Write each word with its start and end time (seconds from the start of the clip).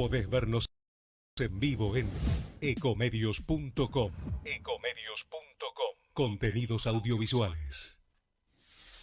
podés 0.00 0.30
vernos 0.30 0.64
en 1.38 1.60
vivo 1.60 1.94
en 1.94 2.08
ecomedios.com. 2.62 4.12
Ecomedios.com. 4.46 5.94
Contenidos 6.14 6.86
audiovisuales. 6.86 8.00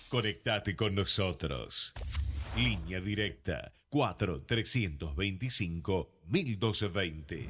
Conectate 0.09 0.75
con 0.75 0.95
nosotros. 0.95 1.93
Línea 2.55 2.99
directa 2.99 3.71
4 3.89 4.41
325 4.41 6.09
1220. 6.29 7.49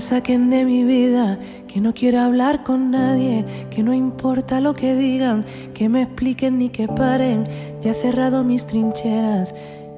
Saquen 0.00 0.50
de 0.50 0.64
mi 0.64 0.84
vida, 0.84 1.38
que 1.68 1.80
no 1.80 1.94
quiero 1.94 2.20
hablar 2.20 2.62
con 2.62 2.90
nadie, 2.90 3.44
que 3.70 3.82
no 3.82 3.94
importa 3.94 4.60
lo 4.60 4.74
que 4.74 4.94
digan, 4.94 5.44
que 5.74 5.88
me 5.88 6.02
expliquen 6.02 6.58
ni 6.58 6.68
que 6.70 6.88
paren, 6.88 7.44
ya 7.80 7.92
he 7.92 7.94
cerrado 7.94 8.42
mis 8.42 8.66
trincheras 8.66 9.54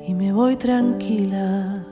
y 0.06 0.14
me 0.14 0.32
voy 0.32 0.56
tranquila. 0.56 1.86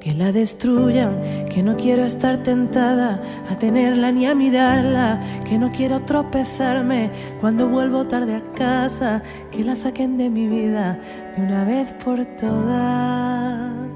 Que 0.00 0.14
la 0.14 0.32
destruyan, 0.32 1.20
que 1.50 1.62
no 1.62 1.76
quiero 1.76 2.04
estar 2.04 2.42
tentada 2.42 3.20
a 3.50 3.56
tenerla 3.56 4.10
ni 4.12 4.26
a 4.26 4.34
mirarla, 4.34 5.20
que 5.44 5.58
no 5.58 5.70
quiero 5.70 6.02
tropezarme 6.02 7.10
cuando 7.40 7.68
vuelvo 7.68 8.06
tarde 8.06 8.36
a 8.36 8.52
casa, 8.52 9.22
que 9.50 9.64
la 9.64 9.76
saquen 9.76 10.16
de 10.16 10.30
mi 10.30 10.48
vida 10.48 10.98
de 11.36 11.42
una 11.42 11.64
vez 11.64 11.92
por 12.04 12.24
todas 12.36 13.88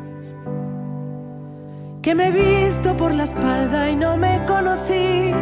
que 2.02 2.16
me 2.16 2.26
he 2.26 2.31
visto 2.32 2.96
por 2.96 3.14
la 3.14 3.22
espalda 3.22 3.88
y 3.88 3.94
no 3.94 4.16
me 4.16 4.44
conocí, 4.44 5.32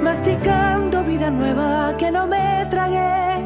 masticando 0.00 1.02
vida 1.02 1.28
nueva 1.28 1.96
que 1.98 2.12
no 2.12 2.28
me 2.28 2.64
tragué. 2.70 3.42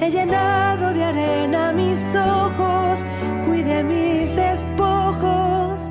He 0.00 0.10
llenado 0.10 0.92
de 0.92 1.04
arena 1.04 1.70
mis 1.70 2.16
ojos, 2.16 3.04
cuide 3.46 3.84
mis 3.84 4.34
despojos, 4.34 5.84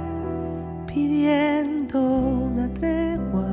pidiendo 0.88 2.02
una 2.02 2.68
tregua. 2.74 3.48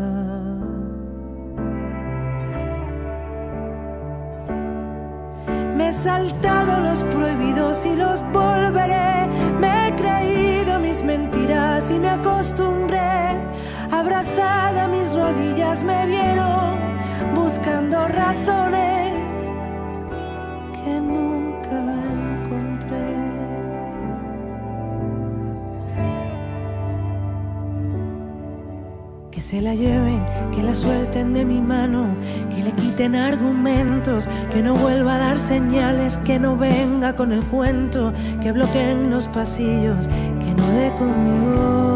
Me 5.76 5.88
he 5.88 5.92
saltado 5.92 6.80
los 6.80 7.04
prohibidos 7.04 7.86
y 7.86 7.94
los 7.94 8.24
volveré. 8.32 9.35
Y 11.76 11.98
me 11.98 12.08
acostumbré. 12.08 13.36
Abrazada 13.92 14.84
a 14.84 14.88
mis 14.88 15.12
rodillas 15.14 15.84
me 15.84 16.06
vieron 16.06 16.96
buscando 17.34 18.08
razones 18.08 19.12
que 20.72 21.00
nunca 21.00 21.78
encontré. 22.14 23.06
Que 29.30 29.40
se 29.42 29.60
la 29.60 29.74
lleven, 29.74 30.24
que 30.54 30.62
la 30.62 30.74
suelten 30.74 31.34
de 31.34 31.44
mi 31.44 31.60
mano, 31.60 32.06
que 32.54 32.64
le 32.64 32.72
quiten 32.72 33.14
argumentos, 33.14 34.30
que 34.50 34.62
no 34.62 34.74
vuelva 34.76 35.16
a 35.16 35.18
dar 35.18 35.38
señales, 35.38 36.16
que 36.24 36.38
no 36.38 36.56
venga 36.56 37.14
con 37.14 37.32
el 37.32 37.44
cuento, 37.44 38.14
que 38.40 38.50
bloqueen 38.50 39.10
los 39.10 39.28
pasillos, 39.28 40.08
dé 40.64 40.92
conmigo 40.94 41.86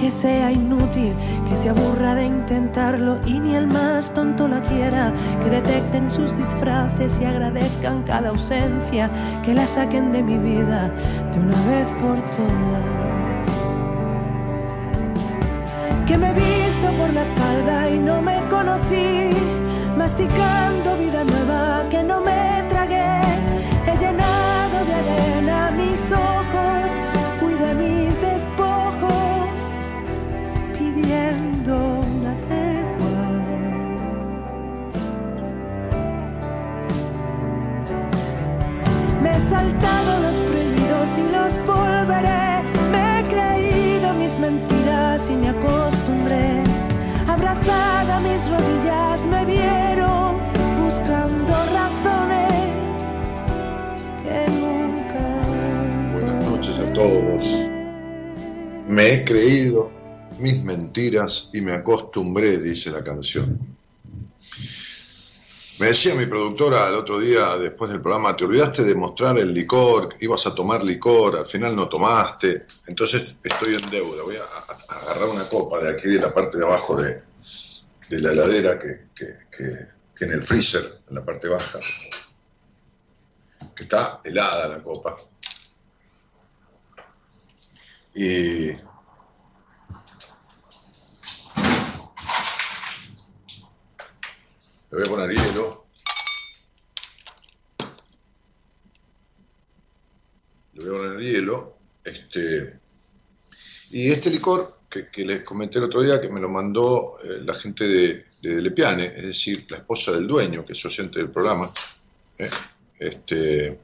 que 0.00 0.10
sea 0.10 0.52
inútil, 0.52 1.12
que 1.48 1.56
se 1.56 1.68
aburra 1.70 2.14
de 2.14 2.24
intentarlo 2.24 3.18
y 3.26 3.40
ni 3.40 3.54
el 3.54 3.66
más 3.66 4.12
tonto 4.14 4.48
la 4.48 4.60
quiera, 4.62 5.12
que 5.42 5.50
detecten 5.50 6.10
sus 6.10 6.36
disfraces 6.36 7.18
y 7.20 7.24
agradezcan 7.24 8.04
cada 8.04 8.30
ausencia, 8.30 9.10
que 9.42 9.54
la 9.54 9.66
saquen 9.66 10.12
de 10.12 10.22
mi 10.22 10.38
vida 10.38 10.90
de 11.32 11.40
una 11.40 11.60
vez 11.66 11.86
por 12.00 12.16
todas. 12.30 12.98
Que 16.06 16.16
me 16.16 16.32
visto 16.32 16.90
por 16.98 17.12
la 17.12 17.22
espalda 17.22 17.90
y 17.90 17.98
no 17.98 18.22
me 18.22 18.38
conocí, 18.48 19.30
masticando 19.98 20.96
vida 20.96 21.24
nueva 21.24 21.84
que 21.90 22.02
no 22.02 22.20
me 22.20 22.27
todos. 56.98 57.44
Me 58.88 59.12
he 59.12 59.24
creído 59.24 59.88
mis 60.40 60.60
mentiras 60.64 61.50
y 61.52 61.60
me 61.60 61.72
acostumbré, 61.72 62.58
dice 62.58 62.90
la 62.90 63.04
canción. 63.04 63.56
Me 65.78 65.86
decía 65.86 66.16
mi 66.16 66.26
productora 66.26 66.88
el 66.88 66.96
otro 66.96 67.20
día, 67.20 67.56
después 67.56 67.92
del 67.92 68.00
programa, 68.00 68.34
te 68.34 68.44
olvidaste 68.44 68.82
de 68.82 68.96
mostrar 68.96 69.38
el 69.38 69.54
licor, 69.54 70.16
ibas 70.18 70.44
a 70.48 70.54
tomar 70.56 70.82
licor, 70.82 71.36
al 71.36 71.46
final 71.46 71.76
no 71.76 71.88
tomaste, 71.88 72.66
entonces 72.88 73.36
estoy 73.44 73.74
en 73.74 73.88
deuda, 73.90 74.24
voy 74.24 74.34
a, 74.34 74.92
agarrar 74.92 75.28
una 75.28 75.44
copa 75.44 75.78
de 75.78 75.90
aquí, 75.90 76.08
de 76.08 76.20
la 76.20 76.34
parte 76.34 76.58
de 76.58 76.64
abajo 76.64 77.00
de, 77.00 77.22
la 78.10 78.32
heladera, 78.32 78.76
que, 78.76 79.06
que, 79.14 80.24
el 80.24 80.42
freezer, 80.42 80.82
en 81.08 81.14
la 81.14 81.24
parte 81.24 81.46
baja, 81.46 81.78
que 83.76 83.84
está 83.84 84.20
helada 84.24 84.66
la 84.66 84.82
copa. 84.82 85.16
Y 88.18 88.72
Le 94.90 94.98
voy 94.98 95.02
a 95.06 95.08
poner 95.08 95.30
hielo. 95.30 95.86
Le 100.72 100.84
voy 100.84 100.96
a 100.96 100.98
poner 100.98 101.20
hielo. 101.20 101.78
Este, 102.02 102.80
y 103.90 104.10
este 104.10 104.30
licor 104.30 104.80
que, 104.90 105.08
les 105.24 105.44
comenté 105.44 105.78
el 105.78 105.84
otro 105.84 106.02
día, 106.02 106.20
que 106.20 106.28
me 106.28 106.40
lo 106.40 106.48
mandó 106.48 107.20
eh, 107.22 107.38
la 107.44 107.54
gente 107.54 107.84
de, 107.84 108.24
de 108.42 108.62
Lepiane, 108.62 109.12
es 109.14 109.26
decir, 109.26 109.64
la 109.68 109.76
esposa 109.76 110.10
del 110.10 110.26
dueño, 110.26 110.64
que 110.64 110.72
es 110.72 110.84
oyente 110.84 111.20
del 111.20 111.30
programa, 111.30 111.70
¿eh? 112.36 112.50
este, 112.98 113.78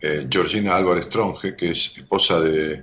eh, 0.00 0.26
Georgina 0.28 0.74
Álvarez 0.74 1.08
Tronje, 1.08 1.54
que 1.54 1.70
es 1.70 1.96
esposa 1.98 2.40
de 2.40 2.82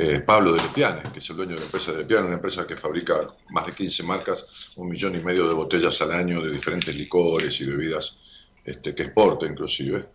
eh, 0.00 0.20
Pablo 0.20 0.52
de 0.52 0.62
Lepiane, 0.62 1.02
que 1.12 1.18
es 1.18 1.28
el 1.28 1.36
dueño 1.36 1.54
de 1.54 1.58
la 1.58 1.64
empresa 1.64 1.90
de 1.90 1.98
Lepiane, 1.98 2.26
una 2.26 2.36
empresa 2.36 2.64
que 2.64 2.76
fabrica 2.76 3.34
más 3.50 3.66
de 3.66 3.72
15 3.72 4.04
marcas, 4.04 4.70
un 4.76 4.88
millón 4.88 5.16
y 5.16 5.18
medio 5.18 5.48
de 5.48 5.54
botellas 5.54 6.00
al 6.02 6.12
año 6.12 6.40
de 6.40 6.52
diferentes 6.52 6.94
licores 6.94 7.60
y 7.60 7.66
bebidas 7.66 8.20
este, 8.64 8.94
que 8.94 9.02
exporta 9.02 9.46
inclusive. 9.46 10.08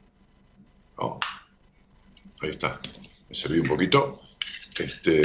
Ahí 2.39 2.51
está, 2.51 2.79
me 3.27 3.35
serví 3.35 3.59
un 3.59 3.67
poquito. 3.67 4.21
Este, 4.79 5.21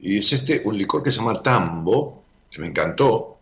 Y 0.00 0.18
es 0.18 0.30
este, 0.30 0.60
un 0.66 0.76
licor 0.76 1.02
que 1.02 1.10
se 1.10 1.16
llama 1.16 1.42
Tambo, 1.42 2.24
que 2.50 2.60
me 2.60 2.66
encantó, 2.66 3.38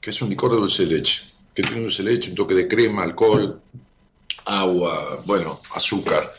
que 0.00 0.10
es 0.10 0.20
un 0.22 0.28
licor 0.28 0.50
de 0.50 0.56
dulce 0.56 0.86
de 0.86 0.96
leche, 0.96 1.22
que 1.54 1.62
tiene 1.62 1.82
dulce 1.82 2.02
de 2.02 2.10
leche, 2.10 2.30
un 2.30 2.36
toque 2.36 2.54
de 2.54 2.66
crema, 2.66 3.04
alcohol, 3.04 3.62
agua, 4.44 5.22
bueno, 5.24 5.60
azúcar 5.72 6.32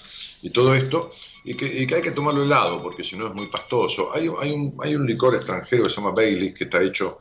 y 0.46 0.52
todo 0.52 0.76
esto, 0.76 1.10
y 1.44 1.56
que, 1.56 1.66
y 1.66 1.88
que 1.88 1.96
hay 1.96 2.02
que 2.04 2.12
tomarlo 2.12 2.44
helado, 2.44 2.82
porque 2.84 3.04
si 3.04 3.16
no 3.16 3.28
es 3.28 3.34
muy 3.34 3.48
pastoso. 3.48 4.14
Hay, 4.14 4.30
hay, 4.40 4.52
un, 4.52 4.78
hay 4.80 4.96
un 4.96 5.08
licor 5.08 5.34
extranjero 5.34 5.86
que 5.86 5.90
se 5.90 5.96
llama 5.96 6.12
Bailey, 6.12 6.54
que 6.54 6.66
está 6.66 6.84
hecho 6.84 7.18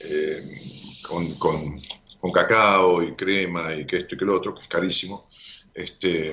eh, 0.00 0.38
con, 1.08 1.32
con, 1.36 1.80
cacao 2.30 3.02
y 3.02 3.14
crema 3.14 3.74
y 3.74 3.86
que 3.86 3.96
esto 3.98 4.14
y 4.14 4.18
que 4.18 4.24
lo 4.26 4.36
otro, 4.36 4.54
que 4.54 4.62
es 4.62 4.68
carísimo, 4.68 5.28
este, 5.72 6.32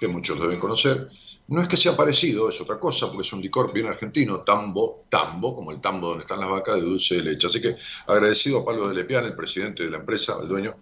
que 0.00 0.08
muchos 0.08 0.40
deben 0.40 0.58
conocer. 0.58 1.08
No 1.48 1.60
es 1.60 1.68
que 1.68 1.76
sea 1.76 1.94
parecido, 1.94 2.48
es 2.48 2.58
otra 2.58 2.80
cosa, 2.80 3.08
porque 3.08 3.26
es 3.26 3.32
un 3.34 3.42
licor 3.42 3.70
bien 3.70 3.86
argentino, 3.86 4.40
tambo, 4.40 5.04
tambo, 5.10 5.54
como 5.54 5.72
el 5.72 5.80
tambo 5.82 6.08
donde 6.08 6.22
están 6.22 6.40
las 6.40 6.48
vacas 6.48 6.76
de 6.76 6.82
dulce 6.82 7.16
de 7.16 7.22
leche. 7.22 7.48
Así 7.48 7.60
que 7.60 7.76
agradecido 8.06 8.60
a 8.60 8.64
Pablo 8.64 8.88
de 8.88 8.94
Lepian, 8.94 9.26
el 9.26 9.36
presidente 9.36 9.82
de 9.82 9.90
la 9.90 9.98
empresa, 9.98 10.38
el 10.40 10.48
dueño, 10.48 10.76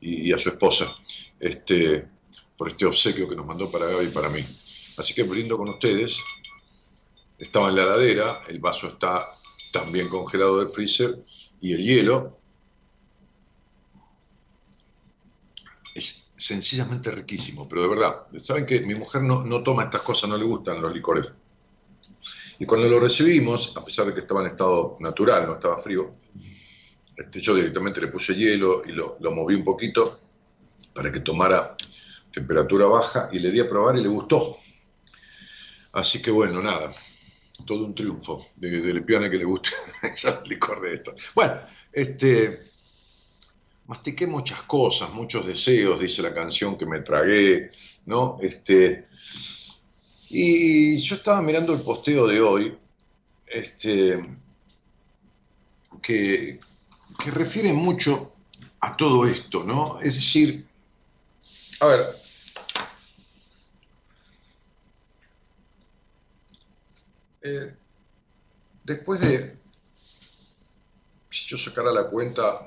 y, 0.00 0.28
y 0.28 0.32
a 0.32 0.38
su 0.38 0.48
esposa, 0.48 0.92
este, 1.38 2.13
por 2.56 2.68
este 2.68 2.86
obsequio 2.86 3.28
que 3.28 3.36
nos 3.36 3.46
mandó 3.46 3.70
para 3.70 3.86
Gaby 3.86 4.06
y 4.06 4.10
para 4.10 4.28
mí. 4.28 4.44
Así 4.98 5.14
que 5.14 5.22
brindo 5.24 5.56
con 5.56 5.68
ustedes. 5.68 6.22
Estaba 7.38 7.68
en 7.68 7.76
la 7.76 7.82
heladera, 7.82 8.42
el 8.48 8.60
vaso 8.60 8.86
está 8.86 9.26
también 9.72 10.08
congelado 10.08 10.60
del 10.60 10.68
freezer 10.68 11.18
y 11.60 11.72
el 11.72 11.82
hielo 11.82 12.38
es 15.96 16.32
sencillamente 16.36 17.10
riquísimo, 17.10 17.68
pero 17.68 17.82
de 17.82 17.88
verdad, 17.88 18.26
saben 18.38 18.66
que 18.66 18.80
mi 18.80 18.94
mujer 18.94 19.22
no, 19.22 19.44
no 19.44 19.62
toma 19.62 19.84
estas 19.84 20.02
cosas, 20.02 20.30
no 20.30 20.36
le 20.36 20.44
gustan 20.44 20.80
los 20.80 20.94
licores. 20.94 21.34
Y 22.58 22.66
cuando 22.66 22.88
lo 22.88 23.00
recibimos, 23.00 23.76
a 23.76 23.84
pesar 23.84 24.06
de 24.06 24.14
que 24.14 24.20
estaba 24.20 24.40
en 24.42 24.48
estado 24.48 24.96
natural, 25.00 25.46
no 25.46 25.54
estaba 25.54 25.78
frío, 25.78 26.14
este, 27.16 27.40
yo 27.40 27.54
directamente 27.54 28.00
le 28.00 28.08
puse 28.08 28.34
hielo 28.34 28.82
y 28.86 28.92
lo, 28.92 29.16
lo 29.20 29.32
moví 29.32 29.54
un 29.54 29.64
poquito 29.64 30.20
para 30.94 31.10
que 31.10 31.20
tomara 31.20 31.76
temperatura 32.34 32.86
baja 32.86 33.28
y 33.32 33.38
le 33.38 33.50
di 33.50 33.60
a 33.60 33.68
probar 33.68 33.96
y 33.96 34.02
le 34.02 34.08
gustó. 34.08 34.58
Así 35.92 36.20
que 36.20 36.32
bueno, 36.32 36.60
nada, 36.60 36.92
todo 37.64 37.84
un 37.84 37.94
triunfo 37.94 38.46
de, 38.56 38.68
de 38.70 39.30
que 39.30 39.38
le 39.38 39.44
guste 39.44 39.70
ese 40.02 40.34
licor 40.46 40.82
de 40.82 40.94
esto. 40.94 41.14
Bueno, 41.34 41.54
este, 41.92 42.58
mastiqué 43.86 44.26
muchas 44.26 44.62
cosas, 44.62 45.12
muchos 45.12 45.46
deseos, 45.46 46.00
dice 46.00 46.22
la 46.22 46.34
canción 46.34 46.76
que 46.76 46.86
me 46.86 47.00
tragué, 47.00 47.70
¿no? 48.06 48.38
Este, 48.42 49.04
y 50.30 50.98
yo 50.98 51.14
estaba 51.14 51.40
mirando 51.40 51.72
el 51.72 51.82
posteo 51.82 52.26
de 52.26 52.40
hoy, 52.40 52.76
este, 53.46 54.36
que, 56.02 56.58
que 57.22 57.30
refiere 57.30 57.72
mucho 57.72 58.32
a 58.80 58.96
todo 58.96 59.24
esto, 59.24 59.62
¿no? 59.62 60.00
Es 60.00 60.14
decir, 60.14 60.66
a 61.80 61.86
ver, 61.86 62.23
eh, 67.44 67.74
después 68.82 69.20
de, 69.20 69.58
si 71.28 71.46
yo 71.46 71.58
sacara 71.58 71.92
la 71.92 72.08
cuenta 72.08 72.66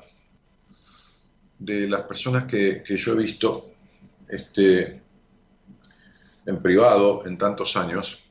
de 1.57 1.89
las 1.89 2.01
personas 2.01 2.45
que, 2.45 2.83
que 2.83 2.95
yo 2.95 3.13
he 3.13 3.17
visto 3.17 3.71
este, 4.27 5.01
en 6.45 6.61
privado 6.61 7.25
en 7.25 7.39
tantos 7.39 7.75
años, 7.75 8.23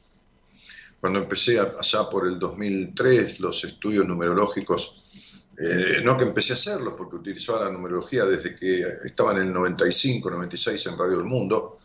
cuando 1.00 1.18
empecé 1.18 1.58
allá 1.58 2.08
por 2.08 2.26
el 2.26 2.38
2003 2.38 3.40
los 3.40 3.64
estudios 3.64 4.06
numerológicos, 4.06 5.10
eh, 5.58 6.00
no 6.02 6.16
que 6.16 6.24
empecé 6.24 6.52
a 6.52 6.54
hacerlos, 6.54 6.94
porque 6.96 7.16
utilizaba 7.16 7.64
la 7.64 7.72
numerología 7.72 8.24
desde 8.24 8.54
que 8.54 8.84
estaba 9.04 9.32
en 9.32 9.38
el 9.38 9.52
95, 9.52 10.30
96 10.30 10.86
en 10.86 10.98
Radio 10.98 11.16
del 11.18 11.26
Mundo, 11.26 11.78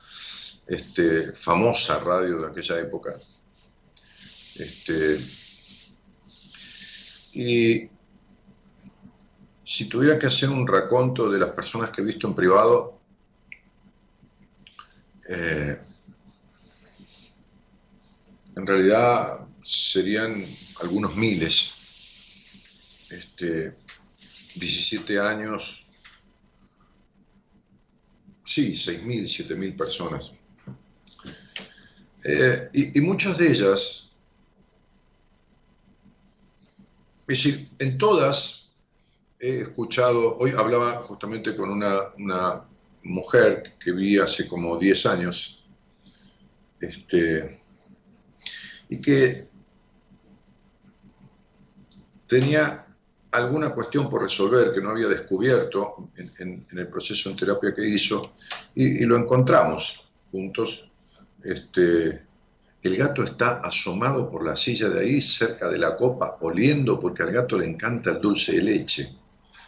este, 0.67 1.33
famosa 1.33 1.99
radio 1.99 2.41
de 2.41 2.47
aquella 2.47 2.79
época. 2.79 3.15
Este, 4.61 5.19
y 7.33 7.89
si 9.63 9.85
tuviera 9.85 10.19
que 10.19 10.27
hacer 10.27 10.49
un 10.49 10.67
raconto 10.67 11.31
de 11.31 11.39
las 11.39 11.49
personas 11.49 11.89
que 11.89 12.01
he 12.01 12.05
visto 12.05 12.27
en 12.27 12.35
privado, 12.35 12.99
eh, 15.27 15.81
en 18.55 18.67
realidad 18.67 19.47
serían 19.63 20.45
algunos 20.81 21.15
miles. 21.15 21.77
Este, 23.09 23.73
17 24.55 25.19
años, 25.19 25.87
sí, 28.43 28.73
6.000, 28.73 29.47
7.000 29.47 29.75
personas. 29.75 30.35
Eh, 32.23 32.69
y, 32.73 32.99
y 32.99 33.01
muchas 33.01 33.39
de 33.39 33.51
ellas, 33.51 34.10
es 37.31 37.43
decir, 37.43 37.69
en 37.79 37.97
todas 37.97 38.75
he 39.39 39.61
escuchado, 39.61 40.37
hoy 40.37 40.51
hablaba 40.51 41.03
justamente 41.03 41.55
con 41.55 41.69
una, 41.69 42.67
mujer 43.03 43.73
que 43.79 43.93
vi 43.93 44.19
hace 44.19 44.47
como 44.47 44.77
10 44.77 45.05
años, 45.07 45.65
este, 46.79 47.59
y 48.89 49.01
que 49.01 49.47
tenía 52.27 52.85
alguna 53.31 53.73
cuestión 53.73 54.07
por 54.07 54.21
resolver 54.21 54.71
que 54.71 54.81
no 54.81 54.91
había 54.91 55.07
descubierto 55.07 56.11
en, 56.15 56.67
el 56.69 56.87
proceso 56.89 57.29
en 57.31 57.37
terapia 57.37 57.73
que 57.73 57.87
hizo, 57.87 58.35
y, 58.75 59.01
y 59.01 59.05
lo 59.05 59.17
encontramos 59.17 60.11
juntos. 60.29 60.87
Este, 61.43 62.30
el 62.83 62.97
gato 62.97 63.23
está 63.23 63.59
asomado 63.59 64.29
por 64.29 64.45
la 64.45 64.55
silla 64.55 64.89
de 64.89 65.01
ahí, 65.01 65.21
cerca 65.21 65.69
de 65.69 65.77
la 65.77 65.95
copa, 65.95 66.37
oliendo 66.41 66.99
porque 66.99 67.23
al 67.23 67.31
gato 67.31 67.57
le 67.57 67.67
encanta 67.67 68.11
el 68.11 68.21
dulce 68.21 68.53
de 68.53 68.63
leche. 68.63 69.17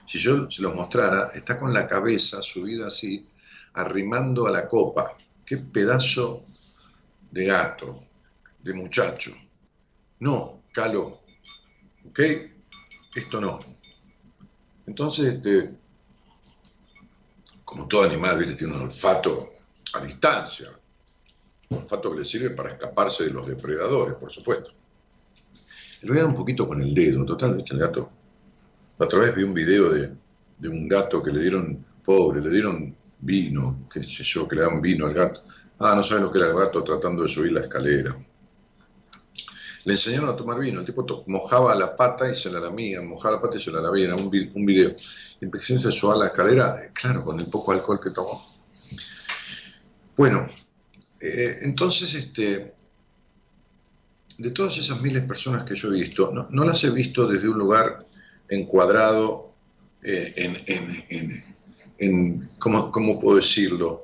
Si 0.08 0.18
yo 0.18 0.50
se 0.50 0.62
los 0.62 0.76
mostrara, 0.76 1.32
está 1.34 1.60
con 1.60 1.74
la 1.74 1.88
cabeza 1.88 2.42
subida 2.42 2.88
así, 2.88 3.28
arrimando 3.74 4.48
a 4.48 4.52
la 4.52 4.68
copa. 4.68 5.16
Qué 5.46 5.58
pedazo 5.58 6.44
de 7.32 7.46
gato, 7.46 8.04
de 8.62 8.74
muchacho. 8.74 9.32
No, 10.20 10.64
Calo, 10.74 11.22
¿ok? 12.08 12.20
Esto 13.14 13.40
no. 13.40 13.60
Entonces, 14.88 15.36
este, 15.36 15.76
como 17.64 17.88
todo 17.88 18.04
animal, 18.04 18.56
tiene 18.58 18.74
un 18.74 18.82
olfato 18.82 19.54
a 19.94 20.00
distancia. 20.02 20.70
Un 21.74 21.80
olfato 21.80 22.12
que 22.12 22.20
le 22.20 22.26
sirve 22.26 22.52
para 22.52 22.70
escaparse 22.70 23.26
de 23.26 23.32
los 23.32 23.48
depredadores, 23.48 24.16
por 24.16 24.32
supuesto. 24.32 24.72
Le 26.04 26.10
voy 26.10 26.18
a 26.20 26.22
dar 26.22 26.30
un 26.30 26.36
poquito 26.36 26.68
con 26.68 26.82
el 26.82 26.94
dedo, 26.94 27.26
total. 27.26 27.64
El 27.68 27.80
gato. 27.80 28.10
La 29.00 29.06
otra 29.08 29.20
vez 29.20 29.36
vi 29.36 29.44
un 29.44 29.54
video 29.54 29.90
de, 29.90 30.12
de 30.60 30.70
un 30.70 30.88
gato 30.88 31.24
que 31.24 31.32
le 31.32 31.42
dieron, 31.42 31.84
pobre, 32.06 32.42
le 32.42 32.50
dieron 32.50 32.96
vino, 33.20 33.88
qué 33.92 34.04
sé 34.04 34.24
yo, 34.24 34.48
que 34.48 34.56
le 34.56 34.62
dan 34.62 34.82
vino 34.82 35.08
al 35.08 35.14
gato. 35.14 35.44
Ah, 35.80 35.96
no 35.96 36.04
sabes 36.04 36.24
lo 36.24 36.32
que 36.32 36.38
era 36.38 36.50
el 36.50 36.56
gato 36.56 36.84
tratando 36.84 37.24
de 37.24 37.30
subir 37.30 37.52
la 37.54 37.62
escalera. 37.62 38.16
Le 39.86 39.94
enseñaron 39.94 40.30
a 40.30 40.36
tomar 40.36 40.60
vino, 40.60 40.80
el 40.80 40.86
tipo 40.86 41.24
mojaba 41.28 41.74
la 41.76 41.96
pata 41.96 42.30
y 42.30 42.36
se 42.36 42.52
la 42.52 42.60
lamía, 42.60 43.02
mojaba 43.02 43.36
la 43.36 43.42
pata 43.42 43.58
y 43.58 43.60
se 43.60 43.72
la 43.72 43.82
lamía, 43.82 44.06
era 44.06 44.16
un, 44.16 44.26
un 44.26 44.66
video. 44.66 44.94
Y 45.42 45.46
empezó 45.46 46.12
a 46.12 46.18
la 46.18 46.28
escalera, 46.28 46.92
claro, 46.94 47.26
con 47.26 47.40
el 47.40 47.48
poco 47.48 47.72
alcohol 47.72 48.00
que 48.00 48.12
tomó. 48.12 48.46
Bueno, 50.16 50.48
eh, 51.24 51.60
entonces, 51.62 52.14
este, 52.16 52.74
de 54.38 54.52
todas 54.52 54.78
esas 54.78 55.02
miles 55.02 55.22
de 55.22 55.28
personas 55.28 55.64
que 55.64 55.74
yo 55.74 55.88
he 55.88 56.02
visto, 56.02 56.32
no, 56.34 56.48
no 56.50 56.66
las 56.66 56.84
he 56.84 56.90
visto 56.90 57.26
desde 57.26 57.48
un 57.48 57.58
lugar 57.58 58.06
encuadrado 58.50 59.54
eh, 60.04 60.34
en, 60.36 60.62
en, 60.68 61.44
en, 61.98 62.50
¿cómo, 62.60 62.92
¿cómo, 62.92 63.18
puedo 63.20 63.38
decirlo? 63.38 64.04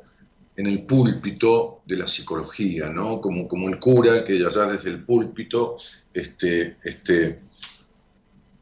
En 0.56 0.68
el 0.68 0.84
púlpito 0.84 1.82
de 1.86 1.98
la 1.98 2.08
psicología, 2.08 2.90
¿no? 2.90 3.20
Como, 3.20 3.50
como 3.50 3.68
el 3.68 3.80
cura 3.80 4.24
que 4.24 4.40
ya 4.40 4.50
desde 4.50 4.92
el 4.92 5.04
púlpito 5.04 5.76
este, 6.14 6.78
este, 6.84 7.42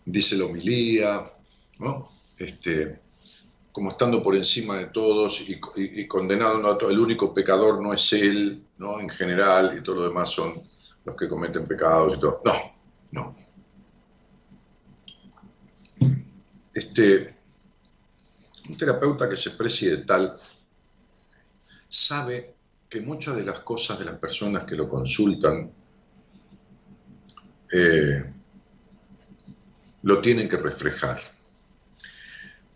dice 0.04 0.36
la 0.36 0.46
homilía, 0.46 1.24
¿no? 1.80 2.10
Este, 2.40 3.02
como 3.78 3.92
estando 3.92 4.24
por 4.24 4.36
encima 4.36 4.76
de 4.80 4.88
todos 4.88 5.40
y, 5.48 6.08
condenando 6.08 6.68
a 6.68 6.80
todo, 6.80 6.90
el 6.90 6.98
único 6.98 7.32
pecador 7.32 7.80
no 7.80 7.94
es 7.94 8.12
él, 8.12 8.66
¿no? 8.80 9.00
En 9.00 9.08
general, 9.08 9.78
y 9.78 9.84
todo 9.84 9.98
lo 9.98 10.04
demás 10.06 10.32
son 10.32 10.56
los 11.06 11.16
que 11.16 11.30
cometen 11.30 11.68
pecados 11.68 12.18
y 12.18 12.20
todo. 12.20 12.42
No, 12.44 12.56
no. 13.12 13.36
Este, 16.74 17.38
un 18.68 18.76
terapeuta 18.76 19.30
que 19.30 19.36
se 19.36 19.52
precie 19.52 19.92
de 19.92 19.98
tal 20.06 20.36
sabe 21.88 22.56
que 22.90 23.02
muchas 23.02 23.36
de 23.36 23.44
las 23.44 23.60
cosas 23.60 24.00
de 24.00 24.06
las 24.06 24.18
personas 24.18 24.64
que 24.64 24.76
lo 24.76 24.90
consultan 24.90 25.72
eh, 27.72 28.26
lo 30.02 30.20
tienen 30.20 30.50
que 30.50 30.58
reflejar. 30.58 31.20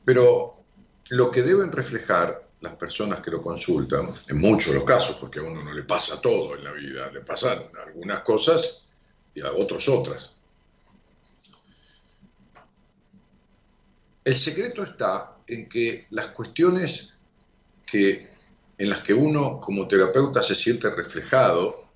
Pero 0.05 0.60
lo 1.11 1.29
que 1.29 1.41
deben 1.41 1.71
reflejar 1.73 2.47
las 2.61 2.75
personas 2.75 3.19
que 3.19 3.31
lo 3.31 3.41
consultan, 3.41 4.09
en 4.29 4.37
muchos 4.37 4.73
los 4.73 4.85
casos, 4.85 5.17
porque 5.17 5.39
a 5.39 5.43
uno 5.43 5.61
no 5.61 5.73
le 5.73 5.83
pasa 5.83 6.21
todo 6.21 6.55
en 6.55 6.63
la 6.63 6.71
vida, 6.71 7.11
le 7.11 7.19
pasan 7.19 7.59
algunas 7.85 8.21
cosas 8.21 8.87
y 9.33 9.41
a 9.41 9.51
otros 9.51 9.89
otras. 9.89 10.37
El 14.23 14.35
secreto 14.35 14.83
está 14.83 15.35
en 15.47 15.67
que 15.67 16.07
las 16.11 16.27
cuestiones 16.27 17.09
que, 17.85 18.29
en 18.77 18.89
las 18.89 19.01
que 19.01 19.13
uno 19.13 19.59
como 19.59 19.89
terapeuta 19.89 20.41
se 20.41 20.55
siente 20.55 20.89
reflejado, 20.91 21.89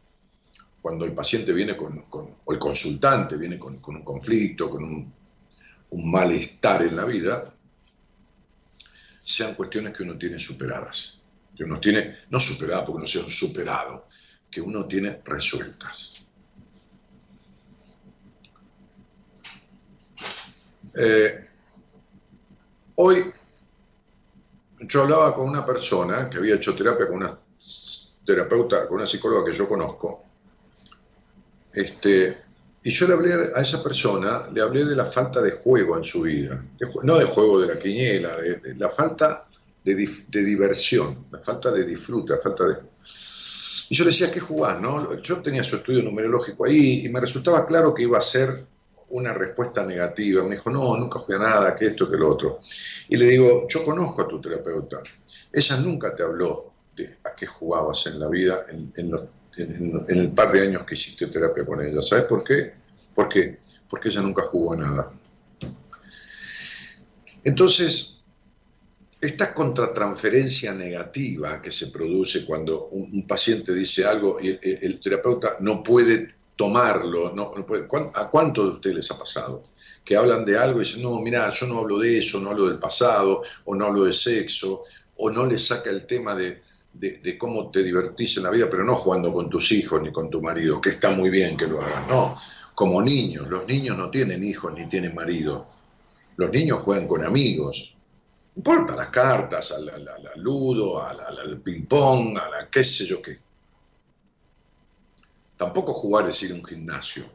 cuando 0.82 1.06
el 1.06 1.14
paciente 1.14 1.54
viene 1.54 1.78
con, 1.78 2.04
o 2.12 2.52
el 2.52 2.60
consultante 2.60 3.38
viene 3.38 3.58
con, 3.58 3.82
un 3.82 4.04
conflicto, 4.04 4.70
con 4.70 4.84
un 4.84 6.12
malestar 6.12 6.82
en 6.82 6.98
la 6.98 7.06
vida, 7.06 7.55
sean 9.25 9.55
cuestiones 9.55 9.94
que 9.96 10.03
uno 10.03 10.17
tiene 10.17 10.38
superadas, 10.38 11.25
que 11.55 11.63
uno 11.63 11.79
tiene, 11.79 12.20
no 12.29 12.39
superadas 12.39 12.86
porque 12.86 13.01
no 13.01 13.08
sean 13.08 13.27
superado, 13.27 14.08
que 14.51 14.62
uno 14.62 14.86
tiene 14.86 15.20
resueltas. 15.25 16.27
Eh, 20.94 21.50
hoy 22.96 23.34
yo 24.79 25.01
hablaba 25.01 25.36
con 25.36 25.50
una 25.50 25.65
persona 25.65 26.29
que 26.29 26.38
había 26.38 26.55
hecho 26.55 26.75
terapia 26.75 27.08
con 27.08 27.17
una 27.17 27.38
terapeuta, 28.24 28.88
con 28.88 28.98
una 28.98 29.08
psicóloga 29.08 29.51
que 29.51 29.58
yo 29.58 29.67
conozco, 29.67 30.24
este, 31.74 32.45
y 32.86 32.92
yo 32.92 33.08
le 33.08 33.13
hablé 33.15 33.34
a 33.56 33.62
esa 33.62 33.82
persona, 33.82 34.44
le 34.54 34.62
hablé 34.62 34.86
de 34.86 34.96
la 34.96 35.08
falta 35.08 35.42
de 35.42 35.54
juego 35.54 35.98
en 35.98 36.04
su 36.04 36.22
vida, 36.22 36.63
no 37.01 37.18
de 37.18 37.25
juego 37.25 37.60
de 37.60 37.74
la 37.74 37.80
quiniela, 37.80 38.38
de, 38.38 38.75
la 38.75 38.89
falta 38.89 39.48
de, 39.84 39.96
diversión, 40.30 41.25
la 41.32 41.39
falta 41.39 41.72
de 41.72 41.84
disfrute, 41.84 42.34
la 42.34 42.39
falta 42.39 42.63
de... 42.65 42.75
Y 43.89 43.96
yo 43.96 44.04
le 44.04 44.12
decía, 44.12 44.32
¿qué 44.32 44.39
jugar? 44.39 44.80
No? 44.80 45.20
Yo 45.20 45.42
tenía 45.42 45.63
su 45.63 45.77
estudio 45.77 46.04
numerológico 46.04 46.65
ahí 46.65 47.08
y 47.08 47.10
me 47.10 47.20
resultaba 47.20 47.65
claro 47.65 47.92
que 47.92 48.04
iba 48.04 48.20
a 48.20 48.22
ser 48.22 48.68
una 49.10 49.34
respuesta 49.34 49.84
negativa. 49.84 50.44
Me 50.44 50.51
dijo, 50.51 50.70
no, 50.70 50.96
nunca 50.96 51.18
jugué 51.18 51.38
a 51.38 51.39
nada, 51.39 51.75
que 51.75 51.88
esto, 51.88 52.08
que 52.08 52.18
lo 52.18 52.30
otro. 52.30 52.60
Y 53.10 53.18
le 53.18 53.25
digo, 53.25 53.65
yo 53.68 53.84
conozco 53.84 54.22
a 54.22 54.27
tu 54.27 54.39
terapeuta. 54.39 55.01
Ella 55.51 55.77
nunca 55.77 56.15
te 56.15 56.22
habló 56.22 56.72
de 56.96 57.18
a 57.24 57.34
qué 57.36 57.48
jugabas 57.48 58.06
en 58.06 58.20
la 58.20 58.27
vida 58.27 58.68
en, 58.70 58.94
en, 58.96 59.12
el 59.57 60.31
par 60.31 60.51
de 60.51 60.61
años 60.63 60.83
que 60.85 60.96
hiciste 60.96 61.27
terapia 61.27 61.65
con 61.65 61.81
ella. 61.81 62.01
¿Sabes 62.01 62.25
por 62.25 62.44
qué? 62.44 62.74
¿Por 63.13 63.29
qué? 63.29 63.59
Porque 63.89 64.09
ella 64.09 64.22
nunca 64.22 64.44
jugó 64.44 64.74
a 64.74 64.77
nada. 64.77 65.13
Entonces, 67.44 68.15
esta 69.22 69.53
contratransferencia 69.53 70.74
negativa 70.74 71.61
que 71.61 71.72
se 71.72 71.87
produce 71.87 72.46
cuando 72.46 72.87
un, 72.87 73.25
paciente 73.27 73.74
dice 73.74 74.05
algo 74.05 74.39
y 74.41 74.59
el, 74.61 75.00
terapeuta 75.01 75.57
no 75.59 75.83
puede 75.83 76.35
tomarlo, 76.55 77.33
¿a 78.13 78.29
cuántos 78.29 78.65
de 78.65 78.72
ustedes 78.72 78.96
les 78.98 79.11
ha 79.11 79.18
pasado? 79.18 79.63
Que 80.03 80.15
hablan 80.15 80.46
de 80.46 80.57
algo 80.57 80.81
y 80.81 80.85
dicen, 80.85 81.01
no, 81.01 81.20
mira, 81.20 81.50
yo 81.50 81.65
no 81.68 81.79
hablo 81.79 81.98
de 81.98 82.18
eso, 82.18 82.39
no 82.39 82.51
hablo 82.51 82.68
del 82.68 82.79
pasado, 82.79 83.44
o 83.65 83.75
no 83.75 83.85
hablo 83.85 84.03
de 84.03 84.13
sexo, 84.13 84.83
o 85.18 85.29
no 85.29 85.46
le 85.46 85.57
saca 85.59 85.89
el 85.89 86.05
tema 86.05 86.35
de, 86.35 86.61
de, 87.00 87.38
cómo 87.38 87.70
te 87.72 87.84
divertís 87.84 88.38
en 88.38 88.44
la 88.44 88.50
vida, 88.50 88.70
pero 88.70 88.84
no 88.84 88.96
jugando 88.96 89.34
con 89.34 89.50
tus 89.50 89.72
hijos 89.72 90.01
ni 90.01 90.12
con 90.12 90.29
tu 90.29 90.42
marido, 90.42 90.79
que 90.79 90.90
está 90.90 91.12
muy 91.12 91.29
bien 91.29 91.58
que 91.58 91.68
lo 91.68 91.81
hagas, 91.81 92.08
no, 92.08 92.36
como 92.74 93.01
niños, 93.01 93.48
los 93.48 93.68
niños 93.68 93.98
no 93.98 94.10
tienen 94.10 94.44
hijos 94.44 94.74
ni 94.74 94.88
tienen 94.88 95.14
marido, 95.14 95.68
los 96.38 96.50
niños 96.51 96.79
juegan 96.79 97.08
con 97.08 97.24
amigos, 97.24 97.96
no 98.55 98.60
importa 98.60 98.96
las 98.96 99.10
cartas, 99.10 99.72
al, 99.72 99.92
ludo, 100.38 101.01
al, 101.01 101.62
ping-pong, 101.62 102.38
a 102.38 102.50
la 102.50 102.70
qué 102.70 102.84
sé 102.84 103.05
yo 103.05 103.22
qué. 103.22 103.38
Tampoco 105.58 105.94
jugar 105.94 106.27
es 106.29 106.42
ir 106.44 106.51
a 106.51 106.55
un 106.55 106.66
gimnasio. 106.66 107.25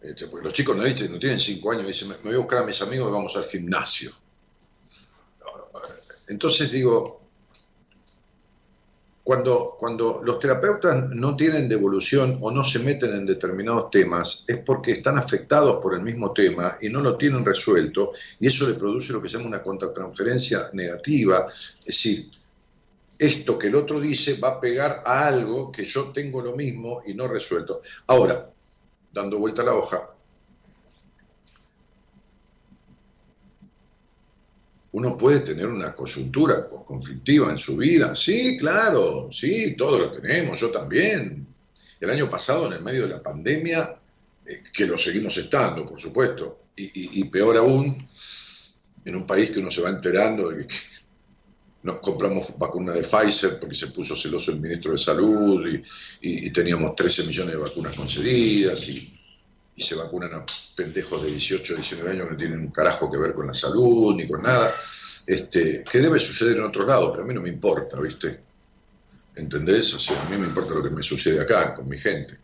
Este, 0.00 0.28
porque 0.28 0.44
los 0.44 0.52
chicos 0.52 0.76
no, 0.76 0.84
no 0.84 1.18
tienen 1.18 1.40
cinco 1.40 1.72
años 1.72 1.86
dicen, 1.86 2.08
me 2.08 2.16
voy 2.16 2.34
a 2.34 2.38
buscar 2.38 2.60
a 2.60 2.66
mis 2.66 2.80
amigos 2.82 3.08
y 3.08 3.12
vamos 3.12 3.36
al 3.36 3.44
gimnasio. 3.44 4.12
Entonces 6.28 6.70
digo, 6.70 7.19
cuando, 9.30 9.76
cuando 9.78 10.22
los 10.24 10.40
terapeutas 10.40 11.08
no 11.10 11.36
tienen 11.36 11.68
devolución 11.68 12.36
o 12.40 12.50
no 12.50 12.64
se 12.64 12.80
meten 12.80 13.14
en 13.14 13.24
determinados 13.24 13.88
temas, 13.88 14.44
es 14.48 14.58
porque 14.58 14.90
están 14.90 15.18
afectados 15.18 15.80
por 15.80 15.94
el 15.94 16.02
mismo 16.02 16.32
tema 16.32 16.76
y 16.80 16.88
no 16.88 17.00
lo 17.00 17.16
tienen 17.16 17.44
resuelto, 17.44 18.10
y 18.40 18.48
eso 18.48 18.68
le 18.68 18.74
produce 18.74 19.12
lo 19.12 19.22
que 19.22 19.28
se 19.28 19.36
llama 19.36 19.50
una 19.50 19.62
contratransferencia 19.62 20.70
negativa, 20.72 21.46
es 21.48 21.86
decir, 21.86 22.28
esto 23.16 23.56
que 23.56 23.68
el 23.68 23.76
otro 23.76 24.00
dice 24.00 24.40
va 24.40 24.48
a 24.48 24.60
pegar 24.60 25.04
a 25.06 25.28
algo 25.28 25.70
que 25.70 25.84
yo 25.84 26.10
tengo 26.10 26.42
lo 26.42 26.56
mismo 26.56 27.00
y 27.06 27.14
no 27.14 27.28
resuelto. 27.28 27.82
Ahora, 28.08 28.50
dando 29.12 29.38
vuelta 29.38 29.62
a 29.62 29.66
la 29.66 29.74
hoja, 29.74 30.09
uno 34.92 35.16
puede 35.16 35.40
tener 35.40 35.66
una 35.66 35.94
coyuntura 35.94 36.68
conflictiva 36.68 37.50
en 37.50 37.58
su 37.58 37.76
vida. 37.76 38.14
Sí, 38.14 38.56
claro, 38.58 39.28
sí, 39.32 39.76
todos 39.76 40.00
lo 40.00 40.10
tenemos, 40.10 40.58
yo 40.58 40.70
también. 40.70 41.46
El 42.00 42.10
año 42.10 42.28
pasado, 42.28 42.66
en 42.66 42.72
el 42.74 42.82
medio 42.82 43.02
de 43.02 43.14
la 43.14 43.22
pandemia, 43.22 43.96
eh, 44.46 44.62
que 44.72 44.86
lo 44.86 44.98
seguimos 44.98 45.36
estando, 45.36 45.86
por 45.86 46.00
supuesto, 46.00 46.58
y, 46.76 47.24
peor 47.24 47.58
aún, 47.58 48.08
en 49.04 49.14
un 49.14 49.26
país 49.26 49.50
que 49.50 49.60
uno 49.60 49.70
se 49.70 49.82
va 49.82 49.90
enterando 49.90 50.48
de 50.48 50.66
que 50.66 50.76
nos 51.82 51.98
compramos 52.00 52.56
vacuna 52.58 52.94
de 52.94 53.02
Pfizer 53.02 53.60
porque 53.60 53.74
se 53.74 53.88
puso 53.88 54.16
celoso 54.16 54.50
el 54.50 54.60
ministro 54.60 54.92
de 54.92 54.98
Salud 54.98 55.66
y, 55.68 56.46
y 56.46 56.50
teníamos 56.50 56.96
13 56.96 57.24
millones 57.24 57.54
de 57.54 57.60
vacunas 57.60 57.94
concedidas 57.94 58.88
y 58.88 59.19
y 59.80 59.82
se 59.82 59.94
vacunan 59.94 60.34
a 60.34 60.44
pendejos 60.76 61.22
de 61.22 61.30
18, 61.30 61.76
19 61.76 62.10
años 62.10 62.24
que 62.26 62.30
no 62.32 62.36
tienen 62.36 62.60
un 62.60 62.70
carajo 62.70 63.10
que 63.10 63.16
ver 63.16 63.32
con 63.32 63.46
la 63.46 63.54
salud 63.54 64.14
ni 64.14 64.28
con 64.28 64.42
nada, 64.42 64.74
este, 65.26 65.82
que 65.90 65.98
debe 66.00 66.18
suceder 66.18 66.58
en 66.58 66.64
otro 66.64 66.86
lado, 66.86 67.10
pero 67.10 67.24
a 67.24 67.26
mí 67.26 67.32
no 67.32 67.40
me 67.40 67.48
importa, 67.48 67.98
¿viste? 67.98 68.40
¿Entendés? 69.34 69.94
O 69.94 69.98
sea, 69.98 70.20
a 70.20 70.28
mí 70.28 70.36
me 70.36 70.46
importa 70.46 70.74
lo 70.74 70.82
que 70.82 70.90
me 70.90 71.02
sucede 71.02 71.40
acá, 71.40 71.74
con 71.74 71.88
mi 71.88 71.98
gente. 71.98 72.38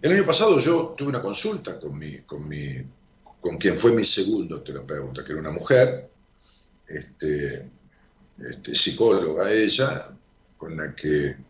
El 0.00 0.12
año 0.12 0.24
pasado 0.24 0.58
yo 0.58 0.94
tuve 0.96 1.10
una 1.10 1.20
consulta 1.20 1.78
con, 1.78 1.98
mi, 1.98 2.20
con, 2.20 2.48
mi, 2.48 2.82
con 3.42 3.58
quien 3.58 3.76
fue 3.76 3.92
mi 3.92 4.06
segundo 4.06 4.62
terapeuta, 4.62 5.22
que 5.22 5.32
era 5.32 5.40
una 5.42 5.50
mujer, 5.50 6.08
este, 6.86 7.70
este, 8.38 8.74
psicóloga 8.74 9.52
ella, 9.52 10.08
con 10.56 10.74
la 10.78 10.94
que 10.94 11.47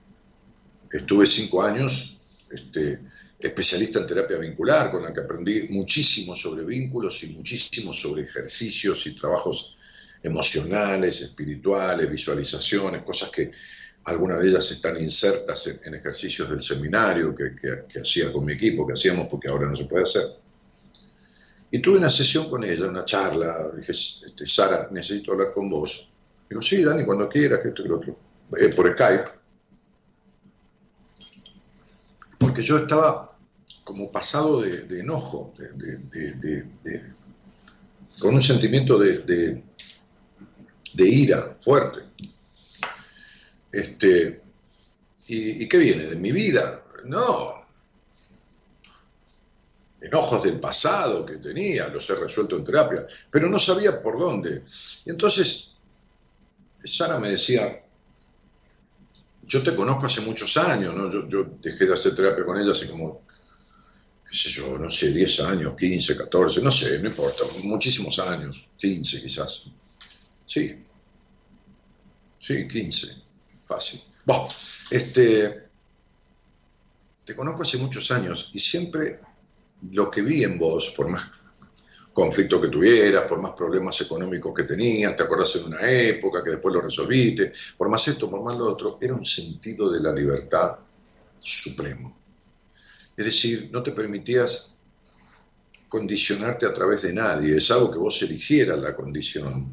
estuve 0.91 1.27
cinco 1.27 1.63
años 1.63 2.19
este, 2.51 3.01
especialista 3.39 4.01
en 4.01 4.07
terapia 4.07 4.39
vincular, 4.39 4.91
con 4.91 5.03
la 5.03 5.13
que 5.13 5.21
aprendí 5.21 5.69
muchísimo 5.71 6.35
sobre 6.35 6.65
vínculos 6.65 7.23
y 7.23 7.29
muchísimo 7.29 7.93
sobre 7.93 8.23
ejercicios 8.23 9.07
y 9.07 9.15
trabajos 9.15 9.77
emocionales, 10.23 11.21
espirituales, 11.21 12.11
visualizaciones, 12.11 13.03
cosas 13.03 13.31
que 13.31 13.53
algunas 14.05 14.41
de 14.41 14.49
ellas 14.49 14.71
están 14.71 15.01
insertas 15.01 15.81
en, 15.85 15.95
ejercicios 15.95 16.49
del 16.49 16.63
seminario 16.63 17.35
que, 17.35 18.01
hacía 18.01 18.33
con 18.33 18.45
mi 18.45 18.55
equipo, 18.55 18.87
que 18.87 18.95
hacíamos 18.95 19.29
porque 19.29 19.49
ahora 19.49 19.69
no 19.69 19.77
se 19.77 19.85
puede 19.85 20.05
hacer. 20.05 20.23
Y 21.71 21.81
tuve 21.83 21.99
una 21.99 22.11
sesión 22.11 22.49
con 22.49 22.65
ella, 22.65 22.87
una 22.87 23.05
charla, 23.05 23.71
dije, 23.77 23.93
este, 23.93 24.47
Sara, 24.47 24.89
necesito 24.91 25.33
hablar 25.33 25.53
con 25.53 25.69
vos. 25.69 26.09
Digo, 26.49 26.63
sí, 26.63 26.83
Dani, 26.83 27.05
cuando 27.05 27.29
quieras, 27.29 27.61
que 27.61 27.69
esto 27.69 27.85
y 27.85 27.89
lo 27.89 27.97
otro. 27.99 28.19
Eh, 28.59 28.71
por 28.71 28.91
Skype 28.91 29.38
porque 32.39 32.63
yo 32.63 32.79
estaba 32.79 33.37
como 33.85 34.11
pasado 34.11 34.61
de, 34.61 35.01
enojo, 35.01 35.55
con 38.21 38.35
un 38.35 38.43
sentimiento 38.43 38.99
de, 38.99 39.63
ira 40.95 41.57
fuerte. 41.61 42.01
Este, 43.73 44.43
¿y, 45.27 45.69
qué 45.69 45.79
viene? 45.79 46.05
¿De 46.05 46.17
mi 46.17 46.33
vida? 46.33 46.83
No. 47.05 47.67
Enojos 50.01 50.45
del 50.45 50.61
pasado 50.61 51.27
que 51.27 51.37
tenía, 51.37 51.89
los 51.89 52.09
he 52.11 52.15
resuelto 52.15 52.57
en 52.57 52.65
terapia, 52.65 53.01
pero 53.31 53.49
no 53.49 53.59
sabía 53.59 54.01
por 54.01 54.19
dónde. 54.19 54.63
Y 55.05 55.11
entonces, 55.11 55.75
Sara 56.85 57.19
me 57.19 57.31
decía, 57.31 57.85
yo 59.49 59.63
te 59.63 59.75
conozco 59.75 60.07
hace 60.07 60.21
muchos 60.21 60.57
años, 60.59 60.95
¿no? 60.95 61.29
Yo, 61.29 61.45
dejé 61.61 61.87
de 61.87 61.95
hacer 61.95 62.15
terapia 62.15 62.45
con 62.45 62.61
ella 62.61 62.73
hace 62.73 62.91
como, 62.91 63.23
qué 64.31 64.37
sé 64.37 64.51
yo, 64.51 64.79
no 64.79 64.91
sé, 64.91 65.11
10 65.11 65.41
años, 65.41 65.75
15, 65.77 66.17
14, 66.19 66.61
no 66.61 66.71
sé, 66.71 66.99
no 67.01 67.09
importa, 67.09 67.45
muchísimos 67.65 68.19
años, 68.19 68.69
15 68.77 69.23
quizás. 69.23 69.73
Sí, 70.45 70.85
sí, 72.39 72.69
15, 72.69 73.23
fácil. 73.65 74.01
Bueno, 74.27 74.49
este, 74.91 75.69
te 77.25 77.35
conozco 77.35 77.63
hace 77.63 77.79
muchos 77.79 78.11
años 78.11 78.51
y 78.53 78.59
siempre 78.59 79.21
lo 79.93 80.11
que 80.11 80.21
vi 80.21 80.45
en 80.45 80.59
vos, 80.59 80.91
por 80.95 81.09
más 81.09 81.38
conflicto 82.19 82.61
que 82.61 82.67
tuvieras, 82.67 83.27
por 83.29 83.41
más 83.41 83.53
problemas 83.53 84.01
económicos 84.01 84.53
que 84.53 84.65
tenías, 84.65 85.17
te 85.17 85.23
acordás 85.23 85.55
en 85.55 85.67
una 85.67 85.89
época 85.89 86.43
que 86.43 86.51
después 86.51 86.75
lo 86.75 86.81
resolviste, 86.81 87.53
por 87.77 87.89
más 87.89 88.09
esto, 88.09 88.29
por 88.29 88.43
más 88.43 88.59
lo 88.59 88.73
otro, 88.73 88.99
era 89.01 89.15
un 89.15 89.25
sentido 89.25 89.89
de 89.89 90.01
la 90.01 90.13
libertad 90.13 90.79
supremo. 91.39 92.17
Es 93.17 93.25
decir, 93.25 93.71
no 93.73 93.85
te 93.85 93.93
permitías 93.93 94.75
condicionarte 95.89 96.67
a 96.67 96.75
través 96.75 97.03
de 97.03 97.13
nadie, 97.13 97.57
es 97.57 97.71
algo 97.71 97.93
que 97.93 97.99
vos 97.99 98.21
eligieras 98.21 98.81
la 98.81 98.97
condición, 98.97 99.73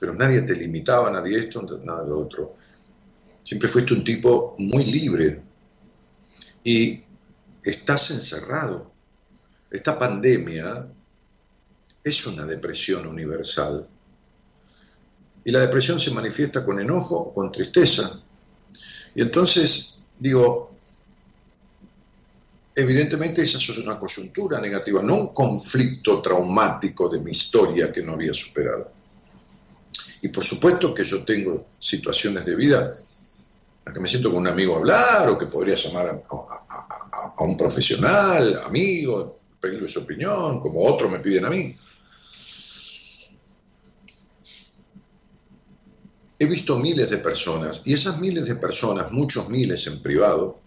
pero 0.00 0.14
nadie 0.14 0.42
te 0.42 0.56
limitaba, 0.56 1.12
nadie 1.12 1.38
esto, 1.38 1.62
nada 1.84 2.02
lo 2.02 2.18
otro. 2.18 2.54
Siempre 3.38 3.68
fuiste 3.68 3.94
un 3.94 4.02
tipo 4.02 4.56
muy 4.58 4.84
libre 4.84 5.40
y 6.64 7.04
estás 7.62 8.10
encerrado. 8.10 8.90
Esta 9.70 9.96
pandemia 9.96 10.88
es 12.04 12.26
una 12.26 12.44
depresión 12.44 13.06
universal 13.06 13.88
y 15.44 15.50
la 15.50 15.60
depresión 15.60 15.98
se 15.98 16.10
manifiesta 16.10 16.64
con 16.64 16.78
enojo, 16.78 17.32
con 17.34 17.50
tristeza. 17.50 18.20
Y 19.14 19.22
entonces, 19.22 19.98
digo, 20.18 20.74
evidentemente 22.74 23.42
esa 23.42 23.58
es 23.58 23.78
una 23.78 23.98
coyuntura 23.98 24.60
negativa, 24.60 25.02
no 25.02 25.16
un 25.16 25.34
conflicto 25.34 26.20
traumático 26.20 27.08
de 27.08 27.20
mi 27.20 27.32
historia 27.32 27.92
que 27.92 28.02
no 28.02 28.14
había 28.14 28.34
superado. 28.34 28.92
Y 30.22 30.28
por 30.28 30.44
supuesto 30.44 30.94
que 30.94 31.04
yo 31.04 31.24
tengo 31.24 31.68
situaciones 31.78 32.46
de 32.46 32.56
vida 32.56 32.96
en 33.86 33.92
que 33.92 34.00
me 34.00 34.08
siento 34.08 34.30
con 34.30 34.38
un 34.38 34.48
amigo 34.48 34.74
a 34.74 34.78
hablar 34.78 35.28
o 35.28 35.38
que 35.38 35.46
podría 35.46 35.74
llamar 35.74 36.24
a, 36.28 37.44
un 37.44 37.56
profesional, 37.56 38.62
amigo, 38.64 39.40
pedirle 39.60 39.88
su 39.88 40.00
opinión, 40.00 40.60
como 40.60 40.82
otros 40.82 41.10
me 41.10 41.18
piden 41.18 41.44
a 41.44 41.50
mí. 41.50 41.76
He 46.38 46.46
visto 46.46 46.78
miles 46.78 47.10
de 47.10 47.18
personas 47.18 47.80
y 47.84 47.94
esas 47.94 48.18
miles 48.18 48.46
de 48.46 48.56
personas, 48.56 49.12
muchos 49.12 49.48
miles 49.48 49.86
en 49.86 50.02
privado, 50.02 50.58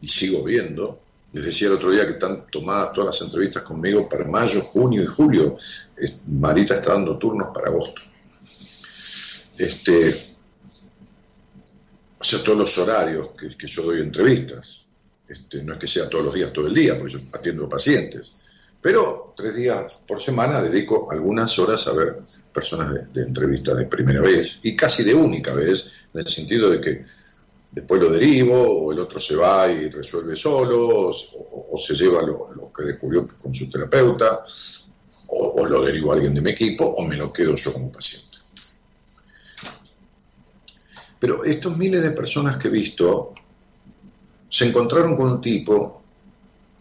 y 0.00 0.08
sigo 0.08 0.42
viendo, 0.42 1.00
les 1.32 1.44
decía 1.44 1.68
el 1.68 1.74
otro 1.74 1.90
día 1.90 2.04
que 2.04 2.12
están 2.12 2.46
tomadas 2.50 2.92
todas 2.92 3.14
las 3.18 3.26
entrevistas 3.26 3.62
conmigo 3.62 4.06
para 4.08 4.26
mayo, 4.26 4.60
junio 4.62 5.02
y 5.02 5.06
julio. 5.06 5.56
Marita 6.26 6.74
está 6.74 6.92
dando 6.92 7.16
turnos 7.16 7.48
para 7.54 7.68
agosto. 7.68 8.02
Este, 9.56 10.14
o 12.18 12.24
sea, 12.24 12.42
todos 12.42 12.58
los 12.58 12.78
horarios 12.78 13.30
que, 13.30 13.66
yo 13.66 13.82
doy 13.82 14.00
entrevistas. 14.00 14.86
Este, 15.26 15.62
no 15.62 15.72
es 15.72 15.78
que 15.78 15.88
sea 15.88 16.10
todos 16.10 16.26
los 16.26 16.34
días, 16.34 16.52
todo 16.52 16.66
el 16.66 16.74
día, 16.74 16.98
porque 16.98 17.14
yo 17.14 17.20
atiendo 17.32 17.66
pacientes. 17.66 18.34
Pero 18.80 19.32
tres 19.34 19.54
días 19.56 20.00
por 20.06 20.20
semana 20.20 20.60
dedico 20.60 21.10
algunas 21.10 21.58
horas 21.58 21.86
a 21.86 21.92
ver 21.92 22.16
personas 22.52 23.12
de, 23.12 23.22
entrevistas 23.22 23.78
de 23.78 23.86
primera 23.86 24.20
vez 24.20 24.60
y 24.62 24.76
casi 24.76 25.02
de 25.02 25.14
única 25.14 25.54
vez, 25.54 25.92
en 26.12 26.20
el 26.20 26.26
sentido 26.26 26.70
de 26.70 26.80
que 26.80 27.04
después 27.70 28.00
lo 28.00 28.10
derivo, 28.10 28.60
o 28.60 28.92
el 28.92 28.98
otro 28.98 29.18
se 29.18 29.34
va 29.34 29.66
y 29.68 29.88
resuelve 29.88 30.36
solo, 30.36 31.10
o, 31.10 31.78
se 31.78 31.94
lleva 31.94 32.22
lo, 32.22 32.72
que 32.76 32.84
descubrió 32.84 33.26
con 33.26 33.54
su 33.54 33.70
terapeuta, 33.70 34.42
o, 35.28 35.66
lo 35.66 35.82
derivo 35.82 36.12
a 36.12 36.16
alguien 36.16 36.34
de 36.34 36.42
mi 36.42 36.50
equipo, 36.50 36.84
o 36.84 37.02
me 37.04 37.16
lo 37.16 37.32
quedo 37.32 37.56
yo 37.56 37.72
como 37.72 37.90
paciente. 37.90 38.38
Pero 41.18 41.44
estos 41.44 41.76
miles 41.76 42.02
de 42.02 42.10
personas 42.10 42.58
que 42.58 42.68
he 42.68 42.70
visto 42.70 43.32
se 44.48 44.66
encontraron 44.66 45.16
con 45.16 45.30
un 45.30 45.40
tipo 45.40 46.02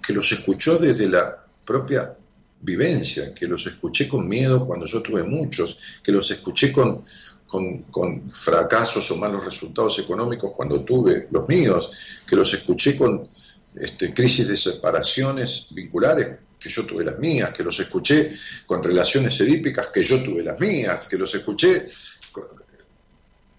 que 0.05 0.11
los 0.11 0.29
escuchó 0.31 0.77
desde 0.77 1.07
la 1.07 1.45
propia 1.63 2.17
vivencia, 2.61 3.33
que 3.33 3.47
los 3.47 3.65
escuché 3.65 4.07
con 4.07 4.27
miedo 4.27 4.65
cuando 4.65 4.85
yo 4.85 5.01
tuve 5.01 5.23
muchos, 5.23 5.77
que 6.03 6.11
los 6.11 6.29
escuché 6.31 6.71
con, 6.71 7.03
con, 7.47 8.31
fracasos 8.31 9.09
o 9.11 9.17
malos 9.17 9.43
resultados 9.43 9.99
económicos 9.99 10.53
cuando 10.55 10.83
tuve 10.83 11.27
los 11.31 11.47
míos, 11.47 11.89
que 12.25 12.35
los 12.35 12.53
escuché 12.53 12.97
con 12.97 13.27
este, 13.75 14.13
crisis 14.13 14.47
de 14.47 14.57
separaciones 14.57 15.67
vinculares, 15.71 16.37
que 16.59 16.69
yo 16.69 16.85
tuve 16.85 17.03
las 17.03 17.17
mías, 17.17 17.51
que 17.53 17.63
los 17.63 17.79
escuché 17.79 18.33
con 18.65 18.83
relaciones 18.83 19.39
edípicas, 19.39 19.87
que 19.87 20.03
yo 20.03 20.23
tuve 20.23 20.43
las 20.43 20.59
mías, 20.59 21.07
que 21.07 21.17
los 21.17 21.33
escuché 21.33 21.87
con, 22.31 22.45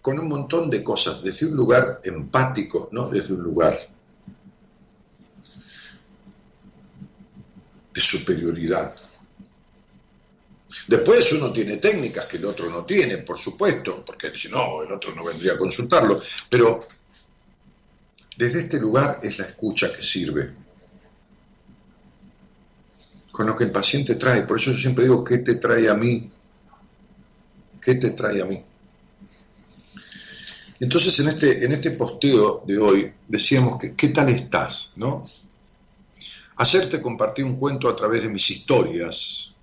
con 0.00 0.18
un 0.18 0.28
montón 0.28 0.70
de 0.70 0.82
cosas, 0.84 1.22
desde 1.22 1.46
un 1.46 1.56
lugar 1.56 2.00
empático, 2.04 2.88
no 2.92 3.08
desde 3.08 3.34
un 3.34 3.42
lugar 3.42 3.91
de 7.92 8.00
superioridad. 8.00 8.94
Después 10.86 11.32
uno 11.32 11.52
tiene 11.52 11.76
técnicas 11.76 12.26
que 12.26 12.38
el 12.38 12.44
otro 12.46 12.70
no 12.70 12.84
tiene, 12.84 13.18
por 13.18 13.38
supuesto, 13.38 14.02
porque 14.04 14.30
si 14.34 14.48
no, 14.48 14.82
el 14.82 14.92
otro 14.92 15.14
no 15.14 15.24
vendría 15.24 15.52
a 15.52 15.58
consultarlo, 15.58 16.20
pero 16.48 16.80
desde 18.36 18.60
este 18.60 18.80
lugar 18.80 19.18
es 19.22 19.38
la 19.38 19.46
escucha 19.46 19.92
que 19.94 20.02
sirve. 20.02 20.54
Con 23.30 23.46
lo 23.46 23.56
que 23.56 23.64
el 23.64 23.70
paciente 23.70 24.14
trae, 24.14 24.42
por 24.42 24.58
eso 24.58 24.72
yo 24.72 24.78
siempre 24.78 25.04
digo, 25.04 25.24
¿qué 25.24 25.38
te 25.38 25.56
trae 25.56 25.88
a 25.88 25.94
mí? 25.94 26.30
¿Qué 27.80 27.94
te 27.96 28.10
trae 28.10 28.40
a 28.40 28.46
mí? 28.46 28.62
Entonces 30.80 31.18
en 31.20 31.28
este, 31.28 31.64
en 31.64 31.72
este 31.72 31.92
posteo 31.92 32.64
de 32.66 32.76
hoy 32.78 33.12
decíamos 33.28 33.80
que 33.80 33.94
¿qué 33.94 34.08
tal 34.08 34.28
estás? 34.30 34.92
¿no? 34.96 35.24
Hacerte 36.56 37.00
compartir 37.00 37.44
un 37.44 37.56
cuento 37.56 37.88
a 37.88 37.96
través 37.96 38.22
de 38.22 38.28
mis 38.28 38.50
historias, 38.50 39.54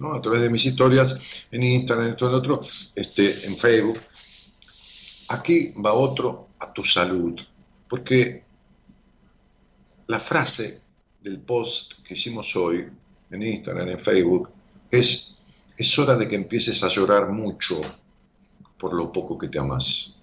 a 0.00 0.20
través 0.20 0.42
de 0.42 0.50
mis 0.50 0.64
historias 0.64 1.18
en 1.50 1.62
Instagram, 1.62 2.08
en 2.08 2.16
todo 2.16 2.30
el 2.30 2.34
otro, 2.36 2.60
este, 2.94 3.46
en 3.46 3.56
Facebook. 3.56 3.98
Aquí 5.28 5.72
va 5.84 5.92
otro 5.92 6.48
a 6.60 6.72
tu 6.72 6.84
salud, 6.84 7.38
porque 7.88 8.44
la 10.06 10.18
frase 10.18 10.82
del 11.22 11.40
post 11.40 12.02
que 12.04 12.14
hicimos 12.14 12.54
hoy 12.56 12.88
en 13.30 13.42
Instagram, 13.42 13.88
en 13.88 14.00
Facebook, 14.00 14.50
es, 14.90 15.36
es 15.76 15.98
hora 15.98 16.16
de 16.16 16.28
que 16.28 16.36
empieces 16.36 16.82
a 16.82 16.88
llorar 16.88 17.30
mucho 17.30 17.80
por 18.78 18.94
lo 18.94 19.12
poco 19.12 19.36
que 19.36 19.48
te 19.48 19.58
amas. 19.58 20.20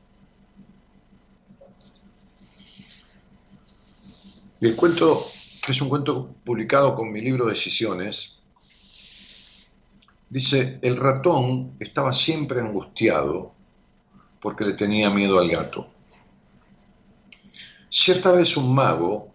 Y 4.60 4.68
el 4.68 4.76
cuento 4.76 5.24
es 5.72 5.82
un 5.82 5.90
cuento 5.90 6.36
publicado 6.44 6.96
con 6.96 7.12
mi 7.12 7.22
libro 7.22 7.46
Decisiones, 7.46 8.36
Dice, 10.30 10.80
el 10.82 10.98
ratón 10.98 11.76
estaba 11.80 12.12
siempre 12.12 12.60
angustiado 12.60 13.54
porque 14.42 14.66
le 14.66 14.74
tenía 14.74 15.10
miedo 15.10 15.40
al 15.40 15.50
gato. 15.50 15.88
Cierta 17.90 18.32
vez 18.32 18.58
un 18.58 18.74
mago 18.74 19.30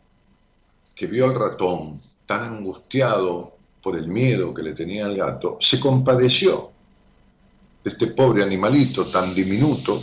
que 0.95 1.07
vio 1.07 1.27
al 1.27 1.35
ratón 1.35 2.01
tan 2.27 2.43
angustiado 2.43 3.57
por 3.83 3.97
el 3.97 4.09
miedo 4.09 4.53
que 4.53 4.63
le 4.63 4.75
tenía 4.75 5.07
al 5.07 5.17
gato, 5.17 5.57
se 5.61 5.81
compadeció 5.81 6.71
de 7.83 7.91
este 7.91 8.09
pobre 8.09 8.43
animalito 8.43 9.07
tan 9.07 9.35
diminuto 9.35 9.99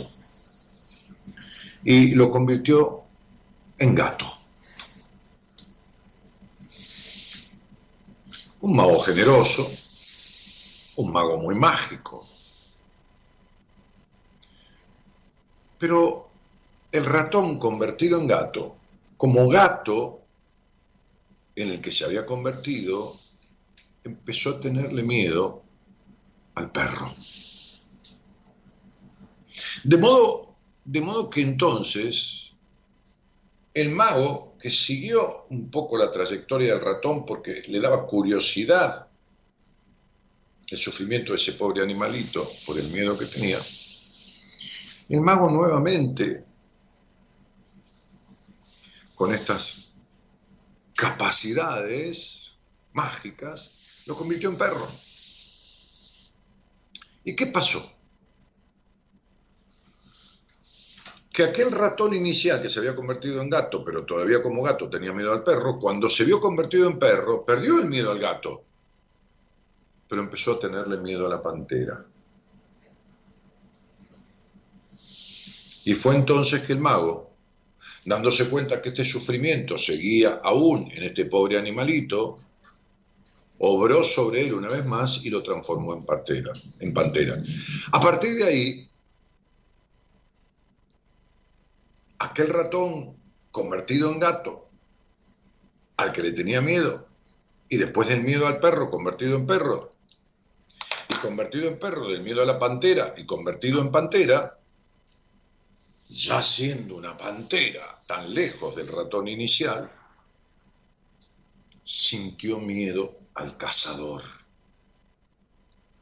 y 1.84 2.14
lo 2.14 2.30
convirtió 2.30 3.02
en 3.78 3.94
gato. 3.94 4.26
Un 8.60 8.76
mago 8.76 9.00
generoso 9.00 9.68
un 10.98 11.12
mago 11.12 11.38
muy 11.38 11.54
mágico. 11.54 12.26
Pero 15.78 16.28
el 16.90 17.04
ratón 17.04 17.58
convertido 17.58 18.20
en 18.20 18.26
gato, 18.26 18.76
como 19.16 19.48
gato 19.48 20.22
en 21.54 21.70
el 21.70 21.80
que 21.80 21.92
se 21.92 22.04
había 22.04 22.26
convertido, 22.26 23.16
empezó 24.02 24.50
a 24.50 24.60
tenerle 24.60 25.04
miedo 25.04 25.62
al 26.56 26.72
perro. 26.72 27.14
De 29.84 29.96
modo, 29.98 30.52
de 30.84 31.00
modo 31.00 31.30
que 31.30 31.42
entonces 31.42 32.50
el 33.72 33.90
mago, 33.90 34.47
que 34.60 34.70
siguió 34.70 35.46
un 35.50 35.70
poco 35.70 35.96
la 35.96 36.10
trayectoria 36.10 36.74
del 36.74 36.84
ratón 36.84 37.24
porque 37.24 37.62
le 37.68 37.80
daba 37.80 38.06
curiosidad 38.06 39.08
el 40.70 40.78
sufrimiento 40.78 41.32
de 41.32 41.38
ese 41.38 41.52
pobre 41.52 41.82
animalito 41.82 42.46
por 42.66 42.78
el 42.78 42.88
miedo 42.88 43.18
que 43.18 43.26
tenía, 43.26 43.58
el 45.08 45.20
mago 45.20 45.50
nuevamente, 45.50 46.44
con 49.14 49.32
estas 49.32 49.94
capacidades 50.94 52.58
mágicas, 52.92 54.02
lo 54.06 54.16
convirtió 54.16 54.50
en 54.50 54.58
perro. 54.58 54.88
¿Y 57.24 57.34
qué 57.34 57.46
pasó? 57.46 57.97
Que 61.38 61.44
aquel 61.44 61.70
ratón 61.70 62.14
inicial 62.14 62.60
que 62.60 62.68
se 62.68 62.80
había 62.80 62.96
convertido 62.96 63.40
en 63.40 63.48
gato, 63.48 63.84
pero 63.84 64.04
todavía 64.04 64.42
como 64.42 64.60
gato 64.60 64.90
tenía 64.90 65.12
miedo 65.12 65.32
al 65.32 65.44
perro, 65.44 65.78
cuando 65.78 66.10
se 66.10 66.24
vio 66.24 66.40
convertido 66.40 66.88
en 66.88 66.98
perro, 66.98 67.44
perdió 67.44 67.78
el 67.78 67.86
miedo 67.86 68.10
al 68.10 68.18
gato, 68.18 68.64
pero 70.08 70.20
empezó 70.20 70.54
a 70.54 70.58
tenerle 70.58 70.96
miedo 70.96 71.26
a 71.26 71.28
la 71.28 71.40
pantera. 71.40 72.04
Y 75.84 75.94
fue 75.94 76.16
entonces 76.16 76.62
que 76.62 76.72
el 76.72 76.80
mago, 76.80 77.30
dándose 78.04 78.48
cuenta 78.48 78.82
que 78.82 78.88
este 78.88 79.04
sufrimiento 79.04 79.78
seguía 79.78 80.40
aún 80.42 80.90
en 80.90 81.04
este 81.04 81.26
pobre 81.26 81.56
animalito, 81.56 82.34
obró 83.58 84.02
sobre 84.02 84.44
él 84.44 84.54
una 84.54 84.70
vez 84.70 84.84
más 84.84 85.24
y 85.24 85.30
lo 85.30 85.40
transformó 85.40 85.94
en 85.94 86.04
pantera. 86.04 86.52
En 86.80 86.92
pantera. 86.92 87.36
A 87.92 88.00
partir 88.00 88.34
de 88.34 88.44
ahí, 88.44 88.87
aquel 92.18 92.48
ratón 92.48 93.16
convertido 93.50 94.10
en 94.12 94.20
gato, 94.20 94.68
al 95.96 96.12
que 96.12 96.22
le 96.22 96.32
tenía 96.32 96.60
miedo, 96.60 97.08
y 97.68 97.76
después 97.76 98.08
del 98.08 98.22
miedo 98.22 98.46
al 98.46 98.60
perro, 98.60 98.90
convertido 98.90 99.36
en 99.36 99.46
perro, 99.46 99.90
y 101.08 101.14
convertido 101.16 101.68
en 101.68 101.78
perro 101.78 102.08
del 102.08 102.22
miedo 102.22 102.42
a 102.42 102.46
la 102.46 102.58
pantera, 102.58 103.14
y 103.16 103.26
convertido 103.26 103.80
en 103.80 103.90
pantera, 103.90 104.58
ya 106.08 106.42
siendo 106.42 106.96
una 106.96 107.16
pantera 107.16 108.02
tan 108.06 108.32
lejos 108.32 108.74
del 108.74 108.88
ratón 108.88 109.28
inicial, 109.28 109.90
sintió 111.84 112.58
miedo 112.58 113.18
al 113.34 113.56
cazador, 113.56 114.22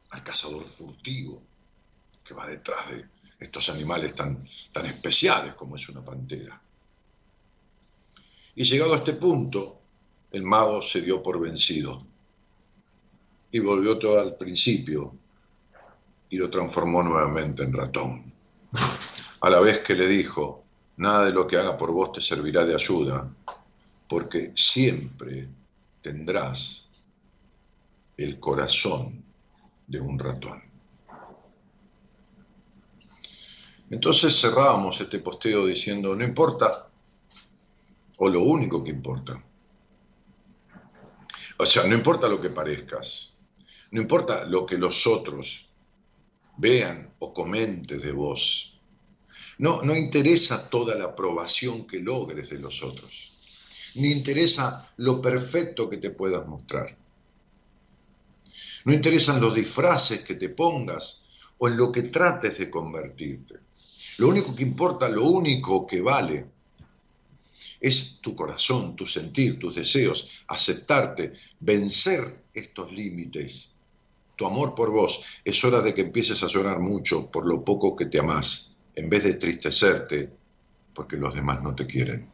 al 0.09 0.23
cazador 0.23 0.63
furtivo 0.63 1.41
que 2.23 2.33
va 2.33 2.47
detrás 2.47 2.89
de 2.89 3.05
estos 3.39 3.69
animales 3.69 4.15
tan, 4.15 4.43
tan 4.71 4.85
especiales 4.85 5.53
como 5.53 5.75
es 5.75 5.87
una 5.89 6.03
pantera. 6.03 6.59
Y 8.55 8.63
llegado 8.63 8.93
a 8.93 8.97
este 8.97 9.13
punto, 9.13 9.79
el 10.31 10.43
mago 10.43 10.81
se 10.81 11.01
dio 11.01 11.21
por 11.21 11.39
vencido 11.39 12.03
y 13.51 13.59
volvió 13.59 13.97
todo 13.97 14.19
al 14.19 14.35
principio 14.35 15.13
y 16.29 16.37
lo 16.37 16.49
transformó 16.49 17.03
nuevamente 17.03 17.63
en 17.63 17.73
ratón. 17.73 18.33
A 19.41 19.49
la 19.49 19.59
vez 19.59 19.83
que 19.83 19.93
le 19.93 20.07
dijo, 20.07 20.63
nada 20.97 21.25
de 21.25 21.31
lo 21.31 21.47
que 21.47 21.57
haga 21.57 21.77
por 21.77 21.91
vos 21.91 22.11
te 22.13 22.21
servirá 22.21 22.65
de 22.65 22.75
ayuda, 22.75 23.31
porque 24.09 24.51
siempre 24.55 25.47
tendrás 26.01 26.89
el 28.17 28.39
corazón 28.39 29.23
de 29.85 29.99
un 29.99 30.17
ratón. 30.17 30.66
Entonces 33.89 34.39
cerrábamos 34.39 34.99
este 34.99 35.19
posteo 35.19 35.65
diciendo, 35.65 36.13
no 36.15 36.23
importa, 36.23 36.89
o 38.17 38.29
lo 38.29 38.41
único 38.41 38.83
que 38.83 38.89
importa. 38.89 39.41
O 41.57 41.65
sea, 41.65 41.85
no 41.85 41.95
importa 41.95 42.27
lo 42.27 42.41
que 42.41 42.49
parezcas, 42.49 43.37
no 43.91 44.01
importa 44.01 44.45
lo 44.45 44.65
que 44.65 44.77
los 44.77 45.07
otros 45.07 45.69
vean 46.57 47.13
o 47.19 47.33
comenten 47.33 47.99
de 47.99 48.11
vos. 48.11 48.77
No, 49.59 49.81
no 49.81 49.95
interesa 49.95 50.69
toda 50.69 50.95
la 50.95 51.05
aprobación 51.05 51.87
que 51.87 51.99
logres 51.99 52.49
de 52.49 52.59
los 52.59 52.83
otros, 52.83 53.91
ni 53.95 54.11
interesa 54.11 54.91
lo 54.97 55.21
perfecto 55.21 55.89
que 55.89 55.97
te 55.97 56.11
puedas 56.11 56.45
mostrar. 56.45 56.95
No 58.85 58.93
interesan 58.93 59.41
los 59.41 59.55
disfraces 59.55 60.21
que 60.21 60.35
te 60.35 60.49
pongas 60.49 61.25
o 61.57 61.67
en 61.67 61.77
lo 61.77 61.91
que 61.91 62.03
trates 62.03 62.57
de 62.57 62.69
convertirte. 62.69 63.66
Lo 64.17 64.29
único 64.29 64.55
que 64.55 64.63
importa, 64.63 65.07
lo 65.09 65.23
único 65.23 65.85
que 65.85 66.01
vale, 66.01 66.45
es 67.79 68.19
tu 68.21 68.35
corazón, 68.35 68.95
tu 68.95 69.05
sentir, 69.05 69.59
tus 69.59 69.75
deseos, 69.75 70.29
aceptarte, 70.47 71.33
vencer 71.59 72.45
estos 72.53 72.91
límites. 72.91 73.71
Tu 74.35 74.45
amor 74.45 74.73
por 74.75 74.91
vos, 74.91 75.23
es 75.43 75.63
hora 75.63 75.81
de 75.81 75.93
que 75.93 76.01
empieces 76.01 76.41
a 76.43 76.47
llorar 76.47 76.79
mucho 76.79 77.29
por 77.31 77.45
lo 77.45 77.63
poco 77.63 77.95
que 77.95 78.07
te 78.07 78.19
amás, 78.19 78.77
en 78.95 79.09
vez 79.09 79.23
de 79.23 79.35
tristecerte 79.35 80.29
porque 80.93 81.17
los 81.17 81.33
demás 81.35 81.61
no 81.61 81.75
te 81.75 81.85
quieren. 81.85 82.27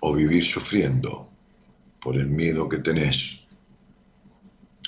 O 0.00 0.12
vivir 0.12 0.44
sufriendo 0.44 1.30
por 2.00 2.16
el 2.16 2.26
miedo 2.26 2.68
que 2.68 2.78
tenés 2.78 3.48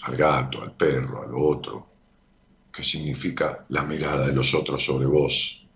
al 0.03 0.17
gato, 0.17 0.63
al 0.63 0.77
perro, 0.77 1.23
al 1.23 1.31
otro, 1.35 1.96
que 2.77 2.85
significa 2.85 3.65
la 3.71 3.85
mirada 3.85 4.27
de 4.27 4.35
los 4.35 4.53
otros 4.53 4.85
sobre 4.85 5.07
vos, 5.07 5.67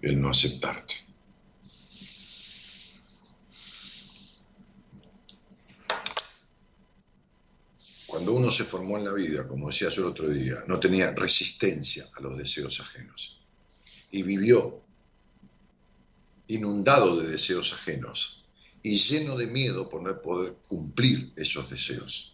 el 0.00 0.20
no 0.20 0.30
aceptarte. 0.30 0.96
Cuando 8.08 8.32
uno 8.32 8.50
se 8.50 8.64
formó 8.64 8.98
en 8.98 9.04
la 9.04 9.12
vida, 9.12 9.46
como 9.46 9.68
decía 9.68 9.90
yo 9.90 10.02
el 10.02 10.08
otro 10.08 10.28
día, 10.28 10.64
no 10.66 10.80
tenía 10.80 11.12
resistencia 11.12 12.04
a 12.16 12.20
los 12.20 12.36
deseos 12.36 12.80
ajenos 12.80 13.40
y 14.10 14.24
vivió 14.24 14.82
inundado 16.48 17.20
de 17.20 17.28
deseos 17.28 17.72
ajenos 17.72 18.44
y 18.82 18.96
lleno 18.96 19.36
de 19.36 19.46
miedo 19.46 19.88
por 19.88 20.02
no 20.02 20.20
poder 20.20 20.56
cumplir 20.66 21.32
esos 21.36 21.70
deseos. 21.70 22.31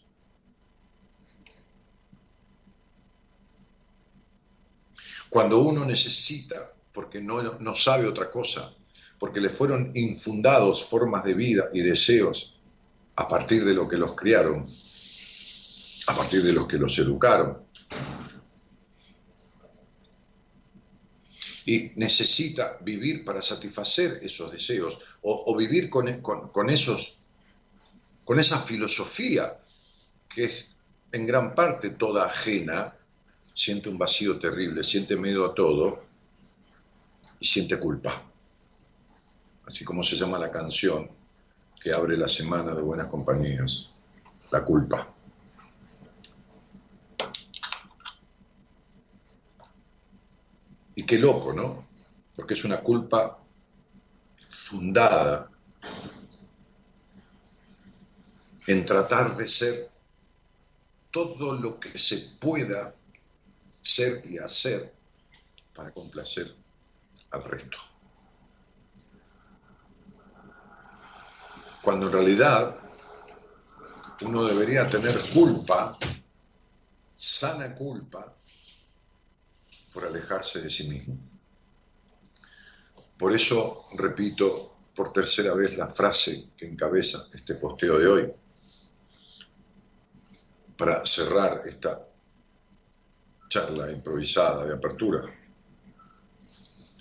Cuando 5.31 5.59
uno 5.61 5.85
necesita, 5.85 6.73
porque 6.93 7.21
no, 7.21 7.43
no 7.61 7.77
sabe 7.77 8.07
otra 8.07 8.31
cosa, 8.31 8.73
porque 9.19 9.41
le 9.41 9.51
fueron 9.51 9.91
infundados 9.95 10.85
formas 10.85 11.25
de 11.25 11.35
vida 11.35 11.69
y 11.73 11.81
deseos 11.81 12.59
a 13.17 13.29
partir 13.29 13.65
de 13.65 13.75
lo 13.75 13.89
que 13.89 13.97
los 13.97 14.15
criaron, 14.15 14.65
a 16.07 16.15
partir 16.15 16.43
de 16.43 16.53
los 16.53 16.67
que 16.67 16.79
los 16.79 16.97
educaron. 16.99 17.59
Y 21.67 21.93
necesita 21.97 22.79
vivir 22.81 23.25
para 23.25 23.43
satisfacer 23.43 24.21
esos 24.23 24.51
deseos 24.53 24.99
o, 25.21 25.55
vivir 25.57 25.91
con, 25.91 26.23
con, 26.23 26.49
con, 26.49 26.71
esos, 26.71 27.19
con 28.25 28.41
esa 28.41 28.63
filosofía 28.63 29.61
que 30.35 30.45
es 30.45 30.77
en 31.13 31.27
gran 31.27 31.55
parte 31.55 31.91
toda 31.91 32.25
ajena 32.25 32.95
siente 33.59 33.89
un 33.89 33.99
vacío 33.99 34.39
terrible, 34.39 34.85
siente 34.85 35.17
miedo 35.17 35.45
a 35.45 35.53
todo 35.53 36.01
y 37.41 37.45
siente 37.45 37.77
culpa. 37.77 38.23
Así 39.67 39.85
como 39.85 40.05
se 40.05 40.15
llama 40.15 40.39
la 40.39 40.53
canción 40.53 41.11
que 41.83 41.93
abre 41.93 42.17
la 42.17 42.29
semana 42.29 42.73
de 42.73 42.83
buenas 42.83 43.09
compañías, 43.09 43.91
la 44.53 44.65
culpa. 44.65 45.13
Y 50.95 51.03
qué 51.05 51.19
loco, 51.19 51.53
¿no? 51.53 51.85
Porque 52.37 52.55
es 52.55 52.65
una 52.65 52.81
culpa 52.81 53.41
fundada 54.49 55.51
en 58.69 58.87
tratar 58.87 59.37
de 59.37 59.49
ser 59.49 59.91
todo 61.11 61.55
lo 61.55 61.81
que 61.81 61.99
se 61.99 62.37
pueda 62.39 62.95
ser 63.89 64.21
y 64.27 64.39
hacer 64.39 64.93
para 65.75 65.91
complacer 65.93 66.55
al 67.31 67.45
resto. 67.45 67.79
Cuando 71.83 72.07
en 72.07 72.13
realidad 72.13 72.79
uno 74.21 74.45
debería 74.45 74.89
tener 74.91 75.19
culpa, 75.31 75.97
sana 77.15 77.75
culpa, 77.75 78.35
por 79.95 80.05
alejarse 80.05 80.61
de 80.61 80.71
sí 80.71 80.87
mismo. 80.87 81.19
Por 83.17 83.33
eso 83.35 83.87
repito 83.97 84.77
por 84.95 85.13
tercera 85.13 85.55
vez 85.55 85.77
la 85.79 85.89
frase 85.89 86.51
que 86.57 86.67
encabeza 86.67 87.27
este 87.33 87.55
posteo 87.55 87.99
de 87.99 88.07
hoy, 88.07 88.33
para 90.77 91.05
cerrar 91.07 91.63
esta 91.67 92.09
charla 93.49 93.91
improvisada 93.91 94.67
de 94.67 94.75
apertura. 94.75 95.23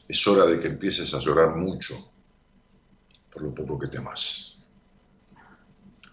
Es 0.08 0.28
hora 0.28 0.46
de 0.46 0.60
que 0.60 0.68
empieces 0.68 1.14
a 1.14 1.20
llorar 1.20 1.56
mucho 1.56 1.94
por 3.32 3.42
lo 3.44 3.54
poco 3.54 3.78
que 3.78 3.88
te 3.88 3.98
amas. 3.98 4.58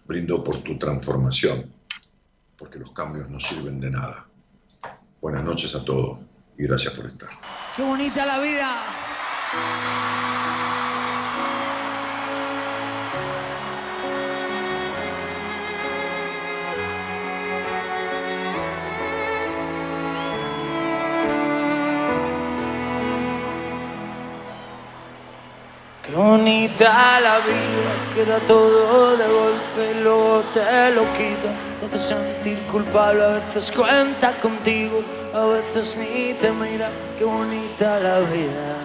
Brindo 0.05 0.43
por 0.43 0.57
tu 0.61 0.77
transformación, 0.77 1.73
porque 2.57 2.77
los 2.77 2.91
cambios 2.91 3.29
no 3.29 3.39
sirven 3.39 3.79
de 3.79 3.89
nada. 3.89 4.27
Buenas 5.21 5.43
noches 5.43 5.73
a 5.73 5.83
todos 5.83 6.19
y 6.57 6.63
gracias 6.63 6.93
por 6.93 7.07
estar. 7.07 7.29
¡Qué 7.75 7.81
bonita 7.81 8.25
la 8.25 8.39
vida! 8.39 8.83
Bonita 26.45 27.19
la 27.21 27.39
vida, 27.39 27.91
queda 28.13 28.39
todo 28.41 29.17
de 29.17 29.25
golpe 29.25 29.91
y 29.91 30.03
luego 30.03 30.43
te 30.53 30.91
lo 30.91 31.01
quita. 31.13 31.49
Te 31.79 31.85
hace 31.87 31.97
sentir 32.13 32.59
culpable, 32.71 33.23
a 33.23 33.27
veces 33.39 33.71
cuenta 33.71 34.31
contigo, 34.39 35.01
a 35.33 35.45
veces 35.45 35.97
ni 35.97 36.33
te 36.35 36.51
mira. 36.51 36.91
Qué 37.17 37.23
bonita 37.23 37.99
la 37.99 38.19
vida. 38.19 38.77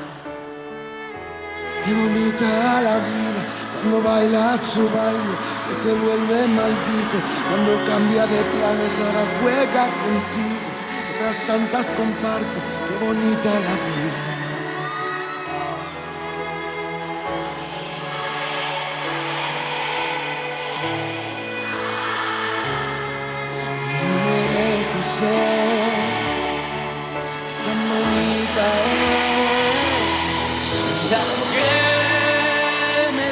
Qué 1.84 1.92
bonita 1.92 2.80
la 2.80 2.96
vida 2.96 3.40
cuando 3.74 4.08
baila 4.08 4.56
su 4.56 4.84
baile, 4.96 5.34
que 5.68 5.74
se 5.74 5.92
vuelve 5.92 6.46
maldito. 6.48 7.18
Cuando 7.50 7.72
cambia 7.84 8.26
de 8.26 8.40
planes, 8.52 8.98
ahora 9.00 9.24
juega 9.42 9.84
contigo. 10.04 10.66
Otras 11.14 11.38
tantas 11.46 11.86
comparte, 11.90 12.58
qué 12.88 13.04
bonita 13.04 13.50
la 13.50 13.74
vida. 13.84 14.09
Tan 27.64 27.80
bonita 27.90 28.66
es. 28.92 30.58
Lo 31.12 31.24
que 31.52 31.74
me 33.16 33.28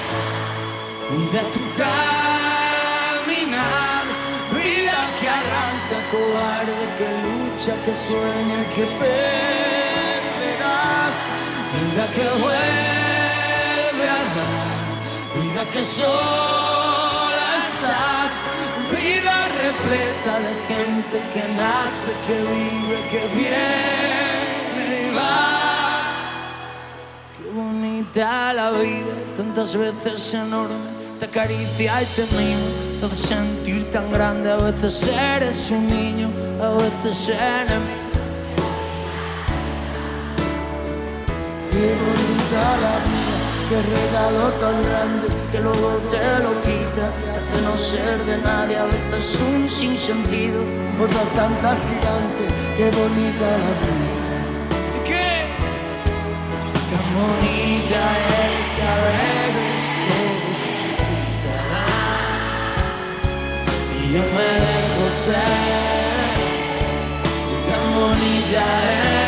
vida 1.17 1.41
tu 1.55 1.63
caminar, 1.83 4.05
vida 4.53 4.99
que 5.19 5.27
arranca 5.29 5.99
cobarde, 6.13 6.85
que 6.99 7.09
lucha, 7.25 7.75
que 7.85 7.93
sueña, 8.07 8.61
que 8.75 8.85
perderás, 9.03 11.15
vida 11.75 12.05
que 12.17 12.27
vuelve 12.43 14.07
a 14.09 14.11
dar, 14.37 14.79
vida 15.37 15.63
que 15.73 15.83
sola 15.85 17.49
estás, 17.65 18.35
vida 18.97 19.49
repleta 19.65 20.41
de 20.41 20.53
gente 20.69 21.17
que 21.33 21.45
nace, 21.55 22.11
que 22.27 22.39
vive, 22.53 22.99
que 23.11 23.23
viene 23.37 25.11
y 25.11 25.15
va. 25.15 25.49
Qué 27.37 27.47
bonita 27.53 28.53
la 28.53 28.71
vida, 28.73 29.15
tantas 29.37 29.77
veces 29.77 30.35
enorme, 30.35 30.91
te 31.19 31.27
acaricia 31.27 32.03
y 32.03 32.07
te 32.07 32.25
mima, 32.37 32.69
te 33.01 33.07
hace 33.07 33.27
sentir 33.35 33.91
tan 33.91 34.11
grande, 34.13 34.51
a 34.51 34.57
veces 34.57 35.09
eres 35.09 35.71
un 35.71 35.87
niño, 35.87 36.31
a 36.63 36.71
veces 36.83 37.29
enemigo. 37.29 38.09
Qué 41.71 41.95
bonita 42.03 42.63
la 42.85 42.95
vida, 43.07 43.18
qué 43.69 43.83
regalo 43.83 44.49
tan 44.63 44.83
grande, 44.83 45.29
que 45.53 45.61
luego 45.61 46.01
te 46.11 46.25
lo 46.43 46.53
quita, 46.63 47.05
te 47.25 47.39
hace 47.39 47.61
no 47.63 47.77
ser 47.77 48.25
de 48.25 48.39
nadie, 48.39 48.79
a 48.79 48.85
veces 48.85 49.41
un 49.41 49.69
sinsentido. 49.69 50.63
otras 51.01 51.29
tantas 51.37 51.79
gigantes, 51.89 52.51
qué 52.77 52.91
bonita 52.91 53.47
la 53.65 53.73
vida. 53.83 54.29
¿Qué? 55.09 55.29
Tan 56.91 57.07
bonita 57.19 58.03
es 58.43 58.65
que 58.77 58.83
a 58.83 58.99
veces 59.09 59.81
desquita 60.09 61.59
y 63.95 64.13
yo 64.13 64.23
me 64.37 64.51
dejo 64.65 65.05
ser. 65.25 65.59
Tan 67.69 67.85
bonita 67.95 68.63
es 69.23 69.28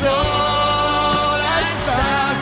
sola 0.00 1.54
estás, 1.60 2.38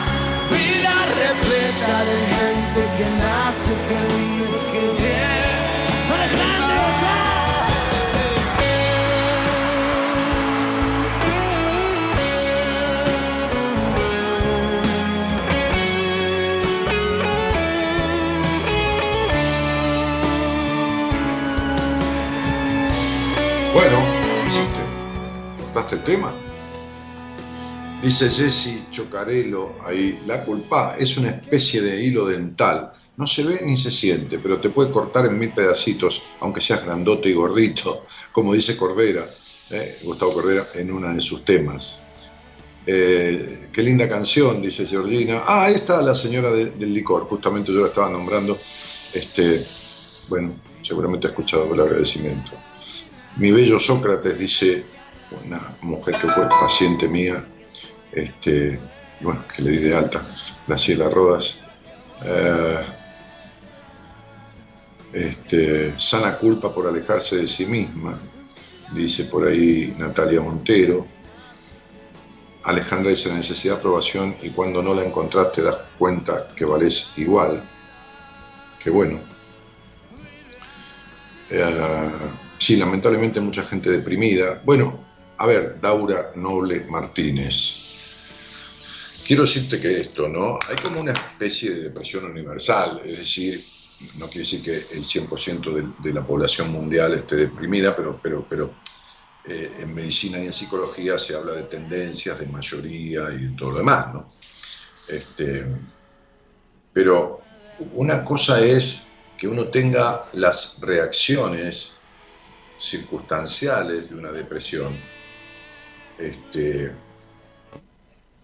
vida 0.51 0.95
repleta 1.23 1.95
de 2.09 2.17
gente 2.35 2.81
que 2.97 3.07
nace, 3.21 3.71
que 3.87 3.99
vive, 4.15 4.59
que 4.71 4.83
viene. 5.01 5.37
Bueno, 23.73 23.97
¿qué 24.41 24.47
hiciste? 24.47 24.81
¿Cortaste 25.59 25.95
el 25.95 26.03
tema? 26.03 26.33
Dice 28.07 28.29
Jesse 28.29 28.89
Chocarello 28.89 29.75
ahí, 29.85 30.21
la 30.25 30.45
culpa 30.45 30.95
es 30.97 31.17
una 31.17 31.31
especie 31.31 31.81
de 31.81 32.01
hilo 32.01 32.25
dental. 32.25 32.93
No 33.17 33.27
se 33.27 33.43
ve 33.43 33.59
ni 33.65 33.75
se 33.75 33.91
siente, 33.91 34.39
pero 34.39 34.61
te 34.61 34.69
puede 34.69 34.91
cortar 34.91 35.25
en 35.25 35.37
mil 35.37 35.51
pedacitos, 35.51 36.23
aunque 36.39 36.61
seas 36.61 36.85
grandote 36.85 37.27
y 37.27 37.33
gordito, 37.33 38.05
como 38.31 38.53
dice 38.53 38.77
Cordera, 38.77 39.25
eh, 39.71 39.97
Gustavo 40.05 40.35
Cordera, 40.35 40.63
en 40.75 40.89
uno 40.89 41.13
de 41.13 41.19
sus 41.19 41.43
temas. 41.43 42.01
Eh, 42.85 43.67
qué 43.73 43.83
linda 43.83 44.07
canción, 44.07 44.61
dice 44.61 44.85
Georgina. 44.85 45.43
Ah, 45.45 45.65
ahí 45.65 45.73
está 45.75 46.01
la 46.01 46.15
señora 46.15 46.49
de- 46.51 46.71
del 46.71 46.93
licor, 46.93 47.23
justamente 47.27 47.73
yo 47.73 47.81
la 47.81 47.87
estaba 47.87 48.09
nombrando. 48.09 48.53
Este, 49.13 49.61
bueno, 50.29 50.53
seguramente 50.81 51.27
ha 51.27 51.31
escuchado 51.31 51.73
el 51.73 51.81
agradecimiento. 51.81 52.51
Mi 53.35 53.51
bello 53.51 53.81
Sócrates, 53.81 54.39
dice 54.39 54.85
una 55.45 55.59
mujer 55.81 56.15
que 56.21 56.29
fue 56.29 56.47
paciente 56.47 57.09
mía, 57.09 57.45
este, 58.11 58.79
bueno, 59.19 59.43
que 59.53 59.61
le 59.63 59.71
di 59.71 59.77
de 59.77 59.95
alta, 59.95 60.21
Graciela 60.67 61.09
Rodas. 61.09 61.63
Eh, 62.23 62.79
este, 65.13 65.99
sana 65.99 66.37
culpa 66.37 66.73
por 66.73 66.87
alejarse 66.87 67.37
de 67.37 67.47
sí 67.47 67.65
misma, 67.65 68.19
dice 68.93 69.25
por 69.25 69.47
ahí 69.47 69.95
Natalia 69.97 70.41
Montero. 70.41 71.07
Alejandra 72.63 73.11
dice 73.11 73.29
la 73.29 73.35
necesidad 73.35 73.75
de 73.75 73.79
aprobación 73.79 74.35
y 74.41 74.49
cuando 74.49 74.83
no 74.83 74.93
la 74.93 75.03
encontrás 75.03 75.53
te 75.53 75.61
das 75.61 75.77
cuenta 75.97 76.49
que 76.53 76.65
valés 76.65 77.13
igual. 77.15 77.63
Qué 78.77 78.89
bueno. 78.89 79.19
Eh, 81.49 82.09
sí, 82.57 82.75
lamentablemente 82.75 83.39
mucha 83.39 83.63
gente 83.63 83.89
deprimida. 83.89 84.61
Bueno, 84.65 84.99
a 85.37 85.45
ver, 85.45 85.79
Daura 85.79 86.31
Noble 86.35 86.85
Martínez. 86.89 87.86
Quiero 89.27 89.43
decirte 89.43 89.81
que 89.81 89.99
esto, 89.99 90.29
¿no? 90.29 90.57
Hay 90.69 90.77
como 90.77 91.01
una 91.01 91.11
especie 91.11 91.69
de 91.71 91.81
depresión 91.83 92.23
universal, 92.23 93.01
es 93.03 93.17
decir, 93.17 93.61
no 94.19 94.27
quiere 94.27 94.39
decir 94.39 94.63
que 94.63 94.77
el 94.95 95.03
100% 95.03 95.73
de, 95.73 95.93
de 96.01 96.13
la 96.13 96.25
población 96.25 96.71
mundial 96.71 97.13
esté 97.13 97.35
deprimida, 97.35 97.93
pero, 97.93 98.21
pero, 98.23 98.47
pero 98.47 98.73
eh, 99.43 99.79
en 99.79 99.93
medicina 99.93 100.39
y 100.39 100.45
en 100.45 100.53
psicología 100.53 101.17
se 101.17 101.35
habla 101.35 101.53
de 101.53 101.63
tendencias, 101.63 102.39
de 102.39 102.47
mayoría 102.47 103.29
y 103.31 103.47
de 103.47 103.51
todo 103.57 103.71
lo 103.71 103.77
demás, 103.79 104.13
¿no? 104.13 104.27
Este, 105.09 105.65
pero 106.93 107.41
una 107.93 108.23
cosa 108.23 108.61
es 108.61 109.09
que 109.37 109.47
uno 109.47 109.67
tenga 109.67 110.25
las 110.33 110.79
reacciones 110.79 111.93
circunstanciales 112.77 114.09
de 114.09 114.15
una 114.15 114.31
depresión 114.31 114.97
este, 116.17 116.93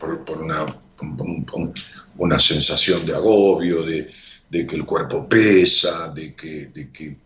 por, 0.04 0.26
por 0.26 0.42
una, 0.42 0.64
un- 1.02 1.46
un- 1.54 1.74
una 2.18 2.38
sensación 2.40 3.06
de 3.06 3.14
agobio, 3.14 3.84
de, 3.84 4.10
de 4.50 4.68
que 4.68 4.76
el 4.76 4.86
cuerpo 4.86 5.28
pesa, 5.28 6.10
de 6.10 6.36
que, 6.36 6.68
de 6.68 6.92
que, 6.92 7.18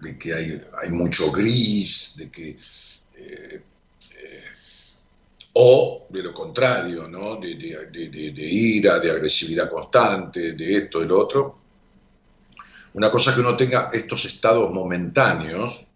de 0.00 0.18
que 0.18 0.34
hay, 0.34 0.62
hay 0.82 0.90
mucho 0.90 1.30
gris, 1.32 2.14
de 2.16 2.30
que... 2.30 2.48
eh, 3.16 3.62
eh, 4.10 4.42
o 5.54 6.06
de 6.10 6.22
lo 6.22 6.32
contrario, 6.34 7.08
¿no? 7.08 7.36
de, 7.36 7.54
de- 7.56 8.46
ira, 8.46 8.98
de 8.98 9.10
agresividad 9.10 9.70
constante, 9.70 10.52
de 10.52 10.76
esto, 10.76 11.00
de 11.00 11.06
lo 11.06 11.18
otro. 11.20 11.58
Una 12.94 13.10
cosa 13.10 13.34
que 13.34 13.40
uno 13.40 13.56
tenga 13.56 13.90
estos 13.92 14.24
estados 14.24 14.72
momentáneos, 14.72 15.86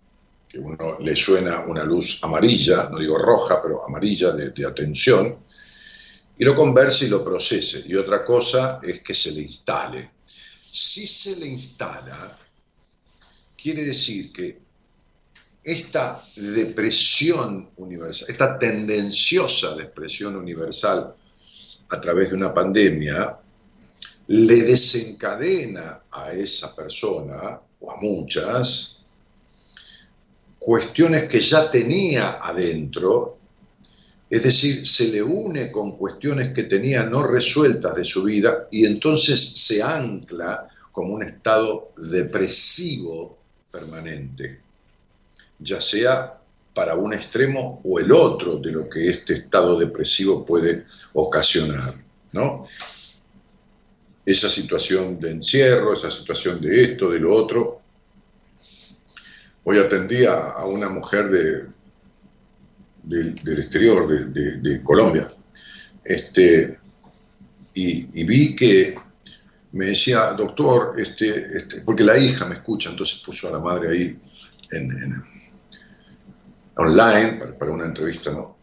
que 0.49 0.59
uno 0.59 0.99
le 1.01 1.15
suena 1.15 1.61
una 1.61 1.85
luz 1.85 2.21
amarilla, 2.23 2.89
no 2.91 2.99
digo 2.99 3.19
roja, 3.19 3.61
pero 3.63 3.85
amarilla 3.87 4.33
de 4.33 4.67
atención, 4.67 5.39
y 6.39 6.45
lo 6.45 6.55
converse 6.55 7.07
y 7.07 7.09
lo 7.09 7.25
procese. 7.25 7.83
Y 7.87 7.95
otra 7.97 8.25
cosa 8.25 8.81
es 8.83 9.03
que 9.03 9.15
se 9.15 9.33
le 9.33 9.43
instale. 9.43 10.13
Si 10.25 11.07
se 11.07 11.37
le 11.37 11.47
instala, 11.47 12.39
quiere 13.61 13.85
decir 13.85 14.33
que 14.33 14.61
esta 15.63 16.23
depresión 16.37 17.71
universal, 17.77 18.29
esta 18.31 18.59
tendenciosa 18.59 19.75
depresión 19.75 20.37
universal 20.37 21.15
a 21.91 22.01
través 22.01 22.31
de 22.31 22.37
una 22.37 22.55
pandemia, 22.55 23.39
le 24.29 24.63
desencadena 24.63 26.03
a 26.11 26.33
esa 26.33 26.77
persona, 26.77 27.61
o 27.81 27.91
a 27.91 27.97
muchas, 28.01 29.03
cuestiones 30.59 31.29
que 31.29 31.41
ya 31.41 31.71
tenía 31.71 32.39
adentro, 32.43 33.38
es 34.31 34.43
decir, 34.43 34.87
se 34.87 35.11
le 35.11 35.23
une 35.23 35.73
con 35.73 35.97
cuestiones 35.97 36.53
que 36.53 36.65
tenía 36.65 37.05
no 37.05 37.27
resueltas 37.27 37.97
de 37.97 38.05
su 38.05 38.25
vida 38.25 38.69
y 38.71 38.85
entonces 38.85 39.41
se 39.41 39.83
ancla 39.83 40.69
como 40.93 41.15
un 41.15 41.23
estado 41.23 41.93
depresivo 41.97 43.39
permanente, 43.71 44.61
ya 45.59 45.81
sea 45.81 46.39
para 46.75 46.95
un 46.95 47.13
extremo 47.15 47.81
o 47.85 47.99
el 47.99 48.13
otro 48.13 48.59
de 48.59 48.71
lo 48.71 48.89
que 48.89 49.11
este 49.11 49.35
estado 49.35 49.79
depresivo 49.79 50.45
puede 50.45 50.85
ocasionar, 51.15 51.95
¿no? 52.33 52.67
Esa 54.25 54.49
situación 54.49 55.19
de 55.19 55.31
encierro, 55.31 55.95
esa 55.95 56.11
situación 56.11 56.61
de 56.61 56.85
esto, 56.85 57.11
de 57.11 57.19
lo 57.19 57.35
otro. 57.35 57.81
Hoy 59.65 59.79
atendí 59.79 60.25
a, 60.25 60.65
una 60.67 60.89
mujer 60.89 61.31
de, 61.31 61.67
del, 63.03 63.59
exterior, 63.59 64.07
de, 64.33 64.83
Colombia, 64.83 65.31
este, 66.05 66.79
y, 67.75 68.25
vi 68.25 68.57
que 68.57 68.97
me 69.73 69.87
decía, 69.87 70.33
doctor, 70.33 71.01
este, 71.01 71.57
este, 71.57 71.81
porque 71.83 72.05
la 72.05 72.17
hija 72.19 72.47
me 72.47 72.57
escucha, 72.57 72.91
entonces 72.91 73.23
puso 73.25 73.49
a 73.49 73.53
la 73.53 73.59
madre 73.59 73.91
ahí 73.91 74.19
en, 74.73 75.23
online 76.77 77.55
para, 77.59 77.71
una 77.73 77.87
entrevista, 77.87 78.33
¿no? 78.33 78.57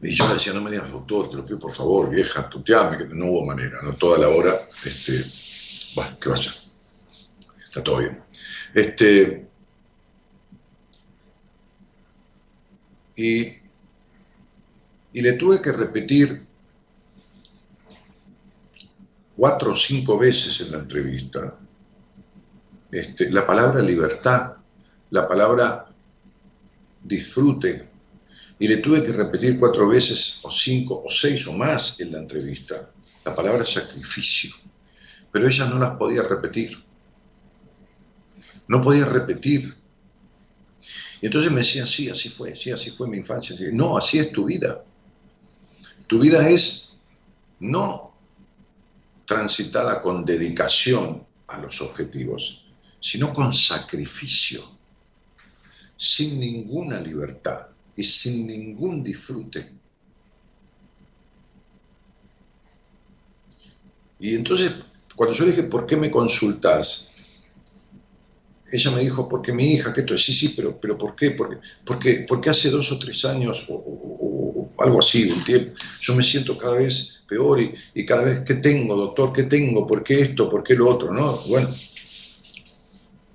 Y 0.00 0.14
yo 0.14 0.28
le 0.28 0.34
decía, 0.34 0.52
no 0.52 0.60
me 0.60 0.70
digas 0.70 0.90
doctor, 0.92 1.28
te 1.28 1.36
lo 1.36 1.44
pido 1.44 1.58
por 1.58 1.72
favor, 1.72 2.08
vieja, 2.08 2.48
tuteame, 2.48 2.98
que 2.98 3.04
no 3.06 3.26
hubo 3.26 3.46
manera, 3.46 3.80
¿no? 3.82 3.94
Toda 3.94 4.18
la 4.18 4.28
hora, 4.28 4.54
este, 4.84 5.12
bueno, 5.96 6.16
¿qué 6.20 6.28
va 6.28 6.34
a? 6.36 6.38
Está 6.38 7.82
todo 7.82 7.98
bien. 7.98 8.22
Este, 8.74 9.47
y, 13.18 13.58
le 15.12 15.32
tuve 15.32 15.60
que 15.60 15.72
repetir 15.72 16.46
cuatro 19.36 19.72
o 19.72 19.76
cinco 19.76 20.16
veces 20.16 20.60
en 20.60 20.70
la 20.70 20.78
entrevista 20.78 21.58
este, 22.92 23.30
la 23.30 23.46
palabra 23.46 23.82
libertad, 23.82 24.54
la 25.10 25.26
palabra 25.26 25.88
disfrute, 27.02 27.88
y 28.60 28.66
le 28.66 28.78
tuve 28.78 29.04
que 29.04 29.12
repetir 29.12 29.58
cuatro 29.58 29.88
veces, 29.88 30.40
o 30.42 30.50
cinco, 30.50 31.02
o 31.04 31.10
seis, 31.10 31.46
o 31.48 31.52
más 31.52 32.00
en 32.00 32.12
la 32.12 32.18
entrevista, 32.18 32.90
la 33.24 33.34
palabra 33.34 33.64
sacrificio, 33.64 34.54
pero 35.30 35.46
ella 35.46 35.66
no 35.66 35.78
las 35.78 35.96
podía 35.96 36.22
repetir, 36.22 36.78
no 38.68 38.80
podía 38.80 39.06
repetir. 39.06 39.77
Y 41.20 41.26
entonces 41.26 41.50
me 41.50 41.58
decía, 41.58 41.84
sí, 41.84 42.08
así 42.08 42.28
fue, 42.28 42.54
sí, 42.54 42.70
así 42.70 42.90
fue 42.90 43.08
mi 43.08 43.18
infancia. 43.18 43.56
No, 43.72 43.96
así 43.96 44.18
es 44.18 44.30
tu 44.30 44.44
vida. 44.44 44.84
Tu 46.06 46.18
vida 46.18 46.48
es 46.48 46.96
no 47.60 48.14
transitada 49.26 50.00
con 50.00 50.24
dedicación 50.24 51.26
a 51.48 51.58
los 51.58 51.80
objetivos, 51.82 52.64
sino 53.00 53.34
con 53.34 53.52
sacrificio, 53.52 54.62
sin 55.96 56.38
ninguna 56.38 57.00
libertad 57.00 57.66
y 57.96 58.04
sin 58.04 58.46
ningún 58.46 59.02
disfrute. 59.02 59.72
Y 64.20 64.34
entonces, 64.34 64.82
cuando 65.14 65.36
yo 65.36 65.44
le 65.44 65.50
dije, 65.52 65.64
¿por 65.64 65.86
qué 65.86 65.96
me 65.96 66.10
consultas? 66.10 67.07
Ella 68.70 68.90
me 68.90 69.00
dijo, 69.00 69.28
porque 69.28 69.52
mi 69.52 69.74
hija, 69.74 69.92
que 69.92 70.00
esto, 70.00 70.18
sí, 70.18 70.32
sí, 70.32 70.54
pero, 70.56 70.78
pero 70.80 70.98
¿por 70.98 71.16
qué? 71.16 71.30
Porque, 71.32 71.56
porque, 71.84 72.26
porque 72.28 72.50
hace 72.50 72.70
dos 72.70 72.92
o 72.92 72.98
tres 72.98 73.24
años, 73.24 73.64
o, 73.68 74.70
algo 74.78 74.98
así, 74.98 75.30
un 75.30 75.42
tiempo, 75.42 75.72
yo 76.00 76.14
me 76.14 76.22
siento 76.22 76.56
cada 76.56 76.74
vez 76.74 77.22
peor 77.26 77.60
y, 77.60 77.74
y, 77.94 78.06
cada 78.06 78.24
vez, 78.24 78.40
¿qué 78.40 78.54
tengo, 78.54 78.96
doctor? 78.96 79.32
¿Qué 79.32 79.44
tengo? 79.44 79.86
¿Por 79.86 80.04
qué 80.04 80.20
esto? 80.20 80.48
¿Por 80.48 80.62
qué 80.62 80.74
lo 80.74 80.88
otro? 80.88 81.12
¿No? 81.12 81.36
Bueno, 81.48 81.68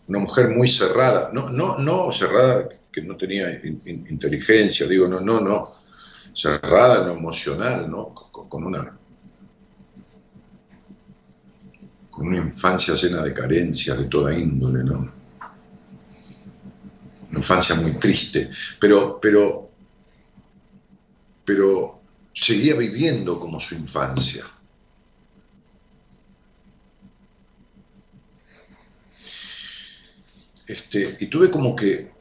una 0.08 0.20
mujer 0.20 0.50
muy 0.50 0.68
cerrada, 0.68 1.30
no, 1.34 1.50
no, 1.50 1.78
no 1.78 2.12
cerrada 2.12 2.68
que 2.92 3.02
no 3.02 3.16
tenía 3.18 3.60
inteligencia, 3.64 4.88
digo, 4.88 5.08
no, 5.08 5.20
no, 5.20 5.40
no, 5.40 5.68
cerrada 6.34 7.02
en 7.02 7.08
lo 7.08 7.14
emocional, 7.14 7.90
¿no? 7.90 8.14
Con, 8.14 8.66
una 8.66 8.98
con 12.10 12.28
una 12.28 12.38
infancia 12.38 12.94
llena 12.94 13.24
de 13.24 13.34
carencias 13.34 13.98
de 13.98 14.06
toda 14.06 14.38
índole, 14.38 14.84
¿no? 14.84 15.23
Una 17.34 17.40
infancia 17.40 17.74
muy 17.74 17.94
triste, 17.94 18.48
pero, 18.80 19.20
pero, 19.20 19.72
pero 21.44 22.00
seguía 22.32 22.76
viviendo 22.76 23.40
como 23.40 23.60
su 23.60 23.74
infancia. 23.74 24.46
Este, 30.68 31.18
y 31.22 31.26
tuve 31.26 31.50
como 31.50 31.76
que, 31.76 32.12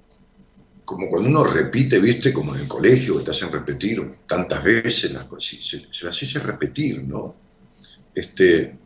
como 0.87 1.11
cuando 1.11 1.29
uno 1.29 1.45
repite, 1.45 2.01
viste, 2.01 2.33
como 2.33 2.55
en 2.55 2.63
el 2.63 2.69
colegio, 2.69 3.19
que 3.19 3.25
te 3.25 3.33
hacen 3.33 3.53
repetir 3.53 4.17
tantas 4.27 4.65
veces 4.65 5.13
las 5.13 5.27
cosas, 5.27 5.63
se, 5.63 6.07
las 6.07 6.23
hice 6.23 6.39
repetir, 6.39 7.05
¿no? 7.05 7.37
Este, 8.15 8.79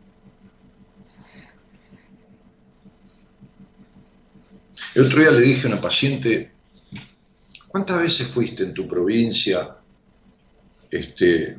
el 4.95 5.05
otro 5.05 5.19
día 5.19 5.31
le 5.31 5.41
dije 5.41 5.67
a 5.67 5.71
una 5.71 5.81
paciente, 5.81 6.51
¿cuántas 7.67 7.99
veces 7.99 8.27
fuiste 8.27 8.63
en 8.63 8.73
tu 8.73 8.87
provincia 8.87 9.75
este, 10.89 11.57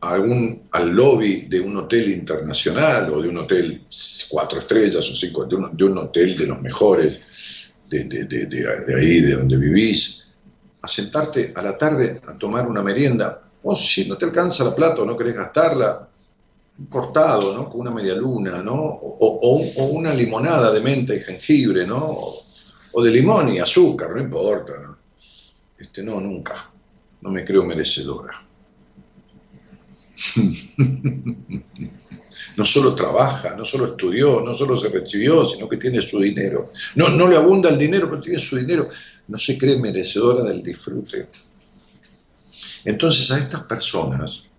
al 0.00 0.90
lobby 0.90 1.42
de 1.42 1.60
un 1.60 1.76
hotel 1.76 2.10
internacional 2.12 3.10
o 3.10 3.22
de 3.22 3.28
un 3.28 3.38
hotel 3.38 3.84
cuatro 4.28 4.60
estrellas 4.60 5.08
o 5.08 5.14
cinco, 5.14 5.44
de 5.44 5.56
un, 5.56 5.76
de 5.76 5.84
un 5.84 5.98
hotel 5.98 6.36
de 6.36 6.46
los 6.46 6.60
mejores 6.60 7.72
de, 7.88 8.04
de, 8.04 8.24
de, 8.24 8.46
de, 8.46 8.94
ahí, 8.96 9.20
de 9.20 9.34
donde 9.34 9.56
vivís, 9.56 10.34
a 10.80 10.88
sentarte 10.88 11.52
a 11.54 11.62
la 11.62 11.78
tarde 11.78 12.20
a 12.26 12.36
tomar 12.36 12.66
una 12.66 12.82
merienda, 12.82 13.42
o 13.62 13.76
si 13.76 14.08
no 14.08 14.16
te 14.16 14.24
alcanza 14.24 14.64
la 14.64 14.74
plata 14.74 15.02
o 15.02 15.06
no 15.06 15.16
querés 15.16 15.34
gastarla, 15.34 16.08
un 16.78 16.86
cortado, 16.86 17.54
¿no? 17.54 17.68
Con 17.68 17.82
una 17.82 17.90
media 17.90 18.14
luna, 18.14 18.62
¿no? 18.62 18.74
O, 18.74 19.86
una 19.92 20.14
limonada 20.14 20.72
de 20.72 20.80
menta 20.80 21.14
y 21.14 21.20
jengibre, 21.20 21.86
¿no? 21.86 22.16
O, 22.92 23.02
de 23.02 23.10
limón 23.10 23.54
y 23.54 23.58
azúcar, 23.58 24.10
no 24.10 24.20
importa, 24.20 24.78
¿no? 24.78 24.98
Este, 25.78 26.02
no, 26.02 26.20
nunca. 26.20 26.70
No 27.20 27.30
me 27.30 27.44
creo 27.44 27.64
merecedora. 27.64 28.44
no 32.56 32.64
solo 32.64 32.94
trabaja, 32.94 33.54
no 33.56 33.64
solo 33.64 33.86
estudió, 33.86 34.40
no 34.40 34.54
solo 34.54 34.76
se 34.76 34.88
recibió, 34.88 35.44
sino 35.44 35.68
que 35.68 35.76
tiene 35.76 36.00
su 36.00 36.20
dinero. 36.20 36.72
No, 36.96 37.08
no 37.08 37.28
le 37.28 37.36
abunda 37.36 37.70
el 37.70 37.78
dinero, 37.78 38.08
pero 38.08 38.20
tiene 38.20 38.38
su 38.38 38.56
dinero. 38.56 38.88
No 39.28 39.38
se 39.38 39.56
cree 39.58 39.78
merecedora 39.78 40.42
del 40.44 40.62
disfrute. 40.62 41.28
Entonces 42.84 43.30
a 43.30 43.38
estas 43.38 43.62
personas, 43.62 44.50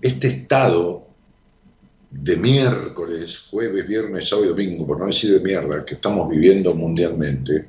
este 0.00 0.28
estado 0.28 1.05
de 2.10 2.36
miércoles, 2.36 3.46
jueves, 3.50 3.86
viernes, 3.86 4.28
sábado 4.28 4.46
y 4.46 4.50
domingo, 4.50 4.86
por 4.86 4.98
no 4.98 5.06
decir 5.06 5.32
de 5.32 5.40
mierda, 5.40 5.84
que 5.84 5.94
estamos 5.94 6.28
viviendo 6.28 6.74
mundialmente, 6.74 7.68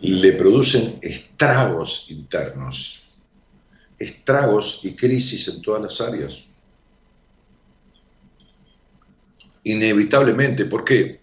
le 0.00 0.32
producen 0.32 0.98
estragos 1.00 2.10
internos 2.10 3.04
estragos 3.98 4.80
y 4.82 4.94
crisis 4.94 5.48
en 5.48 5.62
todas 5.62 5.82
las 5.82 6.00
áreas. 6.00 6.54
Inevitablemente, 9.64 10.66
¿por 10.66 10.84
qué? 10.84 11.20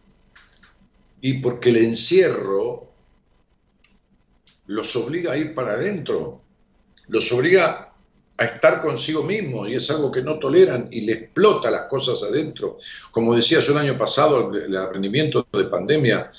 Y 1.21 1.35
porque 1.39 1.69
el 1.69 1.77
encierro 1.77 2.91
los 4.65 4.95
obliga 4.95 5.33
a 5.33 5.37
ir 5.37 5.53
para 5.53 5.73
adentro, 5.73 6.41
los 7.07 7.31
obliga 7.31 7.90
a 8.41 8.45
estar 8.45 8.81
consigo 8.81 9.21
mismo 9.21 9.67
y 9.67 9.75
es 9.75 9.87
algo 9.91 10.11
que 10.11 10.23
no 10.23 10.39
toleran 10.39 10.87
y 10.91 11.01
le 11.01 11.13
explota 11.13 11.69
las 11.69 11.87
cosas 11.87 12.23
adentro. 12.23 12.79
Como 13.11 13.35
decía 13.35 13.59
yo 13.59 13.77
año 13.77 13.95
pasado, 13.95 14.51
el, 14.51 14.75
aprendimiento 14.77 15.45
de 15.53 15.65
pandemia, 15.65 16.31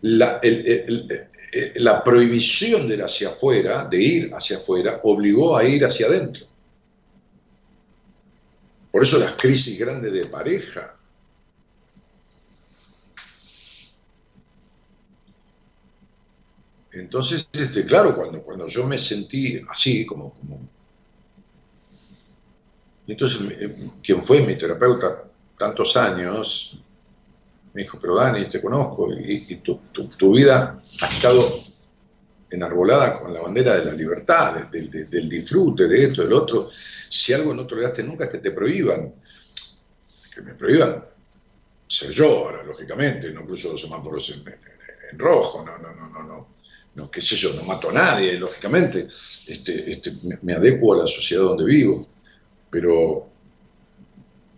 la, 0.00 0.40
prohibición 2.02 2.88
hacia 3.02 3.28
afuera, 3.28 3.84
de 3.84 4.02
ir 4.02 4.30
hacia 4.34 4.56
afuera, 4.56 5.00
obligó 5.02 5.58
a 5.58 5.64
ir 5.64 5.84
hacia 5.84 6.06
adentro. 6.06 6.46
Por 8.90 9.02
eso 9.02 9.18
las 9.18 9.32
crisis 9.32 9.78
grandes 9.78 10.10
de 10.10 10.24
pareja, 10.24 10.96
entonces, 16.92 17.48
este, 17.52 17.84
claro, 17.84 18.16
cuando, 18.16 18.42
cuando 18.42 18.66
yo 18.66 18.86
me 18.86 18.98
sentí 18.98 19.62
así, 19.68 20.04
como, 20.04 20.34
como... 20.34 20.68
Entonces, 23.06 23.40
eh, 23.60 23.90
quien 24.02 24.22
fue 24.22 24.42
mi 24.42 24.56
terapeuta 24.56 25.24
tantos 25.56 25.96
años, 25.96 26.80
me 27.74 27.82
dijo, 27.82 27.98
pero 28.00 28.16
Dani, 28.16 28.48
te 28.50 28.60
conozco, 28.60 29.12
y, 29.12 29.56
tu, 29.56 30.32
vida 30.32 30.80
ha 31.02 31.06
estado 31.06 31.62
enarbolada 32.50 33.20
con 33.20 33.32
la 33.32 33.42
bandera 33.42 33.76
de 33.76 33.84
la 33.84 33.92
libertad, 33.92 34.68
del 34.70 35.28
disfrute, 35.28 35.86
de 35.86 36.04
esto, 36.06 36.22
del 36.22 36.32
otro. 36.32 36.68
Si 36.70 37.32
algo 37.32 37.54
no 37.54 37.66
toleraste 37.66 38.02
nunca 38.02 38.24
es 38.24 38.30
que 38.30 38.38
te 38.38 38.50
prohíban, 38.50 39.14
que 40.34 40.42
me 40.42 40.54
prohíban 40.54 41.04
ser 41.86 42.10
yo, 42.10 42.46
ahora, 42.46 42.64
lógicamente, 42.64 43.30
no 43.30 43.44
cruzo 43.46 43.70
los 43.72 43.80
semáforos 43.80 44.30
en, 44.30 44.48
en 45.12 45.18
rojo, 45.18 45.64
no, 45.64 45.78
no, 45.78 45.94
no, 45.94 46.08
no, 46.08 46.22
no 46.24 46.59
no, 46.94 47.10
qué 47.10 47.20
sé 47.20 47.36
yo, 47.36 47.52
no 47.54 47.62
mato 47.62 47.90
a 47.90 47.92
nadie, 47.92 48.38
lógicamente, 48.38 49.06
este, 49.46 49.92
este, 49.92 50.12
me, 50.42 50.54
adecuo 50.54 50.94
a 50.94 50.98
la 50.98 51.06
sociedad 51.06 51.44
donde 51.44 51.64
vivo, 51.64 52.08
pero 52.68 53.28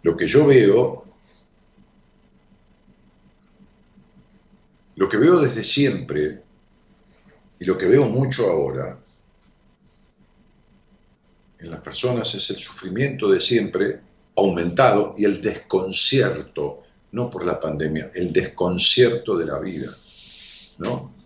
lo 0.03 0.17
que 0.17 0.27
yo 0.27 0.47
veo, 0.47 1.05
lo 4.97 5.09
que 5.09 5.17
veo 5.17 5.41
desde 5.41 5.63
siempre 5.63 6.43
y 7.61 7.65
lo 7.65 7.77
que 7.77 7.87
veo 7.87 8.07
mucho 8.07 8.49
ahora 8.49 8.99
en 11.59 11.71
las 11.71 11.81
personas 11.81 12.35
es 12.35 12.51
el 12.51 12.57
sufrimiento 12.57 13.29
de 13.29 13.41
siempre 13.41 14.01
aumentado 14.37 15.15
y 15.17 15.25
el 15.25 15.41
desconcierto, 15.41 16.83
no 17.13 17.31
por 17.31 17.45
la 17.45 17.61
pandemia, 17.61 18.11
el 18.15 18.33
desconcierto 18.33 19.37
de 19.37 19.47
la 19.47 19.59
vida, 19.61 19.93
¿no? 20.79 21.22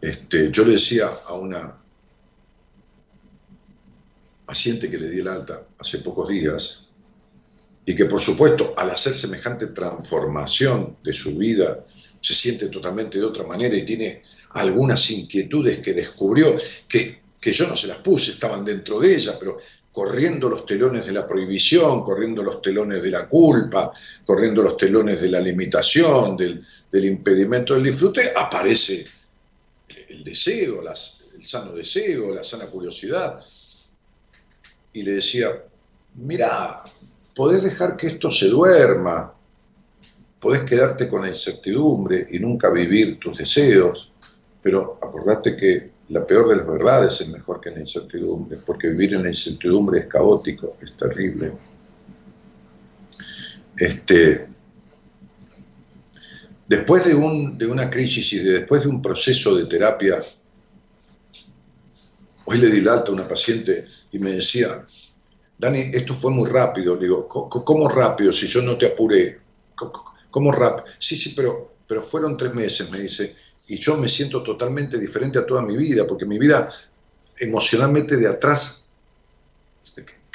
Este, 0.00 0.50
yo 0.50 0.64
le 0.64 0.72
decía 0.72 1.10
a 1.26 1.34
una 1.34 1.76
paciente 4.44 4.88
que 4.88 4.98
le 4.98 5.10
di 5.10 5.20
el 5.20 5.28
alta 5.28 5.62
hace 5.78 5.98
pocos 5.98 6.28
días, 6.28 6.86
y 7.84 7.94
que 7.94 8.06
por 8.06 8.20
supuesto 8.20 8.74
al 8.76 8.90
hacer 8.90 9.14
semejante 9.14 9.68
transformación 9.68 10.96
de 11.02 11.12
su 11.12 11.36
vida 11.36 11.84
se 12.20 12.34
siente 12.34 12.68
totalmente 12.68 13.18
de 13.18 13.24
otra 13.24 13.44
manera 13.44 13.76
y 13.76 13.84
tiene 13.84 14.22
algunas 14.50 15.08
inquietudes 15.10 15.78
que 15.78 15.94
descubrió, 15.94 16.56
que, 16.88 17.22
que 17.40 17.52
yo 17.52 17.68
no 17.68 17.76
se 17.76 17.86
las 17.86 17.98
puse, 17.98 18.32
estaban 18.32 18.64
dentro 18.64 18.98
de 18.98 19.14
ella, 19.14 19.36
pero 19.38 19.58
corriendo 19.92 20.48
los 20.48 20.66
telones 20.66 21.06
de 21.06 21.12
la 21.12 21.26
prohibición, 21.26 22.02
corriendo 22.02 22.42
los 22.42 22.60
telones 22.60 23.02
de 23.02 23.10
la 23.10 23.28
culpa, 23.28 23.92
corriendo 24.24 24.62
los 24.62 24.76
telones 24.76 25.22
de 25.22 25.28
la 25.28 25.40
limitación, 25.40 26.36
del, 26.36 26.62
del 26.90 27.04
impedimento 27.04 27.74
del 27.74 27.84
disfrute, 27.84 28.32
aparece 28.34 29.06
deseo, 30.26 30.82
el 30.82 31.44
sano 31.44 31.72
deseo, 31.72 32.34
la 32.34 32.44
sana 32.44 32.66
curiosidad. 32.66 33.40
Y 34.92 35.02
le 35.02 35.12
decía, 35.12 35.48
mira, 36.16 36.82
podés 37.34 37.62
dejar 37.62 37.96
que 37.96 38.08
esto 38.08 38.30
se 38.30 38.48
duerma, 38.48 39.32
podés 40.40 40.62
quedarte 40.64 41.08
con 41.08 41.22
la 41.22 41.28
incertidumbre 41.28 42.26
y 42.30 42.38
nunca 42.38 42.70
vivir 42.70 43.18
tus 43.18 43.38
deseos, 43.38 44.10
pero 44.62 44.98
acordate 45.02 45.56
que 45.56 45.90
la 46.08 46.26
peor 46.26 46.48
de 46.48 46.56
las 46.56 46.66
verdades 46.66 47.20
es 47.20 47.28
mejor 47.28 47.60
que 47.60 47.70
la 47.70 47.80
incertidumbre, 47.80 48.58
porque 48.64 48.88
vivir 48.88 49.14
en 49.14 49.22
la 49.22 49.28
incertidumbre 49.28 50.00
es 50.00 50.06
caótico, 50.06 50.76
es 50.82 50.96
terrible. 50.96 51.52
Este, 53.76 54.48
Después 56.68 57.04
de, 57.04 57.14
un, 57.14 57.56
de 57.56 57.66
una 57.66 57.88
crisis 57.88 58.32
y 58.32 58.38
después 58.40 58.82
de 58.82 58.88
un 58.88 59.00
proceso 59.00 59.54
de 59.54 59.66
terapia, 59.66 60.20
hoy 62.44 62.58
le 62.58 62.68
di 62.68 62.78
el 62.78 62.88
a 62.88 63.04
una 63.08 63.28
paciente 63.28 63.84
y 64.12 64.18
me 64.18 64.32
decía, 64.32 64.84
Dani, 65.58 65.90
esto 65.92 66.14
fue 66.14 66.30
muy 66.30 66.48
rápido. 66.48 66.96
Le 66.96 67.02
digo, 67.02 67.28
¿cómo 67.28 67.88
rápido 67.88 68.32
si 68.32 68.46
yo 68.46 68.62
no 68.62 68.76
te 68.76 68.86
apuré? 68.86 69.40
¿Cómo 70.30 70.52
rápido? 70.52 70.86
Sí, 70.98 71.16
sí, 71.16 71.34
pero, 71.36 71.76
pero 71.86 72.02
fueron 72.02 72.36
tres 72.36 72.52
meses, 72.52 72.90
me 72.90 73.00
dice, 73.00 73.34
y 73.68 73.78
yo 73.78 73.96
me 73.96 74.08
siento 74.08 74.42
totalmente 74.42 74.98
diferente 74.98 75.38
a 75.38 75.46
toda 75.46 75.62
mi 75.62 75.76
vida, 75.76 76.06
porque 76.06 76.26
mi 76.26 76.38
vida 76.38 76.70
emocionalmente 77.38 78.16
de 78.16 78.28
atrás 78.28 78.85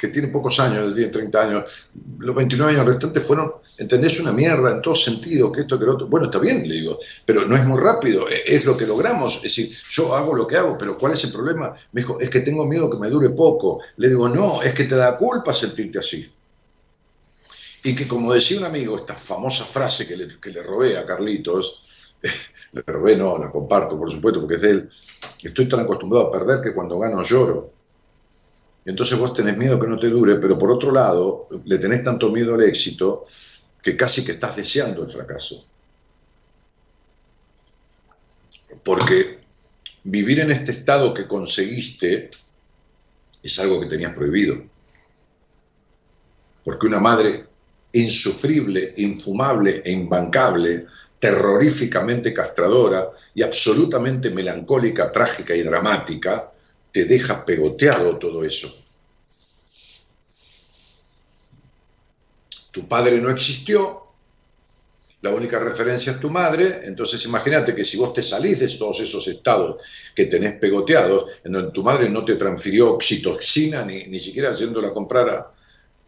que 0.02 0.08
tiene 0.08 0.26
pocos 0.26 0.58
años, 0.58 0.96
tiene 0.96 1.12
30 1.12 1.40
años, 1.40 1.88
los 2.18 2.34
29 2.34 2.72
años 2.72 2.86
restantes 2.86 3.22
fueron, 3.22 3.52
¿entendés? 3.78 4.18
Una 4.18 4.32
mierda 4.32 4.72
en 4.72 4.82
todo 4.82 4.96
sentido, 4.96 5.52
que 5.52 5.60
esto, 5.60 5.78
que 5.78 5.84
lo 5.84 5.92
otro. 5.94 6.08
Bueno, 6.08 6.26
está 6.26 6.40
bien, 6.40 6.68
le 6.68 6.74
digo, 6.74 6.98
pero 7.24 7.46
no 7.46 7.54
es 7.54 7.64
muy 7.64 7.78
rápido, 7.78 8.28
e, 8.28 8.42
es 8.44 8.64
lo 8.64 8.76
que 8.76 8.84
logramos. 8.84 9.36
Es 9.36 9.42
decir, 9.42 9.70
yo 9.90 10.16
hago 10.16 10.34
lo 10.34 10.44
que 10.44 10.56
hago, 10.56 10.76
pero 10.76 10.98
¿cuál 10.98 11.12
es 11.12 11.22
el 11.22 11.30
problema? 11.30 11.72
Me 11.92 12.00
dijo, 12.00 12.18
es 12.18 12.30
que 12.30 12.40
tengo 12.40 12.66
miedo 12.66 12.90
que 12.90 12.98
me 12.98 13.10
dure 13.10 13.30
poco. 13.30 13.78
Le 13.98 14.08
digo, 14.08 14.28
no, 14.28 14.60
es 14.60 14.74
que 14.74 14.86
te 14.86 14.96
da 14.96 15.16
culpa 15.16 15.52
sentirte 15.52 16.00
así. 16.00 16.28
Y 17.84 17.94
que 17.94 18.08
como 18.08 18.32
decía 18.32 18.58
un 18.58 18.64
amigo, 18.64 18.96
esta 18.96 19.14
famosa 19.14 19.64
frase 19.64 20.08
que 20.08 20.16
le, 20.16 20.40
que 20.40 20.50
le 20.50 20.64
robé 20.64 20.98
a 20.98 21.06
Carlitos, 21.06 22.16
le 22.72 22.82
robé, 22.82 23.14
no, 23.14 23.38
la 23.38 23.52
comparto, 23.52 23.96
por 23.96 24.10
supuesto, 24.10 24.40
porque 24.40 24.56
es 24.56 24.62
de 24.62 24.70
él, 24.70 24.90
estoy 25.44 25.68
tan 25.68 25.78
acostumbrado 25.78 26.26
a 26.26 26.32
perder 26.32 26.60
que 26.60 26.74
cuando 26.74 26.98
gano 26.98 27.22
lloro 27.22 27.81
entonces 28.84 29.18
vos 29.18 29.32
tenés 29.32 29.56
miedo 29.56 29.78
que 29.78 29.86
no 29.86 29.98
te 29.98 30.08
dure, 30.08 30.36
pero 30.36 30.58
por 30.58 30.70
otro 30.70 30.90
lado, 30.90 31.46
le 31.64 31.78
tenés 31.78 32.02
tanto 32.02 32.30
miedo 32.30 32.54
al 32.54 32.62
éxito 32.64 33.24
que 33.80 33.96
casi 33.96 34.24
que 34.24 34.32
estás 34.32 34.56
deseando 34.56 35.04
el 35.04 35.10
fracaso. 35.10 35.66
Porque 38.82 39.38
vivir 40.04 40.40
en 40.40 40.50
este 40.50 40.72
estado 40.72 41.14
que 41.14 41.28
conseguiste 41.28 42.30
es 43.42 43.58
algo 43.58 43.80
que 43.80 43.86
tenías 43.86 44.14
prohibido. 44.14 44.62
Porque 46.64 46.86
una 46.86 47.00
madre 47.00 47.46
insufrible, 47.92 48.94
infumable 48.96 49.82
e 49.84 49.92
imbancable, 49.92 50.86
terroríficamente 51.18 52.32
castradora 52.32 53.10
y 53.34 53.42
absolutamente 53.42 54.30
melancólica, 54.30 55.12
trágica 55.12 55.54
y 55.54 55.62
dramática, 55.62 56.51
te 56.92 57.04
deja 57.06 57.44
pegoteado 57.44 58.18
todo 58.18 58.44
eso. 58.44 58.72
Tu 62.70 62.86
padre 62.86 63.18
no 63.20 63.30
existió, 63.30 64.02
la 65.22 65.30
única 65.30 65.58
referencia 65.58 66.12
es 66.12 66.20
tu 66.20 66.30
madre, 66.30 66.80
entonces 66.84 67.24
imagínate 67.24 67.74
que 67.74 67.84
si 67.84 67.96
vos 67.96 68.12
te 68.12 68.22
salís 68.22 68.58
de 68.60 68.68
todos 68.68 69.00
esos 69.00 69.26
estados 69.28 69.80
que 70.14 70.26
tenés 70.26 70.58
pegoteados, 70.58 71.30
en 71.44 71.52
donde 71.52 71.72
tu 71.72 71.82
madre 71.82 72.08
no 72.08 72.24
te 72.24 72.36
transfirió 72.36 72.92
oxitoxina, 72.94 73.84
ni, 73.84 74.06
ni 74.06 74.18
siquiera 74.18 74.54
yéndola 74.54 74.88
a 74.88 74.94
comprar 74.94 75.28
a, 75.28 75.50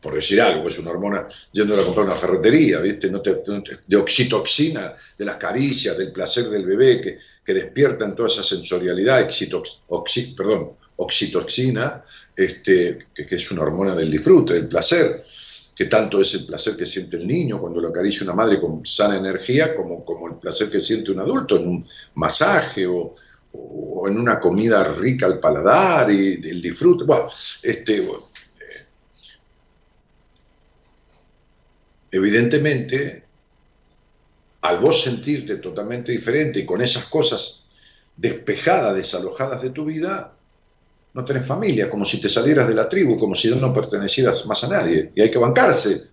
por 0.04 0.14
decir 0.14 0.38
algo, 0.38 0.68
es 0.68 0.78
una 0.78 0.90
hormona, 0.90 1.26
yéndola 1.50 1.80
a 1.80 1.84
comprar 1.86 2.04
una 2.04 2.14
ferretería, 2.14 2.78
¿viste? 2.80 3.10
No 3.10 3.22
te, 3.22 3.40
de 3.86 3.96
oxitoxina, 3.96 4.94
de 5.16 5.24
las 5.24 5.36
caricias, 5.36 5.96
del 5.96 6.12
placer 6.12 6.44
del 6.50 6.66
bebé, 6.66 7.00
que, 7.00 7.18
que 7.42 7.54
despiertan 7.54 8.14
toda 8.14 8.28
esa 8.28 8.42
sensorialidad, 8.42 9.26
perdón, 10.36 10.76
oxitoxina, 10.96 12.04
este, 12.36 12.98
que, 13.14 13.34
es 13.34 13.50
una 13.50 13.62
hormona 13.62 13.94
del 13.96 14.10
disfrute, 14.10 14.52
del 14.52 14.68
placer, 14.68 15.24
que 15.74 15.86
tanto 15.86 16.20
es 16.20 16.34
el 16.34 16.44
placer 16.44 16.76
que 16.76 16.84
siente 16.84 17.16
el 17.16 17.26
niño 17.26 17.58
cuando 17.58 17.80
lo 17.80 17.88
acaricia 17.88 18.24
una 18.24 18.34
madre 18.34 18.60
con 18.60 18.84
sana 18.84 19.16
energía, 19.16 19.74
como, 19.74 20.04
como 20.04 20.28
el 20.28 20.34
placer 20.34 20.70
que 20.70 20.80
siente 20.80 21.12
un 21.12 21.20
adulto 21.20 21.56
en 21.56 21.66
un 21.66 21.86
masaje 22.16 22.86
o, 22.86 23.14
en 24.06 24.18
una 24.18 24.38
comida 24.38 24.84
rica 24.92 25.24
al 25.24 25.40
paladar 25.40 26.10
y 26.10 26.34
el 26.46 26.60
disfrute. 26.60 27.04
Bueno, 27.04 27.26
este, 27.62 28.06
evidentemente, 32.14 33.24
al 34.60 34.78
vos 34.78 35.02
sentirte 35.02 35.56
totalmente 35.56 36.12
diferente 36.12 36.60
y 36.60 36.64
con 36.64 36.80
esas 36.80 37.06
cosas 37.06 37.66
despejadas, 38.16 38.94
desalojadas 38.94 39.62
de 39.62 39.70
tu 39.70 39.84
vida, 39.84 40.32
no 41.12 41.24
tenés 41.24 41.44
familia, 41.44 41.90
como 41.90 42.04
si 42.04 42.20
te 42.20 42.28
salieras 42.28 42.68
de 42.68 42.74
la 42.74 42.88
tribu, 42.88 43.18
como 43.18 43.34
si 43.34 43.48
no 43.54 43.72
pertenecieras 43.72 44.46
más 44.46 44.62
a 44.62 44.68
nadie. 44.68 45.10
Y 45.14 45.22
hay 45.22 45.30
que 45.30 45.38
bancarse 45.38 46.10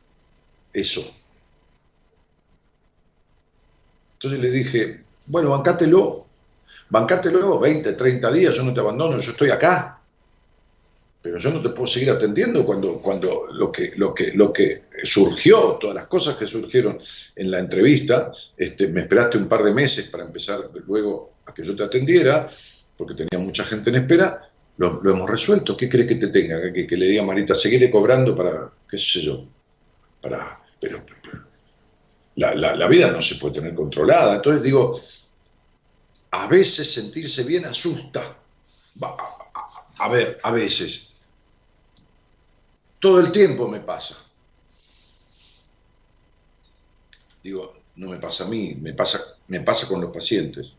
eso. 0.73 1.01
Entonces 4.13 4.39
le 4.39 4.49
dije, 4.49 5.03
bueno, 5.27 5.51
bancátelo, 5.51 6.25
bancátelo 6.89 7.59
20, 7.59 7.93
30 7.93 8.31
días, 8.31 8.55
yo 8.55 8.63
no 8.63 8.73
te 8.73 8.79
abandono, 8.79 9.19
yo 9.19 9.31
estoy 9.31 9.51
acá 9.51 10.00
pero 11.21 11.37
yo 11.37 11.51
no 11.51 11.61
te 11.61 11.69
puedo 11.69 11.87
seguir 11.87 12.09
atendiendo 12.09 12.65
cuando, 12.65 13.01
cuando 13.01 13.47
lo, 13.51 13.71
que, 13.71 13.93
lo, 13.95 14.13
que, 14.13 14.31
lo 14.31 14.51
que 14.51 14.83
surgió, 15.03 15.77
todas 15.79 15.95
las 15.95 16.07
cosas 16.07 16.35
que 16.35 16.47
surgieron 16.47 16.97
en 17.35 17.51
la 17.51 17.59
entrevista, 17.59 18.31
este, 18.57 18.87
me 18.87 19.01
esperaste 19.01 19.37
un 19.37 19.47
par 19.47 19.63
de 19.63 19.73
meses 19.73 20.07
para 20.07 20.23
empezar 20.23 20.59
luego 20.87 21.33
a 21.45 21.53
que 21.53 21.63
yo 21.63 21.75
te 21.75 21.83
atendiera, 21.83 22.49
porque 22.97 23.13
tenía 23.13 23.45
mucha 23.45 23.63
gente 23.63 23.91
en 23.91 23.97
espera, 23.97 24.49
lo, 24.77 24.99
hemos 25.09 25.29
resuelto. 25.29 25.77
¿Qué 25.77 25.87
crees 25.87 26.07
que 26.07 26.15
te 26.15 26.27
tenga? 26.27 26.59
Que, 26.73 26.87
le 26.97 27.05
diga 27.05 27.21
a 27.21 27.25
Marita, 27.25 27.53
seguiré 27.53 27.91
cobrando 27.91 28.35
para, 28.35 28.71
qué 28.89 28.97
sé 28.97 29.21
yo, 29.21 29.45
para... 30.21 30.59
Pero, 30.79 31.03
la, 32.35 32.55
la 32.55 32.87
vida 32.87 33.11
no 33.11 33.21
se 33.21 33.35
puede 33.35 33.55
tener 33.55 33.75
controlada. 33.75 34.35
Entonces 34.35 34.63
digo, 34.63 34.99
a 36.31 36.47
veces 36.47 36.91
sentirse 36.91 37.43
bien 37.43 37.65
asusta. 37.65 38.37
a 39.99 40.09
ver, 40.09 40.39
a 40.41 40.51
veces. 40.51 41.10
Todo 43.01 43.19
el 43.19 43.31
tiempo 43.33 43.67
me 43.67 43.81
pasa. 43.81 44.15
Digo, 47.43 47.75
no 47.95 48.09
me 48.09 48.17
pasa 48.17 48.45
a 48.45 48.47
mí, 48.47 48.75
me 48.75 48.93
pasa, 48.93 49.19
me 49.47 49.59
pasa 49.59 49.87
con 49.87 49.99
los 49.99 50.11
pacientes. 50.11 50.75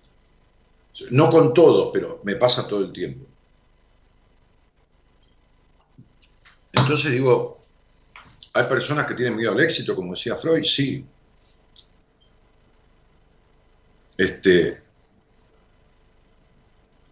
No 1.11 1.29
con 1.29 1.53
todos, 1.53 1.91
pero 1.93 2.21
me 2.23 2.37
pasa 2.37 2.67
todo 2.67 2.81
el 2.81 2.93
tiempo. 2.93 3.27
Entonces 6.73 7.13
digo, 7.13 7.59
¿hay 8.55 8.65
personas 8.65 9.07
que 9.07 9.15
tienen 9.15 9.37
miedo 9.37 9.53
al 9.53 9.61
éxito, 9.61 9.95
como 9.97 10.15
decía 10.15 10.37
Freud? 10.37 10.63
Sí. 10.63 11.05
Este, 14.17 14.81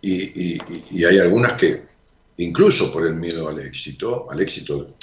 y, 0.03 1.05
hay 1.05 1.19
algunas 1.19 1.55
que, 1.55 1.90
incluso 2.41 2.91
por 2.91 3.07
el 3.07 3.15
miedo 3.15 3.49
al 3.49 3.59
éxito, 3.59 4.31
al 4.31 4.41
éxito, 4.41 4.95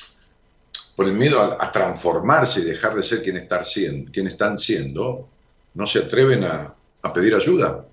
por 0.95 1.05
el 1.05 1.13
miedo 1.13 1.39
a, 1.39 1.71
transformarse 1.71 2.61
y 2.61 2.63
dejar 2.63 2.95
de 2.95 3.03
ser 3.03 3.21
quien, 3.21 4.05
quien 4.05 4.27
están 4.27 4.57
siendo, 4.57 5.29
no 5.75 5.85
se 5.85 5.99
atreven 5.99 6.43
a, 6.43 6.73
a 7.03 7.13
pedir 7.13 7.35
ayuda. 7.35 7.85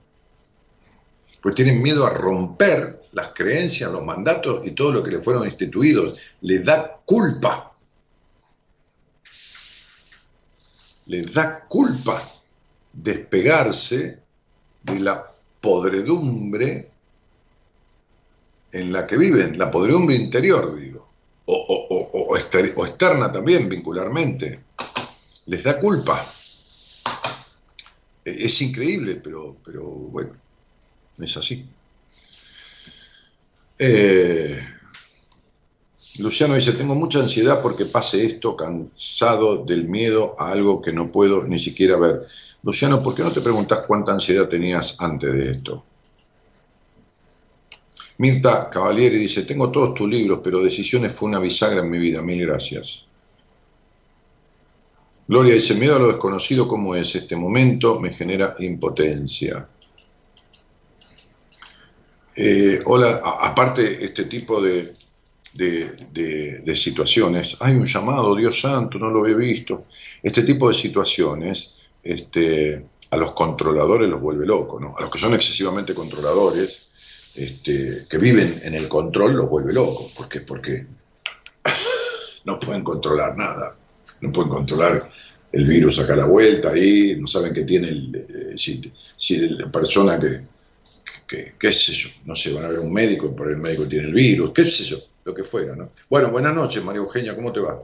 Pues 1.42 1.55
tienen 1.55 1.82
miedo 1.82 2.07
a 2.07 2.11
romper 2.11 3.03
las 3.12 3.32
creencias, 3.34 3.92
los 3.92 4.03
mandatos 4.03 4.66
y 4.66 4.70
todo 4.70 4.92
lo 4.92 5.03
que 5.03 5.11
le 5.11 5.20
fueron 5.20 5.47
instituidos. 5.47 6.18
Les 6.40 6.64
da 6.64 6.99
culpa. 7.05 7.74
Les 11.07 11.30
da 11.34 11.66
culpa 11.68 12.22
despegarse 12.95 14.20
de 14.82 15.01
la 15.01 15.30
podredumbre 15.61 16.93
en 18.74 18.92
la 18.92 19.06
que 19.06 19.16
viven, 19.16 19.56
la 19.56 19.70
podredumbre 19.70 20.16
interior, 20.16 20.76
digo, 20.76 21.06
o, 21.46 22.36
externa 22.36 23.30
también, 23.30 23.68
vincularmente. 23.68 24.64
Les 25.46 25.62
da 25.62 25.78
culpa. 25.78 26.24
E, 28.24 28.30
es 28.46 28.60
increíble, 28.62 29.20
pero, 29.22 29.56
pero 29.64 29.84
bueno, 29.84 30.32
es 31.18 31.36
así. 31.36 31.68
Eh, 33.78 34.58
Luciano 36.18 36.54
dice, 36.54 36.72
tengo 36.72 36.94
mucha 36.94 37.20
ansiedad 37.20 37.62
porque 37.62 37.86
pase 37.86 38.26
esto, 38.26 38.56
cansado 38.56 39.64
del 39.64 39.84
miedo 39.84 40.34
a 40.38 40.50
algo 40.50 40.82
que 40.82 40.92
no 40.92 41.12
puedo 41.12 41.44
ni 41.44 41.60
siquiera 41.60 41.96
ver. 41.96 42.22
Luciano, 42.62 43.02
¿por 43.02 43.14
qué 43.14 43.22
no 43.22 43.30
te 43.30 43.40
preguntas 43.40 43.84
cuánta 43.86 44.12
ansiedad 44.12 44.48
tenías 44.48 45.00
antes 45.00 45.32
de 45.32 45.50
esto? 45.52 45.84
Mirta 48.24 48.70
Cavalieri 48.70 49.18
dice, 49.18 49.42
tengo 49.42 49.70
todos 49.70 49.92
tus 49.92 50.08
libros, 50.08 50.40
pero 50.42 50.62
Decisiones 50.62 51.12
fue 51.12 51.28
una 51.28 51.38
bisagra 51.38 51.82
en 51.82 51.90
mi 51.90 51.98
vida. 51.98 52.22
Mil 52.22 52.46
gracias. 52.46 53.10
Gloria 55.28 55.52
dice, 55.52 55.74
miedo 55.74 55.96
a 55.96 55.98
lo 55.98 56.06
desconocido, 56.06 56.66
¿cómo 56.66 56.94
es 56.94 57.14
este 57.14 57.36
momento? 57.36 58.00
Me 58.00 58.14
genera 58.14 58.56
impotencia. 58.60 59.68
Eh, 62.34 62.80
hola, 62.86 63.20
aparte 63.22 64.02
este 64.02 64.24
tipo 64.24 64.58
de, 64.62 64.96
de, 65.52 66.76
situaciones, 66.76 67.58
hay 67.60 67.74
un 67.74 67.84
llamado, 67.84 68.34
Dios 68.34 68.58
santo, 68.58 68.98
no 68.98 69.10
lo 69.10 69.20
había 69.20 69.36
visto. 69.36 69.84
Este 70.22 70.44
tipo 70.44 70.70
de 70.70 70.74
situaciones 70.74 71.76
este, 72.02 72.86
a 73.10 73.18
los 73.18 73.32
controladores 73.32 74.08
los 74.08 74.22
vuelve 74.22 74.46
locos, 74.46 74.80
¿no? 74.80 74.96
A 74.96 75.02
los 75.02 75.10
que 75.10 75.18
son 75.18 75.34
excesivamente 75.34 75.92
controladores, 75.92 76.84
este, 77.37 78.07
que 78.09 78.18
viven 78.18 78.61
en 78.62 78.74
el 78.74 78.89
control, 78.89 79.35
los 79.35 79.49
vuelve 79.49 79.72
locos. 79.72 80.12
¿Por 80.16 80.28
qué? 80.28 80.41
Porque 80.41 80.87
no 82.45 82.61
pueden 82.61 82.85
controlar 82.85 83.37
nada, 83.37 83.76
no 84.20 84.32
pueden 84.32 84.51
controlar 84.51 85.11
el 85.53 85.66
virus 85.66 85.99
acá 86.01 86.14
a 86.14 86.16
la 86.16 86.26
vuelta 86.26 86.70
ahí, 86.70 87.16
no 87.18 87.26
saben 87.26 87.55
qué 87.55 87.62
tiene 87.62 87.89
el, 87.89 88.14
eh, 88.16 88.59
si, 88.59 88.93
si 89.16 89.49
la 89.51 89.70
persona 89.70 90.18
que, 90.18 90.41
que, 91.28 91.55
qué 91.59 91.72
sé 91.72 91.93
yo, 91.93 92.09
no 92.24 92.35
sé, 92.35 92.53
van 92.53 92.64
a 92.64 92.68
ver 92.68 92.80
un 92.80 92.93
médico, 92.93 93.32
pero 93.37 93.51
el 93.51 93.59
médico 93.59 93.87
tiene 93.87 94.09
el 94.09 94.14
virus, 94.14 94.53
qué 94.53 94.64
sé 94.64 94.85
yo, 94.85 94.97
lo 95.24 95.32
que 95.32 95.45
fuera, 95.45 95.76
¿no? 95.76 95.91
Bueno, 96.11 96.30
buenas 96.30 96.55
noches, 96.55 96.82
María 96.85 97.01
Eugenia, 97.01 97.37
¿cómo 97.37 97.53
te 97.53 97.61
va? 97.61 97.80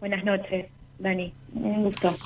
Buenas 0.00 0.24
noches, 0.24 0.66
Dani, 0.98 1.32
un 1.54 1.84
gusto. 1.84 2.16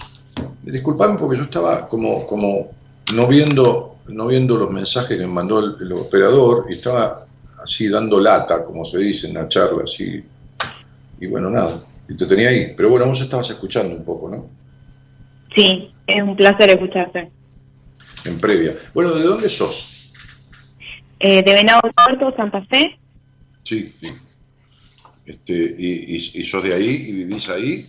Disculpame 0.62 1.18
porque 1.18 1.37
yo 1.37 1.45
estaba 1.45 1.89
como, 1.89 2.27
como 2.27 2.70
no 3.14 3.27
viendo, 3.27 3.95
no 4.09 4.26
viendo 4.26 4.57
los 4.57 4.70
mensajes 4.70 5.16
que 5.16 5.26
me 5.26 5.32
mandó 5.32 5.59
el, 5.59 5.92
operador 5.92 6.66
y 6.70 6.74
estaba 6.74 7.26
así 7.62 7.88
dando 7.88 8.20
lata, 8.20 8.64
como 8.64 8.84
se 8.84 8.98
dice 8.98 9.28
en 9.28 9.34
la 9.34 9.48
charla, 9.48 9.84
así, 9.84 10.22
y 11.20 11.26
bueno, 11.26 11.50
nada, 11.50 11.70
y 12.09 12.16
te 12.16 12.26
tenía 12.26 12.50
ahí, 12.50 12.74
pero 12.76 12.90
bueno, 12.90 13.07
vos 13.07 13.20
estabas 13.20 13.50
escuchando 13.50 13.96
un 13.96 14.04
poco, 14.04 14.28
¿no? 14.28 14.48
Sí, 15.54 15.92
es 16.07 16.22
un 16.22 16.36
placer 16.36 16.70
escucharte. 16.70 17.30
En 18.24 18.40
previa. 18.40 18.74
Bueno, 18.92 19.14
¿de 19.14 19.24
dónde 19.24 19.48
sos? 19.48 20.12
Eh, 21.18 21.42
de 21.42 21.54
Venado 21.54 21.82
Tuerto, 21.96 22.34
Santa 22.36 22.62
Fe. 22.66 22.98
Sí, 23.62 23.92
sí. 23.98 24.09
Este, 25.24 25.54
y, 25.78 26.14
y, 26.14 26.44
sos 26.44 26.62
de 26.62 26.74
ahí 26.74 27.07
y 27.09 27.12
vivís 27.12 27.48
ahí? 27.48 27.86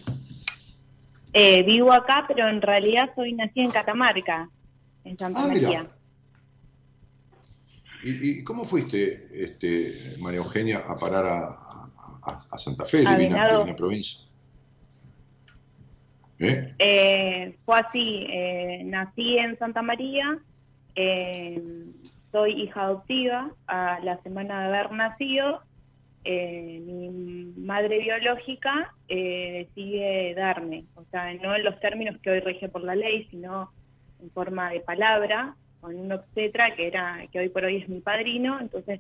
Eh, 1.34 1.61
vivo 1.63 1.93
acá, 1.93 2.26
pero 2.28 2.49
en 2.49 2.61
realidad 2.61 3.11
soy 3.15 3.34
nacida 3.34 3.63
en 3.65 3.72
Catamarca, 3.72 4.49
en 5.03 5.18
Santa 5.20 5.43
ah, 5.43 5.47
María. 5.47 5.88
¿Y, 8.04 8.43
cómo 8.43 8.64
fuiste, 8.64 9.28
este, 9.32 9.91
María 10.22 10.39
Eugenia, 10.39 10.80
a 10.88 10.98
parar 10.98 11.26
a, 11.26 12.58
Santa 12.58 12.86
Fe, 12.86 13.00
divina, 13.00 13.76
provincia? 13.78 14.28
¿Eh? 16.39 16.74
¿Eh? 16.78 17.58
fue 17.66 17.80
así, 17.80 18.28
nací 18.86 19.38
en 19.38 19.58
Santa 19.58 19.82
María, 19.82 20.38
soy 22.32 22.62
hija 22.62 22.82
adoptiva, 22.82 23.52
a 23.68 24.00
la 24.04 24.22
semana 24.22 24.62
de 24.62 24.68
haber 24.68 24.91
nacido, 24.91 25.62
eh, 26.30 26.82
mi 26.86 27.54
madre 27.56 28.00
biológica 28.00 28.93
eh, 29.08 29.66
decide 29.66 30.36
darme, 30.36 30.80
o 30.95 31.02
sea, 31.04 31.34
no 31.36 31.56
en 31.56 31.64
los 31.64 31.80
términos 31.80 32.18
que 32.22 32.30
hoy 32.30 32.39
rige 32.41 32.68
por 32.68 32.84
la 32.84 32.95
ley, 32.95 33.30
sino 33.32 33.72
en 34.22 34.30
forma 34.32 34.70
de 34.72 34.82
palabra, 34.82 35.56
con 35.88 35.96
un 36.00 36.12
obstetra 36.12 36.72
que 36.76 36.88
era 36.88 37.26
que 37.32 37.40
hoy 37.40 37.50
por 37.50 37.64
hoy 37.64 37.78
es 37.78 37.88
mi 37.88 38.02
padrino, 38.02 38.60
entonces 38.60 39.00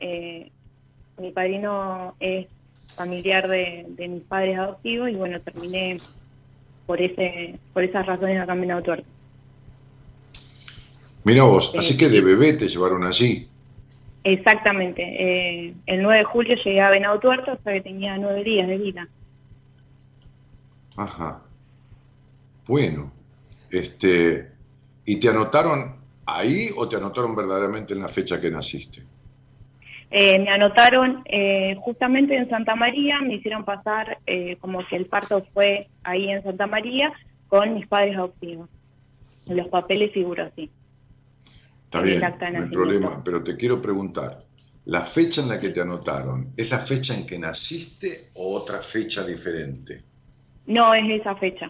eh, 0.00 0.50
mi 1.18 1.32
padrino 1.32 2.14
es 2.20 2.46
familiar 2.94 3.48
de, 3.48 3.86
mis 3.96 4.22
padres 4.24 4.58
adoptivos 4.58 5.08
y 5.08 5.14
bueno, 5.14 5.40
terminé 5.40 5.98
por 6.86 7.00
ese 7.00 7.58
por 7.72 7.84
esas 7.84 8.04
razones 8.04 8.38
acá 8.38 8.52
en 8.52 8.60
Venado 8.60 8.94
Mira 11.24 11.44
vos, 11.44 11.74
así 11.78 11.96
que 11.96 12.10
de 12.10 12.20
bebé 12.20 12.54
te 12.54 12.68
llevaron 12.68 13.04
allí. 13.04 13.48
Exactamente. 14.22 15.02
Eh, 15.02 15.74
el 15.86 16.02
9 16.02 16.18
de 16.18 16.24
julio 16.24 16.56
llegué 16.56 16.80
a 16.82 16.90
Venado 16.90 17.18
Tuerto, 17.18 17.52
hasta 17.52 17.72
que 17.72 17.80
tenía 17.80 18.18
nueve 18.18 18.44
días 18.44 18.68
de 18.68 18.76
vida. 18.76 19.08
Ajá. 20.96 21.42
Bueno, 22.66 23.10
este, 23.70 24.50
¿y 25.06 25.16
te 25.16 25.28
anotaron 25.28 25.99
ahí 26.36 26.70
o 26.76 26.88
te 26.88 26.96
anotaron 26.96 27.34
verdaderamente 27.34 27.94
en 27.94 28.00
la 28.00 28.08
fecha 28.08 28.40
que 28.40 28.50
naciste? 28.50 29.02
Eh, 30.10 30.38
me 30.40 30.50
anotaron 30.50 31.22
eh, 31.26 31.76
justamente 31.80 32.36
en 32.36 32.48
Santa 32.48 32.74
María, 32.74 33.20
me 33.20 33.34
hicieron 33.34 33.64
pasar 33.64 34.18
como 34.60 34.84
que 34.86 34.96
el 34.96 35.06
parto 35.06 35.44
fue 35.52 35.88
ahí 36.02 36.30
en 36.30 36.42
Santa 36.42 36.66
María 36.66 37.12
con 37.48 37.74
mis 37.74 37.86
padres 37.86 38.16
adoptivos. 38.16 38.68
Los 39.46 39.68
papeles 39.68 40.12
figuran 40.12 40.48
así. 40.48 40.70
Está 41.90 42.02
bien, 42.02 42.20
no 42.20 42.62
hay 42.62 42.70
problema, 42.70 43.20
pero 43.24 43.42
te 43.42 43.56
quiero 43.56 43.82
preguntar, 43.82 44.38
¿la 44.84 45.02
fecha 45.02 45.42
en 45.42 45.48
la 45.48 45.58
que 45.58 45.70
te 45.70 45.80
anotaron 45.80 46.52
es 46.56 46.70
la 46.70 46.78
fecha 46.78 47.14
en 47.14 47.26
que 47.26 47.36
naciste 47.36 48.28
o 48.36 48.54
otra 48.54 48.78
fecha 48.78 49.24
diferente? 49.26 50.04
No, 50.66 50.94
es 50.94 51.02
esa 51.20 51.34
fecha, 51.34 51.68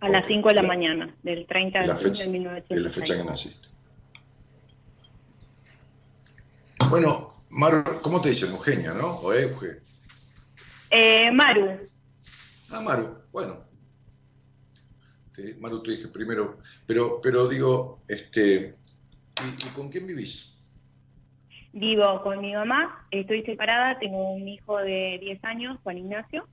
a 0.00 0.08
las 0.08 0.26
5 0.26 0.48
de 0.48 0.54
la, 0.54 0.62
mañana, 0.62 1.14
del 1.22 1.46
30 1.46 1.80
de 1.80 1.88
junio 1.88 2.10
de 2.10 2.28
1960. 2.28 2.74
Es 2.74 2.82
la 2.82 2.90
fecha 2.90 3.16
que 3.16 3.24
naciste. 3.24 3.68
Bueno, 6.88 7.30
Maru, 7.50 7.84
¿cómo 8.02 8.20
te 8.20 8.30
dicen? 8.30 8.50
Eugenia, 8.50 8.92
¿no? 8.94 9.16
¿O 9.16 9.32
Euge? 9.32 9.80
Eh, 10.90 11.30
Maru. 11.30 11.78
Ah, 12.70 12.80
Maru, 12.80 13.18
bueno. 13.30 13.68
Maru 15.58 15.82
te 15.82 15.92
dije 15.92 16.08
primero, 16.08 16.58
pero, 16.86 17.20
pero 17.22 17.48
digo, 17.48 18.02
este, 18.08 18.74
¿Y, 19.40 19.70
con 19.74 19.90
quién 19.90 20.06
vivís? 20.06 20.58
Vivo 21.72 22.22
con 22.22 22.40
mi 22.40 22.52
mamá, 22.52 23.06
estoy 23.10 23.42
separada, 23.42 23.98
tengo 23.98 24.32
un 24.32 24.46
hijo 24.48 24.76
de 24.78 25.18
10 25.20 25.44
años, 25.44 25.78
Juan 25.82 25.98
Ignacio, 25.98 26.46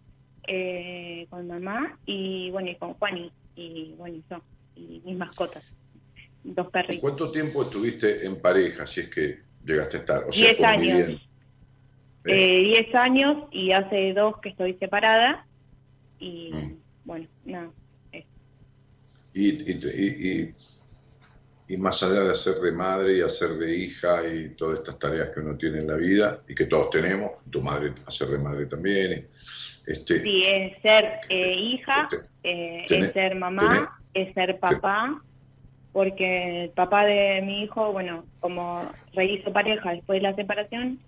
eh, 0.47 1.27
con 1.29 1.47
mamá 1.47 1.97
y 2.05 2.49
bueno, 2.51 2.69
y 2.71 2.75
con 2.75 2.93
Juan 2.95 3.29
y, 3.55 3.93
bueno, 3.97 4.15
y 4.17 4.23
yo, 4.29 4.41
y 4.75 5.01
mis 5.05 5.17
mascotas. 5.17 5.77
dos 6.43 6.67
perritos. 6.71 7.01
¿Cuánto 7.01 7.31
tiempo 7.31 7.63
estuviste 7.63 8.25
en 8.25 8.39
pareja, 8.41 8.85
si 8.87 9.01
es 9.01 9.09
que 9.09 9.39
llegaste 9.65 9.97
a 9.97 9.99
estar? 9.99 10.23
O 10.23 10.31
sea, 10.31 10.47
Diez 10.53 10.63
años. 10.63 10.75
conviviendo. 10.85 11.21
Eh, 12.29 12.61
10 12.61 12.95
años 12.95 13.43
y 13.51 13.71
hace 13.71 14.13
dos 14.13 14.35
que 14.41 14.49
estoy 14.49 14.73
separada. 14.75 15.45
Y 16.19 16.51
Mm. 16.53 16.75
bueno, 17.05 17.27
nada. 17.45 17.69
Y, 19.33 19.49
y, 19.49 19.79
y- 19.95 20.29
y- 20.31 20.53
y 21.69 21.77
más 21.77 22.01
allá 22.03 22.21
de 22.21 22.31
hacer 22.31 22.55
de 22.55 22.71
madre 22.71 23.17
y 23.17 23.21
hacer 23.21 23.49
de 23.51 23.75
hija 23.75 24.25
y 24.27 24.49
todas 24.55 24.79
estas 24.79 24.97
tareas 24.97 25.29
que 25.31 25.41
uno 25.41 25.57
tiene 25.57 25.79
en 25.79 25.87
la 25.87 25.95
vida 25.95 26.41
y 26.47 26.55
que 26.55 26.65
todos 26.65 26.89
tenemos, 26.89 27.31
tu 27.49 27.61
madre 27.61 27.93
hacer 28.05 28.29
de 28.29 28.37
madre 28.37 28.65
también, 28.67 29.27
este, 29.85 30.21
Sí, 30.21 30.43
es 30.45 30.81
ser 30.81 31.19
eh, 31.29 31.53
hija, 31.53 32.07
eh, 32.43 32.85
tenés- 32.87 33.07
es 33.07 33.13
ser 33.13 33.35
mamá, 33.35 33.99
es 34.13 34.33
ser 34.33 34.59
papá, 34.59 35.21
porque 35.91 36.65
el 36.65 36.69
papá 36.69 37.05
de 37.05 37.41
mi 37.41 37.63
hijo, 37.63 37.91
bueno, 37.91 38.25
como 38.39 38.89
rehizo 39.13 39.51
pareja 39.51 39.91
después 39.91 40.21
de 40.21 40.29
la 40.29 40.35
separación, 40.35 40.99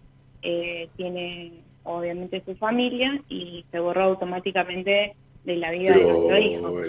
eh, 0.41 0.89
tiene 0.95 1.63
obviamente 1.83 2.43
su 2.45 2.55
familia 2.55 3.21
y 3.29 3.65
se 3.71 3.79
borró 3.79 4.03
automáticamente 4.03 5.15
de 5.43 5.55
la 5.55 5.71
vida 5.71 5.97
de 5.97 6.03
nuestro 6.03 6.37
hijo. 6.37 6.81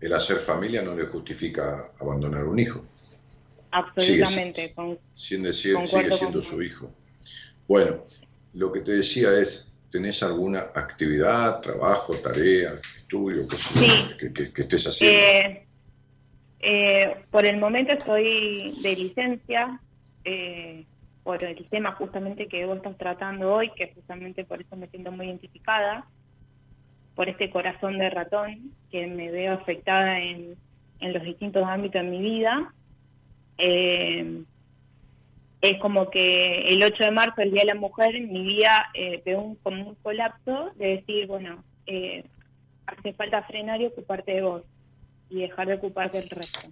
el 0.00 0.12
hacer 0.12 0.36
familia 0.38 0.82
no 0.82 0.94
le 0.94 1.04
justifica 1.06 1.92
abandonar 1.98 2.44
un 2.44 2.58
hijo. 2.58 2.84
Absolutamente. 3.74 4.72
con- 4.74 4.98
Sin 5.12 5.42
decir, 5.42 5.76
sigue 5.86 6.10
siendo 6.12 6.40
con 6.40 6.42
su 6.42 6.62
hijo. 6.62 6.90
Bueno, 7.68 8.04
lo 8.54 8.72
que 8.72 8.80
te 8.80 8.92
decía 8.92 9.32
es, 9.38 9.76
¿tenés 9.90 10.22
alguna 10.22 10.60
actividad, 10.74 11.60
trabajo, 11.60 12.14
tarea, 12.22 12.74
estudio, 12.74 13.46
que, 14.18 14.32
que- 14.32 14.52
que 14.52 14.62
estés 14.62 14.86
haciendo? 14.86 15.18
Eh, 15.20 15.66
eh, 16.60 17.24
por 17.30 17.44
el 17.44 17.56
momento 17.58 17.94
estoy 17.94 18.78
de 18.82 18.96
licencia 18.96 19.80
eh, 20.24 20.86
por 21.22 21.42
el 21.42 21.68
tema 21.68 21.92
justamente 21.92 22.48
que 22.48 22.64
vos 22.66 22.76
estás 22.76 22.96
tratando 22.96 23.52
hoy, 23.54 23.70
que 23.76 23.92
justamente 23.94 24.44
por 24.44 24.60
eso 24.60 24.76
me 24.76 24.88
siento 24.88 25.10
muy 25.10 25.26
identificada, 25.26 26.06
por 27.14 27.28
este 27.28 27.50
corazón 27.50 27.98
de 27.98 28.10
ratón 28.10 28.72
que 28.90 29.06
me 29.06 29.30
veo 29.30 29.52
afectada 29.54 30.18
en, 30.20 30.56
en 31.00 31.12
los 31.12 31.22
distintos 31.22 31.64
ámbitos 31.66 32.02
de 32.02 32.08
mi 32.08 32.20
vida. 32.20 32.72
Eh, 33.58 34.42
es 35.60 35.78
como 35.80 36.10
que 36.10 36.66
el 36.66 36.82
8 36.82 37.04
de 37.04 37.10
marzo, 37.10 37.40
el 37.40 37.50
Día 37.50 37.62
de 37.62 37.68
la 37.68 37.80
Mujer, 37.80 38.20
mi 38.20 38.44
vida 38.44 38.90
eh, 38.94 39.22
un, 39.34 39.56
como 39.56 39.88
un 39.88 39.94
colapso 39.96 40.72
de 40.76 40.96
decir, 40.96 41.26
bueno, 41.26 41.64
eh, 41.86 42.24
hace 42.86 43.12
falta 43.14 43.42
frenar 43.44 43.80
y 43.80 43.86
ocuparte 43.86 44.32
de 44.32 44.42
vos 44.42 44.62
y 45.30 45.40
dejar 45.40 45.68
de 45.68 45.74
ocuparte 45.74 46.20
del 46.20 46.28
resto. 46.28 46.70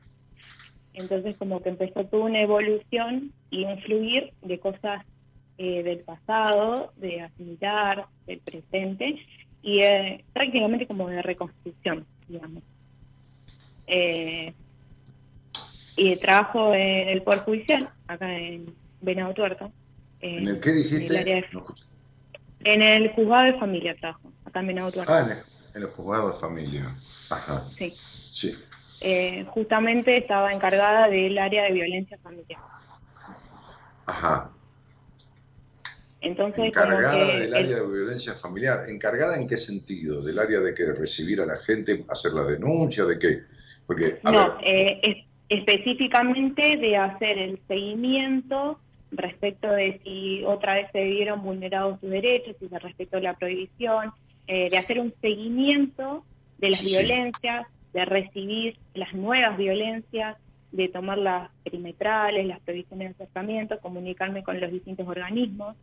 Entonces 0.95 1.39
como 1.39 1.62
que 1.62 1.70
empezó 1.70 2.05
toda 2.05 2.26
una 2.26 2.43
evolución 2.43 3.33
y 3.51 3.64
un 3.64 3.78
fluir 3.78 4.33
de 4.43 4.59
cosas 4.59 5.05
eh, 5.59 5.83
del 5.83 6.01
pasado, 6.01 6.93
de 6.97 7.22
asimilar, 7.22 8.07
del 8.26 8.41
presente 8.41 9.16
y 9.62 9.80
eh, 9.80 10.24
prácticamente 10.33 10.87
como 10.87 11.09
de 11.09 11.22
reconstrucción, 11.22 12.05
digamos. 12.28 12.62
Eh, 13.87 14.53
y 15.97 16.16
trabajo 16.16 16.74
en 16.74 17.09
el 17.09 17.22
Poder 17.22 17.40
Judicial, 17.40 17.88
acá 18.07 18.32
en 18.36 18.66
Venado 19.01 19.34
Tuerto. 19.34 19.72
¿En 20.20 20.47
el 20.49 20.61
qué 20.61 20.70
dijiste? 20.72 21.07
En 21.07 21.12
el, 21.12 21.18
área 21.18 21.34
de- 21.36 21.47
No 21.53 21.61
escuché. 21.61 21.84
en 22.64 22.82
el 22.82 23.11
juzgado 23.12 23.45
de 23.53 23.59
familia 23.59 23.97
trabajo, 23.99 24.32
acá 24.45 24.61
en 24.61 24.66
Venado 24.68 24.93
Tuerto. 24.93 25.12
Ah, 25.12 25.20
en 25.24 25.30
el, 25.32 25.38
en 25.76 25.82
el 25.82 25.88
juzgado 25.88 26.32
de 26.32 26.38
familia. 26.38 26.84
Ajá. 27.30 27.61
Sí. 27.64 27.90
Sí. 27.90 28.55
Eh, 29.01 29.45
justamente 29.49 30.16
estaba 30.16 30.53
encargada 30.53 31.09
del 31.09 31.36
área 31.38 31.64
de 31.64 31.72
violencia 31.72 32.16
familiar. 32.22 32.61
Ajá. 34.07 34.51
Entonces, 36.20 36.66
Encargada 36.66 37.16
que 37.26 37.32
del 37.32 37.43
el- 37.43 37.55
área 37.55 37.80
de 37.80 37.86
violencia 37.88 38.34
familiar. 38.34 38.88
¿Encargada 38.88 39.36
en 39.36 39.49
qué 39.49 39.57
sentido? 39.57 40.22
¿Del 40.22 40.38
área 40.38 40.61
de 40.61 40.72
que 40.72 40.93
recibir 40.93 41.40
a 41.40 41.47
la 41.47 41.57
gente, 41.59 42.05
hacer 42.09 42.32
la 42.32 42.45
denuncia, 42.45 43.05
de 43.05 43.18
qué? 43.18 43.43
Porque, 43.86 44.20
a 44.22 44.30
no, 44.30 44.57
ver, 44.59 44.64
eh, 44.64 45.01
es- 45.03 45.21
específicamente 45.59 46.76
de 46.76 46.96
hacer 46.96 47.38
el 47.38 47.61
seguimiento 47.68 48.80
respecto 49.11 49.68
de 49.68 50.00
si 50.05 50.42
otra 50.44 50.74
vez 50.74 50.86
se 50.92 51.05
vieron 51.05 51.42
vulnerados 51.42 52.00
sus 52.00 52.11
derechos, 52.11 52.57
si 52.59 52.68
se 52.68 52.78
respetó 52.78 53.20
la 53.20 53.34
prohibición, 53.34 54.11
eh, 54.46 54.70
de 54.70 54.78
hacer 54.78 54.98
un 55.00 55.12
seguimiento 55.20 56.24
de 56.59 56.70
las 56.70 56.80
Sí, 56.80 56.86
violencias, 56.86 57.66
de 57.92 58.05
recibir 58.07 58.78
las 58.94 59.12
nuevas 59.12 59.57
violencias, 59.59 60.38
de 60.70 60.88
tomar 60.88 61.18
las 61.18 61.50
perimetrales, 61.64 62.46
las 62.46 62.61
previsiones 62.61 63.09
de 63.11 63.24
acercamiento, 63.24 63.78
comunicarme 63.80 64.42
con 64.42 64.59
los 64.59 64.72
distintos 64.72 65.07
organismos. 65.07 65.76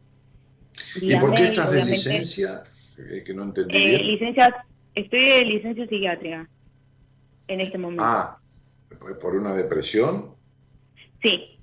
¿y 1.02 1.16
por 1.18 1.36
qué 1.36 1.44
estás 1.50 1.72
de 1.72 1.86
licencia? 1.86 2.64
Eh, 2.98 3.24
que 3.24 3.34
no 3.34 3.44
entendí 3.44 3.76
Eh, 3.78 3.86
bien. 3.86 4.08
licencia, 4.08 4.66
estoy 4.96 5.20
de 5.20 5.46
licencia 5.46 5.86
psiquiátrica 5.88 6.50
en 7.48 7.62
este 7.62 7.78
momento. 7.78 8.04
Ah, 8.04 8.40
¿por 9.22 9.36
una 9.36 9.54
depresión? 9.54 10.36
Sí, 11.22 11.56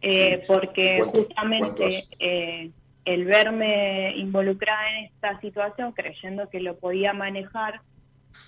Eh, 0.00 0.44
porque 0.46 0.98
¿Cuánto- 0.98 1.12
cuánto 1.12 1.28
justamente 1.28 1.88
eh, 2.20 2.70
el 3.04 3.24
verme 3.24 4.16
involucrada 4.16 4.86
en 4.96 5.06
esta 5.06 5.40
situación, 5.40 5.90
creyendo 5.92 6.48
que 6.50 6.60
lo 6.60 6.76
podía 6.78 7.12
manejar 7.12 7.80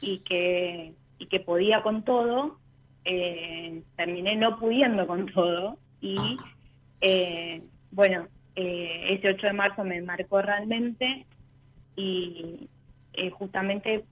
y 0.00 0.20
que, 0.20 0.94
y 1.18 1.26
que 1.26 1.40
podía 1.40 1.82
con 1.82 2.04
todo, 2.04 2.60
eh, 3.04 3.82
terminé 3.96 4.36
no 4.36 4.60
pudiendo 4.60 5.08
con 5.08 5.26
todo 5.26 5.78
y 6.00 6.36
eh, 7.00 7.62
bueno, 7.90 8.28
eh, 8.54 9.06
ese 9.14 9.30
8 9.30 9.48
de 9.48 9.52
marzo 9.52 9.82
me 9.82 10.00
marcó 10.02 10.40
realmente 10.42 11.26
y 11.96 12.68
justamente 13.32 14.04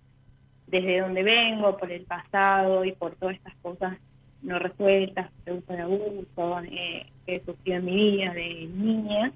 desde 0.70 1.00
donde 1.00 1.22
vengo, 1.22 1.76
por 1.76 1.90
el 1.90 2.04
pasado 2.04 2.84
y 2.84 2.92
por 2.92 3.14
todas 3.16 3.36
estas 3.36 3.54
cosas 3.62 3.96
no 4.42 4.58
resueltas, 4.58 5.30
producto 5.44 5.72
de 5.72 5.82
abuso, 5.82 6.60
eh, 6.70 7.06
que 7.26 7.36
he 7.36 7.44
sufrido 7.44 7.78
en 7.78 7.84
mi 7.84 8.10
vida 8.16 8.32
de 8.34 8.68
niña. 8.72 9.32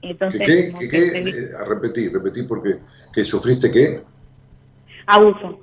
¿Qué, 0.00 0.10
Entonces, 0.10 0.40
qué, 0.46 0.72
qué- 0.78 0.88
que 0.88 0.88
qué? 0.88 1.18
Eh, 1.28 1.48
a 1.60 1.64
repetir, 1.68 2.12
repetir 2.12 2.46
porque 2.46 2.78
que 3.12 3.24
sufriste 3.24 3.70
qué? 3.70 4.00
abuso. 5.06 5.60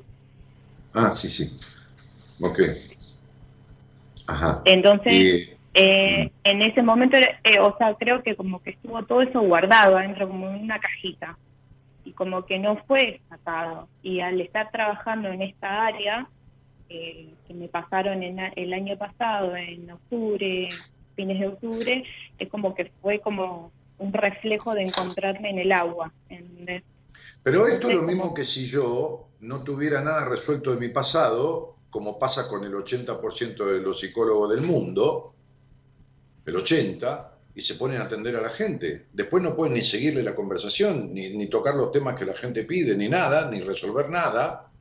Ah, 0.94 1.12
sí, 1.16 1.30
sí. 1.30 1.58
Ok. 2.42 2.60
Ajá. 4.28 4.62
Entonces, 4.66 5.14
Y- 5.14 5.50
eh, 5.76 6.32
en 6.44 6.62
ese 6.62 6.82
momento, 6.84 7.18
eh, 7.18 7.60
o 7.60 7.76
sea, 7.78 7.96
creo 7.96 8.22
que 8.24 8.36
como 8.36 8.62
que 8.62 8.72
estuvo 8.72 9.04
todo 9.06 9.22
eso 9.22 9.42
guardado 9.42 9.98
adentro, 9.98 10.28
como 10.28 10.50
en 10.50 10.56
una 10.62 10.80
cajita, 10.80 11.38
y 12.06 12.12
como 12.12 12.46
que 12.46 12.60
no 12.60 12.78
fue 12.86 13.22
sacado. 13.30 13.88
Y 14.02 14.20
al 14.20 14.40
estar 14.42 14.72
trabajando 14.72 15.30
en 15.30 15.42
esta 15.42 15.86
área, 15.86 16.28
eh, 16.90 17.34
que 17.48 17.54
me 17.54 17.68
pasaron 17.68 18.24
en 18.24 18.40
el 18.40 18.74
año 18.74 18.98
pasado, 18.98 19.56
en 19.56 19.90
octubre, 19.90 20.68
fines 21.16 21.40
de 21.40 21.48
octubre, 21.48 22.04
es 22.38 22.50
como 22.50 22.76
que 22.76 22.92
fue 23.02 23.20
como 23.20 23.72
un 24.00 24.14
reflejo 24.14 24.74
de 24.74 24.84
encontrarme 24.84 25.50
en 25.50 25.60
el 25.60 25.72
agua. 25.72 26.12
¿entendés? 26.30 26.84
Pero 27.44 27.68
esto 27.68 27.90
es 27.90 27.96
lo 27.96 28.04
mismo 28.04 28.34
que 28.34 28.46
si 28.46 28.66
yo 28.66 29.28
no 29.42 29.64
tuviera 29.64 30.02
nada 30.02 30.28
resuelto 30.28 30.74
de 30.74 30.80
mi 30.80 30.90
pasado, 30.90 31.76
como 31.90 32.18
pasa 32.18 32.48
con 32.48 32.64
el 32.64 32.74
80% 32.74 33.66
de 33.66 33.82
los 33.82 34.00
psicólogos 34.00 34.56
del 34.56 34.66
mundo, 34.66 35.34
el 36.46 36.56
80%, 36.56 37.33
y 37.56 37.62
se 37.62 37.76
ponen 37.76 38.02
a 38.02 38.06
atender 38.06 38.36
a 38.36 38.42
la 38.42 38.50
gente. 38.50 39.08
Después 39.14 39.44
no 39.44 39.56
pueden 39.56 39.76
ni 39.76 39.82
seguirle 39.82 40.24
la 40.24 40.36
conversación, 40.36 41.14
ni, 41.14 41.30
ni 41.36 41.48
tocar 41.48 41.76
los 41.76 41.92
temas 41.92 42.18
que 42.18 42.26
la 42.26 42.34
gente 42.34 42.64
pide, 42.64 42.96
ni 42.96 43.08
nada, 43.08 43.50
ni 43.50 43.60
resolver 43.62 44.10
nada, 44.10 44.72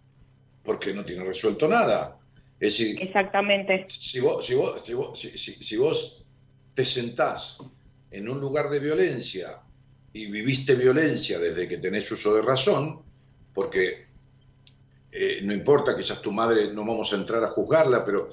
porque 0.63 0.95
no 0.95 1.05
tiene 1.05 1.25
resuelto 1.25 1.69
nada. 1.69 2.19
Es 2.59 2.79
decir, 2.79 3.03
Exactamente. 3.03 3.85
si 3.89 4.21
vos, 4.21 4.47
si 4.47 4.55
vos, 4.55 4.81
si 4.85 4.95
vos, 4.95 5.19
si- 5.19 5.37
si- 5.37 5.77
vos 5.77 6.25
te 6.75 6.85
sentás 6.85 7.59
en 8.11 8.29
un 8.29 8.41
lugar 8.41 8.71
de 8.71 8.79
violencia 8.79 9.59
y 10.13 10.27
viviste 10.31 10.75
violencia 10.75 11.39
desde 11.39 11.69
que 11.69 11.79
tenés 11.79 12.11
uso 12.13 12.35
de 12.35 12.43
razón, 12.43 13.03
porque 13.53 14.07
eh, 15.11 15.41
no 15.43 15.53
importa, 15.53 15.97
quizás 15.97 16.23
tu 16.23 16.33
madre, 16.33 16.73
no 16.73 16.83
vamos 16.87 17.13
a 17.13 17.17
entrar 17.17 17.45
a 17.45 17.49
juzgarla, 17.51 18.05
pero 18.05 18.31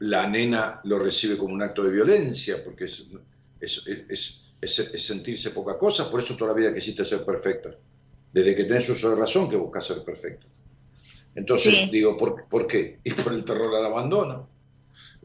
la 0.00 0.26
nena 0.28 0.80
lo 0.84 0.98
recibe 0.98 1.38
como 1.38 1.54
un 1.54 1.62
acto 1.62 1.84
de 1.84 1.92
violencia, 1.92 2.56
porque 2.64 2.84
es, 2.84 3.08
es, 3.62 3.86
es- 3.86 4.48
es- 4.60 4.78
es 4.94 5.02
sentirse 5.06 5.50
poca 5.50 5.78
cosa, 5.78 6.10
por 6.10 6.20
eso 6.20 6.36
toda 6.36 6.52
la 6.52 6.56
vida 6.56 6.74
quisiste 6.74 7.04
ser 7.04 7.24
perfecta. 7.24 7.74
Desde 8.32 8.54
que 8.56 8.64
tenés 8.64 8.88
uso 8.88 9.10
de 9.10 9.16
razón 9.16 9.48
que 9.50 9.56
buscas 9.56 9.86
ser 9.86 10.04
perfecta. 10.04 10.46
Entonces, 11.34 11.72
Sí. 11.72 11.88
digo, 11.90 12.16
¿por, 12.18 12.46
por 12.48 12.66
qué? 12.66 12.98
Y 13.04 13.10
por 13.12 13.32
el 13.32 13.44
terror 13.44 13.74
al 13.74 13.86
abandono. 13.86 14.48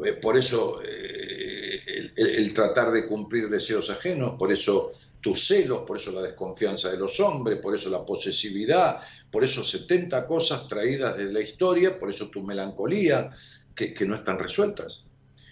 Eh, 0.04 0.14
por 0.14 0.38
eso 0.38 0.82
eh, 0.84 1.82
el, 1.86 2.14
el- 2.16 2.36
el 2.36 2.54
tratar 2.54 2.92
de 2.92 3.08
cumplir 3.08 3.50
deseos 3.50 3.90
ajenos, 3.90 4.36
por 4.38 4.52
eso 4.52 4.92
tus 5.22 5.48
celos, 5.48 5.80
por 5.86 5.98
eso 5.98 6.12
la 6.12 6.22
desconfianza 6.22 6.92
de 6.92 6.98
los 6.98 7.20
hombres, 7.20 7.60
por 7.60 7.76
eso 7.76 7.90
la 7.90 8.06
posesividad, 8.06 9.02
por 9.32 9.44
eso 9.44 9.64
70 9.66 10.26
cosas 10.28 10.68
traídas 10.68 11.18
de 11.18 11.26
la 11.34 11.42
historia, 11.42 12.00
por 12.00 12.10
eso 12.10 12.30
tu 12.30 12.42
melancolía, 12.44 13.30
que, 13.76 13.94
que 13.94 14.06
no 14.06 14.16
están 14.16 14.40
resueltas. 14.40 15.07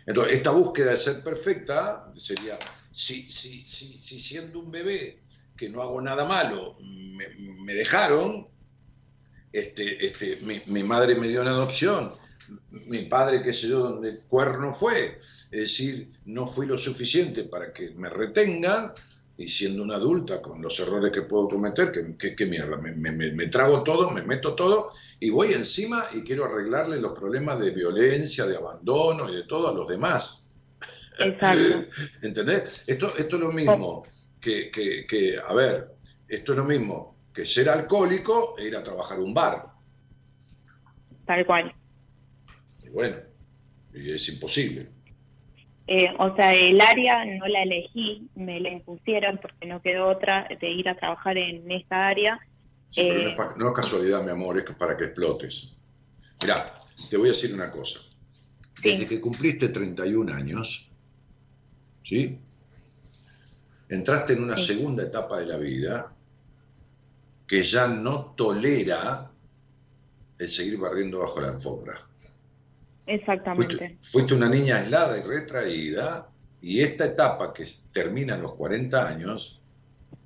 Entonces, 0.06 0.36
esta 0.36 0.52
búsqueda 0.52 0.92
de 0.92 0.98
ser 0.98 1.24
perfecta 1.24 2.12
sería, 2.16 2.58
si, 2.92 3.30
si, 3.30 3.66
si, 3.66 3.98
si 3.98 4.20
siendo 4.20 4.60
un 4.60 4.72
bebé 4.72 5.24
que 5.58 5.70
no 5.70 5.82
hago 5.82 6.02
nada 6.02 6.26
malo, 6.26 6.78
me, 6.82 7.30
me 7.64 7.74
dejaron, 7.74 8.48
este, 9.52 10.06
este, 10.06 10.38
mi, 10.42 10.62
mi, 10.68 10.84
madre 10.84 11.16
me 11.16 11.28
dio 11.28 11.42
una 11.42 11.52
adopción, 11.52 12.12
mi 12.70 13.04
padre, 13.06 13.42
qué 13.42 13.54
sé 13.54 13.70
yo, 13.70 13.80
donde 13.80 14.20
cuerno 14.28 14.74
fue, 14.74 15.20
es 15.50 15.62
decir, 15.62 16.12
no 16.26 16.46
fui 16.46 16.68
lo 16.68 16.78
suficiente 16.78 17.46
para 17.46 17.74
que 17.74 17.92
me 17.92 18.10
retengan, 18.10 18.92
y 19.38 19.50
siendo 19.50 19.84
una 19.84 19.96
adulta 19.96 20.42
con 20.42 20.62
los 20.62 20.80
errores 20.80 21.12
que 21.12 21.24
puedo 21.24 21.50
cometer, 21.50 21.92
que, 22.18 22.36
que, 22.36 22.46
mierda, 22.46 22.78
me, 22.78 22.94
me, 22.94 23.12
me, 23.12 23.48
trago 23.48 23.84
todo, 23.84 24.12
me 24.12 24.22
meto 24.22 24.56
todo 24.56 24.92
y 25.20 25.30
voy 25.30 25.54
encima 25.54 26.04
y 26.14 26.22
quiero 26.22 26.46
arreglarle 26.46 27.00
los 27.00 27.14
problemas 27.14 27.60
de 27.60 27.72
violencia, 27.72 28.46
de 28.46 28.58
abandono 28.58 29.30
y 29.30 29.36
de 29.36 29.44
todo 29.44 29.70
a 29.70 29.74
los 29.74 29.88
demás. 29.88 30.62
Exacto. 31.20 31.86
¿Entendés? 32.22 32.84
Esto, 32.88 33.12
esto 33.18 33.36
es 33.38 33.42
lo 33.42 33.52
mismo 33.52 34.04
que, 34.40 34.70
que, 34.72 35.06
que, 35.08 35.38
a 35.38 35.54
ver, 35.54 35.96
esto 36.28 36.52
es 36.52 36.58
lo 36.58 36.66
mismo 36.66 37.16
que 37.34 37.46
ser 37.46 37.70
alcohólico 37.70 38.56
e 38.58 38.68
ir 38.68 38.76
a 38.76 38.84
trabajar 38.84 39.18
a 39.18 39.22
un 39.22 39.34
bar. 39.34 39.66
Tal 41.26 41.46
cual. 41.46 41.74
Y 42.84 42.90
bueno, 42.90 43.18
y 43.94 44.12
es 44.12 44.30
imposible. 44.30 44.88
Eh, 45.88 46.08
o 46.18 46.36
sea, 46.36 46.54
el 46.54 46.82
área 46.82 47.26
no 47.26 47.46
la 47.48 47.62
elegí, 47.62 48.28
me 48.36 48.60
la 48.60 48.70
impusieron 48.70 49.38
porque 49.38 49.68
no 49.68 49.82
quedó 49.82 50.08
otra 50.08 50.48
de 50.60 50.70
ir 50.72 50.90
a 50.90 50.96
trabajar 50.96 51.38
en 51.38 51.70
esta 51.72 52.08
área. 52.08 52.40
Sí, 52.96 53.02
eh, 53.02 53.36
no, 53.58 53.68
es 53.68 53.74
casualidad, 53.76 54.24
mi 54.24 54.32
amor, 54.32 54.58
es 54.58 54.64
para 54.78 54.96
que 54.96 55.04
explotes. 55.04 55.76
Mirá, 56.42 56.82
te 57.10 57.18
voy 57.18 57.28
a 57.28 57.32
decir 57.34 57.54
una 57.54 57.70
cosa. 57.70 58.00
Desde 58.82 59.00
sí. 59.00 59.06
que 59.06 59.20
cumpliste 59.20 59.68
31 59.68 60.34
años, 60.34 60.90
¿sí? 62.06 62.40
Entraste 63.90 64.32
en 64.32 64.44
una 64.44 64.56
sí. 64.56 64.68
segunda 64.68 65.04
etapa 65.04 65.40
de 65.40 65.46
la 65.46 65.58
vida 65.58 66.16
que 67.46 67.64
ya 67.64 67.90
no 67.90 68.34
tolera 68.38 69.30
el 70.40 70.48
seguir 70.48 70.80
barriendo 70.80 71.20
bajo 71.20 71.42
la 71.42 71.50
alfombra. 71.50 72.00
Exactamente. 73.08 73.78
Fuiste, 73.78 73.98
fuiste, 74.10 74.34
una 74.36 74.48
niña 74.48 74.78
aislada 74.78 75.18
y 75.18 75.22
retraída, 75.22 76.30
y 76.62 76.80
esta 76.80 77.08
etapa 77.08 77.54
que 77.54 77.68
termina 77.92 78.36
a 78.36 78.38
los 78.38 78.54
40 78.54 79.06
años, 79.06 79.62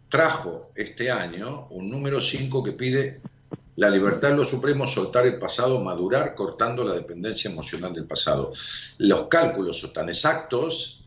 trajo 0.10 0.72
este 0.76 1.12
año 1.12 1.68
un 1.70 1.90
número 1.90 2.20
5 2.20 2.64
que 2.64 2.72
pide 2.74 3.22
la 3.76 3.90
libertad 3.90 4.32
de 4.32 4.38
lo 4.38 4.46
supremo, 4.46 4.86
soltar 4.86 5.26
el 5.26 5.40
pasado, 5.40 5.80
madurar, 5.80 6.36
cortando 6.36 6.84
la 6.84 6.94
dependencia 6.94 7.50
emocional 7.50 7.94
del 7.94 8.08
pasado. 8.08 8.52
Los 8.98 9.28
cálculos 9.28 9.80
son 9.80 9.94
tan 9.94 10.10
exactos, 10.10 11.06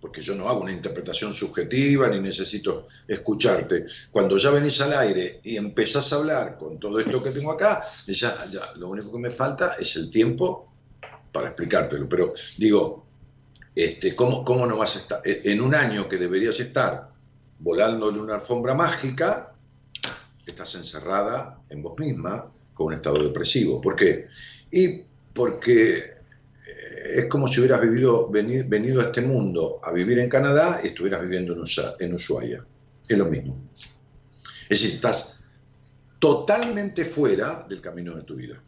porque 0.00 0.20
yo 0.20 0.34
no 0.34 0.48
hago 0.48 0.62
una 0.62 0.72
interpretación 0.72 1.32
subjetiva 1.32 2.08
ni 2.08 2.18
necesito 2.18 2.88
escucharte. 3.06 3.84
Cuando 4.10 4.38
ya 4.38 4.50
venís 4.50 4.80
al 4.80 4.94
aire 4.94 5.40
y 5.44 5.56
empezás 5.56 6.12
a 6.12 6.16
hablar 6.16 6.58
con 6.58 6.80
todo 6.80 6.98
esto 6.98 7.22
que 7.22 7.30
tengo 7.30 7.52
acá, 7.52 7.84
ya, 8.08 8.44
ya 8.50 8.72
lo 8.76 8.88
único 8.88 9.12
que 9.12 9.18
me 9.18 9.30
falta 9.30 9.76
es 9.78 9.94
el 9.94 10.10
tiempo 10.10 10.72
para 11.30 11.48
explicártelo, 11.48 12.08
pero 12.08 12.34
digo, 12.58 13.06
este, 13.74 14.16
¿cómo, 14.16 14.44
¿cómo 14.44 14.66
no 14.66 14.78
vas 14.78 14.96
a 14.96 14.98
estar? 14.98 15.20
En 15.24 15.60
un 15.60 15.76
año 15.76 16.08
que 16.08 16.16
deberías 16.16 16.58
estar 16.58 17.10
volando 17.60 18.10
en 18.10 18.18
una 18.18 18.34
alfombra 18.36 18.74
mágica, 18.74 19.54
estás 20.44 20.74
encerrada 20.74 21.60
en 21.68 21.82
vos 21.82 21.98
misma 21.98 22.50
con 22.74 22.88
un 22.88 22.94
estado 22.94 23.22
depresivo. 23.22 23.80
¿Por 23.80 23.96
qué? 23.96 24.26
Y 24.70 25.04
porque 25.34 26.18
es 27.14 27.26
como 27.26 27.46
si 27.46 27.60
hubieras 27.60 27.80
vivido, 27.80 28.28
venido, 28.28 29.00
a 29.00 29.04
este 29.04 29.22
mundo 29.22 29.80
a 29.82 29.92
vivir 29.92 30.18
en 30.18 30.28
Canadá 30.28 30.80
y 30.82 30.88
estuvieras 30.88 31.22
viviendo 31.22 31.54
en, 31.98 32.14
Ushuaia. 32.14 32.64
Es 33.08 33.18
lo 33.18 33.26
mismo. 33.26 33.56
Es 34.68 34.80
decir, 34.80 34.90
estás 34.92 35.40
totalmente 36.18 37.04
fuera 37.04 37.66
del 37.68 37.80
camino 37.80 38.14
de 38.14 38.22
tu 38.22 38.34
vida 38.34 38.60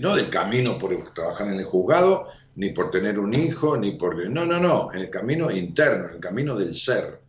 no 0.00 0.16
del 0.16 0.28
camino 0.28 0.78
por 0.78 1.12
trabajar 1.14 1.48
en 1.48 1.58
el 1.58 1.64
juzgado, 1.64 2.28
ni 2.56 2.70
por 2.70 2.90
tener 2.90 3.18
un 3.18 3.32
hijo, 3.34 3.76
ni 3.76 3.92
por... 3.92 4.28
No, 4.28 4.44
no, 4.44 4.58
no, 4.58 4.92
en 4.92 5.00
el 5.00 5.10
camino 5.10 5.50
interno, 5.50 6.08
en 6.08 6.14
el 6.16 6.20
camino 6.20 6.56
del 6.56 6.74
ser. 6.74 7.20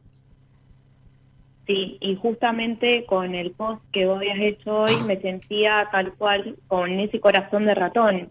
Sí, 1.70 2.00
y 2.02 2.16
justamente 2.16 3.06
con 3.06 3.36
el 3.36 3.52
post 3.52 3.80
que 3.94 4.08
vos 4.08 4.18
habías 4.18 4.40
hecho 4.40 4.76
hoy 4.76 5.04
me 5.06 5.22
sentía 5.22 5.88
tal 5.92 6.12
cual 6.16 6.56
con 6.68 7.00
ese 7.00 7.20
corazón 7.20 7.68
de 7.68 7.76
ratón, 7.76 8.30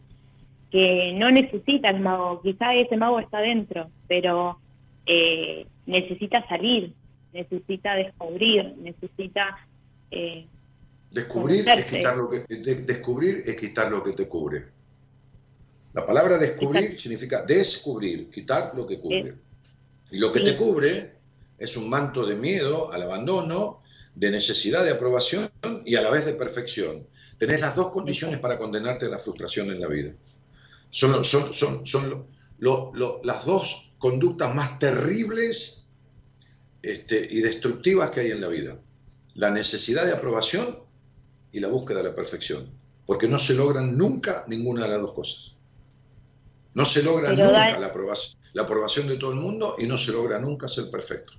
que 0.72 1.12
no 1.14 1.30
necesita 1.30 1.88
el 1.90 2.00
mago, 2.00 2.42
quizá 2.42 2.74
ese 2.74 2.96
mago 2.96 3.20
está 3.20 3.38
dentro, 3.38 3.90
pero 4.08 4.58
eh, 5.06 5.68
necesita 5.86 6.44
salir, 6.48 6.92
necesita 7.32 7.94
descubrir, 7.94 8.74
necesita 8.78 9.56
eh, 10.10 10.44
Descubrir 11.12 11.68
es, 11.68 11.84
quitar 11.84 12.16
lo 12.16 12.28
que, 12.28 12.40
de, 12.40 12.74
descubrir 12.82 13.44
es 13.46 13.54
quitar 13.54 13.88
lo 13.88 14.02
que 14.02 14.14
te 14.14 14.26
cubre. 14.26 14.64
La 15.92 16.04
palabra 16.04 16.38
descubrir 16.38 16.86
Exacto. 16.86 17.02
significa 17.02 17.42
descubrir, 17.42 18.30
quitar 18.30 18.72
lo 18.74 18.84
que 18.84 18.98
cubre. 18.98 19.34
Y 20.10 20.18
lo 20.18 20.32
que 20.32 20.40
sí. 20.40 20.44
te 20.44 20.56
cubre 20.56 21.17
es 21.58 21.76
un 21.76 21.88
manto 21.88 22.24
de 22.24 22.36
miedo 22.36 22.92
al 22.92 23.02
abandono, 23.02 23.82
de 24.14 24.30
necesidad 24.30 24.84
de 24.84 24.90
aprobación 24.90 25.50
y 25.84 25.96
a 25.96 26.02
la 26.02 26.10
vez 26.10 26.24
de 26.24 26.34
perfección. 26.34 27.06
Tenés 27.38 27.60
las 27.60 27.76
dos 27.76 27.90
condiciones 27.90 28.40
para 28.40 28.58
condenarte 28.58 29.06
a 29.06 29.08
la 29.08 29.18
frustración 29.18 29.70
en 29.70 29.80
la 29.80 29.88
vida. 29.88 30.12
Son, 30.90 31.24
son, 31.24 31.52
son, 31.52 31.86
son 31.86 32.10
lo, 32.10 32.28
lo, 32.58 32.90
lo, 32.94 33.20
las 33.22 33.44
dos 33.44 33.92
conductas 33.98 34.54
más 34.54 34.78
terribles 34.78 35.88
este, 36.82 37.26
y 37.30 37.40
destructivas 37.40 38.10
que 38.10 38.20
hay 38.20 38.30
en 38.30 38.40
la 38.40 38.48
vida. 38.48 38.78
La 39.34 39.50
necesidad 39.50 40.04
de 40.04 40.12
aprobación 40.12 40.80
y 41.52 41.60
la 41.60 41.68
búsqueda 41.68 41.98
de 41.98 42.08
la 42.08 42.14
perfección, 42.14 42.70
porque 43.06 43.28
no 43.28 43.38
se 43.38 43.54
logran 43.54 43.96
nunca 43.96 44.44
ninguna 44.48 44.84
de 44.84 44.88
las 44.90 45.00
dos 45.00 45.12
cosas. 45.12 45.54
No 46.74 46.84
se 46.84 47.02
logra 47.02 47.30
Pero 47.30 47.46
nunca 47.46 47.58
da... 47.58 47.78
la, 47.78 47.86
aprobación, 47.86 48.42
la 48.52 48.62
aprobación 48.62 49.08
de 49.08 49.16
todo 49.16 49.32
el 49.32 49.38
mundo 49.38 49.76
y 49.78 49.86
no 49.86 49.98
se 49.98 50.12
logra 50.12 50.38
nunca 50.38 50.68
ser 50.68 50.90
perfecto. 50.90 51.32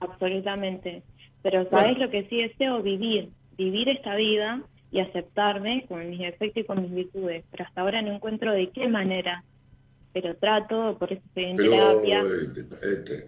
Absolutamente. 0.00 1.02
Pero 1.42 1.68
¿sabes 1.70 1.96
bueno. 1.96 2.06
lo 2.06 2.10
que 2.10 2.28
sí 2.28 2.42
deseo? 2.42 2.82
Vivir, 2.82 3.30
vivir 3.56 3.88
esta 3.88 4.14
vida 4.16 4.62
y 4.90 5.00
aceptarme 5.00 5.84
con 5.86 6.08
mis 6.08 6.20
defectos 6.20 6.62
y 6.62 6.66
con 6.66 6.82
mis 6.82 6.94
virtudes. 6.94 7.44
Pero 7.50 7.64
hasta 7.64 7.80
ahora 7.80 8.02
no 8.02 8.12
encuentro 8.12 8.52
de 8.52 8.70
qué 8.70 8.88
manera. 8.88 9.44
Pero 10.12 10.36
trato, 10.36 10.96
por 10.98 11.12
eso 11.12 11.22
estoy 11.26 11.44
en 11.44 11.56
Pero, 11.56 11.70
terapia. 11.70 12.20
Eh, 12.22 13.04
eh, 13.10 13.24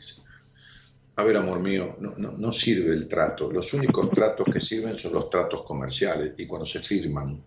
a 1.17 1.25
ver, 1.25 1.37
amor 1.37 1.61
mío, 1.61 1.97
no, 2.01 2.15
no, 2.17 2.33
no, 2.33 2.53
sirve 2.53 2.95
el 2.95 3.07
trato. 3.07 3.53
Los 3.53 3.75
únicos 3.75 4.11
tratos 4.11 4.47
que 4.51 4.61
sirven 4.61 4.99
son 4.99 5.13
los 5.13 5.29
tratos 5.29 5.63
comerciales 5.65 6.35
y 6.39 6.47
cuando 6.47 6.65
se 6.65 6.81
firman. 6.81 7.43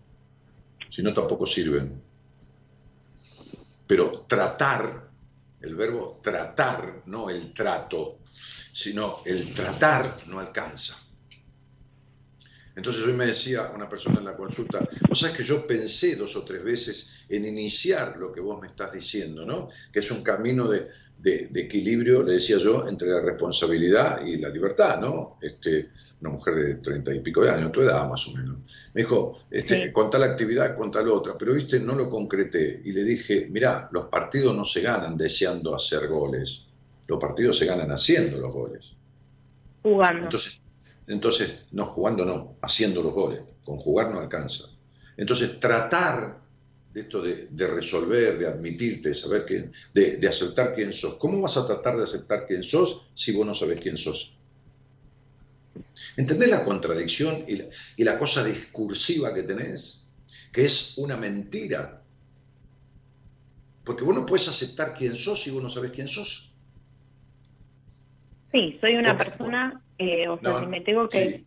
Si 0.88 1.02
no, 1.02 1.12
tampoco 1.12 1.44
sirven. 1.44 2.00
Pero 3.86 4.24
tratar, 4.28 5.08
el 5.60 5.74
verbo 5.74 6.20
tratar, 6.22 7.02
no 7.06 7.28
el 7.28 7.52
trato, 7.52 8.18
sino 8.74 9.20
el 9.24 9.54
tratar 9.54 10.18
no 10.26 10.40
alcanza. 10.40 10.98
Entonces 12.76 13.04
hoy 13.06 13.12
me 13.12 13.26
decía 13.26 13.70
una 13.72 13.88
persona 13.88 14.18
en 14.18 14.24
la 14.24 14.36
consulta, 14.36 14.86
o 15.08 15.14
sea, 15.14 15.30
es 15.30 15.36
que 15.36 15.44
yo 15.44 15.64
pensé 15.64 16.16
dos 16.16 16.34
o 16.34 16.44
tres 16.44 16.64
veces 16.64 17.10
en 17.28 17.44
iniciar 17.44 18.16
lo 18.16 18.32
que 18.32 18.40
vos 18.40 18.60
me 18.60 18.66
estás 18.66 18.92
diciendo, 18.92 19.46
¿no? 19.46 19.68
Que 19.92 20.00
es 20.00 20.10
un 20.10 20.24
camino 20.24 20.66
de, 20.66 20.88
de, 21.16 21.46
de, 21.52 21.60
equilibrio, 21.60 22.24
le 22.24 22.32
decía 22.32 22.58
yo, 22.58 22.88
entre 22.88 23.08
la 23.10 23.20
responsabilidad 23.20 24.26
y 24.26 24.38
la 24.38 24.48
libertad, 24.48 25.00
¿no? 25.00 25.38
Este, 25.40 25.90
una 26.22 26.30
mujer 26.30 26.54
de 26.56 26.74
treinta 26.76 27.14
y 27.14 27.20
pico 27.20 27.44
de 27.44 27.50
años, 27.50 27.70
tu 27.70 27.80
edad 27.80 28.08
más 28.08 28.26
o 28.26 28.32
menos. 28.32 28.56
Me 28.92 29.02
dijo, 29.02 29.38
este, 29.52 29.84
sí. 29.84 29.92
con 29.92 30.10
tal 30.10 30.24
actividad, 30.24 30.76
con 30.76 30.90
tal 30.90 31.06
otra, 31.06 31.38
pero 31.38 31.54
viste, 31.54 31.78
no 31.78 31.94
lo 31.94 32.10
concreté. 32.10 32.82
Y 32.84 32.90
le 32.90 33.04
dije, 33.04 33.46
mirá, 33.52 33.88
los 33.92 34.06
partidos 34.06 34.56
no 34.56 34.64
se 34.64 34.80
ganan 34.80 35.16
deseando 35.16 35.76
hacer 35.76 36.08
goles, 36.08 36.73
los 37.06 37.18
partidos 37.18 37.58
se 37.58 37.66
ganan 37.66 37.90
haciendo 37.90 38.38
los 38.38 38.52
goles. 38.52 38.94
Jugando. 39.82 40.24
Entonces, 40.24 40.62
entonces, 41.06 41.66
no 41.72 41.86
jugando, 41.86 42.24
no, 42.24 42.56
haciendo 42.62 43.02
los 43.02 43.12
goles. 43.12 43.40
Con 43.64 43.78
jugar 43.78 44.12
no 44.12 44.20
alcanza. 44.20 44.64
Entonces, 45.16 45.60
tratar 45.60 46.42
de 46.92 47.00
esto 47.00 47.20
de, 47.20 47.48
de, 47.50 47.66
resolver, 47.66 48.38
de 48.38 48.46
admitirte, 48.46 49.08
de 49.08 49.14
saber 49.14 49.44
quién, 49.44 49.72
de, 49.92 50.16
de, 50.16 50.28
aceptar 50.28 50.74
quién 50.74 50.92
sos. 50.92 51.14
¿Cómo 51.14 51.40
vas 51.40 51.56
a 51.56 51.66
tratar 51.66 51.96
de 51.96 52.04
aceptar 52.04 52.46
quién 52.46 52.62
sos 52.62 53.10
si 53.14 53.32
vos 53.32 53.46
no 53.46 53.54
sabés 53.54 53.80
quién 53.80 53.96
sos? 53.96 54.38
¿Entendés 56.16 56.50
la 56.50 56.64
contradicción 56.64 57.44
y 57.48 57.56
la, 57.56 57.64
y 57.96 58.04
la 58.04 58.16
cosa 58.16 58.44
discursiva 58.44 59.34
que 59.34 59.42
tenés? 59.42 60.06
Que 60.52 60.64
es 60.64 60.96
una 60.98 61.16
mentira. 61.16 62.00
Porque 63.84 64.04
vos 64.04 64.14
no 64.14 64.24
puedes 64.24 64.48
aceptar 64.48 64.94
quién 64.96 65.16
sos 65.16 65.42
si 65.42 65.50
vos 65.50 65.62
no 65.62 65.68
sabés 65.68 65.90
quién 65.90 66.06
sos. 66.06 66.53
Sí, 68.54 68.78
soy 68.80 68.94
una 68.94 69.18
persona, 69.18 69.82
eh, 69.98 70.28
o 70.28 70.38
sea, 70.40 70.50
no, 70.50 70.60
si 70.60 70.66
me 70.66 70.80
tengo 70.80 71.08
que... 71.08 71.30
Sí 71.30 71.46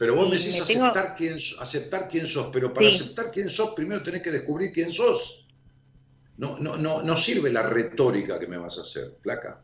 pero 0.00 0.14
vos 0.14 0.30
me 0.30 0.38
decís 0.38 0.54
me 0.54 0.60
aceptar, 0.60 0.92
tengo... 0.94 1.14
quién, 1.14 1.38
aceptar 1.60 2.08
quién 2.08 2.26
sos, 2.26 2.48
pero 2.50 2.72
para 2.72 2.88
sí. 2.88 2.96
aceptar 2.96 3.30
quién 3.30 3.50
sos, 3.50 3.74
primero 3.74 4.02
tenés 4.02 4.22
que 4.22 4.30
descubrir 4.30 4.72
quién 4.72 4.90
sos. 4.90 5.46
no, 6.38 6.58
no, 6.58 6.78
no, 6.78 7.02
no 7.02 7.16
sirve 7.18 7.52
la 7.52 7.64
retórica 7.64 8.38
que 8.38 8.46
me 8.46 8.56
vas 8.56 8.78
a 8.78 8.80
hacer, 8.80 9.18
flaca. 9.20 9.60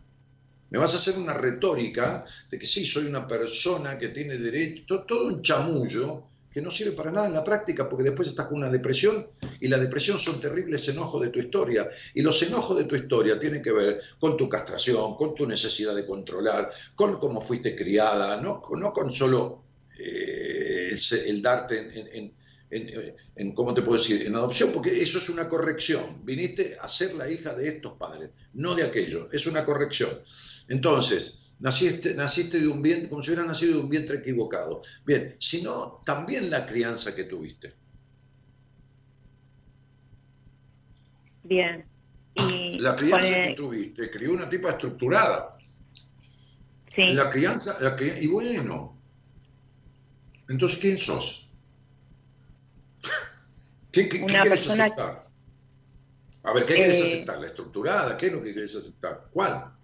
Me 0.69 0.79
vas 0.79 0.93
a 0.93 0.99
hacer 0.99 1.17
una 1.17 1.33
retórica 1.33 2.27
de 2.51 2.59
que 2.59 2.67
sí, 2.67 2.85
soy 2.85 3.07
una 3.07 3.27
persona 3.27 3.99
que 3.99 4.09
tiene 4.09 4.37
derecho, 4.37 5.05
todo 5.09 5.29
un 5.29 5.41
chamullo 5.41 6.29
que 6.57 6.63
no 6.63 6.71
sirve 6.71 6.93
para 6.93 7.13
nada 7.13 7.27
en 7.27 7.35
la 7.35 7.45
práctica 7.45 7.87
porque 7.87 8.05
después 8.05 8.29
estás 8.29 8.47
con 8.47 8.57
una 8.57 8.71
depresión 8.71 9.27
y 9.61 9.69
la 9.69 9.77
depresión 9.77 10.19
son 10.19 10.41
terribles 10.41 10.89
enojos 10.89 11.21
de 11.21 11.29
tu 11.29 11.39
historia. 11.39 11.87
Y 12.15 12.23
los 12.23 12.43
enojos 12.45 12.79
de 12.79 12.85
tu 12.85 12.97
historia 12.97 13.39
tienen 13.39 13.63
que 13.63 13.73
ver 13.73 14.01
con 14.19 14.39
tu 14.39 14.49
castración, 14.49 15.17
con 15.17 15.35
tu 15.35 15.47
necesidad 15.47 15.95
de 15.95 16.07
controlar, 16.07 16.71
con 16.95 17.19
cómo 17.19 17.43
fuiste 17.43 17.77
criada, 17.77 18.41
no, 18.41 18.63
no 18.75 18.91
con 18.95 19.13
solo 19.13 19.65
eh, 19.99 20.97
el, 21.27 21.43
darte 21.43 21.79
en, 22.17 22.33
en, 22.71 23.53
¿cómo 23.53 23.75
te 23.75 23.83
puedo 23.83 23.99
decir?, 23.99 24.27
en 24.27 24.35
adopción, 24.35 24.71
porque 24.73 25.03
eso 25.03 25.19
es 25.19 25.29
una 25.29 25.51
corrección. 25.51 26.25
Viniste 26.25 26.79
a 26.81 26.89
ser 26.89 27.17
la 27.17 27.31
hija 27.31 27.53
de 27.53 27.69
estos 27.69 27.99
padres, 27.99 28.31
no 28.55 28.75
de 28.75 28.85
aquellos, 28.85 29.27
es 29.31 29.47
una 29.47 29.63
corrección. 29.67 30.09
Entonces, 30.69 31.46
Naciste, 31.59 32.15
naciste 32.15 32.61
de 32.61 32.69
un 32.69 32.83
vientre, 32.83 33.09
como 33.09 33.23
si 33.23 33.31
hubieras 33.31 33.47
nacido 33.47 33.79
de 33.79 33.85
un 33.85 33.89
vientre 33.89 34.19
equivocado. 34.19 34.83
Bien, 35.07 35.35
sino 35.39 36.03
también 36.05 36.51
la 36.51 36.67
crianza 36.67 37.15
que 37.15 37.25
tuviste. 37.25 37.75
Bien. 41.45 41.85
Y 42.35 42.79
la 42.79 42.95
crianza 42.95 43.27
que 43.27 43.55
tuviste, 43.57 44.11
crió 44.11 44.33
una 44.33 44.51
tipa 44.51 44.71
estructurada. 44.71 45.57
Sí. 46.95 47.15
La 47.15 47.31
crianza, 47.31 47.79
la 47.81 47.97
y 48.01 48.27
bueno, 48.27 48.97
entonces, 50.49 50.79
¿quién 50.79 50.99
sos? 50.99 51.51
¿Qué, 53.93 54.09
qué, 54.09 54.25
quieres 54.25 54.69
aceptar? 54.69 55.27
A 56.43 56.53
ver, 56.53 56.67
¿qué 56.67 56.75
quieres 56.75 57.03
eh, 57.03 57.07
aceptar? 57.07 57.39
¿La 57.41 57.47
estructurada? 57.49 58.17
¿Qué 58.17 58.27
es 58.27 58.33
lo 58.33 58.43
que 58.43 58.53
quieres 58.53 58.77
aceptar? 58.77 59.29
¿Cuál? 59.33 59.76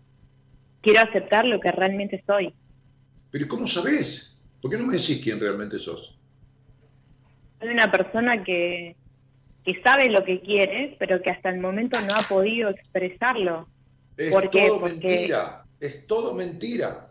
Quiero 0.83 1.01
aceptar 1.01 1.47
lo 1.47 1.61
que 1.61 1.73
realmente 1.73 2.23
soy. 2.27 2.53
Pero 3.31 3.49
¿cómo 3.49 3.67
sabes? 3.67 4.45
¿Por 4.61 4.71
qué 4.71 4.77
no 4.77 4.87
me 4.87 4.97
decís 4.97 5.21
quién 5.23 5.41
realmente 5.41 5.79
sos? 5.79 6.19
Soy 7.59 7.69
una 7.71 7.91
persona 7.91 8.45
que, 8.45 8.97
que 9.65 9.83
sabe 9.83 10.11
lo 10.11 10.25
que 10.25 10.41
quiere, 10.41 10.97
pero 10.99 11.23
que 11.23 11.31
hasta 11.31 11.49
el 11.49 11.61
momento 11.61 12.01
no 12.01 12.15
ha 12.15 12.23
podido 12.29 12.69
expresarlo. 12.69 13.67
Es 14.17 14.31
todo 14.51 14.81
mentira, 14.81 15.65
es 15.81 16.07
todo 16.07 16.35
mentira. 16.35 17.09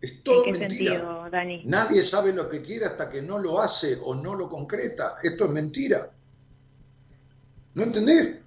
Es 0.00 0.22
todo 0.22 0.46
¿En 0.46 0.52
qué 0.52 0.58
mentira. 0.60 0.92
Sentido, 0.92 1.30
Dani? 1.30 1.62
Nadie 1.64 2.02
sabe 2.02 2.32
lo 2.32 2.48
que 2.48 2.62
quiere 2.62 2.86
hasta 2.86 3.10
que 3.10 3.20
no 3.20 3.38
lo 3.38 3.60
hace 3.60 3.98
o 4.04 4.14
no 4.14 4.34
lo 4.34 4.48
concreta. 4.48 5.16
Esto 5.22 5.46
es 5.46 5.50
mentira. 5.50 6.10
¿No 7.74 7.82
entendés? 7.82 8.38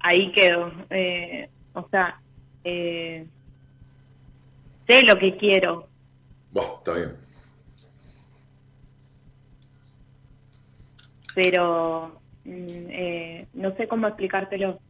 Ahí 0.00 0.32
quedo. 0.32 0.72
Eh, 0.90 1.48
o 1.74 1.88
sea, 1.90 2.20
eh, 2.64 3.26
sé 4.86 5.02
lo 5.02 5.18
que 5.18 5.36
quiero. 5.36 5.88
Bueno, 6.50 6.74
está 6.78 6.94
bien. 6.94 7.16
Pero 11.34 12.20
mm, 12.44 12.66
eh, 12.90 13.46
no 13.54 13.76
sé 13.76 13.86
cómo 13.86 14.08
explicártelo. 14.08 14.80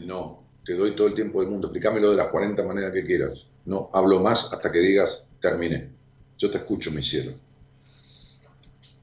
No, 0.00 0.44
te 0.64 0.74
doy 0.74 0.92
todo 0.92 1.08
el 1.08 1.14
tiempo 1.14 1.40
del 1.40 1.50
mundo. 1.50 1.68
Explícamelo 1.68 2.10
de 2.10 2.16
las 2.16 2.28
40 2.28 2.64
maneras 2.64 2.92
que 2.92 3.04
quieras. 3.04 3.54
No 3.64 3.90
hablo 3.92 4.20
más 4.20 4.52
hasta 4.52 4.72
que 4.72 4.78
digas 4.78 5.30
terminé. 5.40 5.90
Yo 6.38 6.50
te 6.50 6.58
escucho, 6.58 6.90
mi 6.90 7.02
cielo. 7.02 7.32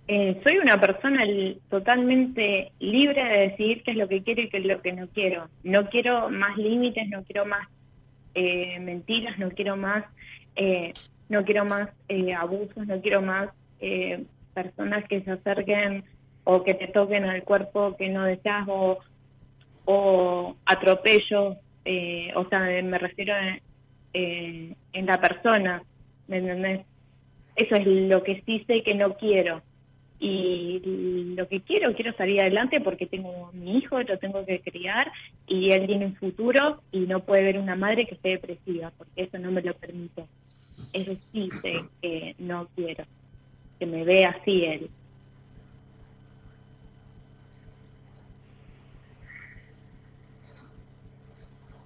Eh, 0.07 0.39
soy 0.43 0.59
una 0.59 0.79
persona 0.79 1.23
totalmente 1.67 2.71
libre 2.79 3.23
de 3.23 3.37
decidir 3.49 3.81
qué 3.83 3.91
es 3.91 3.97
lo 3.97 4.07
que 4.07 4.21
quiero 4.21 4.43
y 4.43 4.49
qué 4.49 4.57
es 4.57 4.65
lo 4.65 4.81
que 4.81 4.93
no 4.93 5.07
quiero. 5.07 5.49
No 5.63 5.89
quiero 5.89 6.29
más 6.29 6.57
límites, 6.57 7.07
no 7.09 7.23
quiero 7.23 7.45
más 7.45 7.67
eh, 8.35 8.79
mentiras, 8.79 9.39
no 9.39 9.49
quiero 9.49 9.75
más, 9.77 10.05
eh, 10.55 10.93
no 11.29 11.43
quiero 11.43 11.65
más 11.65 11.89
abusos, 12.37 12.85
no 12.85 13.01
quiero 13.01 13.21
más 13.21 13.49
personas 14.53 15.07
que 15.07 15.21
se 15.21 15.31
acerquen 15.31 16.03
o 16.43 16.63
que 16.63 16.75
te 16.75 16.87
toquen 16.87 17.25
al 17.25 17.43
cuerpo 17.43 17.95
que 17.97 18.09
no 18.09 18.23
deseas 18.23 18.67
o, 18.67 18.99
o 19.85 20.55
atropello, 20.65 21.57
o 22.35 22.49
sea, 22.49 22.59
me 22.83 22.97
refiero 22.97 23.33
en 24.13 25.05
la 25.05 25.19
persona, 25.19 25.83
¿me 26.27 26.37
entendés? 26.37 26.81
Eso 27.55 27.75
es 27.75 27.85
lo 27.85 28.23
que 28.23 28.41
sí 28.45 28.63
sé 28.67 28.81
que 28.83 28.95
no 28.95 29.15
quiero 29.15 29.61
y 30.19 31.33
lo 31.35 31.47
que 31.47 31.61
quiero, 31.61 31.93
quiero 31.93 32.13
salir 32.13 32.41
adelante 32.41 32.79
porque 32.81 33.05
tengo 33.05 33.51
mi 33.53 33.77
hijo, 33.77 34.01
lo 34.01 34.17
tengo 34.17 34.45
que 34.45 34.61
criar 34.61 35.11
y 35.47 35.71
él 35.71 35.87
tiene 35.87 36.05
un 36.05 36.15
futuro 36.15 36.81
y 36.91 36.99
no 36.99 37.19
puede 37.19 37.43
ver 37.43 37.59
una 37.59 37.75
madre 37.75 38.07
que 38.07 38.15
esté 38.15 38.29
depresiva 38.29 38.91
porque 38.97 39.23
eso 39.23 39.37
no 39.37 39.51
me 39.51 39.61
lo 39.61 39.73
permite. 39.73 40.23
Eso 40.93 41.17
sí 41.31 41.49
sé 41.61 41.83
que 42.01 42.35
no 42.39 42.67
quiero, 42.75 43.03
que 43.77 43.85
me 43.85 44.03
vea 44.03 44.29
así 44.29 44.63
él. 44.63 44.89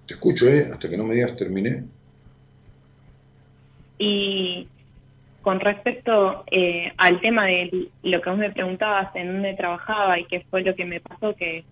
Te 0.06 0.14
escucho, 0.14 0.48
¿eh? 0.48 0.68
Hasta 0.72 0.88
que 0.88 0.96
no 0.96 1.04
me 1.04 1.14
digas 1.14 1.36
terminé. 1.36 1.84
Y 3.98 4.66
con 5.42 5.60
respecto 5.60 6.44
eh, 6.50 6.92
al 6.98 7.20
tema 7.20 7.46
de 7.46 7.88
lo 8.02 8.20
que 8.20 8.30
vos 8.30 8.38
me 8.38 8.50
preguntabas, 8.50 9.14
en 9.14 9.28
dónde 9.32 9.54
trabajaba 9.54 10.18
y 10.18 10.24
qué 10.24 10.44
fue 10.50 10.62
lo 10.62 10.74
que 10.74 10.84
me 10.84 11.00
pasó, 11.00 11.34
que 11.34 11.64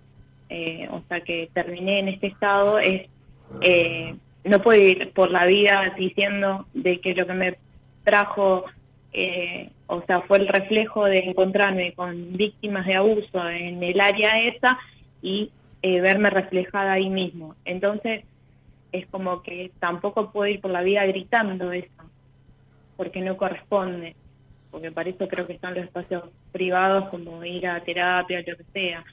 eh, 0.49 0.89
o 0.91 1.03
sea 1.09 1.21
que 1.21 1.51
terminé 1.53 2.01
en 2.01 2.09
este 2.09 2.29
estado, 2.29 2.79
es 2.79 3.09
eh, 3.61 4.14
no 4.45 4.62
puedo 4.62 4.81
ir 4.81 5.12
por 5.12 5.31
la 5.31 5.45
vida 5.45 5.93
diciendo 5.99 6.66
de 6.73 7.01
que 7.01 7.14
lo 7.14 7.27
que 7.27 7.35
me 7.35 7.59
trajo, 8.05 8.64
o 9.87 10.03
sea, 10.07 10.21
fue 10.23 10.39
el 10.39 10.49
reflejo 10.49 11.05
de 11.05 11.19
encontrarme 11.19 11.93
con 11.93 12.37
víctimas 12.37 12.87
de 12.87 12.95
abuso 12.95 13.47
en 13.49 13.83
el 13.83 14.01
área 14.01 14.41
esa 14.43 14.79
y 15.21 15.51
verme 15.83 16.31
reflejada 16.31 16.93
ahí 16.93 17.11
mismo. 17.11 17.57
Entonces, 17.66 18.25
es 18.93 19.07
como 19.09 19.43
que 19.43 19.71
tampoco 19.81 20.31
puedo 20.31 20.47
ir 20.47 20.61
por 20.61 20.71
la 20.71 20.83
vida 20.83 21.05
gritando 21.05 21.73
eso 21.73 21.97
porque 22.99 23.20
no 23.20 23.36
corresponde, 23.36 24.16
porque 24.72 24.90
para 24.90 25.09
eso 25.09 25.28
creo 25.28 25.46
que 25.46 25.53
están 25.53 25.74
los 25.74 25.84
espacios 25.84 26.24
privados 26.53 27.09
como 27.11 27.42
ir 27.44 27.68
a 27.68 27.82
terapia, 27.84 28.42
lo 28.44 28.57
que 28.57 28.64
sea. 28.72 29.05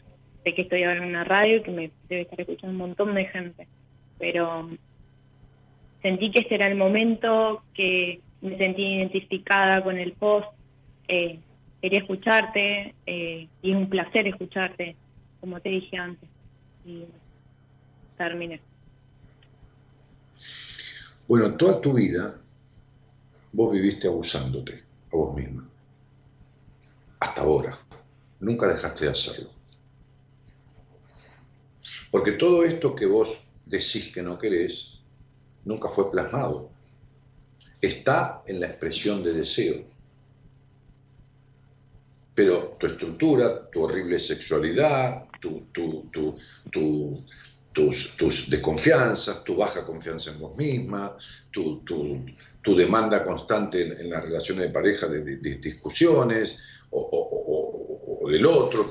Sé 0.43 0.55
que 0.55 0.63
estoy 0.63 0.83
ahora 0.83 0.97
en 0.97 1.09
una 1.09 1.23
radio 1.23 1.61
que 1.61 1.71
me 1.71 1.91
debe 2.09 2.23
estar 2.23 2.41
escuchando 2.41 2.71
un 2.71 2.77
montón 2.77 3.13
de 3.13 3.25
gente, 3.25 3.67
pero 4.17 4.71
sentí 6.01 6.31
que 6.31 6.39
este 6.39 6.55
era 6.55 6.67
el 6.67 6.75
momento, 6.75 7.63
que 7.75 8.21
me 8.41 8.57
sentí 8.57 8.81
identificada 8.81 9.83
con 9.83 9.99
el 9.99 10.13
post, 10.13 10.47
eh, 11.07 11.39
quería 11.79 11.99
escucharte 11.99 12.95
eh, 13.05 13.47
y 13.61 13.71
es 13.71 13.77
un 13.77 13.87
placer 13.87 14.27
escucharte, 14.27 14.95
como 15.39 15.59
te 15.59 15.69
dije 15.69 15.95
antes. 15.95 16.27
Y 16.87 17.05
terminé. 18.17 18.59
Bueno, 21.27 21.55
toda 21.55 21.81
tu 21.81 21.93
vida 21.93 22.39
vos 23.55 23.71
viviste 23.71 24.07
abusándote 24.07 24.83
a 25.11 25.15
vos 25.15 25.33
misma. 25.33 25.67
Hasta 27.19 27.41
ahora. 27.41 27.77
Nunca 28.41 28.67
dejaste 28.67 29.05
de 29.05 29.11
hacerlo. 29.11 29.49
Porque 32.11 32.33
todo 32.33 32.63
esto 32.65 32.95
que 32.95 33.05
vos 33.05 33.29
decís 33.65 34.13
que 34.13 34.21
no 34.21 34.37
querés, 34.37 35.01
nunca 35.63 35.87
fue 35.87 36.11
plasmado. 36.11 36.69
Está 37.81 38.43
en 38.45 38.59
la 38.59 38.67
expresión 38.67 39.23
de 39.23 39.33
deseo. 39.33 39.85
Pero 42.33 42.75
tu 42.77 42.87
estructura, 42.87 43.69
tu 43.69 43.83
horrible 43.83 44.19
sexualidad, 44.19 45.29
tu, 45.39 45.67
tu, 45.71 46.09
tu, 46.11 46.37
tu 46.71 47.25
tus, 47.75 48.15
tus, 48.15 48.49
desconfianzas, 48.49 49.43
tu 49.43 49.57
baja 49.57 49.85
confianza 49.85 50.31
en 50.31 50.39
vos 50.39 50.55
misma, 50.55 51.17
tu, 51.51 51.83
tu, 51.83 52.75
demanda 52.75 53.25
constante 53.25 54.01
en, 54.01 54.09
las 54.09 54.23
relaciones 54.23 54.63
de 54.63 54.69
pareja 54.69 55.07
de, 55.07 55.35
discusiones 55.57 56.57
o, 56.91 58.25
del 58.31 58.45
otro, 58.45 58.89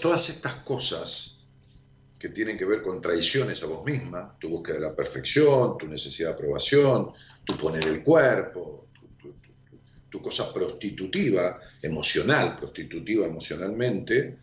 todas 0.00 0.28
estas 0.28 0.54
cosas 0.64 1.38
que 2.18 2.30
tienen 2.30 2.58
que 2.58 2.64
ver 2.64 2.82
con 2.82 3.00
traiciones 3.00 3.62
a 3.62 3.66
vos 3.66 3.84
misma, 3.84 4.36
tu 4.40 4.48
búsqueda 4.48 4.74
de 4.74 4.82
la 4.82 4.96
perfección, 4.96 5.78
tu 5.78 5.86
necesidad 5.86 6.30
de 6.30 6.34
aprobación, 6.34 7.12
tu 7.44 7.56
poner 7.56 7.84
el 7.84 8.02
cuerpo, 8.02 8.88
tu, 10.10 10.20
cosa 10.20 10.52
prostitutiva, 10.52 11.60
emocional, 11.80 12.56
prostitutiva 12.56 13.26
emocionalmente, 13.26 14.38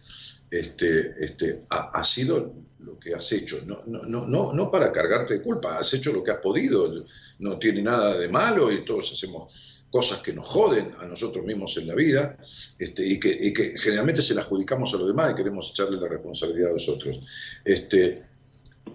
este, 0.50 1.16
este, 1.20 1.66
ha, 1.70 2.04
sido 2.04 2.56
lo 2.80 3.00
que 3.00 3.14
has 3.14 3.32
hecho. 3.32 3.58
No, 3.66 3.84
no, 3.86 4.26
no, 4.26 4.54
no 4.54 4.72
para 4.72 4.92
cargarte 4.92 5.36
de 5.36 5.42
culpa, 5.42 5.78
has 5.78 5.94
hecho 5.94 6.12
lo 6.12 6.24
que 6.24 6.32
has 6.32 6.40
podido, 6.40 7.06
no 7.40 7.60
tiene 7.60 7.82
nada 7.82 8.18
de 8.18 8.28
malo 8.30 8.72
y 8.72 8.84
todos 8.84 9.12
hacemos 9.12 9.86
cosas 9.92 10.22
que 10.22 10.34
nos 10.34 10.48
joden 10.48 10.94
a 11.00 11.06
nosotros 11.06 11.44
mismos 11.46 11.76
en 11.78 11.88
la 11.88 11.96
vida 11.96 12.38
este, 12.78 13.06
y, 13.06 13.20
que, 13.20 13.54
que, 13.54 13.74
generalmente 13.78 14.22
se 14.22 14.36
las 14.36 14.46
adjudicamos 14.46 14.94
a 14.94 14.98
los 14.98 15.08
demás 15.08 15.32
y 15.32 15.36
queremos 15.36 15.72
echarle 15.72 16.00
la 16.00 16.08
responsabilidad 16.08 16.70
a 16.70 16.74
los 16.74 16.88
otros. 16.90 17.20
Este, 17.66 18.24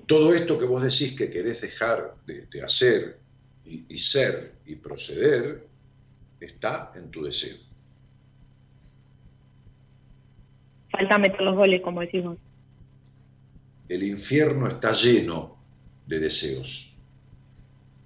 todo 0.07 0.34
esto 0.34 0.59
que 0.59 0.66
vos 0.66 0.82
decís 0.82 1.16
que 1.16 1.30
querés 1.30 1.61
dejar 1.61 2.14
de, 2.26 2.62
hacer 2.62 3.18
y, 3.64 3.86
y, 3.88 3.98
ser 3.98 4.55
y 4.66 4.76
proceder 4.76 5.66
está 6.40 6.92
en 6.94 7.11
tu 7.11 7.24
deseo. 7.24 7.57
Falta 10.97 11.18
meter 11.18 11.40
los 11.40 11.57
goles, 11.57 11.82
como 11.82 12.03
decimos. 12.03 12.38
El 13.88 14.05
infierno 14.05 14.68
está 14.68 14.92
lleno 14.92 15.59
de 16.07 16.20
deseos, 16.20 16.92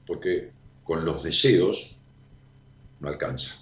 porque 0.06 0.50
con 0.84 1.04
los 1.04 1.22
deseos 1.22 1.96
no 3.00 3.08
alcanza. 3.08 3.60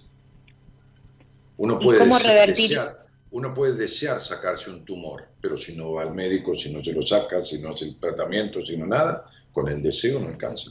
Uno 1.57 1.81
puede, 1.81 2.07
desear, 2.47 3.07
uno 3.33 3.53
puede 3.53 3.77
desear 3.77 4.21
sacarse 4.21 4.71
un 4.71 4.85
tumor, 4.85 5.27
pero 5.41 5.57
si 5.57 5.75
no 5.75 5.95
va 5.95 6.03
al 6.03 6.15
médico, 6.15 6.57
si 6.57 6.73
no 6.73 6.85
se 6.85 6.93
lo 6.93 7.03
saca, 7.03 7.45
si 7.45 7.61
no 7.61 7.73
hace 7.73 7.87
el 7.87 7.99
tratamiento, 7.99 8.65
si 8.65 8.77
no 8.77 8.87
nada, 8.87 9.29
con 9.53 9.69
el 9.69 9.83
deseo 9.83 10.21
no 10.21 10.29
alcanza. 10.29 10.71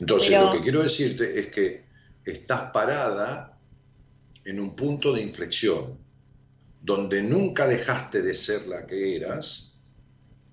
Entonces, 0.00 0.30
lo 0.30 0.52
que 0.52 0.62
quiero 0.62 0.82
decirte 0.82 1.38
es 1.38 1.48
que 1.48 1.84
estás 2.24 2.70
parada 2.70 3.58
en 4.44 4.60
un 4.60 4.74
punto 4.74 5.12
de 5.12 5.22
inflexión, 5.22 5.98
donde 6.80 7.22
nunca 7.22 7.66
dejaste 7.66 8.22
de 8.22 8.34
ser 8.34 8.66
la 8.66 8.86
que 8.86 9.16
eras, 9.16 9.80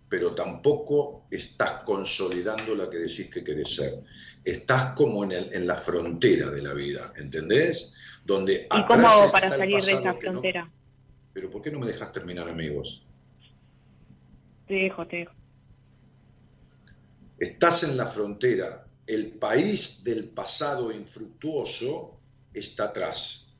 pero 0.09 0.33
tampoco 0.33 1.27
estás 1.31 1.83
consolidando 1.83 2.75
la 2.75 2.89
que 2.89 2.97
decís 2.97 3.29
que 3.31 3.43
querés 3.43 3.75
ser 3.75 4.03
estás 4.45 4.93
como 4.95 5.23
en, 5.23 5.31
el, 5.31 5.53
en 5.53 5.67
la 5.67 5.81
frontera 5.81 6.51
de 6.51 6.61
la 6.61 6.73
vida, 6.73 7.11
¿entendés? 7.17 7.95
Donde 8.23 8.67
¿Y 8.71 8.85
cómo 8.85 9.07
hago 9.07 9.31
para 9.31 9.49
salir 9.49 9.83
de 9.83 9.93
esa 9.93 10.13
frontera? 10.13 10.71
Pero 11.33 11.49
¿por 11.49 11.61
qué 11.61 11.71
no 11.71 11.79
me 11.79 11.87
dejas 11.87 12.13
terminar, 12.13 12.47
amigos? 12.47 13.03
Te 14.67 14.75
dejo, 14.75 15.05
te 15.07 15.17
dejo. 15.17 15.33
Estás 17.39 17.83
en 17.83 17.97
la 17.97 18.07
frontera. 18.07 18.87
El 19.05 19.33
país 19.33 20.03
del 20.03 20.29
pasado 20.29 20.91
infructuoso 20.91 22.19
está 22.53 22.85
atrás. 22.85 23.55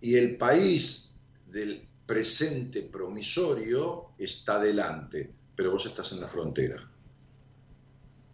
Y 0.00 0.16
el 0.16 0.36
país 0.36 1.11
del 1.52 1.86
presente 2.06 2.82
promisorio 2.82 4.12
está 4.18 4.58
delante. 4.58 5.30
Pero 5.54 5.72
vos 5.72 5.86
estás 5.86 6.10
en 6.12 6.20
la 6.20 6.28
frontera. 6.28 6.76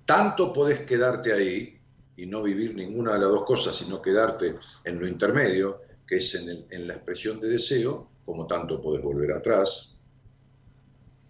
Tanto 0.07 0.53
podés 0.53 0.87
quedarte 0.87 1.33
ahí 1.33 1.79
y 2.17 2.27
no 2.27 2.43
vivir 2.43 2.75
ninguna 2.75 3.13
de 3.15 3.19
las 3.19 3.29
dos 3.29 3.45
cosas, 3.45 3.77
sino 3.77 4.01
quedarte 4.01 4.55
en 4.85 4.99
lo 4.99 5.07
intermedio, 5.07 5.83
que 6.07 6.17
es 6.17 6.35
en, 6.35 6.89
la 6.89 6.95
expresión 6.95 7.41
de 7.41 7.49
deseo, 7.49 8.09
como 8.25 8.47
tanto 8.47 8.81
podés 8.81 9.03
volver 9.03 9.33
atrás, 9.33 10.01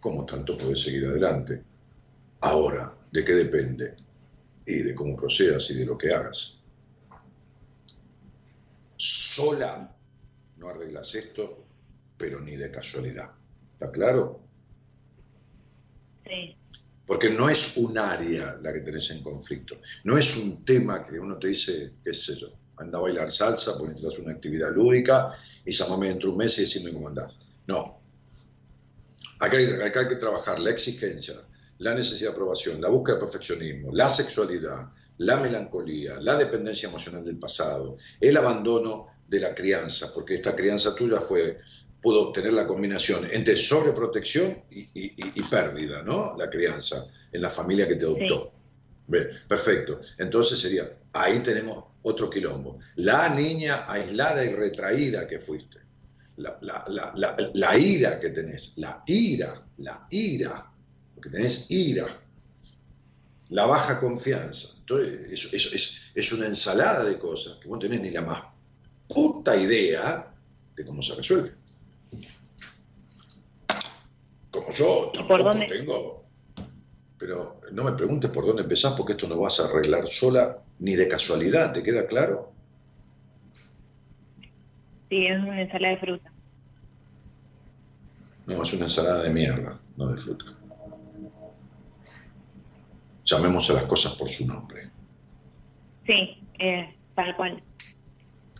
como 0.01 0.25
tanto 0.25 0.57
podés 0.57 0.83
seguir 0.83 1.07
adelante. 1.07 1.63
Ahora, 2.41 2.95
¿de 3.11 3.25
qué 3.25 3.35
depende? 3.35 3.97
Y 4.65 4.83
de 4.83 4.95
cómo 4.95 5.17
procedas 5.17 5.69
y 5.71 5.75
de 5.75 5.87
lo 5.87 5.99
que 5.99 6.15
hagas. 6.15 6.67
Sola 8.97 9.99
no 10.59 10.69
arreglas 10.69 11.15
esto, 11.15 11.68
pero 12.19 12.41
ni 12.41 12.57
de 12.57 12.71
casualidad. 12.71 13.31
¿Está 13.73 13.91
claro? 13.91 14.43
Sí 16.27 16.59
porque 17.09 17.31
no 17.31 17.49
es 17.49 17.79
un 17.79 17.97
área 17.97 18.59
la 18.63 18.71
que 18.71 18.81
tenés 18.81 19.11
en 19.11 19.23
conflicto, 19.23 19.79
no 20.05 20.19
es 20.19 20.37
un 20.37 20.63
tema 20.63 21.03
que 21.03 21.19
uno 21.19 21.39
te 21.39 21.49
dice, 21.49 21.95
qué 22.05 22.13
sé 22.13 22.37
yo, 22.37 22.53
anda 22.77 22.99
a 22.99 23.01
bailar 23.01 23.33
salsa 23.33 23.79
porque 23.79 23.95
necesitas 23.95 24.19
una 24.19 24.33
actividad 24.35 24.75
lúdica 24.75 25.35
y 25.65 25.73
llamame 25.73 26.09
dentro 26.09 26.29
de 26.29 26.33
un 26.33 26.39
mes 26.39 26.59
y 26.59 26.63
decime 26.63 26.93
cómo 26.93 27.09
andás. 27.09 27.41
No. 27.67 27.99
Acá 29.41 29.57
hay, 29.57 29.65
acá 29.65 30.01
hay 30.01 30.09
que 30.09 30.17
trabajar 30.17 30.61
la 30.61 30.69
exigencia, 30.69 31.35
la 31.79 31.95
necesidad 31.95 32.29
de 32.29 32.35
aprobación, 32.35 32.79
la 32.79 32.91
búsqueda 32.91 33.17
de 33.17 33.23
perfeccionismo, 33.23 33.91
la 33.91 34.11
sexualidad, 34.11 34.91
la 35.17 35.37
melancolía, 35.39 36.21
la 36.21 36.37
dependencia 36.37 36.91
emocional 36.91 37.25
del 37.25 37.39
pasado, 37.39 37.97
el 38.21 38.37
abandono 38.37 39.07
de 39.27 39.41
la 39.41 39.55
crianza, 39.55 40.13
porque 40.15 40.35
esta 40.35 40.55
crianza 40.55 40.95
tuya 40.95 41.21
fue 41.21 41.59
pudo 42.03 42.29
obtener 42.29 42.53
la 42.53 42.67
combinación 42.67 43.29
entre 43.31 43.57
sobreprotección 43.57 44.57
y, 44.71 44.89
y, 44.95 45.43
pérdida, 45.51 46.03
¿no? 46.03 46.37
La 46.37 46.49
crianza 46.49 47.07
en 47.33 47.43
la 47.43 47.51
familia 47.51 47.89
que 47.89 47.97
te 47.97 48.05
adoptó. 48.05 48.53
perfecto. 49.49 50.01
Entonces 50.19 50.61
sería, 50.61 50.89
ahí 51.13 51.41
tenemos 51.41 51.85
otro 52.03 52.31
quilombo. 52.31 52.79
La 52.97 53.29
niña 53.29 53.85
aislada 53.89 54.45
y 54.45 54.55
retraída 54.55 55.27
que 55.27 55.41
fuiste. 55.41 55.79
La, 56.37 56.57
la, 56.61 57.79
ira 57.79 58.21
que 58.21 58.31
tenés, 58.31 58.75
la 58.77 59.03
ira, 59.07 59.61
la 59.79 60.07
ira, 60.09 60.71
porque 61.13 61.31
tenés 61.31 61.67
ira, 61.69 62.07
la 63.49 63.67
baja 63.67 63.99
confianza. 63.99 64.69
Entonces, 64.79 65.33
eso, 65.33 65.49
es, 65.75 66.01
es 66.15 66.33
una 66.33 66.47
ensalada 66.47 67.03
de 67.03 67.19
cosas 67.19 67.59
que 67.61 67.67
vos 67.67 67.81
tenés 67.81 68.01
ni 68.01 68.11
la 68.11 68.23
más 68.23 68.45
puta 69.09 69.57
idea 69.57 70.33
de 70.77 70.87
cómo 70.87 71.03
se 71.03 71.17
resuelve. 71.17 71.53
Como 74.51 74.58
yo 74.71 75.11
tampoco 75.15 75.51
tengo. 75.51 76.25
Pero 77.19 77.61
no 77.73 77.85
me 77.85 77.93
preguntes 77.93 78.31
por 78.31 78.47
dónde 78.47 78.63
empezás 78.63 78.95
porque 78.95 79.13
esto 79.13 79.27
no 79.27 79.39
vas 79.39 79.59
a 79.61 79.65
arreglar 79.65 80.07
sola 80.07 80.59
ni 80.79 80.95
de 80.95 81.09
casualidad, 81.09 81.73
¿te 81.73 81.83
queda 81.83 82.07
claro? 82.07 82.53
Sí, 85.09 85.27
es 85.27 85.39
una 85.39 85.61
ensalada 85.61 85.95
de 85.95 86.01
fruta. 86.01 86.33
No, 88.47 88.63
es 88.63 88.73
una 88.73 88.85
ensalada 88.85 89.25
de 89.25 89.31
mierda, 89.31 89.79
no 89.97 90.09
de 90.09 90.19
fruta. 90.19 90.45
Llamemos 93.25 93.69
a 93.71 93.75
las 93.75 93.85
cosas 93.85 94.15
por 94.15 94.29
su 94.29 94.47
nombre. 94.47 94.89
Sí, 96.07 96.43
eh, 96.59 96.95
tal 97.15 97.37
cual. 97.37 97.63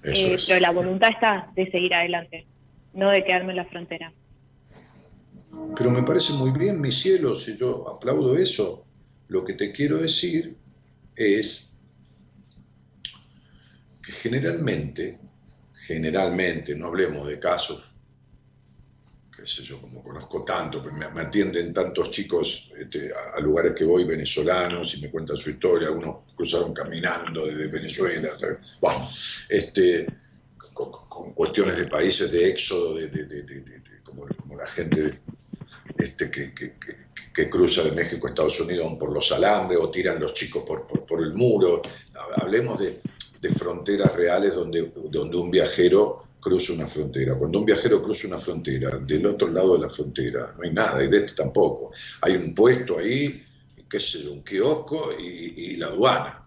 Eh, 0.05 0.37
pero 0.47 0.61
la 0.61 0.71
voluntad 0.71 1.11
está 1.11 1.51
de 1.55 1.71
seguir 1.71 1.95
adelante, 1.95 2.47
no 2.93 3.11
de 3.11 3.25
quedarme 3.25 3.53
en 3.53 3.57
la 3.57 3.65
frontera. 3.65 4.13
Pero 5.77 5.91
me 5.91 6.03
parece 6.03 6.33
muy 6.35 6.51
bien, 6.51 6.81
mi 6.81 6.91
cielo, 6.91 7.39
si 7.39 7.57
yo 7.57 7.89
aplaudo 7.89 8.37
eso. 8.37 8.85
Lo 9.29 9.45
que 9.45 9.55
te 9.55 9.73
quiero 9.73 9.99
decir 9.99 10.57
es 11.15 11.75
que 14.05 14.13
generalmente, 14.13 15.19
generalmente, 15.87 16.75
no 16.75 16.87
hablemos 16.87 17.27
de 17.29 17.39
casos, 17.39 17.85
qué 19.37 19.47
sé 19.47 19.63
yo, 19.63 19.81
como 19.81 20.03
conozco 20.03 20.45
tanto, 20.45 20.83
me, 20.83 21.09
me 21.11 21.21
atienden 21.21 21.73
tantos 21.73 22.11
chicos 22.11 22.73
este, 22.77 23.13
a, 23.13 23.39
lugares 23.41 23.75
que 23.75 23.85
voy, 23.85 24.05
venezolanos, 24.05 24.97
y 24.97 25.03
me 25.03 25.11
cuentan 25.11 25.37
su 25.37 25.51
historia, 25.51 25.89
algunos 25.89 26.25
cruzaron 26.35 26.75
caminando 26.75 27.47
desde 27.47 27.69
Venezuela, 27.69 28.31
bueno, 28.81 29.09
este, 29.49 30.07
con, 30.73 31.35
cuestiones 31.35 31.77
de 31.79 31.87
países 31.87 32.33
de 32.33 32.49
éxodo, 32.49 32.95
de, 32.95 33.83
como, 34.03 34.27
como, 34.27 34.57
la 34.57 34.67
gente 34.67 35.21
este, 35.97 36.31
que, 36.31 36.53
que, 36.53 37.49
cruza 37.49 37.85
de 37.85 37.93
México 37.93 38.27
a 38.27 38.31
Estados 38.31 38.61
Unidos 38.61 38.95
por 38.99 39.13
los 39.13 39.31
alambres 39.31 39.79
o 39.81 39.91
tiran 39.91 40.19
los 40.21 40.35
chicos 40.35 40.65
por, 40.67 40.87
por, 40.87 41.23
el 41.23 41.33
muro. 41.35 41.81
Hablemos 42.37 42.81
de, 42.81 43.01
de, 43.41 43.51
fronteras 43.51 44.15
reales 44.17 44.55
donde, 44.55 44.93
donde 45.11 45.37
un 45.37 45.51
viajero 45.51 46.25
cruza 46.41 46.73
una 46.73 46.89
frontera. 46.89 47.37
Cuando 47.37 47.61
un 47.61 47.65
viajero 47.65 48.03
cruza 48.03 48.27
una 48.27 48.39
frontera, 48.39 48.99
del 48.99 49.25
otro 49.27 49.49
lado 49.49 49.75
de 49.75 49.81
la 49.81 49.91
frontera 49.91 50.55
no 50.57 50.65
hay 50.65 50.73
nada, 50.73 51.03
y 51.05 51.09
de 51.09 51.19
este 51.19 51.35
tampoco. 51.35 51.93
Hay 52.23 52.35
un 52.35 52.55
puesto 52.55 52.99
ahí, 52.99 53.43
qué 53.89 54.01
sé 54.01 54.29
un 54.29 54.43
kiosco 54.43 55.13
y, 55.19 55.73
y 55.73 55.77
la 55.77 55.87
aduana. 55.87 56.45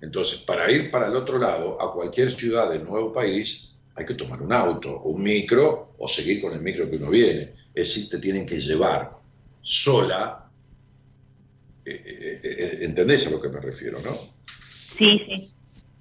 Entonces, 0.00 0.40
para 0.40 0.70
ir 0.72 0.90
para 0.90 1.06
el 1.06 1.14
otro 1.14 1.38
lado, 1.38 1.80
a 1.80 1.94
cualquier 1.94 2.32
ciudad 2.32 2.68
del 2.68 2.84
nuevo 2.84 3.12
país, 3.12 3.76
hay 3.94 4.04
que 4.04 4.14
tomar 4.14 4.42
un 4.42 4.52
auto, 4.52 5.02
un 5.02 5.22
micro, 5.22 5.94
o 5.98 6.08
seguir 6.08 6.42
con 6.42 6.52
el 6.52 6.60
micro 6.60 6.90
que 6.90 6.96
uno 6.96 7.10
viene 7.10 7.61
es 7.74 7.88
decir, 7.88 8.10
te 8.10 8.18
tienen 8.18 8.46
que 8.46 8.60
llevar 8.60 9.12
sola. 9.62 10.50
Eh, 11.84 12.02
eh, 12.04 12.40
eh, 12.42 12.78
¿Entendés 12.82 13.26
a 13.26 13.30
lo 13.30 13.40
que 13.40 13.48
me 13.48 13.60
refiero, 13.60 14.00
no? 14.00 14.16
Sí, 14.96 15.20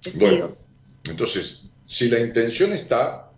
sí. 0.02 0.12
Bueno, 0.16 0.56
entonces, 1.04 1.70
si 1.84 2.10
la 2.10 2.20
intención 2.20 2.74
está, 2.74 3.32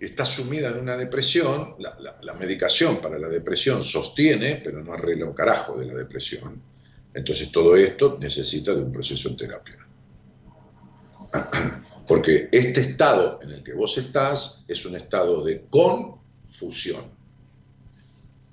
está 0.00 0.24
sumida 0.24 0.70
en 0.70 0.78
una 0.80 0.96
depresión, 0.96 1.76
la, 1.78 2.34
medicación 2.34 3.00
para 3.00 3.18
la 3.18 3.28
depresión 3.28 3.84
sostiene, 3.84 4.60
pero 4.64 4.82
no 4.82 4.92
arregla 4.92 5.26
un 5.26 5.34
carajo 5.34 5.78
de 5.78 5.86
la 5.86 5.94
depresión. 5.94 6.60
Entonces 7.14 7.52
todo 7.52 7.76
esto 7.76 8.18
necesita 8.20 8.74
de 8.74 8.82
un 8.82 8.92
proceso 8.92 9.28
en 9.28 9.36
terapia. 9.36 9.78
Porque 12.06 12.48
este 12.50 12.80
estado 12.80 13.40
en 13.42 13.52
el 13.52 13.62
que 13.62 13.74
vos 13.74 13.96
estás 13.98 14.64
es 14.68 14.84
un 14.84 14.96
estado 14.96 15.44
de 15.44 15.66
confusión. 15.66 17.12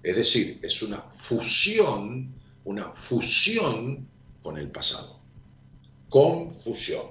Es 0.04 0.16
decir, 0.16 0.60
es 0.62 0.82
una 0.82 0.98
fusión, 0.98 2.34
una 2.64 2.92
fusión 2.94 4.08
con 4.42 4.58
el 4.58 4.70
pasado. 4.72 5.20
confusión, 6.10 7.06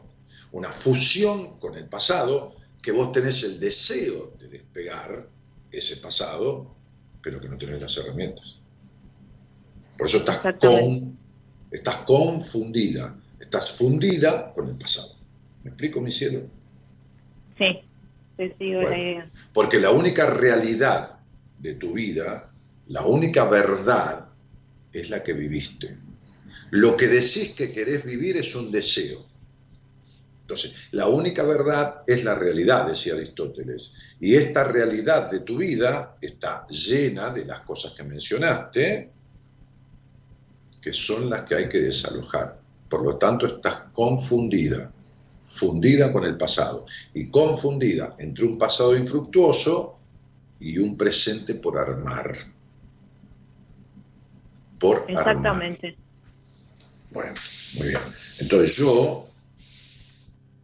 una 0.51 0.73
fusión 0.73 1.60
con 1.60 1.77
el 1.77 1.89
pasado 1.89 2.56
que 2.82 2.90
vos 2.90 3.12
tenés 3.12 3.44
el 3.44 3.60
deseo 3.60 4.32
de 4.40 4.48
despegar 4.48 5.28
ese 5.70 5.98
pasado, 5.98 6.74
pero 7.23 7.40
que 7.40 7.48
no 7.48 7.59
tenés 7.59 7.81
las 7.81 7.97
herramientas. 7.97 8.59
Por 9.97 10.06
eso 10.06 10.19
estás, 10.19 10.39
con, 10.60 11.19
estás 11.70 11.97
confundida, 11.98 13.16
estás 13.39 13.73
fundida 13.73 14.52
con 14.52 14.69
el 14.69 14.78
pasado. 14.78 15.18
¿Me 15.62 15.70
explico, 15.70 16.01
mi 16.01 16.10
cielo? 16.10 16.43
Sí, 17.56 17.80
te 18.36 18.56
sigo 18.56 18.82
la 18.82 18.98
idea. 18.98 19.30
Porque 19.52 19.80
la 19.80 19.90
única 19.90 20.30
realidad 20.30 21.18
de 21.59 21.74
tu 21.74 21.93
vida, 21.93 22.51
la 22.86 23.02
única 23.02 23.44
verdad, 23.48 24.28
es 24.93 25.10
la 25.10 25.22
que 25.22 25.32
viviste. 25.32 25.97
Lo 26.70 26.97
que 26.97 27.09
decís 27.09 27.55
que 27.55 27.72
querés 27.72 28.05
vivir 28.05 28.36
es 28.36 28.55
un 28.55 28.70
deseo. 28.70 29.26
Entonces, 30.43 30.89
la 30.93 31.09
única 31.09 31.43
verdad 31.43 32.02
es 32.06 32.24
la 32.24 32.35
realidad, 32.35 32.89
decía 32.89 33.14
Aristóteles. 33.14 33.93
Y 34.18 34.35
esta 34.35 34.64
realidad 34.64 35.30
de 35.30 35.40
tu 35.40 35.59
vida 35.59 36.16
está 36.22 36.66
llena 36.68 37.30
de 37.30 37.44
las 37.44 37.60
cosas 37.60 37.93
que 37.93 38.02
mencionaste, 38.02 39.12
que 40.80 40.93
son 40.93 41.28
las 41.28 41.44
que 41.44 41.55
hay 41.55 41.68
que 41.68 41.80
desalojar. 41.80 42.59
Por 42.89 43.02
lo 43.02 43.16
tanto, 43.16 43.47
estás 43.47 43.90
confundida, 43.93 44.90
fundida 45.49 46.12
con 46.12 46.25
el 46.25 46.37
pasado 46.37 46.87
y 47.15 47.31
confundida 47.31 48.15
entre 48.19 48.45
un 48.45 48.59
pasado 48.59 48.95
infructuoso 48.95 49.97
y 50.61 50.77
un 50.79 50.97
presente 50.97 51.55
por 51.55 51.79
armar. 51.79 52.37
Por 54.79 55.07
Exactamente. 55.09 55.97
Bueno, 57.11 57.35
muy 57.79 57.89
bien. 57.89 58.01
Entonces 58.41 58.77
yo, 58.77 59.27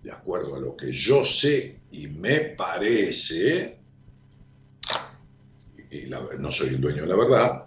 de 0.03 0.13
acuerdo 0.13 0.57
a 0.57 0.61
lo 0.61 0.77
que 0.77 0.93
yo 0.93 1.25
sé 1.25 1.81
y 1.91 2.07
me 2.07 2.41
parece, 2.41 3.79
y 5.91 6.11
no 6.39 6.51
soy 6.51 6.69
el 6.69 6.81
dueño 6.81 7.03
de 7.03 7.09
la 7.09 7.17
verdad, 7.17 7.65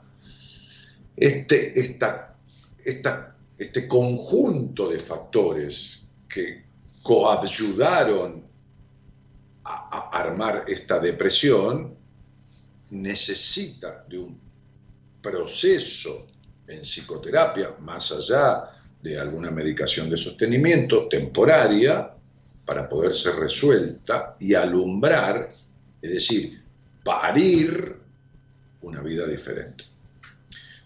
este, 1.15 1.77
esta, 1.79 2.37
esta, 2.85 3.35
este 3.57 3.87
conjunto 3.87 4.87
de 4.87 4.99
factores 4.99 6.03
que 6.29 6.66
coayudaron 7.07 8.45
a, 9.63 10.09
a 10.11 10.19
armar 10.19 10.65
esta 10.67 10.99
depresión 10.99 11.95
necesita 12.89 14.03
de 14.09 14.19
un 14.19 14.37
proceso 15.21 16.27
en 16.67 16.81
psicoterapia, 16.81 17.75
más 17.79 18.11
allá 18.11 18.71
de 19.01 19.17
alguna 19.17 19.51
medicación 19.51 20.09
de 20.09 20.17
sostenimiento 20.17 21.07
temporaria, 21.07 22.13
para 22.65 22.89
poder 22.89 23.13
ser 23.13 23.35
resuelta 23.35 24.35
y 24.37 24.53
alumbrar, 24.53 25.47
es 26.01 26.11
decir, 26.11 26.61
parir 27.05 27.95
una 28.81 29.01
vida 29.01 29.25
diferente. 29.25 29.85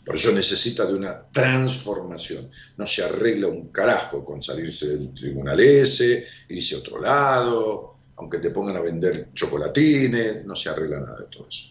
Por 0.06 0.16
eso 0.16 0.32
necesita 0.32 0.86
de 0.86 0.96
una 0.96 1.22
transformación. 1.32 2.50
No 2.78 2.88
se 2.88 3.04
arregla 3.04 3.48
un 3.48 3.72
carajo 3.72 4.26
con 4.26 4.42
salirse 4.42 4.88
del 4.88 5.14
tribunal 5.14 5.60
ese, 5.60 6.26
irse 6.50 6.76
a 6.76 6.80
otro 6.80 7.00
lado, 7.00 7.98
aunque 8.18 8.40
te 8.40 8.50
pongan 8.50 8.78
a 8.78 8.82
vender 8.82 9.30
chocolatines, 9.34 10.46
no 10.46 10.56
se 10.56 10.70
arregla 10.70 11.00
nada 11.00 11.20
de 11.20 11.28
todo 11.28 11.48
eso. 11.48 11.70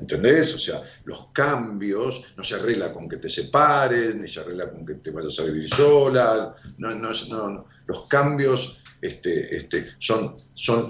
¿Entendés? 0.00 0.54
O 0.54 0.58
sea, 0.58 0.82
los 1.04 1.26
cambios 1.32 2.22
no 2.36 2.42
se 2.42 2.54
arregla 2.54 2.92
con 2.92 3.08
que 3.08 3.18
te 3.18 3.28
separes, 3.28 4.14
ni 4.14 4.26
se 4.26 4.40
arregla 4.40 4.70
con 4.70 4.86
que 4.86 4.94
te 4.94 5.10
vayas 5.10 5.38
a 5.38 5.44
vivir 5.44 5.68
sola. 5.68 6.54
No, 6.78 6.94
no, 6.94 7.10
no, 7.28 7.66
Los 7.86 8.06
cambios 8.06 8.82
este, 9.02 9.54
este, 9.54 9.90
son, 9.98 10.36
son, 10.54 10.86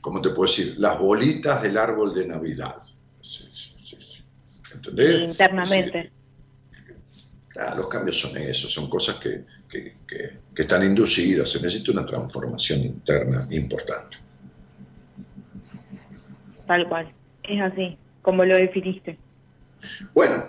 ¿cómo 0.00 0.22
te 0.22 0.30
puedo 0.30 0.50
decir? 0.50 0.76
Las 0.78 0.98
bolitas 0.98 1.62
del 1.62 1.76
árbol 1.76 2.14
de 2.14 2.26
Navidad. 2.26 2.76
¿Entendés? 4.88 5.28
Internamente. 5.28 6.10
los 7.76 7.88
cambios 7.88 8.18
son 8.18 8.36
eso, 8.38 8.68
son 8.68 8.88
cosas 8.88 9.16
que, 9.16 9.44
que, 9.68 9.94
que 10.54 10.62
están 10.62 10.84
inducidas. 10.84 11.50
Se 11.50 11.60
necesita 11.60 11.92
una 11.92 12.06
transformación 12.06 12.80
interna 12.80 13.46
importante. 13.50 14.16
Tal 16.66 16.88
cual, 16.88 17.12
es 17.42 17.60
así 17.60 17.98
como 18.22 18.44
lo 18.44 18.56
definiste. 18.56 19.18
Bueno, 20.14 20.44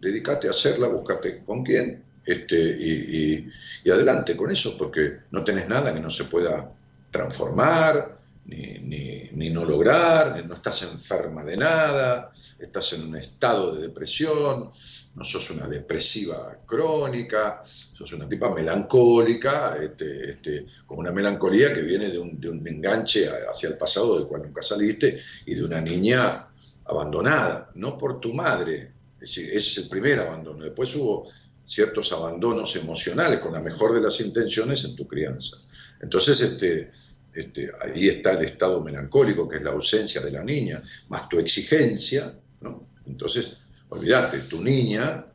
dedícate 0.00 0.48
a 0.48 0.50
hacerla, 0.50 0.88
búscate 0.88 1.42
con 1.44 1.64
quién, 1.64 2.04
este, 2.24 2.56
y, 2.56 3.50
adelante 3.90 4.36
con 4.36 4.50
eso, 4.50 4.76
porque 4.76 5.18
no 5.30 5.44
tenés 5.44 5.68
nada 5.68 5.94
que 5.94 6.00
no 6.00 6.10
se 6.10 6.24
pueda 6.24 6.72
transformar, 7.10 8.15
ni, 8.46 9.28
ni, 9.32 9.50
no 9.50 9.64
lograr, 9.64 10.44
no 10.46 10.54
estás 10.54 10.82
enferma 10.82 11.44
de 11.44 11.56
nada, 11.56 12.32
estás 12.58 12.92
en 12.92 13.08
un 13.08 13.16
estado 13.16 13.74
de 13.74 13.82
depresión, 13.82 14.70
no 15.14 15.24
sos 15.24 15.50
una 15.50 15.66
depresiva 15.66 16.58
crónica, 16.66 17.60
sos 17.62 18.12
una 18.12 18.28
tipa 18.28 18.54
melancólica, 18.54 19.76
este, 19.82 20.30
este, 20.30 20.66
con 20.86 20.98
una 20.98 21.10
melancolía 21.10 21.72
que 21.74 21.82
viene 21.82 22.08
de 22.08 22.18
un, 22.18 22.40
de 22.40 22.50
un 22.50 22.66
enganche 22.66 23.28
hacia 23.50 23.70
el 23.70 23.78
pasado 23.78 24.18
del 24.18 24.28
cual 24.28 24.42
nunca 24.42 24.62
saliste 24.62 25.20
y 25.46 25.54
de 25.54 25.64
una 25.64 25.80
niña 25.80 26.48
abandonada, 26.84 27.70
no 27.74 27.98
por 27.98 28.20
tu 28.20 28.32
madre, 28.32 28.92
ese 29.20 29.56
es 29.56 29.78
el 29.78 29.88
primer 29.88 30.20
abandono. 30.20 30.64
Después 30.64 30.94
hubo 30.94 31.26
ciertos 31.64 32.12
abandonos 32.12 32.76
emocionales 32.76 33.40
con 33.40 33.52
la 33.52 33.60
mejor 33.60 33.94
de 33.94 34.00
las 34.00 34.20
intenciones 34.20 34.84
en 34.84 34.94
tu 34.94 35.06
crianza. 35.08 35.56
Entonces, 36.00 36.40
este, 36.42 36.92
este, 37.36 37.70
ahí 37.80 38.08
está 38.08 38.32
el 38.32 38.44
estado 38.44 38.82
melancólico, 38.82 39.48
que 39.48 39.56
es 39.56 39.62
la 39.62 39.72
ausencia 39.72 40.20
de 40.20 40.30
la 40.30 40.42
niña, 40.42 40.82
más 41.08 41.28
tu 41.28 41.38
exigencia, 41.38 42.34
¿no? 42.60 42.88
Entonces, 43.06 43.62
olvídate, 43.90 44.40
tu 44.40 44.62
niña 44.62 45.26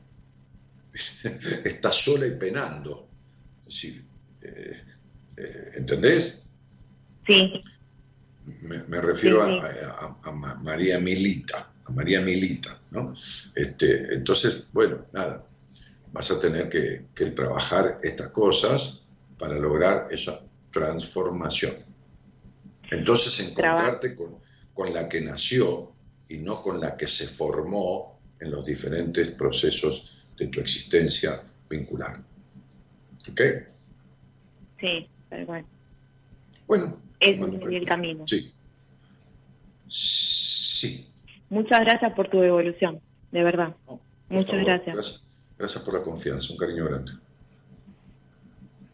está 1.63 1.91
sola 1.91 2.27
y 2.27 2.31
penando. 2.31 3.07
Eh, 3.83 4.81
eh, 5.37 5.71
¿Entendés? 5.75 6.49
Sí. 7.25 7.61
Me, 8.63 9.01
refiero 9.01 9.43
A, 9.43 10.31
María 10.61 10.99
Milita, 10.99 11.71
a 11.85 11.91
María 11.91 12.21
Milita, 12.21 12.79
¿no? 12.91 13.13
Este, 13.55 14.13
entonces, 14.15 14.65
bueno, 14.73 15.05
nada, 15.13 15.45
vas 16.11 16.31
a 16.31 16.39
tener 16.39 16.69
que, 16.69 17.25
trabajar 17.31 17.99
estas 18.03 18.29
cosas 18.29 19.07
para 19.37 19.55
lograr 19.55 20.07
esa 20.11 20.39
transformación. 20.71 21.90
Entonces, 22.91 23.39
encontrarte 23.39 24.15
con, 24.15 24.37
con 24.73 24.93
la 24.93 25.07
que 25.09 25.21
nació 25.21 25.93
y 26.29 26.37
no 26.37 26.61
con 26.61 26.79
la 26.79 26.95
que 26.95 27.07
se 27.07 27.27
formó 27.27 28.19
en 28.39 28.51
los 28.51 28.65
diferentes 28.65 29.31
procesos 29.31 30.11
de 30.37 30.47
tu 30.47 30.59
existencia 30.59 31.41
vincular. 31.69 32.19
¿Ok? 33.29 33.41
Sí, 34.79 35.07
tal 35.29 35.45
cual. 35.45 35.65
Bueno, 36.67 36.97
es 37.19 37.39
el 37.39 37.85
camino. 37.85 38.25
Sí. 38.27 38.51
Sí. 39.87 41.07
Muchas 41.49 41.81
gracias 41.81 42.13
por 42.13 42.29
tu 42.29 42.41
evolución, 42.41 42.99
de 43.31 43.43
verdad. 43.43 43.75
Muchas 44.29 44.65
gracias. 44.65 44.95
gracias. 44.95 45.27
Gracias 45.57 45.83
por 45.83 45.93
la 45.93 46.01
confianza, 46.01 46.53
un 46.53 46.57
cariño 46.57 46.85
grande. 46.85 47.11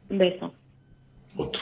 Un 0.10 0.18
beso. 0.18 0.54
Otro. 1.38 1.62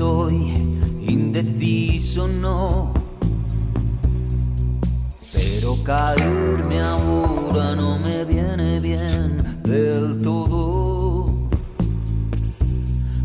Indeciso 0.00 2.28
no. 2.28 2.92
Pero 5.32 5.82
caerme 5.82 6.80
ahora 6.80 7.74
no 7.74 7.98
me 7.98 8.24
viene 8.24 8.78
bien 8.78 9.60
del 9.64 10.22
todo. 10.22 11.24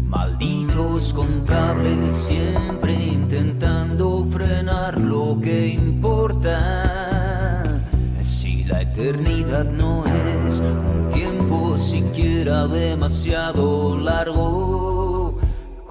Malditos 0.07 1.13
contables 1.13 2.15
siempre 2.15 3.05
intentando 3.05 4.25
frenar 4.31 4.99
lo 4.99 5.39
que 5.39 5.67
importa. 5.67 7.83
Si 8.21 8.63
la 8.63 8.81
eternidad 8.81 9.65
no 9.65 10.03
es 10.05 10.59
un 10.59 11.09
tiempo 11.11 11.77
siquiera 11.77 12.67
demasiado 12.67 13.99
largo 13.99 14.72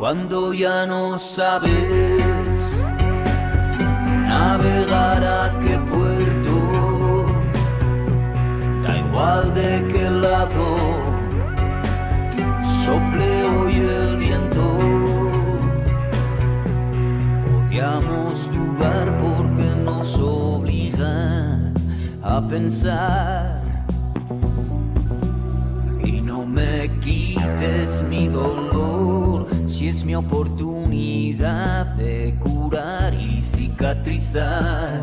cuando 0.03 0.53
ya 0.53 0.85
no 0.85 1.17
sabes 1.17 1.71
navegar 4.27 5.23
a 5.23 5.61
qué 5.61 5.79
puerto, 5.93 7.27
igual 8.99 9.55
de 9.55 9.87
qué 9.93 10.11
lado 10.11 10.67
sople 12.85 13.45
hoy 13.45 13.75
el 13.77 14.17
viento. 14.17 14.67
Odiamos 17.69 18.51
dudar 18.51 19.07
porque 19.23 19.69
nos 19.85 20.19
obliga 20.19 21.61
a 22.25 22.41
pensar. 22.51 23.63
Y 26.05 26.21
no 26.21 26.45
me 26.45 26.91
quites 27.01 28.03
mi 28.11 28.27
dolor 28.27 29.22
si 29.83 29.89
es 29.89 30.05
mi 30.05 30.15
oportunidad 30.15 31.87
de 31.97 32.37
curar 32.39 33.13
y 33.15 33.43
cicatrizar. 33.43 35.03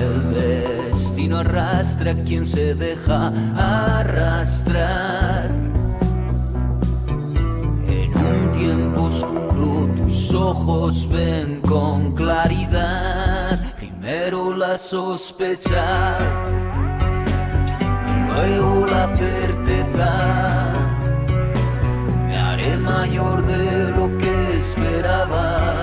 El 0.00 0.34
destino 0.34 1.38
arrastra 1.38 2.10
a 2.10 2.14
quien 2.24 2.44
se 2.44 2.74
deja 2.74 3.32
arrastrar. 4.00 5.48
En 7.86 8.10
un 8.16 8.52
tiempo 8.58 9.02
oscuro 9.02 9.94
tus 9.96 10.34
ojos 10.34 11.08
ven 11.08 11.60
con 11.60 12.16
claridad. 12.16 13.60
Primero 13.76 14.56
la 14.56 14.76
sospecha, 14.76 16.18
luego 18.26 18.86
la 18.86 19.16
certeza. 19.16 20.65
Mayor 22.98 23.42
de 23.44 23.90
lo 23.90 24.06
que 24.16 24.56
esperaba. 24.56 25.74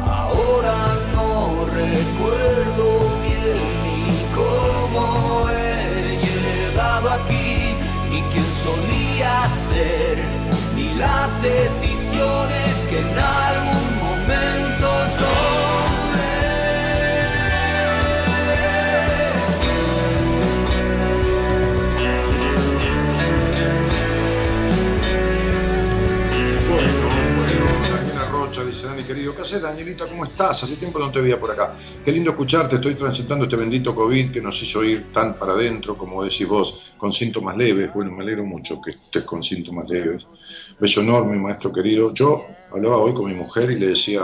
Ahora 0.00 0.78
no 1.16 1.66
recuerdo 1.82 2.86
bien 3.26 3.64
ni 3.84 4.00
cómo 4.38 5.48
he 5.50 6.20
llegado 6.24 7.10
aquí, 7.10 7.74
ni 8.08 8.20
quién 8.30 8.48
solía 8.66 9.48
ser, 9.66 10.16
ni 10.76 10.94
las 10.94 11.30
decisiones 11.42 12.72
que 12.88 13.00
en 13.00 13.18
algún 13.18 13.87
Dani 28.88 29.02
querido, 29.02 29.36
¿qué 29.36 29.42
haces 29.42 29.60
Danielita? 29.60 30.06
¿Cómo 30.06 30.24
estás? 30.24 30.62
Hace 30.64 30.76
tiempo 30.76 30.98
no 30.98 31.10
te 31.10 31.20
veía 31.20 31.38
por 31.38 31.50
acá. 31.50 31.74
Qué 32.02 32.10
lindo 32.10 32.30
escucharte, 32.30 32.76
estoy 32.76 32.94
transitando 32.94 33.44
este 33.44 33.56
bendito 33.56 33.94
COVID 33.94 34.32
que 34.32 34.40
nos 34.40 34.62
hizo 34.62 34.82
ir 34.82 35.12
tan 35.12 35.38
para 35.38 35.52
adentro, 35.52 35.94
como 35.98 36.24
decís 36.24 36.48
vos, 36.48 36.94
con 36.96 37.12
síntomas 37.12 37.54
leves. 37.58 37.92
Bueno, 37.92 38.12
me 38.12 38.22
alegro 38.22 38.44
mucho 38.44 38.80
que 38.80 38.92
estés 38.92 39.24
con 39.24 39.44
síntomas 39.44 39.86
leves. 39.90 40.26
Beso 40.80 41.02
enorme, 41.02 41.36
maestro 41.36 41.70
querido. 41.70 42.14
Yo 42.14 42.46
hablaba 42.72 42.96
hoy 42.96 43.12
con 43.12 43.26
mi 43.26 43.34
mujer 43.34 43.70
y 43.72 43.78
le 43.78 43.88
decía, 43.88 44.22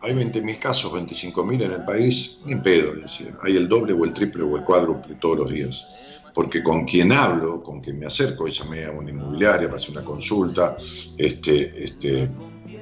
hay 0.00 0.14
20.000 0.14 0.58
casos, 0.58 0.94
25.000 0.94 1.62
en 1.62 1.72
el 1.72 1.84
país, 1.84 2.40
ni 2.46 2.56
pedo, 2.56 2.94
le 2.94 3.02
decía. 3.02 3.36
Hay 3.42 3.56
el 3.58 3.68
doble 3.68 3.92
o 3.92 4.06
el 4.06 4.14
triple 4.14 4.42
o 4.42 4.56
el 4.56 4.64
cuádruple 4.64 5.16
todos 5.16 5.36
los 5.36 5.50
días. 5.50 6.06
Porque 6.32 6.62
con 6.62 6.86
quien 6.86 7.12
hablo, 7.12 7.62
con 7.62 7.82
quien 7.82 7.98
me 7.98 8.06
acerco, 8.06 8.48
llamé 8.48 8.86
a 8.86 8.90
una 8.90 9.10
inmobiliaria 9.10 9.66
para 9.66 9.76
hacer 9.76 9.90
una 9.90 10.04
consulta, 10.04 10.78
este, 11.18 11.84
este, 11.84 12.30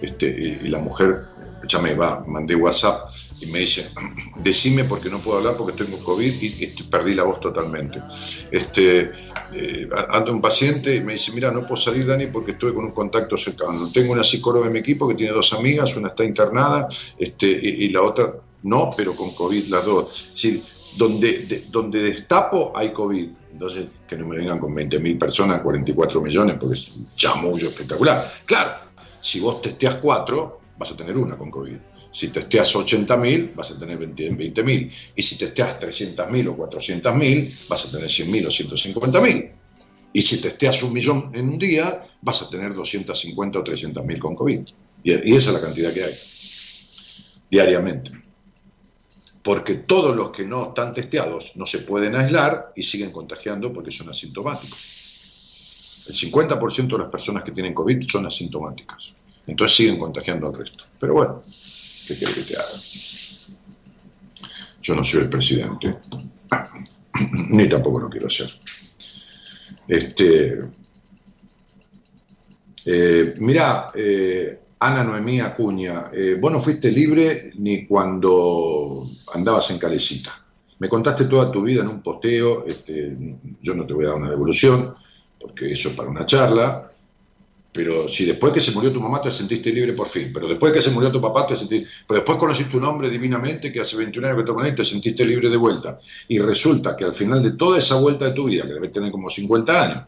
este, 0.03 0.27
y, 0.63 0.69
la 0.69 0.79
mujer, 0.79 1.25
llamé, 1.67 1.95
va, 1.95 2.25
mandé 2.27 2.55
WhatsApp 2.55 3.11
y 3.41 3.47
me 3.47 3.61
dice, 3.61 3.91
decime 4.37 4.85
porque 4.85 5.09
no 5.11 5.19
puedo 5.19 5.39
hablar 5.39 5.55
porque 5.57 5.85
tengo 5.85 5.99
COVID 5.99 6.33
y, 6.41 6.83
perdí 6.85 7.15
la 7.15 7.25
voz 7.25 7.41
totalmente. 7.41 8.03
Este, 8.51 9.11
eh, 9.53 9.89
ando 10.11 10.33
un 10.33 10.41
paciente 10.41 10.97
y 10.97 11.01
me 11.01 11.13
dice, 11.13 11.33
mira, 11.33 11.51
no 11.51 11.63
puedo 11.63 11.77
salir, 11.77 12.07
Dani, 12.07 12.27
porque 12.27 12.53
estoy 12.53 12.73
con 12.73 12.85
un 12.85 12.93
contacto 12.93 13.37
cercano. 13.37 13.89
Tengo 13.93 14.13
una 14.13 14.25
psicóloga 14.25 14.67
en 14.67 14.73
mi 14.73 14.79
equipo 14.81 15.09
que 15.09 15.15
tiene 15.15 15.33
dos 15.33 15.53
amigas, 15.53 15.97
una 15.97 16.09
está 16.09 16.25
internada 16.25 16.89
este, 17.19 17.47
y, 17.47 17.89
la 17.91 18.03
otra 18.03 18.35
no, 18.63 18.91
pero 18.97 19.15
con 19.15 19.33
COVID 19.35 19.69
las 19.69 19.85
dos. 19.85 20.33
Es 20.35 20.43
decir, 20.43 20.63
donde, 20.97 21.39
de- 21.47 21.65
donde 21.71 22.03
destapo 22.03 22.73
hay 22.77 22.91
COVID. 22.93 23.29
Entonces, 23.53 23.87
que 24.09 24.17
no 24.17 24.27
me 24.27 24.37
vengan 24.37 24.59
con 24.59 24.75
20.000 24.75 25.19
personas, 25.19 25.63
44 25.63 26.21
millones, 26.21 26.57
porque 26.61 26.77
es 26.77 26.97
un 26.97 27.09
chamullo 27.17 27.69
espectacular. 27.69 28.23
Claro, 28.47 28.71
si 29.29 29.41
vos 29.41 29.61
testeas 29.61 29.97
4, 29.97 30.61
vas 30.79 30.91
a 30.91 30.97
tener 30.97 31.19
una 31.19 31.37
con 31.37 31.51
COVID. 31.51 31.77
Si 32.11 32.29
testeas 32.29 32.75
80.000, 32.75 33.55
vas 33.55 33.73
a 33.73 33.79
tener 33.79 33.99
20 33.99 34.31
20.000. 34.31 34.93
Y 35.17 35.23
si 35.23 35.37
testeas 35.37 35.79
300.000 35.79 36.49
o 36.49 36.57
400.000, 36.57 37.69
vas 37.69 37.85
a 37.85 37.91
tener 37.91 38.09
100.000 38.09 38.47
o 38.47 38.51
150.000. 38.51 39.53
Y 40.15 40.23
si 40.23 40.41
testeas 40.41 40.83
un 40.83 40.95
millón 40.95 41.31
en 41.35 41.51
un 41.51 41.59
día, 41.59 42.07
vas 42.23 42.41
a 42.41 42.49
tener 42.49 42.73
250 42.73 43.59
o 43.59 43.65
300.000 43.65 44.19
con 44.19 44.35
COVID. 44.35 44.61
Y 45.05 45.37
esa 45.37 45.51
es 45.51 45.55
la 45.55 45.61
cantidad 45.61 45.93
que 45.93 46.05
hay 46.05 46.15
diariamente. 47.51 48.13
Porque 49.43 49.75
todos 49.75 50.17
los 50.17 50.31
que 50.31 50.45
no 50.45 50.69
están 50.69 50.95
testeados 50.95 51.53
no 51.55 51.67
se 51.67 51.81
pueden 51.81 52.17
aislar 52.17 52.73
y 52.75 52.83
siguen 52.83 53.13
contagiando 53.13 53.75
porque 53.75 53.93
son 53.93 54.09
asintomáticos. 54.09 55.08
El 56.09 56.15
50% 56.15 56.89
de 56.89 56.99
las 56.99 57.11
personas 57.11 57.45
que 57.45 57.53
tienen 57.53 57.75
COVID 57.75 58.09
son 58.09 58.27
asintomáticas. 58.27 59.23
Entonces 59.47 59.77
siguen 59.77 59.99
contagiando 59.99 60.49
al 60.49 60.55
resto. 60.55 60.85
Pero 60.99 61.15
bueno, 61.15 61.43
¿qué 62.07 62.17
quiere 62.17 62.35
que 62.35 62.43
te 62.43 62.57
haga? 62.57 62.69
Yo 64.83 64.95
no 64.95 65.05
soy 65.05 65.21
el 65.21 65.29
presidente, 65.29 65.99
ni 67.51 67.69
tampoco 67.69 68.01
lo 68.01 68.09
quiero 68.09 68.31
ser. 68.31 68.51
Este, 69.87 70.59
eh, 72.87 73.35
mira, 73.39 73.89
eh, 73.95 74.61
Ana 74.79 75.05
Noemí 75.05 75.41
Acuña, 75.41 76.11
eh, 76.13 76.39
vos 76.41 76.53
no 76.53 76.63
fuiste 76.63 76.91
libre 76.91 77.53
ni 77.57 77.87
cuando 77.87 79.07
andabas 79.35 79.71
en 79.71 79.79
calecita. 79.79 80.33
Me 80.79 80.89
contaste 80.89 81.25
toda 81.25 81.51
tu 81.51 81.63
vida 81.63 81.83
en 81.83 81.89
un 81.89 82.03
posteo, 82.03 82.65
este, 82.67 83.17
yo 83.61 83.75
no 83.75 83.85
te 83.85 83.93
voy 83.93 84.05
a 84.05 84.09
dar 84.09 84.17
una 84.17 84.31
devolución, 84.31 84.95
porque 85.41 85.73
eso 85.73 85.91
es 85.91 85.95
para 85.95 86.09
una 86.09 86.27
charla, 86.27 86.89
pero 87.73 88.09
si 88.09 88.25
después 88.25 88.53
que 88.53 88.61
se 88.61 88.73
murió 88.73 88.93
tu 88.93 89.01
mamá 89.01 89.21
te 89.21 89.31
sentiste 89.31 89.73
libre 89.73 89.93
por 89.93 90.09
fin, 90.09 90.31
pero 90.33 90.49
después 90.49 90.73
que 90.73 90.83
se 90.83 90.91
murió 90.91 91.13
tu 91.13 91.21
papá 91.21 91.47
te 91.47 91.57
sentiste, 91.57 91.89
pero 92.07 92.21
después 92.21 92.39
conociste 92.39 92.77
un 92.77 92.85
hombre 92.85 93.11
divinamente 93.11 93.73
que 93.73 93.81
hace 93.81 93.97
21 93.97 94.27
años 94.27 94.39
que 94.39 94.47
te 94.47 94.53
conocí 94.53 94.77
te 94.77 94.85
sentiste 94.85 95.25
libre 95.25 95.49
de 95.49 95.57
vuelta. 95.57 96.01
Y 96.29 96.39
resulta 96.39 96.97
que 96.97 97.05
al 97.05 97.15
final 97.15 97.43
de 97.43 97.53
toda 97.53 97.79
esa 97.79 97.97
vuelta 98.01 98.25
de 98.25 98.33
tu 98.33 98.47
vida, 98.47 98.67
que 98.67 98.73
debes 98.73 98.93
tener 98.93 99.13
como 99.13 99.31
50 99.31 99.85
años, 99.85 100.05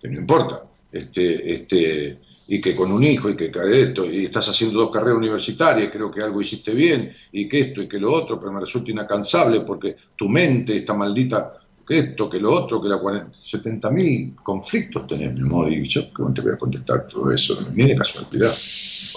que 0.00 0.08
no 0.08 0.18
importa, 0.18 0.64
este, 0.92 1.54
este, 1.54 2.18
y 2.48 2.60
que 2.60 2.74
con 2.74 2.90
un 2.90 3.04
hijo 3.04 3.30
y 3.30 3.36
que 3.36 3.52
esto, 3.72 4.04
y 4.04 4.24
estás 4.24 4.48
haciendo 4.48 4.80
dos 4.80 4.90
carreras 4.90 5.18
universitarias, 5.18 5.88
creo 5.92 6.10
que 6.10 6.22
algo 6.22 6.42
hiciste 6.42 6.74
bien, 6.74 7.14
y 7.30 7.48
que 7.48 7.60
esto 7.60 7.80
y 7.80 7.88
que 7.88 8.00
lo 8.00 8.12
otro, 8.12 8.40
pero 8.40 8.52
me 8.52 8.60
resulta 8.60 8.90
inacansable 8.90 9.60
porque 9.60 9.94
tu 10.16 10.28
mente 10.28 10.76
está 10.76 10.92
maldita, 10.92 11.59
que 11.90 11.98
esto, 11.98 12.30
que 12.30 12.38
lo 12.38 12.52
otro, 12.52 12.80
que 12.80 12.88
la 12.88 13.00
70 13.34 13.90
mil 13.90 14.36
conflictos 14.44 15.08
tenés, 15.08 15.40
amor, 15.40 15.72
y 15.72 15.88
yo 15.88 16.02
cómo 16.12 16.32
te 16.32 16.40
voy 16.40 16.52
a 16.52 16.56
contestar 16.56 17.08
todo 17.08 17.32
eso, 17.32 17.66
ni 17.74 17.88
de 17.88 17.96
casualidad, 17.96 18.54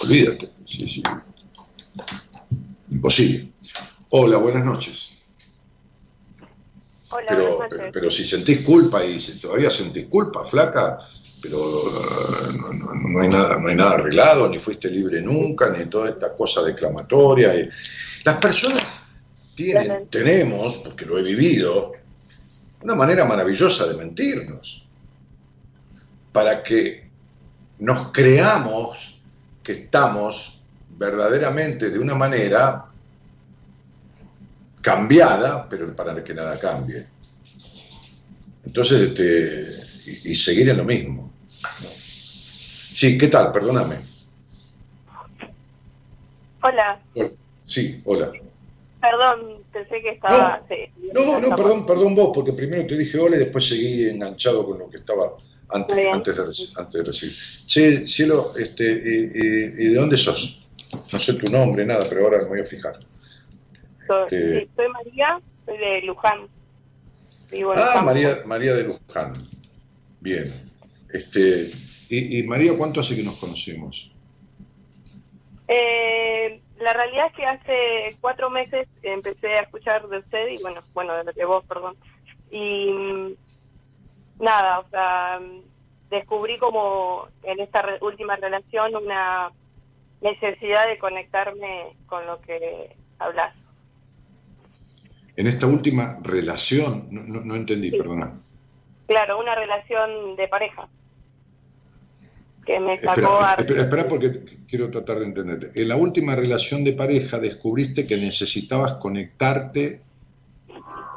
olvídate, 0.02 0.48
sí, 0.66 0.88
sí. 0.88 1.02
imposible. 2.90 3.52
Hola, 4.10 4.38
buenas 4.38 4.64
noches. 4.64 5.18
Hola, 7.10 7.26
Pero, 7.28 7.56
buenas 7.58 7.72
noches. 7.78 7.90
pero 7.92 8.10
si 8.10 8.24
sentís 8.24 8.62
culpa 8.62 9.04
y 9.04 9.20
si 9.20 9.38
todavía 9.38 9.70
sentís 9.70 10.06
culpa, 10.06 10.44
flaca, 10.44 10.98
pero 11.42 11.56
eh, 11.58 12.58
no, 12.58 12.72
no- 12.72 13.08
no 13.08 13.20
hay 13.20 13.28
nada, 13.28 13.56
no 13.56 13.68
hay 13.68 13.76
nada 13.76 13.92
arreglado, 13.92 14.48
ni 14.48 14.58
fuiste 14.58 14.90
libre 14.90 15.22
nunca, 15.22 15.70
ni 15.70 15.84
toda 15.86 16.10
esta 16.10 16.34
cosa 16.36 16.62
declamatoria. 16.62 17.52
Las 18.24 18.36
personas 18.38 19.02
tienen, 19.54 20.08
tenemos, 20.08 20.78
porque 20.78 21.04
lo 21.06 21.18
he 21.18 21.22
vivido, 21.22 21.92
una 22.84 22.94
manera 22.94 23.24
maravillosa 23.24 23.86
de 23.86 23.96
mentirnos, 23.96 24.86
para 26.32 26.62
que 26.62 27.08
nos 27.78 28.12
creamos 28.12 29.18
que 29.62 29.72
estamos 29.72 30.62
verdaderamente 30.90 31.90
de 31.90 31.98
una 31.98 32.14
manera 32.14 32.84
cambiada, 34.82 35.66
pero 35.66 35.96
para 35.96 36.22
que 36.22 36.34
nada 36.34 36.58
cambie. 36.58 37.06
Entonces, 38.64 39.00
este, 39.00 39.66
y, 40.26 40.32
y 40.32 40.34
seguir 40.34 40.68
en 40.68 40.76
lo 40.76 40.84
mismo. 40.84 41.32
¿no? 41.42 41.88
Sí, 41.88 43.16
¿qué 43.16 43.28
tal? 43.28 43.50
Perdóname. 43.50 43.96
Hola, 46.62 47.00
Sí, 47.62 48.02
hola. 48.04 48.30
Perdón, 49.10 49.62
pensé 49.72 50.00
que 50.00 50.10
estaba... 50.10 50.62
sí. 50.68 50.76
No, 51.12 51.38
no, 51.40 51.54
perdón, 51.56 51.86
perdón 51.86 52.14
vos, 52.14 52.30
porque 52.34 52.52
primero 52.52 52.86
te 52.86 52.96
dije 52.96 53.18
hola 53.18 53.36
y 53.36 53.40
después 53.40 53.68
seguí 53.68 54.08
enganchado 54.08 54.64
con 54.66 54.78
lo 54.78 54.88
que 54.88 54.98
estaba 54.98 55.36
antes, 55.70 55.96
antes, 56.12 56.36
de, 56.36 56.80
antes 56.80 56.92
de 56.92 57.02
recibir. 57.04 57.34
Che, 57.66 58.06
cielo, 58.06 58.46
este, 58.58 58.84
y, 58.84 59.16
y- 59.34 59.64
y 59.86 59.88
de 59.90 59.94
dónde 59.94 60.16
sos? 60.16 60.62
No 61.12 61.18
sé 61.18 61.34
tu 61.34 61.48
nombre, 61.48 61.84
nada, 61.84 62.04
pero 62.08 62.22
ahora 62.24 62.38
me 62.42 62.48
voy 62.48 62.60
a 62.60 62.64
fijar. 62.64 62.98
Soy, 64.06 64.22
Este- 64.24 64.60
sí, 64.60 64.70
soy 64.76 64.88
María 64.88 65.40
soy 65.66 65.78
de 65.78 66.02
Luján. 66.02 66.48
ah, 67.76 68.02
María, 68.04 68.42
María 68.46 68.74
de 68.74 68.84
Luján. 68.84 69.32
Bien. 70.20 70.44
Este, 71.12 71.70
y, 72.10 72.42
María, 72.44 72.76
¿cuánto 72.76 73.00
hace 73.00 73.16
que 73.16 73.22
nos 73.22 73.36
conocemos? 73.38 74.10
Eh, 75.68 76.60
la 76.78 76.92
realidad 76.92 77.26
es 77.26 77.32
que 77.34 77.46
hace 77.46 78.16
cuatro 78.20 78.50
meses 78.50 78.88
empecé 79.02 79.52
a 79.54 79.62
escuchar 79.62 80.06
de 80.08 80.18
usted 80.18 80.48
y 80.48 80.60
bueno, 80.62 80.80
bueno, 80.92 81.12
de 81.22 81.44
vos, 81.44 81.64
perdón. 81.66 81.96
Y 82.50 82.92
mm, 82.92 83.32
nada, 84.40 84.80
o 84.80 84.88
sea, 84.88 85.40
descubrí 86.10 86.58
como 86.58 87.28
en 87.44 87.60
esta 87.60 87.84
última 88.00 88.36
relación 88.36 88.96
una 88.96 89.50
necesidad 90.20 90.86
de 90.88 90.98
conectarme 90.98 91.96
con 92.06 92.26
lo 92.26 92.40
que 92.40 92.96
hablas. 93.18 93.54
En 95.36 95.46
esta 95.46 95.66
última 95.66 96.18
relación, 96.22 97.08
no, 97.10 97.54
entendí, 97.54 97.90
perdona. 97.90 98.40
Claro, 99.06 99.38
una 99.38 99.54
relación 99.54 100.36
de 100.36 100.48
pareja. 100.48 100.88
Que 102.64 102.80
me 102.80 102.96
sacó 102.98 103.40
espera, 103.58 103.82
espera, 103.82 104.08
porque 104.08 104.40
quiero 104.68 104.90
tratar 104.90 105.18
de 105.18 105.26
entenderte. 105.26 105.80
En 105.80 105.88
la 105.88 105.96
última 105.96 106.34
relación 106.34 106.82
de 106.84 106.92
pareja 106.92 107.38
descubriste 107.38 108.06
que 108.06 108.16
necesitabas 108.16 108.94
conectarte 108.94 110.00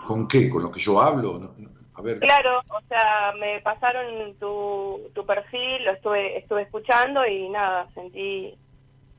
con 0.05 0.27
qué, 0.27 0.49
con 0.49 0.63
lo 0.63 0.71
que 0.71 0.79
yo 0.79 1.01
hablo. 1.01 1.53
A 1.93 2.01
ver. 2.01 2.19
Claro, 2.19 2.59
o 2.59 2.81
sea, 2.87 3.33
me 3.39 3.59
pasaron 3.61 4.35
tu, 4.39 5.09
tu 5.13 5.25
perfil, 5.25 5.83
lo 5.83 5.93
estuve, 5.93 6.37
estuve 6.37 6.63
escuchando 6.63 7.25
y 7.25 7.49
nada, 7.49 7.87
sentí 7.93 8.55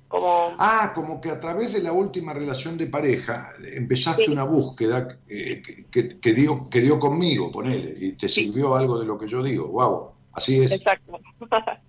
como... 0.08 0.56
Ah, 0.58 0.92
como 0.94 1.20
que 1.20 1.30
a 1.30 1.38
través 1.38 1.72
de 1.72 1.82
la 1.82 1.92
última 1.92 2.32
relación 2.32 2.78
de 2.78 2.86
pareja 2.86 3.52
empezaste 3.62 4.30
una 4.30 4.44
búsqueda 4.44 5.18
eh, 5.28 5.62
que, 5.90 6.32
dio, 6.32 6.68
que 6.70 6.80
dio 6.80 6.98
conmigo, 6.98 7.52
ponele, 7.52 7.94
y 7.98 8.12
te 8.12 8.28
sirvió 8.28 8.74
algo 8.74 8.98
de 8.98 9.06
lo 9.06 9.18
que 9.18 9.28
yo 9.28 9.42
digo. 9.42 9.68
Wow, 9.68 10.12
así 10.32 10.62
es. 10.62 10.72
Exacto. 10.72 11.20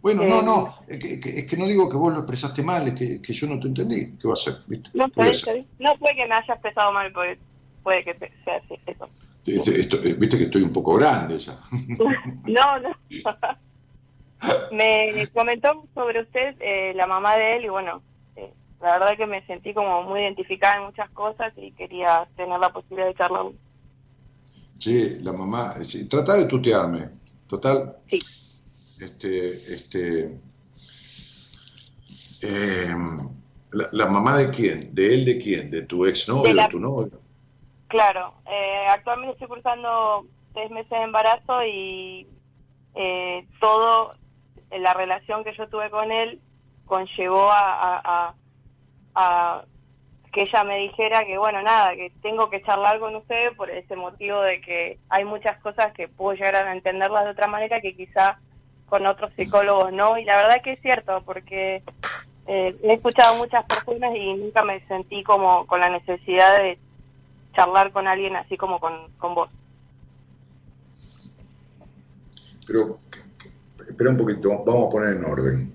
Bueno, 0.00 0.24
no, 0.24 0.42
no, 0.42 0.74
es 0.86 0.98
que, 1.48 1.56
no 1.56 1.66
digo 1.66 1.90
que 1.90 1.96
vos 1.96 2.12
lo 2.12 2.20
expresaste 2.20 2.62
mal, 2.62 2.86
es 2.86 3.20
que, 3.20 3.34
yo 3.34 3.46
no 3.48 3.58
te 3.58 3.66
entendí. 3.66 4.16
¿Qué 4.16 4.28
va 4.28 4.34
a 4.34 4.36
ser? 4.36 4.54
¿Viste? 4.68 4.90
No, 4.94 5.08
puede 5.08 5.32
no 5.80 5.96
puede 5.96 6.14
que 6.14 6.26
me 6.26 6.34
haya 6.34 6.54
expresado 6.54 6.92
mal, 6.92 7.12
porque 7.12 7.38
puede 7.82 8.04
que 8.04 8.14
sea 8.16 8.56
así, 8.56 8.78
eso. 8.86 9.08
Eh, 9.46 10.14
viste 10.14 10.38
que 10.38 10.44
estoy 10.44 10.62
un 10.62 10.72
poco 10.72 10.94
grande 10.94 11.38
ya. 11.38 11.58
no, 12.46 12.78
no. 12.78 12.96
me 14.72 15.26
comentó 15.34 15.84
sobre 15.94 16.22
usted 16.22 16.54
eh, 16.60 16.92
la 16.94 17.06
mamá 17.06 17.36
de 17.36 17.56
él 17.56 17.64
y 17.64 17.68
bueno, 17.68 18.02
eh, 18.36 18.52
la 18.80 18.98
verdad 18.98 19.16
que 19.16 19.26
me 19.26 19.44
sentí 19.46 19.74
como 19.74 20.04
muy 20.04 20.20
identificada 20.20 20.76
en 20.76 20.84
muchas 20.84 21.10
cosas 21.10 21.52
y 21.56 21.72
quería 21.72 22.28
tener 22.36 22.60
la 22.60 22.70
posibilidad 22.70 23.08
de 23.08 23.14
charlar. 23.14 23.46
Sí, 24.78 25.18
la 25.22 25.32
mamá, 25.32 25.74
sí, 25.82 26.08
trata 26.08 26.36
de 26.36 26.46
tutearme, 26.46 27.08
total. 27.48 27.96
Sí. 28.06 28.18
Este, 29.00 29.50
este, 29.50 30.40
em, 32.42 33.28
la, 33.70 34.06
mamá 34.06 34.36
de 34.36 34.50
quién? 34.50 34.94
¿De 34.94 35.14
él 35.14 35.24
de 35.24 35.38
quién? 35.38 35.70
¿De 35.70 35.82
tu 35.82 36.04
ex 36.04 36.28
novio? 36.28 36.54
¿De, 36.54 36.68
tu 36.68 36.80
novio? 36.80 37.20
Claro, 37.86 38.34
eh, 38.46 38.86
actualmente 38.90 39.34
estoy 39.34 39.48
cursando 39.48 40.26
seis 40.52 40.70
meses 40.70 40.90
de 40.90 41.02
embarazo 41.02 41.64
y 41.64 42.26
eh, 42.94 43.46
todo 43.60 44.10
la 44.70 44.94
relación 44.94 45.44
que 45.44 45.54
yo 45.56 45.68
tuve 45.68 45.90
con 45.90 46.10
él 46.10 46.40
conllevó 46.84 47.48
a, 47.52 48.34
que 50.32 50.42
ella 50.42 50.62
me 50.62 50.78
dijera 50.78 51.24
que, 51.24 51.38
bueno, 51.38 51.62
nada, 51.62 51.94
que 51.94 52.12
tengo 52.22 52.50
que 52.50 52.62
charlar 52.62 53.00
con 53.00 53.16
usted 53.16 53.56
por 53.56 53.70
ese 53.70 53.96
motivo 53.96 54.40
de 54.42 54.60
que 54.60 54.98
hay 55.08 55.24
muchas 55.24 55.58
cosas 55.60 55.92
que 55.94 56.06
puedo 56.06 56.34
llegar 56.36 56.54
a 56.54 56.72
entenderlas 56.72 57.24
de 57.24 57.30
otra 57.30 57.46
manera 57.46 57.80
que 57.80 57.96
quizá 57.96 58.38
con 58.88 59.06
otros 59.06 59.32
psicólogos 59.36 59.92
no. 59.92 60.18
Y 60.18 60.24
la 60.24 60.36
verdad 60.36 60.62
que 60.62 60.72
es 60.72 60.80
cierto, 60.80 61.22
porque 61.24 61.82
eh, 62.46 62.70
he 62.82 62.92
escuchado 62.92 63.36
muchas 63.36 63.64
personas 63.66 64.14
y 64.16 64.34
nunca 64.34 64.64
me 64.64 64.84
sentí 64.86 65.22
como 65.22 65.66
con 65.66 65.80
la 65.80 65.90
necesidad 65.90 66.58
de 66.58 66.78
charlar 67.54 67.92
con 67.92 68.06
alguien 68.06 68.36
así 68.36 68.56
como 68.56 68.80
con, 68.80 69.10
con 69.18 69.34
vos. 69.34 69.50
Pero 72.66 72.98
espera 73.88 74.10
un 74.10 74.18
poquito, 74.18 74.50
vamos 74.64 74.88
a 74.88 74.90
poner 74.90 75.16
en 75.16 75.24
orden. 75.24 75.72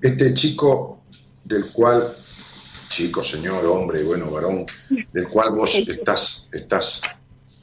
Este 0.00 0.34
chico 0.34 1.00
del 1.44 1.64
cual, 1.72 2.02
chico, 2.88 3.22
señor, 3.22 3.64
hombre, 3.66 4.02
bueno, 4.02 4.30
varón, 4.30 4.66
del 5.12 5.28
cual 5.28 5.52
vos 5.52 5.74
estás, 5.74 6.50
estás 6.52 7.00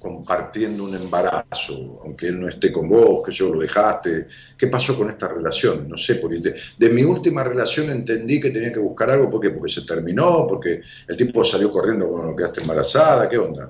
compartiendo 0.01 0.83
un 0.83 0.95
embarazo, 0.95 1.99
aunque 2.03 2.27
él 2.27 2.41
no 2.41 2.47
esté 2.47 2.71
con 2.71 2.89
vos, 2.89 3.23
que 3.25 3.31
yo 3.31 3.53
lo 3.53 3.59
dejaste. 3.59 4.27
¿Qué 4.57 4.67
pasó 4.67 4.97
con 4.97 5.09
esta 5.09 5.27
relación? 5.27 5.87
No 5.87 5.97
sé, 5.97 6.15
porque 6.15 6.39
de, 6.77 6.89
mi 6.89 7.03
última 7.03 7.43
relación 7.43 7.89
entendí 7.89 8.41
que 8.41 8.49
tenía 8.49 8.73
que 8.73 8.79
buscar 8.79 9.11
algo, 9.11 9.29
¿por 9.29 9.53
Porque 9.53 9.71
se 9.71 9.85
terminó, 9.85 10.47
porque 10.47 10.81
el 11.07 11.17
tipo 11.17 11.43
salió 11.43 11.71
corriendo 11.71 12.09
cuando 12.09 12.35
quedaste 12.35 12.61
embarazada, 12.61 13.29
¿qué 13.29 13.37
onda? 13.37 13.69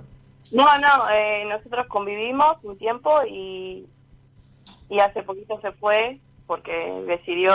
No, 0.53 0.65
no, 0.79 1.09
eh, 1.13 1.45
nosotros 1.47 1.87
convivimos 1.87 2.57
un 2.63 2.77
tiempo 2.77 3.11
y 3.29 3.85
y 4.91 4.99
hace 4.99 5.23
poquito 5.23 5.57
se 5.61 5.71
fue 5.71 6.19
porque 6.45 6.73
decidió, 7.07 7.53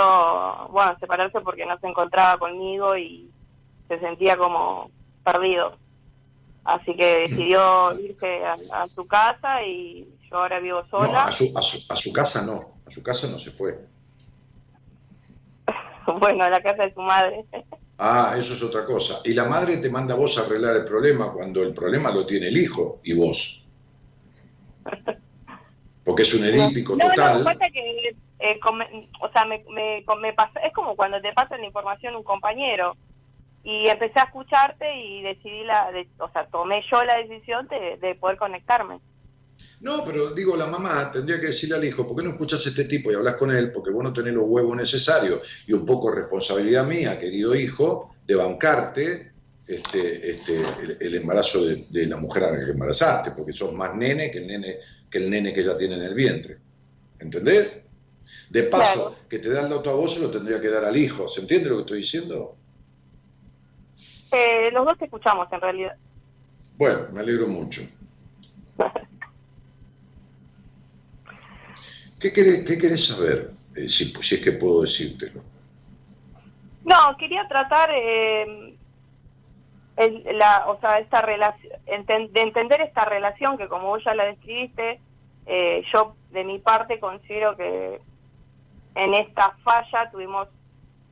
bueno, 0.70 0.97
separarse 0.98 1.43
porque 1.43 1.66
no 1.66 1.78
se 1.78 1.86
encontraba 1.86 2.39
conmigo 2.39 2.97
y 2.97 3.31
se 3.89 4.01
sentía 4.01 4.39
como 4.39 4.90
perdido. 5.23 5.77
Así 6.67 6.97
que 6.97 7.29
decidió 7.29 7.97
irse 8.01 8.43
a, 8.45 8.87
su 8.89 9.07
casa 9.07 9.63
y 9.63 10.05
yo 10.29 10.39
ahora 10.39 10.59
vivo 10.59 10.85
sola. 10.91 11.27
a, 11.27 11.33
su, 11.33 11.57
a, 11.57 11.63
su, 11.63 11.93
a 11.93 11.95
su 11.95 12.13
casa 12.13 12.45
no, 12.45 12.81
a 12.85 12.91
su 12.91 13.05
casa 13.05 13.29
no 13.29 13.39
se 13.39 13.53
fue. 13.53 13.87
bueno, 16.19 16.43
a 16.43 16.51
la 16.51 16.61
casa 16.61 16.83
de 16.83 16.93
su 16.93 17.01
madre. 17.03 17.45
ah, 17.99 18.35
eso 18.37 18.55
es 18.55 18.63
otra 18.65 18.85
cosa. 18.85 19.21
Y 19.25 19.33
la 19.33 19.45
madre 19.45 19.77
te 19.77 19.89
manda 19.91 20.15
a 20.15 20.17
vos 20.17 20.37
a 20.39 20.43
arreglar 20.43 20.75
el 20.75 20.85
problema 20.85 21.33
cuando 21.33 21.63
el 21.63 21.73
problema 21.73 22.11
lo 22.11 22.27
tiene 22.27 22.49
el 22.49 22.57
hijo 22.57 23.01
y 23.05 23.15
vos. 23.15 23.65
porque 26.05 26.23
es 26.23 26.35
un 26.35 26.45
edípico 26.47 26.97
total. 26.99 27.39
No, 27.39 27.45
pasa 27.45 27.71
que, 27.73 28.09
eh, 28.41 28.61
o 29.21 29.29
sea, 29.29 29.45
me, 29.45 29.65
me, 29.71 29.99
es 29.99 30.73
como 30.75 30.97
cuando 30.97 31.21
te 31.21 31.33
pasa 31.33 31.57
la 31.59 31.67
información 31.67 32.17
un 32.17 32.25
compañero 32.25 32.97
y 33.67 33.89
empecé 33.89 34.21
a 34.21 34.27
escucharte 34.27 34.87
y 34.97 35.23
decidí 35.23 35.65
la, 35.65 35.91
o 36.19 36.31
sea, 36.31 36.47
tomé 36.47 36.85
yo 36.89 37.03
la 37.03 37.17
decisión 37.17 37.67
de, 37.67 38.15
poder 38.15 38.39
conectarme. 38.39 39.01
No, 39.81 40.05
pero 40.07 40.33
digo, 40.33 40.57
la 40.57 40.69
mamá 40.69 41.11
tendría 41.11 41.41
que 41.41 41.49
decirle 41.49 41.75
al 41.75 41.85
hijo, 41.85 42.07
¿por 42.07 42.17
qué 42.17 42.23
no 42.23 42.31
escuchas 42.31 42.65
a 42.65 42.69
este 42.69 42.85
tipo 42.85 43.11
y 43.11 43.17
hablas 43.17 43.35
con 43.35 43.51
él? 43.51 43.73
Porque 43.73 43.91
vos 43.91 44.05
no 44.05 44.13
tenés 44.13 44.35
los 44.35 44.45
huevos 44.47 44.77
necesarios 44.77 45.41
y 45.67 45.73
un 45.73 45.85
poco 45.85 46.13
responsabilidad 46.13 46.87
mía, 46.87 47.19
querido 47.19 47.57
hijo, 47.57 48.15
de 48.25 48.37
bancarte 48.37 49.33
este, 49.67 50.31
este, 50.31 50.63
el, 51.01 51.17
embarazo 51.17 51.67
de, 51.67 51.87
de, 51.91 52.07
la 52.07 52.19
mujer 52.19 52.45
a 52.45 52.53
la 52.53 52.65
que 52.65 52.71
embarazaste, 52.71 53.33
porque 53.33 53.53
sos 53.53 53.73
más 53.73 53.97
nene 53.97 54.31
que 54.31 54.39
el 54.39 54.47
nene 54.47 54.77
que 55.11 55.19
el 55.19 55.29
nene 55.29 55.53
que 55.53 55.63
ella 55.63 55.77
tiene 55.77 55.97
en 55.97 56.03
el 56.03 56.15
vientre. 56.15 56.59
¿Entendés? 57.19 57.69
De 58.51 58.63
paso, 58.63 59.17
que 59.29 59.41
te 59.41 59.51
da 59.51 59.63
el 59.63 59.71
dato 59.71 59.91
a 59.91 59.95
vos 59.95 60.15
se 60.15 60.21
lo 60.21 60.31
tendría 60.31 60.61
que 60.61 60.69
dar 60.69 60.85
al 60.85 60.97
hijo. 60.97 61.29
¿Se 61.29 61.41
entiende 61.41 61.69
lo 61.69 61.77
que 61.77 61.81
estoy 61.81 61.99
diciendo? 61.99 62.57
Eh, 64.32 64.70
los 64.73 64.85
dos 64.85 64.98
te 64.98 65.05
escuchamos, 65.07 65.47
en 65.53 65.61
realidad. 65.61 65.97
Bueno, 66.77 67.09
me 67.12 67.20
alegro 67.20 67.48
mucho. 67.48 67.82
¿Qué 72.20 72.32
querés, 72.32 72.65
qué 72.66 72.78
querés 72.78 73.07
saber? 73.07 73.51
Eh, 73.74 73.89
si, 73.89 74.07
si, 74.07 74.35
es 74.36 74.43
que 74.43 74.53
puedo 74.53 74.82
decírtelo. 74.82 75.43
No, 76.85 77.16
quería 77.19 77.47
tratar 77.48 77.90
eh, 77.93 78.77
la, 79.97 80.65
o 80.69 80.78
sea, 80.81 80.98
esta 80.98 81.23
relación, 81.23 81.73
de 82.07 82.40
entender 82.40 82.81
esta 82.81 83.05
relación 83.05 83.59
que 83.59 83.69
como 83.69 83.89
vos 83.89 84.03
ya 84.05 84.15
la 84.15 84.24
describiste, 84.24 85.01
eh, 85.47 85.82
yo 85.93 86.16
de 86.31 86.44
mi 86.44 86.59
parte 86.59 87.01
considero 87.01 87.57
que 87.57 88.01
en 88.94 89.15
esta 89.15 89.57
falla 89.62 90.11
tuvimos 90.11 90.48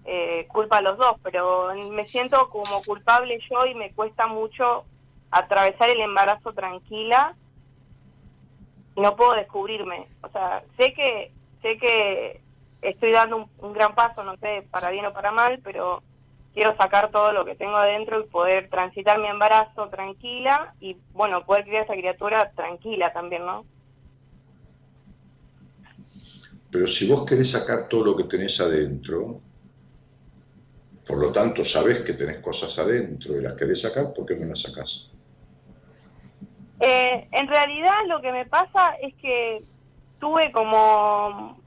eh, 0.05 0.47
culpa 0.49 0.81
los 0.81 0.99
dos, 0.99 1.15
pero 1.23 1.75
me 1.93 2.05
siento 2.05 2.49
como 2.49 2.83
culpable 2.83 3.39
yo 3.51 3.67
y 3.67 3.75
me 3.75 3.93
cuesta 3.93 4.27
mucho 4.27 4.85
atravesar 5.31 5.91
el 5.91 6.01
embarazo 6.01 6.53
tranquila 6.53 7.35
y 8.95 9.01
no 9.01 9.17
puedo 9.17 9.33
descubrirme. 9.35 10.07
O 10.23 10.29
sea, 10.29 10.63
sé 10.77 10.93
que 10.93 11.33
sé 11.63 11.79
que 11.79 12.41
estoy 12.83 13.13
dando 13.13 13.49
un 13.59 13.73
gran 13.73 13.95
paso, 13.95 14.23
no 14.23 14.37
sé, 14.37 14.67
para 14.71 14.91
bien 14.91 15.07
o 15.07 15.13
para 15.13 15.33
mal, 15.33 15.61
pero 15.65 16.03
quiero 16.53 16.77
sacar 16.77 17.11
todo 17.11 17.33
lo 17.33 17.45
que 17.45 17.57
tengo 17.57 17.77
adentro 17.77 18.21
y 18.21 18.29
poder 18.29 18.69
transitar 18.69 19.19
mi 19.19 19.27
embarazo 19.27 19.89
tranquila 19.89 20.75
y, 20.81 20.97
bueno, 21.13 21.45
poder 21.45 21.65
criar 21.65 21.85
esa 21.85 21.95
criatura 21.95 22.53
tranquila 22.55 23.13
también, 23.13 23.45
¿no? 23.45 23.65
Pero 26.71 26.87
si 26.87 27.09
vos 27.09 27.25
querés 27.25 27.53
sacar 27.53 27.89
todo 27.89 28.05
lo 28.05 28.17
que 28.17 28.25
tenés 28.25 28.61
adentro, 28.61 29.41
por 31.07 31.19
lo 31.19 31.33
tanto 31.33 31.65
sabés 31.65 32.01
que 32.01 32.15
tenés 32.15 32.39
cosas 32.39 32.79
adentro 32.79 33.39
y 33.39 33.43
las 33.43 33.55
querés 33.55 33.83
sacar, 33.83 34.13
¿por 34.15 34.27
qué 34.27 34.37
no 34.37 34.47
las 34.47 34.63
sacás? 34.63 35.11
Eh, 36.81 37.29
en 37.31 37.49
realidad 37.49 37.95
lo 38.09 38.21
que 38.21 38.33
me 38.33 38.47
pasa 38.47 38.95
es 39.03 39.15
que 39.15 39.61
tuve 40.19 40.51
como 40.53 41.59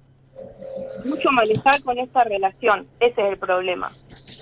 mucho 1.05 1.31
malestar 1.31 1.81
con 1.83 1.97
esta 1.97 2.23
relación. 2.23 2.87
Ese 2.99 3.21
es 3.21 3.29
el 3.29 3.37
problema. 3.37 3.91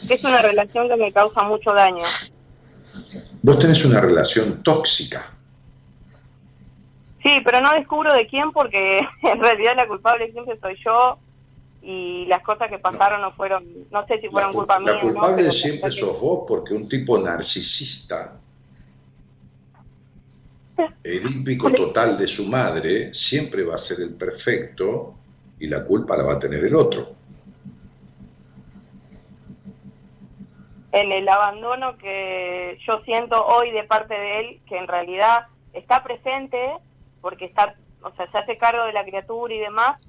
Es 0.09 0.23
una 0.23 0.41
relación 0.41 0.89
que 0.89 0.95
me 0.95 1.11
causa 1.11 1.43
mucho 1.43 1.73
daño. 1.73 2.03
Vos 3.41 3.59
tenés 3.59 3.83
una 3.85 4.01
relación 4.01 4.63
tóxica. 4.63 5.31
Sí, 7.21 7.39
pero 7.43 7.59
no 7.59 7.73
descubro 7.73 8.13
de 8.13 8.27
quién 8.27 8.51
porque 8.51 8.97
en 9.23 9.39
realidad 9.41 9.73
la 9.75 9.87
culpable 9.87 10.31
siempre 10.31 10.59
soy 10.59 10.77
yo 10.83 11.19
y 11.87 12.25
las 12.25 12.41
cosas 12.41 12.67
que 12.67 12.79
pasaron 12.79 13.21
no, 13.21 13.31
fueron, 13.33 13.63
no 13.91 14.05
sé 14.07 14.19
si 14.19 14.27
fueron 14.27 14.51
culpa 14.51 14.79
mía. 14.79 14.93
La 14.93 15.01
culpable 15.01 15.51
siempre 15.51 15.91
sos 15.91 16.19
vos 16.19 16.43
porque 16.47 16.73
un 16.73 16.89
tipo 16.89 17.19
narcisista, 17.19 18.39
edípico 21.03 21.71
total 21.71 22.17
de 22.17 22.25
su 22.25 22.47
madre, 22.47 23.13
siempre 23.13 23.63
va 23.63 23.75
a 23.75 23.77
ser 23.77 23.99
el 24.01 24.15
perfecto 24.15 25.13
y 25.59 25.67
la 25.67 25.85
culpa 25.85 26.17
la 26.17 26.23
va 26.23 26.33
a 26.33 26.39
tener 26.39 26.65
el 26.65 26.75
otro. 26.75 27.07
En 30.91 31.11
el 31.11 31.29
abandono 31.29 31.97
que 31.97 32.79
yo 32.87 32.99
siento 33.03 33.45
hoy 33.45 33.69
de 33.69 33.83
parte 33.83 34.15
de 34.15 34.39
él, 34.39 34.61
que 34.67 34.77
en 34.77 34.87
realidad 34.87 35.45
está 35.73 36.03
presente 36.03 36.57
porque 37.21 37.45
está, 37.45 37.75
o 38.01 38.11
sea, 38.15 38.31
se 38.31 38.37
hace 38.39 38.57
cargo 38.57 38.85
de 38.85 38.93
la 38.93 39.05
criatura 39.05 39.53
y 39.53 39.59
demás, 39.59 40.01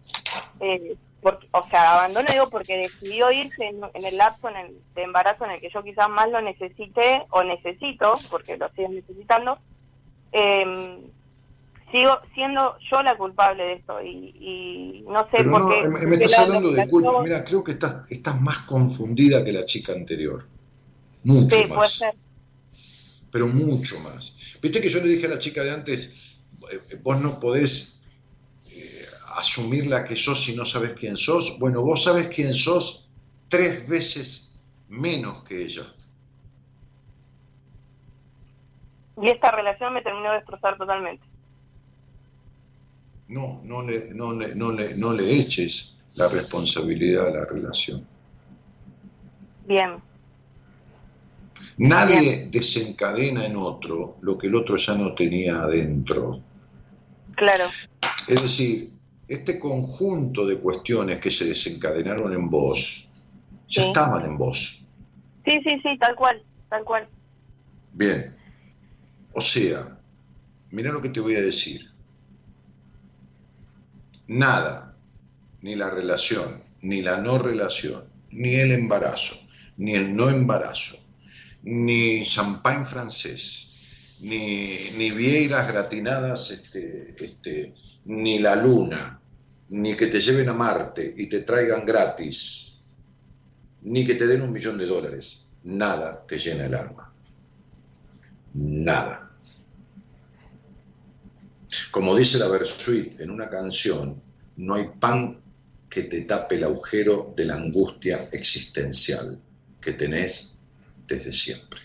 eh, 0.61 0.97
porque, 1.21 1.49
o 1.53 1.67
sea, 1.71 1.95
abandono 1.95 2.31
digo 2.31 2.49
porque 2.51 2.77
decidió 2.77 3.33
irse 3.33 3.65
en, 3.65 3.81
en 3.95 4.05
el 4.05 4.17
lapso 4.17 4.49
en 4.49 4.57
el, 4.57 4.77
de 4.95 5.03
embarazo 5.03 5.45
en 5.45 5.53
el 5.53 5.61
que 5.61 5.71
yo 5.73 5.83
quizás 5.83 6.09
más 6.09 6.31
lo 6.31 6.41
necesité 6.41 7.25
o 7.31 7.43
necesito, 7.43 8.15
porque 8.31 8.57
lo 8.57 8.71
sigo 8.77 8.89
necesitando, 8.91 9.59
eh, 10.33 11.01
sigo 11.93 12.19
siendo 12.35 12.77
yo 12.91 13.03
la 13.03 13.17
culpable 13.17 13.63
de 13.63 13.73
esto 13.75 14.03
y, 14.03 14.33
y 14.41 15.05
no 15.09 15.21
sé 15.31 15.39
Pero 15.39 15.51
por 15.53 15.61
no, 15.63 15.69
qué. 15.69 15.89
me, 15.89 16.07
me 16.07 16.19
qué 16.19 16.25
estás 16.25 16.41
hablando 16.41 16.71
de 16.73 16.89
culpa. 16.89 17.13
yo- 17.13 17.21
Mira, 17.23 17.45
creo 17.45 17.65
que 17.65 17.73
estás, 17.73 18.11
estás 18.11 18.41
más 18.41 18.59
confundida 18.61 19.45
que 19.45 19.53
la 19.53 19.65
chica 19.65 19.93
anterior. 19.93 20.45
Mucho 21.25 21.57
Sí, 21.57 21.65
puede 21.67 21.81
más. 21.81 21.93
ser. 21.93 22.15
Pero 23.33 23.47
mucho 23.49 23.99
más. 24.01 24.37
Viste 24.63 24.81
que 24.81 24.89
yo 24.89 25.01
le 25.01 25.09
dije 25.09 25.27
a 25.27 25.31
la 25.31 25.39
chica 25.39 25.63
de 25.63 25.71
antes, 25.71 26.41
eh, 26.71 26.97
vos 27.03 27.21
no 27.21 27.39
podés 27.41 27.93
eh, 27.93 27.96
asumir 29.37 29.87
la 29.87 30.05
que 30.05 30.17
sos 30.17 30.43
si 30.45 30.57
no 30.57 30.65
sabes 30.65 30.93
quién 30.93 31.17
sos. 31.17 31.59
Bueno, 31.59 31.83
vos 31.83 32.05
sabes 32.05 32.29
quién 32.29 32.53
sos 32.53 33.09
tres 33.49 33.87
veces 33.89 34.55
menos 34.89 35.45
que 35.45 35.63
ella. 35.65 35.87
Y 39.21 39.31
esta 39.31 39.51
relación 39.51 39.95
me 39.95 40.03
terminó 40.03 40.31
de 40.31 40.37
destrozar 40.37 40.77
totalmente. 40.77 41.25
No, 43.29 43.61
no 43.65 43.83
le, 43.83 44.15
no 44.15 44.33
le, 44.33 44.55
no 44.55 44.71
le, 44.73 44.97
no 44.97 45.13
le 45.13 45.33
eches 45.41 46.01
la 46.17 46.29
responsabilidad 46.29 47.27
a 47.29 47.31
la 47.31 47.45
relación. 47.47 48.07
Bien, 49.67 50.01
Nadie 51.79 52.47
desencadena 52.51 53.45
en 53.45 53.57
otro 53.57 54.17
lo 54.23 54.39
que 54.39 54.47
el 54.47 54.55
otro 54.55 54.77
ya 54.77 54.95
no 54.95 55.15
tenía 55.15 55.61
adentro. 55.63 56.41
claro. 57.35 57.65
Es 58.29 58.43
decir, 58.43 58.96
este 59.29 59.59
conjunto 59.59 60.47
de 60.47 60.59
cuestiones 60.59 61.19
que 61.21 61.31
se 61.31 61.47
desencadenaron 61.47 62.33
en 62.33 62.49
vos, 62.49 63.09
ya 63.69 63.83
Sí. 63.83 63.89
estaban 63.89 64.25
en 64.25 64.39
vos. 64.39 64.87
Sí, 65.45 65.61
sí, 65.65 65.81
sí, 65.83 65.99
tal 65.99 66.15
cual, 66.15 66.43
tal 66.69 66.85
cual. 66.85 67.09
Bien. 67.93 68.35
O 69.33 69.41
sea, 69.41 69.99
mira 70.71 70.93
lo 70.93 71.03
que 71.03 71.09
te 71.11 71.21
voy 71.21 71.35
a 71.37 71.43
decir. 71.43 71.81
Nada, 74.29 74.97
ni 75.63 75.77
la 75.77 75.91
relación, 75.91 76.63
ni 76.83 77.03
la 77.03 77.19
no 77.19 77.39
relación, 77.39 78.05
ni 78.31 78.55
el 78.55 78.73
embarazo, 78.73 79.37
ni 79.77 79.95
el 79.95 80.15
no 80.17 80.31
embarazo, 80.31 80.97
ni 81.63 82.25
champagne 82.25 82.85
francés, 82.85 84.19
ni, 84.23 84.77
ni 84.99 85.11
vieiras 85.11 85.71
gratinadas, 85.73 86.51
este, 86.51 87.15
este, 87.25 87.75
ni 88.07 88.39
la 88.39 88.57
luna, 88.57 89.16
ni 89.69 89.97
que 89.97 90.07
te 90.07 90.21
lleven 90.21 90.49
a 90.49 90.53
Marte 90.53 91.13
y 91.17 91.27
te 91.29 91.41
traigan 91.41 91.85
gratis, 91.85 92.85
ni 93.83 94.07
que 94.07 94.15
te 94.15 94.27
den 94.27 94.43
un 94.43 94.53
millón 94.53 94.79
de 94.79 94.87
dólares. 94.87 95.51
Nada 95.65 96.25
te 96.27 96.39
llena 96.39 96.67
el 96.67 96.75
alma. 96.75 97.13
Nada. 98.55 99.31
Como 101.91 102.17
dice 102.17 102.39
la 102.39 102.49
Versuit 102.49 103.21
en 103.21 103.31
una 103.31 103.51
canción, 103.51 104.23
no 104.57 104.75
hay 104.75 104.89
pan 105.01 105.41
que 105.91 106.05
te 106.05 106.23
tape 106.23 106.57
el 106.57 106.65
agujero 106.65 107.35
de 107.37 107.45
la 107.45 107.57
angustia 107.57 108.29
existencial 108.33 109.41
que 109.81 109.93
tenés 109.93 110.57
desde 111.07 111.33
siempre. 111.33 111.81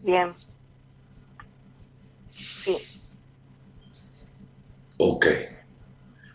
Bien. 0.00 0.34
Sí. 2.28 2.76
Ok. 4.98 5.26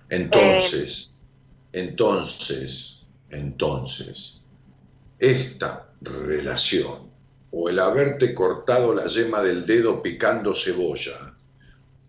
Entonces, 0.10 1.20
entonces, 1.72 3.06
entonces, 3.30 4.44
esta 5.20 5.90
relación 6.02 7.12
o 7.52 7.70
el 7.70 7.80
haberte 7.80 8.34
cortado 8.34 8.94
la 8.94 9.08
yema 9.08 9.42
del 9.42 9.66
dedo 9.66 10.02
picando 10.02 10.54
cebolla 10.56 11.36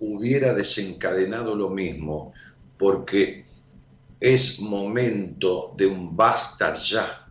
hubiera 0.01 0.53
desencadenado 0.53 1.55
lo 1.55 1.71
mismo 1.71 2.33
porque 2.79 3.45
es 4.21 4.61
momento 4.61 5.75
de 5.77 5.87
un 5.87 6.17
basta 6.17 6.75
ya. 6.75 7.29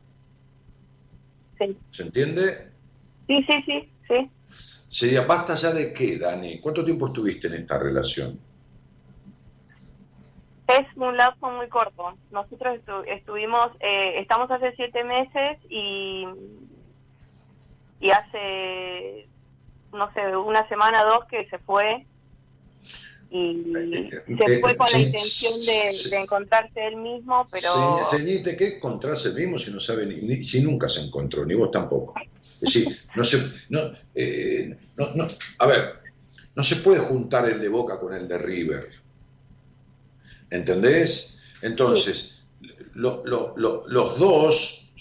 Sí. 1.58 1.78
¿Se 1.90 2.04
entiende? 2.04 2.72
Sí, 3.28 3.44
sí, 3.48 3.54
sí, 3.66 3.90
sí. 4.08 4.32
Sería 4.88 5.22
basta 5.22 5.56
ya 5.56 5.72
de 5.72 5.94
qué, 5.94 6.18
Dani? 6.18 6.60
¿Cuánto 6.60 6.86
tiempo 6.86 7.08
estuviste 7.08 7.48
en 7.48 7.56
esta 7.56 7.80
relación? 7.80 8.40
Es 10.68 10.88
un 10.96 11.18
lapso 11.18 11.48
muy 11.48 11.68
corto. 11.68 12.18
Nosotros 12.32 12.80
estu- 12.80 13.04
estuvimos, 13.08 13.70
eh, 13.82 14.20
estamos 14.22 14.50
hace 14.50 14.74
siete 14.76 15.04
meses 15.04 15.58
y, 15.70 16.26
y 18.00 18.10
hace, 18.12 19.28
no 19.92 20.12
sé, 20.14 20.36
una 20.38 20.66
una, 20.70 21.04
dos 21.04 21.26
que 21.30 21.48
se 21.50 21.60
fue 21.60 22.06
y 23.30 23.64
se 23.66 24.54
eh, 24.56 24.60
fue 24.62 24.78
con 24.78 24.88
la 24.92 25.00
intención 25.00 25.54
de, 25.66 25.92
encontrarse 26.20 26.86
él 26.88 26.98
mismo, 26.98 27.48
pero 27.52 28.06
Ceñite, 28.12 28.56
¿qué 28.56 28.78
encontrarse 28.78 29.30
el 29.30 29.36
mismo 29.36 29.58
si 29.58 29.72
no 29.72 29.80
sabe 29.80 30.06
ni- 30.06 30.44
si 30.44 30.62
nunca 30.62 30.88
se 30.88 31.02
encontró, 31.02 31.46
ni 31.46 31.56
vos 31.56 31.72
tampoco? 31.72 32.14
Es 32.40 32.60
decir, 32.74 32.88
no 33.16 33.24
se, 33.24 33.38
no, 33.70 33.80
eh, 34.16 34.78
no, 34.98 35.08
no, 35.16 35.28
a 35.60 35.66
ver, 35.66 35.96
no 36.56 36.64
se 36.64 36.78
puede 36.78 37.00
juntar 37.00 37.50
el 37.50 37.60
de 37.60 37.68
Boca 37.70 38.00
con 38.00 38.14
el 38.14 38.28
de 38.28 38.38
River. 38.38 39.03
¿Entendés? 40.54 41.40
Entonces, 41.64 42.44
lo- 42.94 43.26
lo- 43.26 43.56
lo- 43.58 43.88
los 43.88 44.20
dos, 44.20 44.92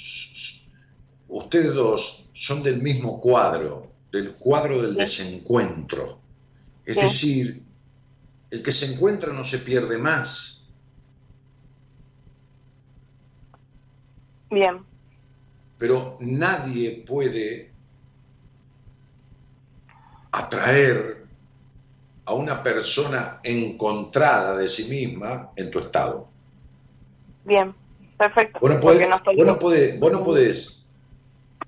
ustedes 1.29 1.74
dos, 1.74 2.31
son 2.33 2.62
del 2.62 2.81
mismo 2.81 3.20
cuadro, 3.20 3.93
del 4.11 4.33
cuadro 4.33 4.81
del 4.81 4.95
desencuentro. 4.95 6.20
Es 6.87 6.97
Sí. 6.97 7.03
decir, 7.03 7.62
el 8.51 8.62
que 8.62 8.73
se 8.73 8.95
encuentra 8.95 9.33
no 9.35 9.45
se 9.45 9.59
pierde 9.59 9.99
más. 9.99 10.49
bien, 14.51 14.85
pero 15.79 16.19
nadie 16.20 17.05
puede 17.09 17.73
atraer 20.31 21.22
a 22.24 22.35
una 22.35 22.62
persona 22.62 23.40
encontrada 23.43 24.57
de 24.57 24.69
sí 24.69 24.85
misma 24.89 25.51
en 25.57 25.70
tu 25.70 25.81
estado. 25.81 26.28
bien, 27.44 27.74
perfecto. 28.16 28.59
Vos 28.61 28.70
no 28.70 28.81
podés, 28.81 29.09
no 29.09 29.16
estoy- 29.16 29.36
vos 29.36 29.47
no 29.47 29.59
podés- 29.59 29.99
vos 29.99 30.12
no 30.12 30.23
podés 30.24 30.86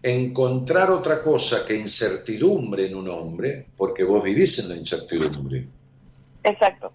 encontrar 0.03 0.91
otra 0.91 1.21
cosa 1.23 1.65
que 1.67 1.75
incertidumbre 1.75 2.87
en 2.87 2.95
un 2.95 3.09
hombre, 3.09 3.67
porque 3.77 4.05
vos 4.05 4.23
vivís 4.23 4.59
en 4.61 4.69
la 4.69 4.77
incertidumbre. 4.77 5.67
Exacto, 6.45 6.93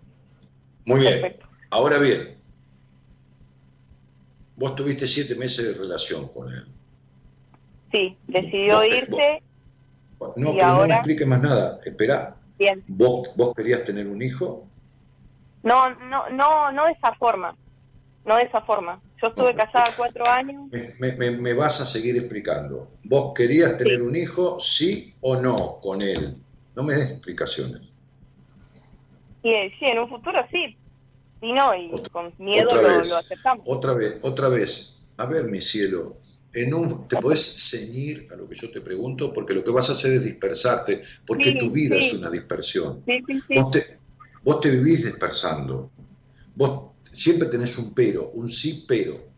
Muy 0.86 1.02
bien. 1.02 1.14
perfecto. 1.22 1.46
Ahora 1.72 1.98
bien, 1.98 2.38
vos 4.56 4.76
tuviste 4.76 5.08
siete 5.08 5.36
meses 5.36 5.66
de 5.66 5.74
relación 5.74 6.28
con 6.30 6.54
él. 6.54 6.66
Sí, 7.92 8.18
decidió 8.28 8.76
Vos- 8.78 8.88
irse, 8.88 9.42
No, 10.36 10.52
Y 10.52 10.58
pero 10.58 10.68
no 10.76 10.88
me 10.88 10.94
expliques 10.96 11.26
más 11.28 11.42
nada. 11.42 11.80
Espera, 11.86 12.36
bien. 12.60 12.86
¿vos, 12.88 13.30
¿vos 13.36 13.54
querías 13.56 13.84
tener 13.86 14.08
un 14.08 14.22
hijo? 14.22 14.70
No, 15.64 15.90
no, 15.96 16.30
no, 16.30 16.72
no 16.72 16.86
de 16.86 16.92
esa 16.92 17.14
forma, 17.16 17.56
no 18.26 18.36
de 18.36 18.44
esa 18.44 18.62
forma. 18.62 19.02
Yo 19.22 19.30
estuve 19.30 19.54
casada 19.56 19.94
cuatro 19.98 20.26
años, 20.30 20.70
Me, 20.72 21.14
me- 21.14 21.32
me- 21.32 21.54
vas 21.54 21.82
a 21.82 21.86
seguir 21.86 22.16
explicando. 22.18 22.92
¿Vos 23.04 23.34
querías 23.34 23.78
tener 23.78 24.02
un 24.02 24.16
hijo, 24.16 24.60
sí 24.60 25.16
o 25.22 25.36
no, 25.36 25.80
con 25.82 26.02
él? 26.02 26.44
No 26.76 26.84
me 26.84 26.94
des 26.94 27.12
explicaciones. 27.12 27.82
Y 29.42 29.54
eh, 29.54 29.74
sí, 29.80 29.86
en 29.86 30.00
un 30.00 30.10
futuro 30.10 30.40
sí. 30.52 30.78
Y 31.42 31.54
no, 31.54 31.74
y 31.74 31.90
con 32.12 32.34
miedo 32.38 32.66
otra 32.66 32.82
lo, 32.82 32.88
vez, 32.90 33.10
lo 33.10 33.18
aceptamos. 33.18 33.66
Otra 33.68 33.94
vez, 33.94 34.20
otra 34.22 34.50
vez. 34.50 35.10
A 35.18 35.26
ver, 35.26 35.46
mi 35.46 35.60
cielo, 35.62 36.18
en 36.54 36.74
un, 36.74 37.08
te 37.08 37.18
podés 37.18 37.70
ceñir 37.70 38.28
a 38.32 38.36
lo 38.36 38.50
que 38.50 38.56
yo 38.56 38.72
te 38.72 38.82
pregunto, 38.82 39.32
porque 39.32 39.54
lo 39.54 39.64
que 39.64 39.72
vas 39.72 39.90
a 39.90 39.94
hacer 39.94 40.14
es 40.14 40.24
dispersarte, 40.24 41.04
porque 41.26 41.52
Sí, 41.52 41.60
tu 41.60 41.72
vida 41.72 41.98
sí. 42.00 42.08
es 42.08 42.14
una 42.14 42.30
dispersión. 42.30 43.04
Sí. 43.06 43.24
Vos 43.56 43.72
te, 43.72 43.98
vos 44.44 44.60
te 44.60 44.72
vivís 44.72 45.06
dispersando. 45.06 45.92
Vos 46.56 46.92
siempre 47.12 47.50
tenés 47.50 47.78
un 47.78 47.94
pero, 47.94 48.30
un 48.32 48.50
sí 48.50 48.86
pero. 48.88 49.30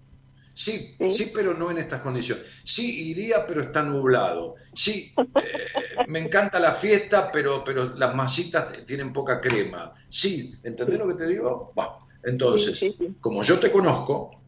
Sí, 0.53 0.95
sí, 1.09 1.31
pero 1.33 1.53
no 1.53 1.71
en 1.71 1.77
estas 1.77 2.01
condiciones. 2.01 2.45
Sí, 2.63 3.09
iría, 3.09 3.47
pero 3.47 3.61
está 3.61 3.83
nublado. 3.83 4.55
Sí, 4.73 5.13
eh, 5.17 6.05
me 6.07 6.19
encanta 6.19 6.59
la 6.59 6.73
fiesta, 6.73 7.31
pero, 7.31 7.63
pero 7.63 7.95
las 7.95 8.13
masitas 8.13 8.85
tienen 8.85 9.13
poca 9.13 9.39
crema. 9.39 9.93
Sí, 10.09 10.53
¿entendés 10.63 10.99
lo 10.99 11.07
que 11.07 11.23
te 11.23 11.27
digo? 11.27 11.73
Va. 11.77 11.97
Entonces, 12.23 12.83
como 13.21 13.43
yo 13.43 13.59
te 13.59 13.71
conozco, 13.71 14.41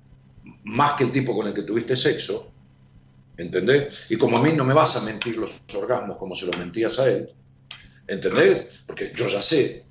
más 0.65 0.93
que 0.93 1.05
el 1.05 1.11
tipo 1.11 1.35
con 1.35 1.47
el 1.47 1.53
que 1.53 1.63
tuviste 1.63 1.95
sexo, 1.95 2.52
¿entendés? 3.37 4.05
Y 4.09 4.17
como 4.17 4.37
a 4.37 4.41
mí 4.41 4.53
no 4.53 4.63
me 4.63 4.73
vas 4.73 4.95
a 4.95 5.01
mentir 5.01 5.37
los 5.37 5.61
orgasmos 5.75 6.17
como 6.17 6.35
se 6.35 6.45
los 6.45 6.57
mentías 6.57 6.99
a 6.99 7.09
él, 7.09 7.29
¿entendés? 8.07 8.83
Porque 8.85 9.11
yo 9.13 9.27
ya 9.27 9.41
sé 9.41 9.85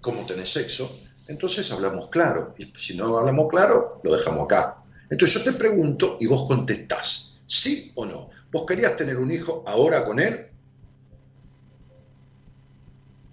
cómo 0.00 0.26
tenés 0.26 0.52
sexo, 0.52 0.90
entonces 1.28 1.70
hablamos 1.72 2.10
claro. 2.10 2.54
Y 2.58 2.72
si 2.78 2.96
no 2.96 3.16
hablamos 3.16 3.48
claro, 3.48 4.00
lo 4.02 4.16
dejamos 4.16 4.44
acá. 4.44 4.82
Entonces 5.10 5.42
yo 5.42 5.52
te 5.52 5.58
pregunto 5.58 6.16
y 6.20 6.26
vos 6.26 6.46
contestás, 6.48 7.42
¿sí 7.46 7.92
o 7.94 8.04
no? 8.04 8.30
¿Vos 8.52 8.66
querías 8.66 8.96
tener 8.96 9.16
un 9.16 9.32
hijo 9.32 9.64
ahora 9.66 10.04
con 10.04 10.20
él? 10.20 10.48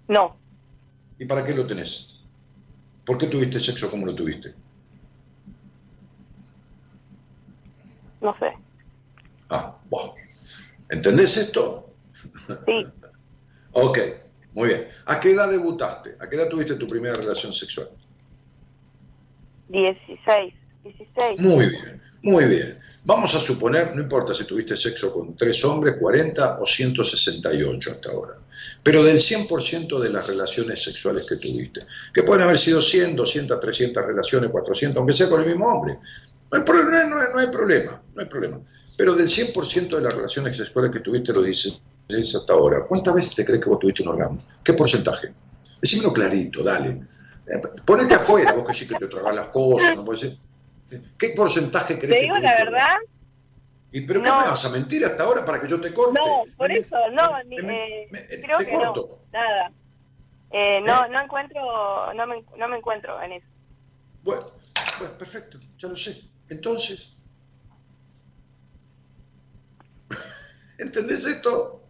No. 0.08 0.36
¿Y 1.18 1.24
para 1.24 1.44
qué 1.44 1.54
lo 1.54 1.66
tenés? 1.66 2.22
¿Por 3.04 3.18
qué 3.18 3.26
tuviste 3.26 3.60
sexo 3.60 3.90
como 3.90 4.06
lo 4.06 4.14
tuviste? 4.14 4.54
No 8.20 8.36
sé. 8.38 8.61
Ah, 9.54 9.76
wow. 9.90 10.14
¿Entendés 10.88 11.36
esto? 11.36 11.90
Sí. 12.66 12.86
ok, 13.72 13.98
muy 14.54 14.68
bien. 14.68 14.88
¿A 15.06 15.20
qué 15.20 15.32
edad 15.32 15.50
debutaste? 15.50 16.16
¿A 16.18 16.28
qué 16.28 16.36
edad 16.36 16.48
tuviste 16.48 16.74
tu 16.76 16.88
primera 16.88 17.16
relación 17.16 17.52
sexual? 17.52 17.88
16. 19.68 20.54
16. 20.84 21.40
Muy 21.40 21.66
bien, 21.68 22.02
muy 22.22 22.44
bien. 22.44 22.78
Vamos 23.04 23.34
a 23.34 23.40
suponer, 23.40 23.94
no 23.96 24.02
importa 24.02 24.32
si 24.34 24.44
tuviste 24.44 24.76
sexo 24.76 25.12
con 25.12 25.36
tres 25.36 25.64
hombres, 25.64 25.96
40 25.98 26.60
o 26.60 26.66
168 26.66 27.90
hasta 27.90 28.10
ahora, 28.10 28.34
pero 28.82 29.02
del 29.02 29.18
100% 29.18 29.98
de 29.98 30.10
las 30.10 30.26
relaciones 30.26 30.82
sexuales 30.82 31.26
que 31.28 31.36
tuviste, 31.36 31.80
que 32.14 32.22
pueden 32.22 32.44
haber 32.44 32.58
sido 32.58 32.80
100, 32.80 33.16
200, 33.16 33.58
300 33.60 34.04
relaciones, 34.06 34.50
400, 34.50 34.98
aunque 34.98 35.12
sea 35.14 35.28
con 35.28 35.40
el 35.42 35.48
mismo 35.48 35.66
hombre. 35.66 35.94
No 36.50 36.58
hay, 36.58 36.64
pro- 36.64 36.84
no 36.84 36.96
hay- 36.96 37.08
no 37.08 37.16
hay- 37.18 37.26
no 37.32 37.38
hay 37.38 37.46
problema, 37.48 38.02
no 38.14 38.22
hay 38.22 38.28
problema. 38.28 38.60
Pero 38.96 39.14
del 39.14 39.26
100% 39.28 39.96
de 39.96 40.02
las 40.02 40.14
relaciones 40.14 40.56
sexuales 40.56 40.92
que 40.92 41.00
tuviste, 41.00 41.32
lo 41.32 41.42
dices 41.42 41.80
hasta 42.36 42.52
ahora, 42.52 42.84
¿cuántas 42.86 43.14
veces 43.14 43.34
te 43.34 43.44
crees 43.44 43.62
que 43.62 43.70
vos 43.70 43.78
tuviste 43.78 44.02
un 44.02 44.08
orgasmo? 44.08 44.38
¿Qué 44.62 44.74
porcentaje? 44.74 45.32
Decímelo 45.80 46.12
clarito, 46.12 46.62
dale. 46.62 46.90
Eh, 47.46 47.60
Ponete 47.86 48.14
afuera, 48.14 48.52
vos 48.52 48.66
que 48.66 48.74
sí 48.74 48.86
que 48.86 48.96
te 48.96 49.06
tragas 49.08 49.34
las 49.34 49.48
cosas, 49.48 49.96
no 49.96 50.04
puede 50.04 50.18
ser. 50.18 50.32
¿Qué 51.18 51.30
porcentaje 51.34 51.94
crees 51.98 52.10
Te 52.10 52.16
que 52.16 52.22
digo 52.22 52.38
la 52.38 52.54
verdad, 52.54 52.94
¿Y 53.94 54.02
pero 54.02 54.22
qué 54.22 54.28
No. 54.28 54.40
me 54.40 54.46
vas 54.48 54.64
a 54.64 54.70
mentir 54.70 55.04
hasta 55.04 55.22
ahora 55.22 55.44
para 55.44 55.60
que 55.60 55.68
yo 55.68 55.80
te 55.80 55.92
corte? 55.92 56.18
no, 56.18 56.44
por 56.56 56.70
eso, 56.70 56.96
no, 57.12 57.42
ni- 57.44 57.56
eh, 57.58 58.08
creo 58.42 58.56
te 58.58 58.64
que 58.66 58.70
corto. 58.72 59.20
no, 59.32 59.38
nada. 59.38 59.72
Eh, 60.50 60.80
no, 60.82 61.08
no 61.08 61.22
encuentro, 61.22 62.12
no 62.14 62.26
me, 62.26 62.44
no 62.58 62.68
me 62.68 62.76
encuentro 62.78 63.20
en 63.22 63.32
eso. 63.32 63.46
Bueno, 64.22 64.42
bueno, 64.98 65.18
perfecto, 65.18 65.58
ya 65.78 65.88
lo 65.88 65.96
sé. 65.96 66.22
Entonces, 66.48 67.11
¿entendés 70.82 71.26
esto? 71.26 71.82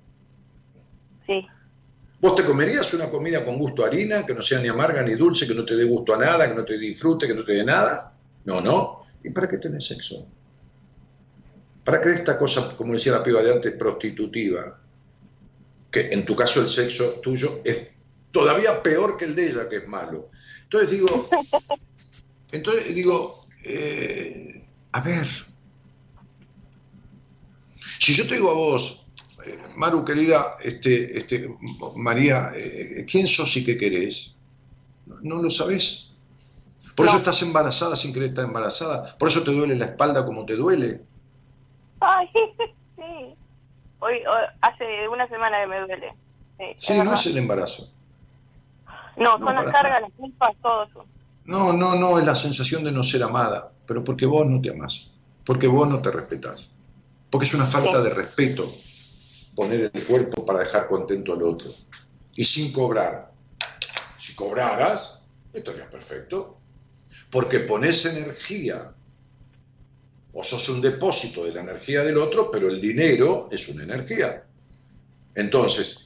Sí. 1.27 1.47
¿Vos 2.21 2.37
te 2.37 2.45
comerías 2.45 2.95
una 2.95 3.11
comida 3.11 3.45
con 3.45 3.59
gusto 3.59 3.85
a 3.85 3.89
harina, 3.89 4.25
que 4.25 4.35
no 4.35 4.43
sea 4.43 4.61
ni 4.61 4.69
amarga 4.69 5.03
ni 5.03 5.15
dulce, 5.15 5.47
que 5.47 5.55
no 5.55 5.65
te 5.65 5.75
dé 5.75 5.85
gusto 5.85 6.15
a 6.15 6.19
nada, 6.19 6.49
que 6.49 6.55
no 6.55 6.65
te 6.65 6.79
disfrute, 6.79 7.27
que 7.27 7.35
no 7.35 7.45
te 7.45 7.53
dé 7.53 7.65
nada? 7.65 8.17
No, 8.45 8.61
no. 8.61 9.03
¿Y 9.25 9.31
para 9.31 9.49
qué 9.49 9.59
tenés 9.59 9.87
sexo? 9.87 10.27
¿Para 11.85 12.01
qué 12.01 12.11
esta 12.11 12.39
cosa, 12.39 12.77
como 12.77 12.93
decía 12.93 13.13
la 13.13 13.25
piba 13.25 13.43
de 13.43 13.53
antes, 13.53 13.75
prostitutiva? 13.75 14.79
Que 15.91 16.11
en 16.13 16.25
tu 16.25 16.37
caso 16.37 16.61
el 16.61 16.69
sexo 16.69 17.21
tuyo 17.21 17.61
es 17.65 17.89
todavía 18.31 18.83
peor 18.83 19.17
que 19.17 19.25
el 19.25 19.35
de 19.35 19.51
ella, 19.51 19.69
que 19.69 19.79
es 19.79 19.89
malo. 19.89 20.31
Entonces 20.63 20.91
digo, 20.91 21.29
entonces 22.53 22.95
digo, 22.95 23.47
eh, 23.65 24.65
a 24.93 25.01
ver, 25.01 25.27
si 28.03 28.15
yo 28.15 28.27
te 28.27 28.35
digo 28.35 28.51
a 28.51 28.55
vos, 28.55 29.07
eh, 29.47 29.59
Maru 29.77 30.05
querida, 30.05 30.57
este, 30.63 31.17
este, 31.19 31.49
María, 31.97 32.53
eh, 32.57 33.07
¿quién 33.11 33.29
sos 33.29 33.57
y 33.57 33.65
qué 33.65 33.79
querés? 33.79 34.37
No, 35.07 35.17
no 35.23 35.43
lo 35.43 35.51
sabés. 35.51 36.13
Por 36.97 37.07
eso 37.07 37.17
estás 37.17 37.41
embarazada 37.43 37.97
sin 37.97 38.13
querer 38.13 38.31
estar 38.31 38.45
embarazada. 38.45 39.17
Por 39.19 39.29
eso 39.29 39.43
te 39.43 39.53
duele 39.53 39.77
la 39.77 39.87
espalda 39.87 40.27
como 40.27 40.45
te 40.45 40.57
duele. 40.57 41.01
Ay, 42.01 42.29
sí. 42.97 43.35
Hoy, 44.01 44.15
hoy- 44.27 44.49
hace 44.61 45.09
una 45.09 45.29
semana 45.29 45.61
que 45.61 45.67
me 45.69 45.79
duele. 45.81 46.13
Sí, 46.77 46.95
no 47.03 47.15
es 47.15 47.27
el 47.27 47.39
embarazo. 47.39 47.89
No, 49.17 49.39
no, 49.39 49.47
son 49.47 49.55
las 49.55 49.65
cargas, 49.73 50.01
las 50.01 50.13
culpas, 50.13 50.51
todo 50.61 50.85
eso. 50.85 51.07
No, 51.45 51.73
no, 51.73 51.95
no, 51.95 52.19
es 52.19 52.25
la 52.27 52.35
sensación 52.35 52.83
de 52.85 52.93
no 52.93 53.03
ser 53.03 53.23
amada, 53.23 53.71
pero 53.87 54.03
porque 54.05 54.27
vos 54.27 54.47
no 54.47 54.61
te 54.61 54.71
amás, 54.71 55.19
porque 55.45 55.67
vos 55.67 55.89
no 55.89 56.01
te 56.01 56.11
respetás, 56.11 56.71
porque 57.33 57.47
es 57.47 57.55
una 57.55 57.65
falta 57.65 58.03
de 58.03 58.11
respeto 58.11 58.71
poner 59.57 59.91
el 59.93 60.05
cuerpo 60.05 60.45
para 60.45 60.61
dejar 60.61 60.87
contento 60.87 61.33
al 61.33 61.43
otro. 61.43 61.71
Y 62.37 62.45
sin 62.45 62.73
cobrar. 62.73 63.33
Si 64.19 64.35
cobraras, 64.35 65.23
estaría 65.51 65.89
perfecto, 65.89 66.59
porque 67.31 67.61
pones 67.61 68.05
energía. 68.05 68.93
O 70.35 70.45
sos 70.45 70.69
un 70.69 70.83
depósito 70.83 71.45
de 71.45 71.53
la 71.53 71.63
energía 71.63 72.03
del 72.03 72.19
otro, 72.19 72.51
pero 72.51 72.69
el 72.69 72.81
dinero 72.83 73.49
es 73.51 73.67
una 73.69 73.85
energía. 73.85 74.45
Entonces, 75.35 76.05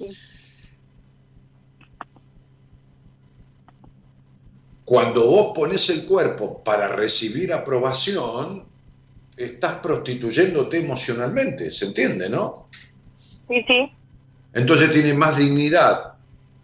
Cuando 4.85 5.27
vos 5.27 5.53
pones 5.53 5.91
el 5.91 6.07
cuerpo 6.07 6.63
para 6.63 6.87
recibir 6.87 7.53
aprobación, 7.53 8.69
estás 9.37 9.75
prostituyéndote 9.81 10.79
emocionalmente, 10.79 11.71
¿se 11.71 11.87
entiende, 11.87 12.29
no? 12.29 12.69
Sí, 13.49 13.65
sí. 13.69 13.93
Entonces 14.53 14.91
tiene 14.93 15.13
más 15.15 15.37
dignidad 15.37 16.15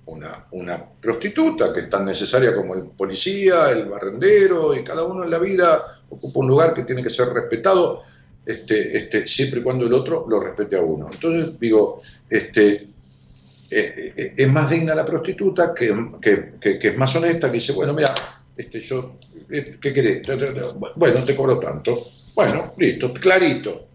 una, 0.07 0.47
una 0.53 0.83
prostituta, 1.01 1.73
que 1.73 1.81
es 1.81 1.91
tan 1.91 2.05
necesaria 2.07 2.55
como 2.55 2.75
el 2.75 2.85
policía, 2.87 3.71
el 3.71 3.87
barrendero, 3.87 4.75
y 4.75 4.83
cada 4.83 5.05
uno 5.05 5.25
en 5.25 5.31
la 5.31 5.39
vida 5.39 5.81
ocupa 6.11 6.41
un 6.41 6.49
lugar 6.49 6.75
que 6.75 6.83
tiene 6.85 7.03
que 7.03 7.11
ser 7.11 7.29
respetado, 7.29 8.01
este, 8.45 8.97
este, 8.97 9.27
siempre 9.27 9.61
y 9.61 9.63
cuando 9.63 9.87
el 9.87 9.93
otro 9.93 10.27
lo 10.29 10.41
respete 10.41 10.77
a 10.77 10.81
uno. 10.83 11.07
Entonces 11.13 11.59
digo, 11.61 12.01
este, 12.29 12.89
eh, 13.71 14.13
eh, 14.17 14.35
es 14.37 14.49
más 14.49 14.69
digna 14.71 14.95
la 14.95 15.05
prostituta 15.05 15.73
que, 15.75 15.95
que- 16.21 16.55
que- 16.61 16.79
que 16.79 16.89
es 16.89 16.97
más 16.99 17.15
honesta, 17.17 17.49
que 17.49 17.55
dice, 17.55 17.73
bueno, 17.73 17.93
mira, 17.95 18.13
este, 18.57 18.81
yo, 18.81 19.17
eh, 19.51 19.79
¿qué 19.81 19.93
querés? 19.95 20.27
Bueno, 20.97 21.25
te 21.25 21.37
cobro 21.37 21.59
tanto. 21.59 21.99
Bueno, 22.35 22.73
listo, 22.79 23.13
clarito. 23.13 23.89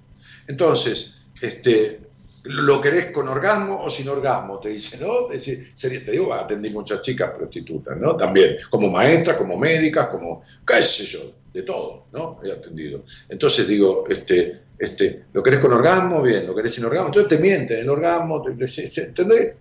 Entonces, 0.47 1.25
este, 1.41 1.99
¿lo 2.43 2.79
querés 2.79 3.11
con 3.11 3.27
orgasmo 3.27 3.81
o 3.83 3.89
sin 3.89 4.07
orgasmo? 4.09 4.59
Te 4.59 4.69
dice, 4.69 4.99
¿no? 5.05 5.27
Sería- 5.73 6.05
te 6.05 6.11
digo, 6.11 6.33
atendí 6.33 6.69
muchas 6.69 7.01
chicas 7.01 7.31
prostitutas, 7.35 7.97
¿no? 7.97 8.15
También, 8.15 8.57
como 8.69 8.89
maestras, 8.89 9.37
como 9.37 9.57
médicas, 9.57 10.07
como, 10.09 10.41
qué 10.65 10.81
sé 10.81 11.05
yo, 11.05 11.19
de 11.53 11.63
todo, 11.63 12.05
¿no? 12.13 12.39
He 12.43 12.51
atendido. 12.51 13.03
Entonces 13.29 13.67
digo, 13.67 14.05
este, 14.09 14.61
este, 14.77 15.25
¿lo 15.33 15.41
querés 15.41 15.59
con 15.59 15.73
orgasmo? 15.73 16.21
Bien, 16.21 16.45
¿lo 16.45 16.55
querés 16.55 16.75
sin 16.75 16.85
orgasmo? 16.85 17.07
Entonces 17.07 17.29
te 17.37 17.39
mienten, 17.43 17.79
el 17.79 17.89
orgasmo, 17.89 18.43
¿entendés? 18.47 19.55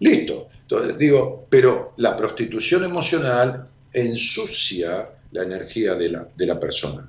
Listo. 0.00 0.48
Entonces 0.62 0.96
digo, 0.98 1.46
pero 1.48 1.94
la 1.98 2.16
prostitución 2.16 2.84
emocional 2.84 3.64
ensucia 3.92 5.08
la 5.32 5.42
energía 5.42 5.94
de 5.94 6.08
la, 6.08 6.28
de 6.34 6.46
la 6.46 6.58
persona. 6.58 7.08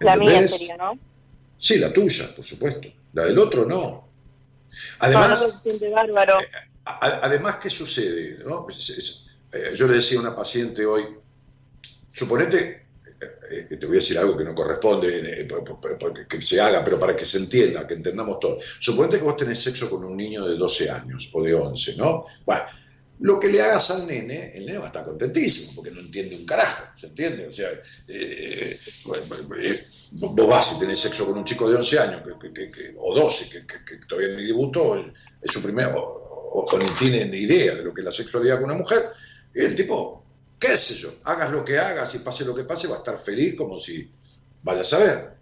La 0.00 0.16
mía 0.16 0.46
sería, 0.48 0.76
¿no? 0.76 0.98
Sí, 1.56 1.78
la 1.78 1.92
tuya, 1.92 2.24
por 2.34 2.44
supuesto. 2.44 2.88
La 3.12 3.24
del 3.26 3.38
otro 3.38 3.64
no. 3.64 4.08
Además, 4.98 5.28
no 5.30 5.36
se 5.36 5.70
siente 5.70 5.90
bárbaro. 5.90 6.38
a- 6.84 7.20
además, 7.22 7.56
¿qué 7.62 7.70
sucede? 7.70 8.36
no? 8.44 8.66
Eh, 9.52 9.72
yo 9.76 9.86
le 9.86 9.94
decía 9.94 10.18
a 10.18 10.22
una 10.22 10.36
paciente 10.36 10.84
hoy, 10.84 11.04
suponete, 12.12 12.86
eh, 13.50 13.76
te 13.78 13.86
voy 13.86 13.96
a 13.96 14.00
decir 14.00 14.18
algo 14.18 14.36
que 14.36 14.44
no 14.44 14.54
corresponde 14.54 15.42
eh, 15.42 15.48
que 16.28 16.42
se 16.42 16.60
haga, 16.60 16.82
pero 16.84 16.98
para 16.98 17.16
que 17.16 17.24
se 17.24 17.38
entienda, 17.38 17.86
que 17.86 17.94
entendamos 17.94 18.40
todo. 18.40 18.58
Suponete 18.80 19.18
que 19.18 19.24
vos 19.24 19.36
tenés 19.36 19.62
sexo 19.62 19.88
con 19.88 20.04
un 20.04 20.16
niño 20.16 20.44
de 20.46 20.56
12 20.56 20.90
años 20.90 21.30
o 21.32 21.42
de 21.42 21.54
11, 21.54 21.96
¿no? 21.96 22.24
Bueno, 22.44 22.62
lo 23.20 23.38
que 23.40 23.48
le 23.48 23.62
hagas 23.62 23.90
al 23.90 24.06
nene, 24.06 24.52
el 24.54 24.66
nene 24.66 24.78
va 24.78 24.84
a 24.84 24.88
estar 24.88 25.04
contentísimo, 25.04 25.72
porque 25.76 25.90
no 25.90 26.00
entiende 26.00 26.36
un 26.36 26.44
carajo, 26.44 26.84
¿se 27.00 27.06
entiende? 27.06 27.46
O 27.46 27.52
sea, 27.52 27.68
eh, 28.08 28.78
eh, 29.58 29.84
vos 30.12 30.46
vas 30.48 30.72
y 30.76 30.80
tenés 30.80 30.98
sexo 31.00 31.26
con 31.26 31.38
un 31.38 31.44
chico 31.44 31.68
de 31.68 31.76
11 31.76 31.98
años, 31.98 32.22
que- 32.22 32.52
que- 32.52 32.70
que- 32.70 32.94
o 32.98 33.14
12, 33.14 33.48
que, 33.50 33.96
todavía 34.08 34.34
ni 34.36 34.44
debutó, 34.44 34.96
es 35.40 35.52
su 35.52 35.62
primer, 35.62 35.86
o, 35.88 36.00
o- 36.54 36.78
ni 36.78 36.86
tiene 36.98 37.24
ni 37.26 37.38
idea 37.38 37.74
de 37.74 37.82
lo 37.82 37.92
que 37.94 38.00
es 38.00 38.04
la 38.04 38.12
sexualidad 38.12 38.56
con 38.56 38.64
una 38.66 38.74
mujer, 38.78 39.02
y 39.54 39.60
el 39.60 39.74
tipo, 39.74 40.24
qué 40.58 40.76
sé 40.76 40.94
yo, 40.94 41.14
hagas 41.24 41.50
lo 41.50 41.64
que 41.64 41.78
hagas 41.78 42.14
y 42.14 42.18
pase 42.18 42.44
lo 42.44 42.54
que 42.54 42.64
pase, 42.64 42.88
va 42.88 42.96
a 42.96 42.98
estar 42.98 43.18
feliz 43.18 43.54
como 43.56 43.78
si 43.80 44.08
vayas 44.62 44.92
a 44.92 44.98
ver. 44.98 45.33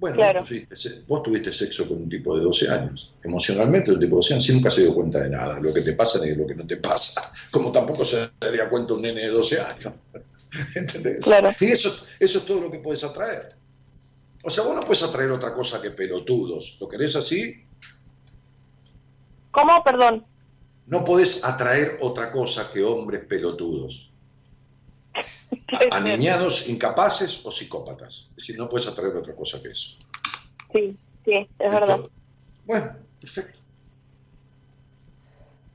Bueno, 0.00 0.16
Claro. 0.16 0.40
vos, 0.40 0.48
tuviste, 0.48 0.76
se- 0.76 1.02
vos 1.06 1.22
tuviste 1.22 1.52
sexo 1.52 1.86
con 1.86 1.98
un 1.98 2.08
tipo 2.08 2.34
de 2.36 2.42
12 2.42 2.68
años, 2.70 3.12
emocionalmente 3.22 3.92
un 3.92 4.00
tipo 4.00 4.16
de 4.16 4.16
12 4.16 4.34
años, 4.34 4.48
nunca 4.50 4.70
se 4.70 4.80
dio 4.82 4.94
cuenta 4.94 5.20
de 5.20 5.28
nada, 5.30 5.60
lo 5.60 5.72
que 5.74 5.82
te 5.82 5.92
pasa 5.92 6.18
ni 6.24 6.34
lo 6.34 6.46
que 6.46 6.54
no 6.54 6.66
te 6.66 6.78
pasa, 6.78 7.30
como 7.50 7.70
tampoco 7.70 8.02
se 8.04 8.30
daría 8.40 8.68
cuenta 8.70 8.94
un 8.94 9.02
nene 9.02 9.20
de 9.20 9.28
12 9.28 9.60
años. 9.60 9.92
¿Entendés? 10.74 11.22
Claro. 11.24 11.50
Y 11.60 11.66
eso, 11.66 11.90
eso 12.18 12.38
es 12.38 12.44
todo 12.46 12.62
lo 12.62 12.70
que 12.70 12.78
puedes 12.78 13.04
atraer. 13.04 13.54
O 14.42 14.50
sea, 14.50 14.64
vos 14.64 14.74
no 14.74 14.80
puedes 14.82 15.02
atraer 15.02 15.30
otra 15.32 15.52
cosa 15.52 15.82
que 15.82 15.90
pelotudos. 15.90 16.78
¿Lo 16.80 16.88
querés 16.88 17.14
así? 17.14 17.62
¿Cómo? 19.50 19.82
Perdón. 19.84 20.24
No 20.86 21.04
podés 21.04 21.44
atraer 21.44 21.98
otra 22.00 22.32
cosa 22.32 22.70
que 22.72 22.82
hombres 22.82 23.24
pelotudos. 23.26 24.09
Aniñados, 25.90 26.68
incapaces 26.68 27.44
o 27.44 27.50
psicópatas. 27.50 28.28
Es 28.30 28.36
decir, 28.36 28.58
no 28.58 28.68
puedes 28.68 28.86
atraer 28.86 29.16
otra 29.16 29.34
cosa 29.34 29.60
que 29.62 29.68
eso. 29.70 29.98
Sí, 30.72 30.96
sí, 31.24 31.48
es 31.58 31.72
verdad. 31.72 32.00
Bueno, 32.64 32.96
perfecto. 33.20 33.58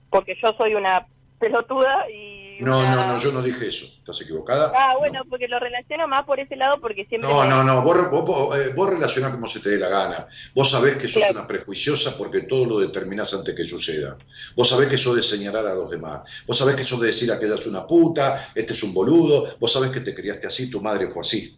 Porque 0.10 0.36
yo 0.42 0.54
soy 0.58 0.76
una 0.76 1.08
pelotuda 1.40 2.10
y... 2.10 2.35
No, 2.60 2.80
una- 2.80 2.96
no, 2.96 3.08
no, 3.14 3.18
yo 3.20 3.32
no 3.32 3.42
dije 3.42 3.68
eso. 3.68 3.86
¿Estás 3.86 4.22
equivocada? 4.22 4.72
Ah, 4.76 4.96
bueno, 4.98 5.24
porque 5.30 5.48
lo 5.48 5.60
relaciono 5.60 6.08
más 6.08 6.26
por 6.26 6.40
ese 6.40 6.56
lado 6.56 6.80
porque 6.80 7.06
siempre... 7.06 7.30
No, 7.30 7.42
me- 7.44 7.50
no, 7.50 7.64
no, 7.64 7.82
vos, 7.82 8.10
vos, 8.12 8.26
vos, 8.26 8.58
eh, 8.60 8.72
vos 8.76 8.90
relacionás 8.90 9.32
como 9.32 9.48
se 9.48 9.60
te 9.60 9.70
dé 9.72 9.78
la 9.80 9.90
gana. 9.90 10.28
Vos 10.54 10.70
sabés 10.72 10.98
que 10.98 11.08
sos 11.08 11.24
Claro. 11.24 11.40
una 11.40 11.48
prejuiciosa 11.48 12.18
porque 12.18 12.42
todo 12.42 12.66
lo 12.66 12.80
determinás 12.80 13.34
antes 13.34 13.56
que 13.56 13.66
suceda. 13.66 14.18
Vos 14.56 14.70
sabés 14.70 14.88
que 14.90 14.98
sos 14.98 15.16
de 15.16 15.24
señalar 15.24 15.66
a 15.68 15.76
los 15.76 15.90
demás. 15.90 16.22
Vos 16.48 16.58
sabés 16.58 16.76
que 16.76 16.84
sos 16.84 17.00
de 17.02 17.08
decir 17.08 17.32
aquella 17.32 17.56
es 17.56 17.68
una 17.68 17.86
puta, 17.88 18.50
este 18.56 18.74
es 18.74 18.84
un 18.84 18.94
boludo. 18.94 19.56
Vos 19.60 19.72
sabés 19.72 19.92
que 19.92 20.02
te 20.02 20.14
criaste 20.16 20.48
así, 20.48 20.70
tu 20.70 20.82
madre 20.82 21.08
fue 21.08 21.22
así. 21.22 21.58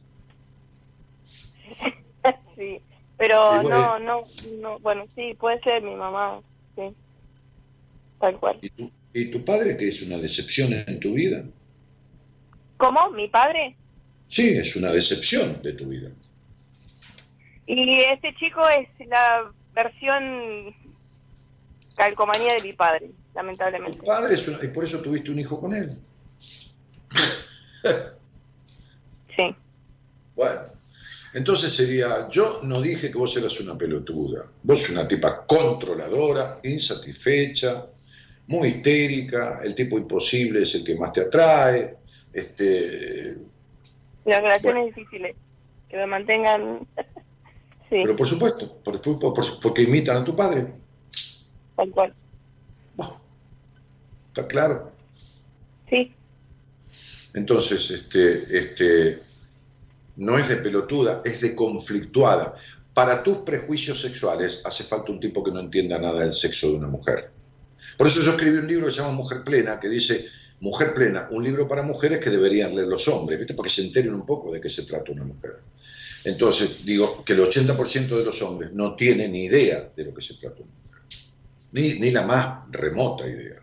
sí, 2.55 2.81
pero 3.17 3.61
bueno, 3.61 3.99
no, 3.99 4.19
no, 4.21 4.23
no, 4.59 4.79
bueno, 4.79 5.03
sí, 5.15 5.35
puede 5.39 5.59
ser 5.61 5.81
mi 5.81 5.95
mamá, 5.95 6.39
sí, 6.75 6.93
tal 8.19 8.39
cual. 8.39 8.57
¿Y 8.61 8.69
tu, 8.69 8.91
y 9.17 9.31
tu 9.31 9.43
padre 9.43 9.75
que 9.77 9.87
es 9.87 10.03
una 10.03 10.17
decepción 10.17 10.73
en 10.73 10.99
tu 10.99 11.13
vida? 11.13 11.43
¿Cómo? 12.77 13.09
¿Mi 13.09 13.27
padre? 13.27 13.75
Sí, 14.27 14.49
es 14.49 14.75
una 14.75 14.91
decepción 14.91 15.59
de 15.63 15.73
tu 15.73 15.87
vida. 15.87 16.11
Y 17.65 17.99
este 18.01 18.35
chico 18.35 18.61
es 18.69 18.87
la 19.07 19.51
versión 19.73 20.75
calcomanía 21.95 22.53
de 22.53 22.61
mi 22.61 22.73
padre, 22.73 23.09
lamentablemente. 23.33 23.97
Tu 23.97 24.05
padre 24.05 24.35
es 24.35 24.47
una, 24.47 24.63
y 24.63 24.67
por 24.67 24.83
eso 24.83 25.01
tuviste 25.01 25.31
un 25.31 25.39
hijo 25.39 25.59
con 25.59 25.73
él. 25.73 25.97
Sí. 29.35 29.55
Bueno, 30.35 30.61
entonces 31.35 31.71
sería, 31.71 32.27
yo 32.31 32.61
no 32.63 32.81
dije 32.81 33.11
que 33.11 33.17
vos 33.19 33.37
eras 33.37 33.59
una 33.59 33.77
pelotuda, 33.77 34.47
vos 34.63 34.89
una 34.89 35.07
tipa 35.07 35.45
controladora, 35.45 36.59
insatisfecha, 36.63 37.85
muy 38.47 38.67
histérica, 38.69 39.59
el 39.63 39.75
tipo 39.75 39.97
imposible 39.97 40.63
es 40.63 40.73
el 40.75 40.83
que 40.83 40.95
más 40.95 41.11
te 41.13 41.21
atrae, 41.21 41.97
este, 42.33 43.37
Las 44.25 44.41
relaciones 44.41 44.95
difíciles, 44.95 45.35
que 45.89 45.97
me 45.97 46.05
mantengan... 46.07 46.87
sí, 47.89 47.99
pero 48.01 48.15
por 48.15 48.27
supuesto, 48.27 48.77
por- 48.83 49.01
por- 49.01 49.19
por- 49.33 49.59
porque 49.61 49.83
imitan 49.83 50.17
a 50.17 50.23
tu 50.25 50.35
padre, 50.35 50.73
tal 51.75 51.89
cual. 51.91 52.13
¿está 54.29 54.47
claro? 54.47 54.91
Sí, 55.89 56.13
Entonces, 57.33 57.89
este, 57.89 58.57
este, 58.57 59.19
no 60.15 60.37
es 60.37 60.47
de 60.49 60.57
pelotuda, 60.57 61.21
es 61.25 61.41
de 61.41 61.55
conflictuada. 61.55 62.55
Para 62.93 63.23
tus 63.23 63.37
prejuicios 63.37 63.99
sexuales 64.01 64.61
hace 64.65 64.83
falta 64.83 65.11
un 65.11 65.19
tipo 65.19 65.43
que 65.43 65.51
no 65.51 65.59
entienda 65.59 65.97
nada 65.99 66.19
del 66.21 66.33
sexo 66.33 66.69
de 66.69 66.75
una 66.77 66.87
mujer. 66.87 67.31
Por 67.97 68.07
eso 68.07 68.21
yo 68.21 68.31
escribí 68.31 68.59
un 68.59 68.67
libro 68.67 68.87
que 68.87 68.93
se 68.93 68.99
llama 68.99 69.13
Mujer 69.13 69.43
Plena, 69.43 69.79
que 69.79 69.89
dice, 69.89 70.27
Mujer 70.59 70.93
Plena, 70.93 71.27
un 71.31 71.43
libro 71.43 71.67
para 71.67 71.81
mujeres 71.81 72.23
que 72.23 72.29
deberían 72.29 72.75
leer 72.75 72.87
los 72.87 73.07
hombres, 73.07 73.39
¿viste? 73.39 73.53
porque 73.53 73.69
se 73.69 73.81
enteren 73.85 74.13
un 74.13 74.25
poco 74.25 74.51
de 74.51 74.61
qué 74.61 74.69
se 74.69 74.83
trata 74.83 75.11
una 75.11 75.23
mujer. 75.23 75.57
Entonces, 76.23 76.85
digo 76.85 77.23
que 77.23 77.33
el 77.33 77.39
80% 77.39 78.07
de 78.17 78.23
los 78.23 78.41
hombres 78.41 78.71
no 78.73 78.95
tienen 78.95 79.31
ni 79.31 79.45
idea 79.45 79.91
de 79.95 80.05
lo 80.05 80.13
que 80.13 80.21
se 80.21 80.35
trata 80.35 80.57
una 80.61 80.71
mujer, 80.83 81.01
ni, 81.71 81.99
ni 81.99 82.11
la 82.11 82.23
más 82.23 82.71
remota 82.71 83.27
idea. 83.27 83.59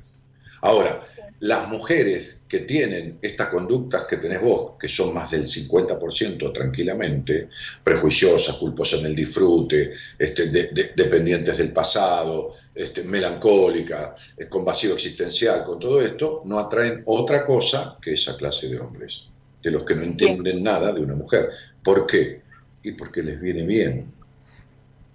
Ahora, 0.63 1.03
las 1.45 1.69
mujeres 1.69 2.45
que 2.49 2.61
tienen 2.61 3.19
estas 3.21 3.49
conductas 3.49 4.05
que 4.09 4.17
tenés 4.17 4.41
vos, 4.41 4.73
que 4.81 4.89
son 4.89 5.13
más 5.13 5.31
del 5.31 5.47
50% 5.47 6.51
tranquilamente, 6.53 7.49
prejuiciosas, 7.83 8.57
culposas 8.57 9.01
en 9.01 9.07
el 9.07 9.15
disfrute, 9.15 9.93
este, 10.19 10.49
de- 10.49 10.69
de- 10.73 10.93
dependientes 10.97 11.59
del 11.59 11.71
pasado, 11.71 12.55
este, 12.75 13.03
melancólicas, 13.05 14.33
eh, 14.39 14.49
con 14.49 14.65
vacío 14.65 14.95
existencial, 14.95 15.65
con 15.65 15.79
todo 15.79 16.01
esto, 16.01 16.41
no 16.47 16.59
atraen 16.59 17.03
otra 17.05 17.45
cosa 17.45 17.99
que 18.01 18.15
esa 18.15 18.39
clase 18.39 18.69
de 18.69 18.79
hombres, 18.81 19.29
de 19.63 19.71
los 19.71 19.85
que 19.85 19.97
no 19.97 20.03
entienden 20.03 20.63
nada 20.63 20.95
de 20.95 21.03
una 21.03 21.15
mujer. 21.15 21.51
¿Por 21.83 22.07
qué? 22.07 22.41
Y 22.83 22.93
porque 22.93 23.23
les 23.23 23.39
viene 23.39 23.67
bien. 23.67 24.14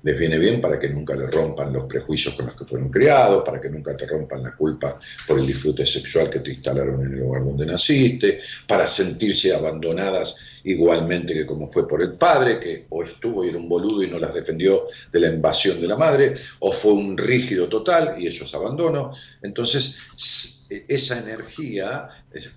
Les 0.01 0.17
viene 0.17 0.38
bien 0.39 0.61
para 0.61 0.80
que 0.80 0.88
nunca 0.89 1.13
le 1.15 1.27
rompan 1.30 1.73
los 1.73 1.84
prejuicios 1.85 2.34
con 2.35 2.45
los 2.45 2.55
que 2.55 2.63
fueron 2.65 2.89
criados, 2.89 3.43
para 3.43 3.59
que 3.59 3.69
nunca 3.69 3.97
te 3.97 4.07
rompan 4.07 4.41
la 4.43 4.55
culpa 4.55 4.97
por 5.27 5.39
el 5.39 5.45
disfrute 5.45 5.85
sexual 5.85 6.30
que 6.30 6.39
te 6.39 6.51
instalaron 6.51 7.05
en 7.05 7.13
el 7.13 7.19
lugar 7.19 7.43
donde 7.43 7.65
naciste, 7.65 8.39
para 8.65 8.88
sentirse 8.88 9.53
abandonadas 9.53 10.38
igualmente 10.63 11.34
que 11.34 11.45
como 11.45 11.67
fue 11.67 11.88
por 11.88 12.01
el 12.01 12.13
padre, 12.13 12.59
que 12.59 12.85
o 12.89 13.03
estuvo 13.03 13.43
y 13.43 13.49
era 13.49 13.57
un 13.57 13.67
boludo 13.67 14.01
y 14.03 14.07
no 14.09 14.19
las 14.19 14.34
defendió 14.34 14.88
de 15.11 15.19
la 15.19 15.27
invasión 15.30 15.81
de 15.81 15.88
la 15.88 15.97
madre, 15.97 16.34
o 16.59 16.71
fue 16.71 16.93
un 16.93 17.17
rígido 17.17 17.67
total 17.67 18.15
y 18.21 18.27
eso 18.27 18.45
es 18.45 18.53
abandono. 18.53 19.11
Entonces, 19.41 19.97
s- 20.15 20.85
esa 20.88 21.19
energía, 21.19 22.07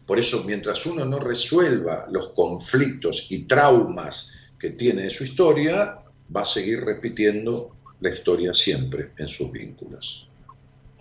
por 0.06 0.19
eso 0.19 0.44
mientras 0.47 0.85
uno 0.86 1.05
no 1.05 1.19
resuelva 1.19 2.06
los 2.10 2.31
conflictos 2.35 3.27
y 3.31 3.47
traumas 3.47 4.32
que 4.59 4.70
tiene 4.70 5.02
de 5.02 5.10
su 5.10 5.24
historia, 5.24 5.97
va 6.34 6.42
a 6.42 6.44
seguir 6.44 6.84
repitiendo 6.84 7.74
la 8.00 8.10
historia 8.10 8.52
siempre 8.54 9.10
en 9.18 9.28
sus 9.28 9.50
vínculos. 9.52 10.28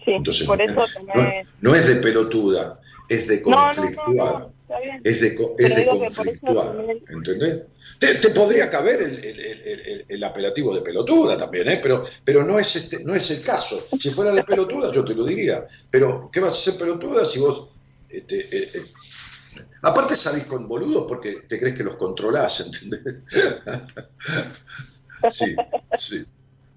sí, 0.05 0.11
Entonces, 0.11 0.45
por 0.47 0.61
eso 0.61 0.75
no, 1.05 1.13
tenés... 1.13 1.47
no 1.61 1.75
es 1.75 1.87
de 1.87 1.95
pelotuda, 1.95 2.79
es 3.09 3.27
de 3.27 3.41
No, 3.41 3.51
no, 3.51 3.57
no, 3.57 3.75
conflictuada. 3.75 4.39
no, 4.69 4.79
bien. 4.81 5.01
Es 5.03 5.19
de, 5.21 5.27
es 5.57 5.75
de 5.75 5.85
conflictuada, 5.85 6.75
también- 6.77 7.03
¿entendés? 7.09 7.63
Te, 7.99 8.15
te 8.15 8.29
podría 8.29 8.69
caber 8.69 9.01
el, 9.01 9.15
el- 9.23 9.39
el- 9.39 9.79
el- 9.81 10.05
el 10.07 10.23
apelativo 10.23 10.73
de 10.73 10.81
pelotuda 10.81 11.35
también, 11.37 11.67
¿eh? 11.69 11.79
pero, 11.83 12.03
pero 12.23 12.43
no, 12.45 12.57
es 12.57 12.75
este, 12.75 13.03
no 13.03 13.13
es 13.13 13.29
el 13.31 13.41
caso. 13.41 13.83
Si 13.99 14.09
fuera 14.11 14.31
de 14.31 14.43
pelotuda 14.43 14.91
yo 14.91 15.03
te 15.05 15.13
lo 15.13 15.23
diría, 15.25 15.67
pero 15.89 16.29
¿qué 16.31 16.39
vas 16.39 16.53
a 16.53 16.71
ser 16.71 16.79
pelotuda 16.79 17.25
si 17.25 17.39
vos... 17.39 17.69
este, 18.09 18.39
eh, 18.39 18.69
eh, 18.73 18.81
Aparte 19.83 20.15
salís 20.15 20.45
con 20.45 20.67
boludos 20.67 21.05
porque 21.07 21.43
te 21.47 21.59
crees 21.59 21.75
que 21.75 21.83
los 21.83 21.95
controlás, 21.95 22.61
¿entendés? 22.61 23.01
Sí, 25.29 25.55
sí. 25.97 26.25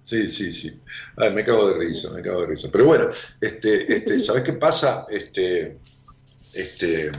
Sí, 0.04 0.28
sí, 0.28 0.52
sí. 0.52 0.70
Ay, 1.16 1.32
me 1.32 1.42
cago 1.42 1.70
de 1.70 1.78
risa, 1.78 2.12
me 2.12 2.20
cago 2.20 2.42
de 2.42 2.48
risa. 2.48 2.68
Pero 2.70 2.84
bueno, 2.84 3.04
este, 3.40 3.90
este, 3.90 4.20
¿sabes 4.20 4.44
qué 4.44 4.52
pasa? 4.52 5.06
Este, 5.08 5.78
este, 6.52 7.10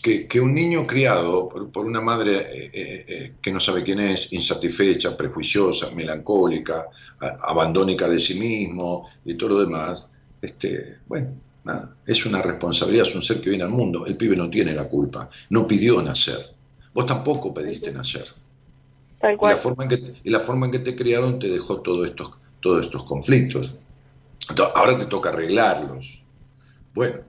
que, 0.00 0.28
que 0.28 0.40
un 0.40 0.54
niño 0.54 0.86
criado 0.86 1.48
por, 1.48 1.84
una 1.84 2.00
madre 2.00 2.36
eh, 2.36 2.70
eh, 2.72 3.04
eh, 3.08 3.32
que 3.42 3.50
no 3.50 3.58
sabe 3.58 3.82
quién 3.82 3.98
es, 3.98 4.32
insatisfecha, 4.32 5.16
prejuiciosa, 5.16 5.90
melancólica, 5.90 6.86
abandónica 7.18 8.08
de 8.08 8.20
sí 8.20 8.38
mismo 8.38 9.08
y 9.24 9.34
todo 9.34 9.50
lo 9.50 9.60
demás, 9.60 10.08
este, 10.40 10.98
bueno, 11.06 11.34
nada, 11.64 11.96
es 12.06 12.24
una 12.26 12.42
responsabilidad, 12.42 13.08
es 13.08 13.14
un 13.16 13.24
ser 13.24 13.40
que 13.40 13.50
viene 13.50 13.64
al 13.64 13.70
mundo. 13.70 14.06
El 14.06 14.16
pibe 14.16 14.36
no 14.36 14.48
tiene 14.48 14.72
la 14.72 14.84
culpa, 14.84 15.28
no 15.50 15.66
pidió 15.66 16.00
nacer. 16.00 16.38
Vos 16.92 17.06
tampoco 17.06 17.52
pediste 17.52 17.90
nacer. 17.90 18.26
Tal 19.24 19.38
Y 19.40 19.46
la, 19.46 19.56
forma 19.56 19.84
en 19.84 19.88
que, 19.88 20.14
y 20.22 20.30
la 20.30 20.40
forma 20.40 20.66
en 20.66 20.72
que 20.72 20.78
te 20.80 20.94
criaron 20.94 21.38
te 21.38 21.48
dejó 21.48 21.80
todos 21.80 22.06
estos, 22.06 22.32
todos 22.60 22.84
estos 22.84 23.04
conflictos. 23.04 23.74
Entonces, 24.50 24.76
ahora 24.76 24.98
te 24.98 25.06
toca 25.06 25.30
arreglarlos. 25.30 26.22
Bueno, 26.92 27.20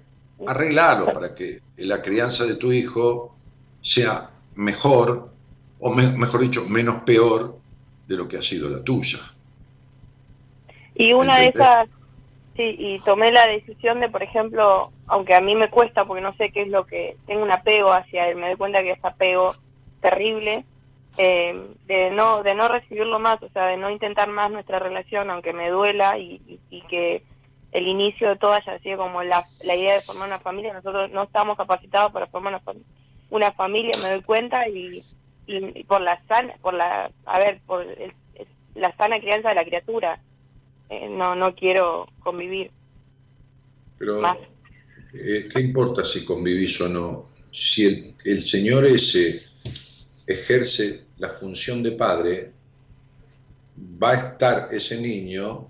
arreglarlos 0.46 1.14
para 1.14 1.34
que 1.34 1.62
la 1.78 2.02
crianza 2.02 2.44
de 2.44 2.56
tu 2.56 2.74
hijo 2.74 3.34
sea 3.82 4.30
mejor, 4.56 5.30
o 5.80 5.90
mejor 5.94 6.42
dicho, 6.42 6.66
menos 6.68 7.04
peor 7.04 7.60
de 8.10 8.18
lo 8.18 8.28
que 8.28 8.40
ha 8.40 8.42
sido 8.42 8.70
la 8.70 8.84
tuya. 8.84 9.20
Y 10.96 11.14
una 11.14 11.38
de 11.38 11.48
esas, 11.48 11.88
sí, 12.58 12.76
y 12.78 13.00
tomé 13.06 13.32
la 13.32 13.48
decisión 13.48 14.02
de, 14.02 14.10
por 14.10 14.22
ejemplo, 14.22 14.90
aunque 15.08 15.34
a 15.34 15.40
mí 15.40 15.56
me 15.56 15.70
cuesta 15.70 16.04
porque 16.04 16.22
no 16.22 16.36
sé 16.36 16.52
qué 16.52 16.64
es 16.64 16.68
lo 16.68 16.86
que, 16.86 17.16
tengo 17.26 17.42
un 17.42 17.52
apego 17.52 17.94
hacia 17.94 18.28
él, 18.28 18.36
me 18.36 18.48
doy 18.48 18.58
cuenta 18.58 18.82
que 18.82 18.92
es 18.92 19.06
apego 19.06 19.56
terrible, 20.02 20.66
eh, 21.18 21.76
de 21.86 22.12
no 22.12 22.44
de 22.44 22.56
no 22.56 22.68
recibirlo 22.68 23.20
más, 23.20 23.42
o 23.42 23.50
sea, 23.50 23.68
de 23.68 23.78
no 23.78 23.90
intentar 23.90 24.30
más 24.30 24.52
nuestra 24.52 24.80
relación, 24.80 25.30
aunque 25.30 25.54
me 25.54 25.70
duela 25.70 26.18
y, 26.18 26.60
y, 26.70 26.82
que 26.88 27.24
el 27.72 27.88
inicio 27.88 28.30
de 28.30 28.36
todo 28.36 28.54
haya 28.54 28.80
sido 28.80 28.98
como 28.98 29.24
la, 29.24 29.44
la, 29.64 29.76
idea 29.76 29.94
de 29.94 30.02
formar 30.02 30.28
una 30.28 30.40
familia, 30.40 30.74
nosotros 30.74 31.12
no 31.12 31.24
estamos 31.24 31.58
capacitados 31.58 32.12
para 32.12 32.28
formar 32.28 32.54
una, 32.54 32.80
una 33.30 33.52
familia, 33.54 33.92
me 34.04 34.10
doy 34.10 34.22
cuenta, 34.24 34.68
y, 34.68 35.04
por 35.88 36.02
la 36.02 36.22
sana, 36.28 36.56
por 36.62 36.74
la, 36.74 37.12
a 37.26 37.40
ver, 37.40 37.62
por 37.66 37.86
la 38.74 38.96
sana 38.98 39.20
crianza 39.20 39.50
de 39.50 39.56
la 39.56 39.66
criatura, 39.66 40.20
eh, 40.90 41.08
no 41.10 41.36
no 41.36 41.56
quiero 41.56 42.10
convivir. 42.20 42.72
Pero, 43.98 44.22
eh, 45.14 45.48
¿qué 45.52 45.62
importa 45.62 46.04
si 46.04 46.26
convivís 46.26 46.82
o 46.82 46.90
no? 46.90 47.30
Si 47.52 47.86
el, 47.86 48.16
el 48.26 48.42
Señor 48.42 48.86
ese 48.86 49.46
ejerce 50.28 51.05
la 51.18 51.30
función 51.30 51.82
de 51.82 51.92
padre, 51.92 52.52
va 54.02 54.12
a 54.12 54.16
estar 54.16 54.68
ese 54.72 55.00
niño 55.00 55.70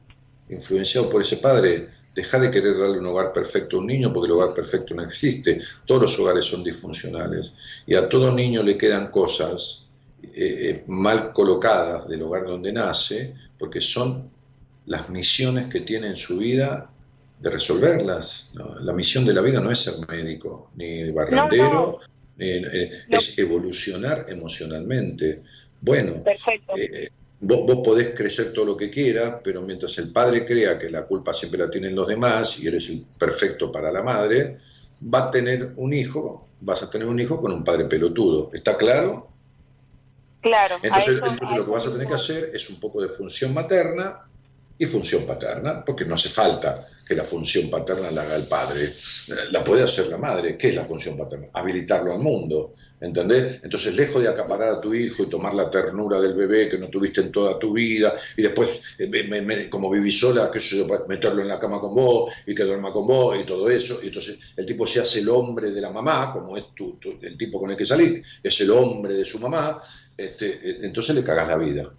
influenciado 0.49 1.09
por 1.09 1.21
ese 1.21 1.37
padre. 1.37 1.89
Deja 2.13 2.39
de 2.39 2.49
querer 2.49 2.77
darle 2.77 2.99
un 2.99 3.05
hogar 3.07 3.33
perfecto 3.33 3.77
a 3.77 3.79
un 3.79 3.87
niño 3.87 4.13
porque 4.13 4.27
el 4.27 4.33
hogar 4.33 4.53
perfecto 4.53 4.93
no 4.93 5.03
existe. 5.03 5.59
Todos 5.85 6.03
los 6.03 6.19
hogares 6.19 6.45
son 6.45 6.63
disfuncionales. 6.63 7.53
Y 7.85 7.95
a 7.95 8.07
todo 8.07 8.31
niño 8.31 8.63
le 8.63 8.77
quedan 8.77 9.11
cosas 9.11 9.89
eh, 10.23 10.29
eh, 10.33 10.83
mal 10.87 11.33
colocadas 11.33 12.07
del 12.07 12.21
hogar 12.21 12.45
donde 12.45 12.71
nace 12.71 13.35
porque 13.59 13.81
son 13.81 14.29
las 14.85 15.09
misiones 15.09 15.67
que 15.67 15.81
tiene 15.81 16.07
en 16.07 16.15
su 16.15 16.37
vida 16.37 16.89
de 17.39 17.49
resolverlas. 17.49 18.51
La 18.81 18.93
misión 18.93 19.25
de 19.25 19.33
la 19.33 19.41
vida 19.41 19.59
no 19.59 19.71
es 19.71 19.79
ser 19.79 19.95
médico, 20.07 20.71
ni 20.75 21.11
barrendero, 21.11 21.99
eh, 22.37 23.03
es 23.09 23.37
evolucionar 23.39 24.25
emocionalmente. 24.27 25.43
Bueno, 25.81 26.23
eh, 26.77 27.09
vos, 27.39 27.65
vos, 27.65 27.79
podés 27.83 28.13
crecer 28.15 28.51
todo 28.53 28.65
lo 28.65 28.77
que 28.77 28.89
quieras, 28.89 29.35
pero 29.43 29.61
mientras 29.61 29.97
el 29.97 30.11
padre 30.11 30.45
crea 30.45 30.77
que 30.77 30.89
la 30.89 31.05
culpa 31.05 31.33
siempre 31.33 31.59
la 31.59 31.69
tienen 31.69 31.95
los 31.95 32.07
demás 32.07 32.59
y 32.59 32.67
eres 32.67 32.89
el 32.89 33.05
perfecto 33.17 33.71
para 33.71 33.91
la 33.91 34.03
madre, 34.03 34.57
va 35.13 35.27
a 35.27 35.31
tener 35.31 35.73
un 35.77 35.93
hijo, 35.93 36.47
vas 36.61 36.83
a 36.83 36.89
tener 36.89 37.07
un 37.07 37.19
hijo 37.19 37.39
con 37.39 37.51
un 37.51 37.63
padre 37.63 37.85
pelotudo. 37.85 38.51
¿Está 38.53 38.77
claro? 38.77 39.29
Claro. 40.41 40.75
Entonces, 40.81 41.21
entonces 41.23 41.57
lo 41.57 41.65
que 41.65 41.71
vas 41.71 41.87
a 41.87 41.91
tener 41.91 42.07
que 42.07 42.13
hacer 42.13 42.51
es 42.53 42.69
un 42.69 42.79
poco 42.79 43.01
de 43.01 43.07
función 43.07 43.53
materna 43.53 44.24
y 44.77 44.85
función 44.85 45.25
paterna, 45.25 45.83
porque 45.85 46.05
no 46.05 46.15
hace 46.15 46.29
falta 46.29 46.85
que 47.07 47.15
la 47.15 47.23
función 47.23 47.69
paterna 47.69 48.09
la 48.09 48.23
haga 48.23 48.35
el 48.35 48.45
padre, 48.45 48.91
la 49.51 49.63
puede 49.63 49.83
hacer 49.83 50.07
la 50.07 50.17
madre. 50.17 50.57
¿Qué 50.57 50.69
es 50.69 50.75
la 50.75 50.83
función 50.83 51.15
paterna? 51.15 51.47
Habilitarlo 51.53 52.11
al 52.11 52.19
mundo, 52.19 52.73
¿entendés? 52.99 53.59
Entonces, 53.63 53.95
lejos 53.95 54.23
de 54.23 54.27
acaparar 54.27 54.69
a 54.69 54.81
tu 54.81 54.93
hijo 54.93 55.23
y 55.23 55.29
tomar 55.29 55.53
la 55.53 55.69
ternura 55.69 56.19
del 56.19 56.33
bebé 56.33 56.67
que 56.67 56.79
no 56.79 56.89
tuviste 56.89 57.21
en 57.21 57.31
toda 57.31 57.59
tu 57.59 57.73
vida, 57.73 58.15
y 58.35 58.41
después, 58.41 58.81
eh, 58.97 59.69
como 59.69 59.89
viví 59.91 60.11
sola, 60.11 60.51
sé 60.51 60.77
yo, 60.77 60.87
meterlo 61.07 61.41
en 61.43 61.47
la 61.47 61.59
cama 61.59 61.79
con 61.79 61.93
vos 61.93 62.33
y 62.45 62.55
que 62.55 62.63
duerma 62.63 62.91
con 62.91 63.05
vos 63.05 63.37
y 63.39 63.45
todo 63.45 63.69
eso, 63.69 63.99
y 64.01 64.07
entonces 64.07 64.39
el 64.57 64.65
tipo 64.65 64.87
se 64.87 64.99
hace 64.99 65.19
el 65.19 65.29
hombre 65.29 65.71
de 65.71 65.81
la 65.81 65.91
mamá, 65.91 66.33
como 66.33 66.57
es 66.57 66.65
tu, 66.75 66.97
el 67.21 67.37
tipo 67.37 67.59
con 67.59 67.69
el 67.69 67.77
que 67.77 67.85
salís, 67.85 68.25
es 68.41 68.61
el 68.61 68.71
hombre 68.71 69.13
de 69.13 69.25
su 69.25 69.39
mamá, 69.39 69.79
este, 70.17 70.47
eh, 70.47 70.79
entonces 70.81 71.15
le 71.15 71.23
cagas 71.23 71.47
la 71.47 71.57
vida. 71.57 71.93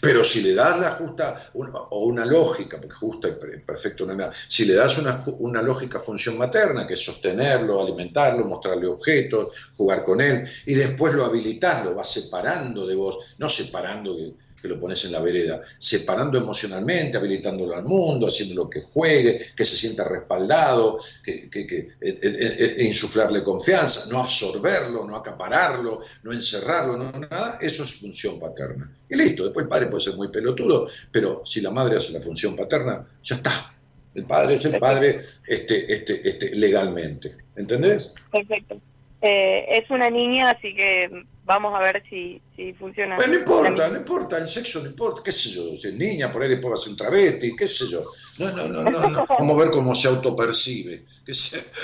Pero 0.00 0.24
si 0.24 0.42
le 0.42 0.54
das 0.54 0.80
la 0.80 0.90
justa, 0.92 1.50
o 1.54 2.06
una 2.06 2.24
lógica, 2.24 2.78
porque 2.80 2.94
justa 2.94 3.28
y 3.28 3.32
es 3.32 4.06
nada, 4.06 4.32
si 4.48 4.64
le 4.64 4.74
das 4.74 4.98
una, 4.98 5.24
una 5.38 5.62
lógica 5.62 6.00
función 6.00 6.36
materna, 6.38 6.86
que 6.86 6.94
es 6.94 7.04
sostenerlo, 7.04 7.80
alimentarlo, 7.80 8.44
mostrarle 8.44 8.86
objetos, 8.86 9.54
jugar 9.76 10.04
con 10.04 10.20
él, 10.20 10.48
y 10.66 10.74
después 10.74 11.14
lo 11.14 11.24
habilitas, 11.24 11.84
lo 11.84 11.94
vas 11.94 12.12
separando 12.12 12.86
de 12.86 12.94
vos, 12.94 13.18
no 13.38 13.48
separando 13.48 14.16
que 14.60 14.68
lo 14.68 14.78
pones 14.78 15.04
en 15.04 15.12
la 15.12 15.20
vereda, 15.20 15.62
separando 15.78 16.38
emocionalmente, 16.38 17.16
habilitándolo 17.16 17.74
al 17.74 17.84
mundo, 17.84 18.28
haciéndolo 18.28 18.68
que 18.68 18.82
juegue, 18.82 19.46
que 19.56 19.64
se 19.64 19.76
sienta 19.76 20.04
respaldado, 20.04 20.98
que, 21.24 21.48
que, 21.48 21.66
que 21.66 21.88
e, 22.00 22.18
e, 22.22 22.82
e, 22.82 22.84
insuflarle 22.84 23.42
confianza, 23.42 24.10
no 24.10 24.20
absorberlo, 24.20 25.04
no 25.04 25.16
acapararlo, 25.16 26.00
no 26.22 26.32
encerrarlo, 26.32 26.96
no 26.96 27.10
nada, 27.12 27.58
eso 27.60 27.84
es 27.84 27.94
función 27.94 28.38
paterna. 28.38 28.90
Y 29.08 29.16
listo, 29.16 29.44
después 29.44 29.64
el 29.64 29.70
padre 29.70 29.86
puede 29.86 30.02
ser 30.02 30.14
muy 30.14 30.28
pelotudo, 30.28 30.88
pero 31.10 31.42
si 31.44 31.60
la 31.60 31.70
madre 31.70 31.96
hace 31.96 32.12
la 32.12 32.20
función 32.20 32.56
paterna, 32.56 33.06
ya 33.24 33.36
está. 33.36 33.74
El 34.14 34.26
padre 34.26 34.54
es 34.56 34.64
el 34.64 34.78
padre 34.78 35.20
este, 35.46 35.92
este, 35.92 36.28
este, 36.28 36.54
legalmente. 36.56 37.36
¿Entendés? 37.56 38.14
Perfecto. 38.30 38.80
Eh, 39.22 39.66
es 39.78 39.90
una 39.90 40.10
niña, 40.10 40.50
así 40.50 40.74
que 40.74 41.24
vamos 41.50 41.74
a 41.74 41.80
ver 41.80 42.00
si, 42.08 42.40
si 42.54 42.72
funciona. 42.74 43.16
no 43.16 43.34
importa, 43.34 43.88
no 43.88 43.96
importa, 43.96 44.38
el 44.38 44.46
sexo 44.46 44.80
no 44.82 44.88
importa, 44.88 45.20
qué 45.24 45.32
sé 45.32 45.50
yo, 45.50 45.62
si 45.80 45.88
es 45.88 45.94
niña, 45.94 46.30
por 46.30 46.42
ahí 46.42 46.48
después 46.48 46.74
va 46.74 46.78
a 46.78 46.80
ser 46.80 46.92
un 46.92 46.96
travesti, 46.96 47.56
qué 47.56 47.66
sé 47.66 47.90
yo. 47.90 48.04
No, 48.38 48.52
no, 48.52 48.68
no, 48.68 48.84
no, 48.84 49.08
no. 49.08 49.26
vamos 49.38 49.56
a 49.56 49.60
ver 49.60 49.70
cómo 49.72 49.92
se 49.96 50.06
autopercibe. 50.06 51.02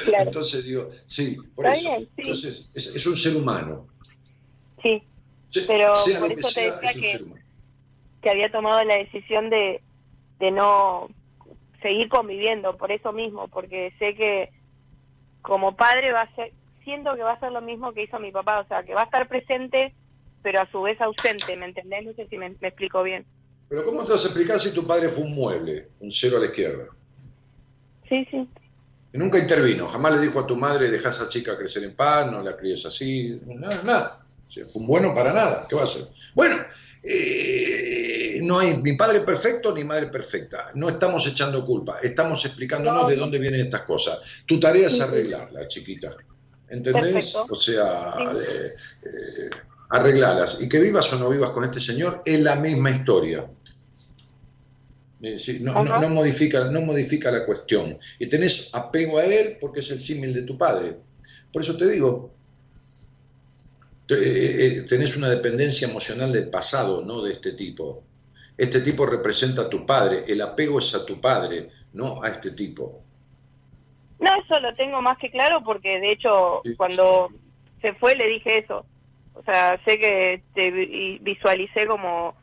Entonces 0.07 0.65
digo, 0.65 0.89
sí, 1.09 1.37
por 1.57 1.67
eso. 1.67 1.97
Entonces, 2.17 2.77
es, 2.77 3.07
un 3.09 3.17
ser 3.17 3.37
humano. 3.37 3.89
Sí, 4.81 5.03
pero 5.67 5.95
por 6.21 6.31
eso 6.31 6.49
te 6.55 6.71
decía 6.71 6.93
que, 6.93 7.25
que 8.23 8.31
había 8.31 8.53
tomado 8.53 8.85
la 8.85 8.99
decisión 8.99 9.51
de, 9.51 9.83
de 10.39 10.51
no 10.53 11.09
seguir 11.83 12.09
conviviendo, 12.09 12.77
por 12.77 12.93
eso 12.93 13.13
mismo, 13.13 13.49
porque 13.49 13.93
sé 13.99 14.15
que 14.15 14.53
como 15.43 15.75
padre 15.75 16.13
va 16.13 16.21
a 16.21 16.35
ser 16.37 16.53
siento 16.87 17.15
que 17.17 17.23
va 17.23 17.33
a 17.33 17.41
ser 17.41 17.53
lo 17.53 17.61
mismo 17.61 17.93
que 17.93 18.05
hizo 18.05 18.19
mi 18.21 18.31
papá, 18.31 18.61
o 18.61 18.69
sea, 18.69 18.85
que 18.85 18.95
va 18.95 19.03
a 19.03 19.05
estar 19.05 19.29
presente, 19.29 19.93
pero 20.43 20.61
a 20.61 20.71
su 20.71 20.81
vez 20.81 20.99
ausente, 21.01 21.57
¿me 21.57 21.67
entendés? 21.67 22.07
No 22.07 22.15
sé 22.15 22.29
si 22.29 22.39
me, 22.39 22.47
explico 22.47 23.03
bien. 23.03 23.27
Pero 23.69 23.85
¿cómo 23.85 24.05
te 24.05 24.13
vas 24.13 24.25
a 24.25 24.29
explicar 24.29 24.61
si 24.61 24.73
tu 24.73 24.87
padre 24.87 25.09
fue 25.09 25.25
un 25.25 25.35
mueble, 25.35 25.89
un 25.99 26.13
cero 26.13 26.37
a 26.37 26.41
la 26.41 26.47
izquierda? 26.47 26.85
Sí, 28.09 28.27
sí. 28.31 28.49
Y 29.13 29.19
nunca 29.19 29.39
intervino, 29.39 29.89
jamás 29.89 30.15
le 30.15 30.21
dijo 30.21 30.39
a 30.39 30.47
tu 30.47 30.57
madre, 30.57 30.89
deja 30.89 31.09
a 31.09 31.13
esa 31.13 31.29
chica 31.29 31.59
crecer 31.59 31.83
en 31.83 31.97
paz, 31.97 32.31
no 32.31 32.41
la 32.43 32.57
críes 32.57 32.87
así, 32.87 33.41
nada, 33.47 33.83
nada. 33.83 34.19
fue 34.73 34.81
un 34.81 34.87
bueno 34.87 35.13
para 35.13 35.33
nada, 35.33 35.67
¿qué 35.69 35.75
va 35.75 35.83
a 35.83 35.87
hacer? 35.87 36.05
Bueno, 36.35 36.57
eh, 37.03 38.39
no 38.43 38.61
hay 38.61 38.81
ni 38.81 38.93
padre 38.93 39.21
perfecto 39.21 39.75
ni 39.75 39.83
madre 39.83 40.07
perfecta. 40.07 40.71
No 40.75 40.89
estamos 40.89 41.27
echando 41.27 41.67
culpa, 41.67 41.99
estamos 42.01 42.45
explicándonos 42.45 43.09
de 43.09 43.17
dónde 43.17 43.41
vienen 43.41 43.63
estas 43.63 43.83
cosas. 43.83 44.21
Tu 44.47 44.61
tarea 44.61 44.87
es 44.87 45.01
arreglarla, 45.01 45.67
chiquita. 45.67 46.15
¿Entendés? 46.69 47.37
O 47.37 47.55
sea, 47.55 48.15
eh, 48.35 48.73
eh, 49.05 49.51
arreglalas. 49.91 50.61
Y 50.61 50.69
que 50.69 50.81
vivas 50.81 51.13
o 51.13 51.19
no 51.19 51.31
vivas 51.31 51.51
con 51.51 51.65
este 51.65 51.81
señor 51.81 52.23
es 52.25 52.41
la 52.41 52.57
misma 52.57 52.91
historia. 52.91 53.49
Eh, 55.21 55.59
no, 55.61 55.85
no, 55.85 56.09
modifica, 56.11 56.71
no 56.71 56.81
modifica 56.83 57.31
la 57.31 57.45
cuestión. 57.45 57.97
Y 58.19 58.29
tenés 58.29 58.75
apego 58.75 59.19
a 59.19 59.25
él 59.25 59.59
porque 59.61 59.81
es 59.81 59.91
el 59.91 60.01
símil 60.01 60.35
de 60.35 60.43
tu 60.43 60.59
padre. 60.59 60.97
Por 61.53 61.63
eso 61.63 61.77
te 61.77 61.89
digo, 61.89 62.35
tenés 64.07 65.17
una 65.17 65.31
dependencia 65.31 65.89
emocional 65.89 66.33
del 66.33 66.49
pasado, 66.49 67.05
no 67.05 67.23
de 67.23 67.33
este 67.33 67.53
tipo. 67.53 68.05
Este 68.59 68.81
tipo 68.81 69.07
representa 69.07 69.63
a 69.63 69.71
tu 69.71 69.87
padre, 69.87 70.25
el 70.27 70.41
apego 70.41 70.79
es 70.79 70.95
a 70.95 71.05
tu 71.05 71.21
padre, 71.21 71.71
no 71.93 72.23
a 72.23 72.29
este 72.29 72.51
tipo. 72.53 73.06
No, 74.19 74.31
eso 74.35 74.61
lo 74.61 74.73
tengo 74.75 75.03
más 75.03 75.19
que 75.19 75.31
claro 75.31 75.63
porque 75.65 76.01
de 76.01 76.13
hecho 76.13 76.63
cuando 76.77 77.31
se 77.81 77.93
fue 77.95 78.15
le 78.15 78.29
dije 78.29 78.59
eso. 78.59 78.85
O 79.35 79.43
sea, 79.43 79.79
sé 79.85 79.99
que 79.99 80.43
te 80.55 80.71
visualicé 81.21 81.87
como 81.87 82.35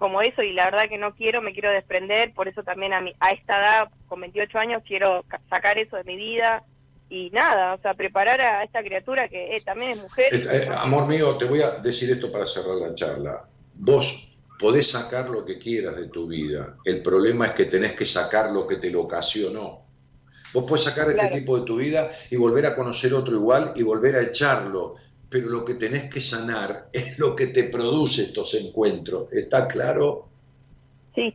como 0.00 0.22
eso 0.22 0.42
y 0.42 0.54
la 0.54 0.64
verdad 0.64 0.88
que 0.88 0.96
no 0.96 1.14
quiero, 1.14 1.42
me 1.42 1.52
quiero 1.52 1.70
desprender, 1.70 2.32
por 2.32 2.48
eso 2.48 2.62
también 2.62 2.94
a, 2.94 3.02
mi, 3.02 3.12
a 3.20 3.32
esta 3.32 3.58
edad, 3.58 3.88
con 4.08 4.18
28 4.22 4.58
años, 4.58 4.82
quiero 4.86 5.26
sacar 5.50 5.76
eso 5.76 5.94
de 5.96 6.04
mi 6.04 6.16
vida 6.16 6.64
y 7.10 7.28
nada, 7.30 7.74
o 7.74 7.82
sea, 7.82 7.92
preparar 7.92 8.40
a 8.40 8.64
esta 8.64 8.82
criatura 8.82 9.28
que 9.28 9.54
eh, 9.54 9.60
también 9.62 9.90
es 9.90 9.98
mujer. 9.98 10.26
Eh, 10.32 10.68
amor 10.74 11.06
mío, 11.06 11.36
te 11.36 11.44
voy 11.44 11.60
a 11.60 11.72
decir 11.72 12.10
esto 12.10 12.32
para 12.32 12.46
cerrar 12.46 12.76
la 12.76 12.94
charla. 12.94 13.44
Vos 13.74 14.34
podés 14.58 14.90
sacar 14.90 15.28
lo 15.28 15.44
que 15.44 15.58
quieras 15.58 15.96
de 15.96 16.08
tu 16.08 16.26
vida, 16.26 16.76
el 16.86 17.02
problema 17.02 17.48
es 17.48 17.52
que 17.52 17.66
tenés 17.66 17.92
que 17.92 18.06
sacar 18.06 18.52
lo 18.52 18.66
que 18.66 18.76
te 18.76 18.90
lo 18.90 19.02
ocasionó. 19.02 19.79
Vos 20.52 20.64
puedes 20.66 20.84
sacar 20.84 21.10
este 21.10 21.38
tipo 21.38 21.58
de 21.58 21.64
tu 21.64 21.76
vida 21.76 22.10
y 22.30 22.36
volver 22.36 22.66
a 22.66 22.74
conocer 22.74 23.14
otro 23.14 23.34
igual 23.36 23.72
y 23.76 23.82
volver 23.82 24.16
a 24.16 24.22
echarlo, 24.22 24.96
pero 25.28 25.48
lo 25.48 25.64
que 25.64 25.74
tenés 25.74 26.12
que 26.12 26.20
sanar 26.20 26.88
es 26.92 27.18
lo 27.18 27.36
que 27.36 27.48
te 27.48 27.64
produce 27.64 28.22
estos 28.22 28.54
encuentros. 28.54 29.32
¿Está 29.32 29.68
claro? 29.68 30.28
Sí, 31.14 31.34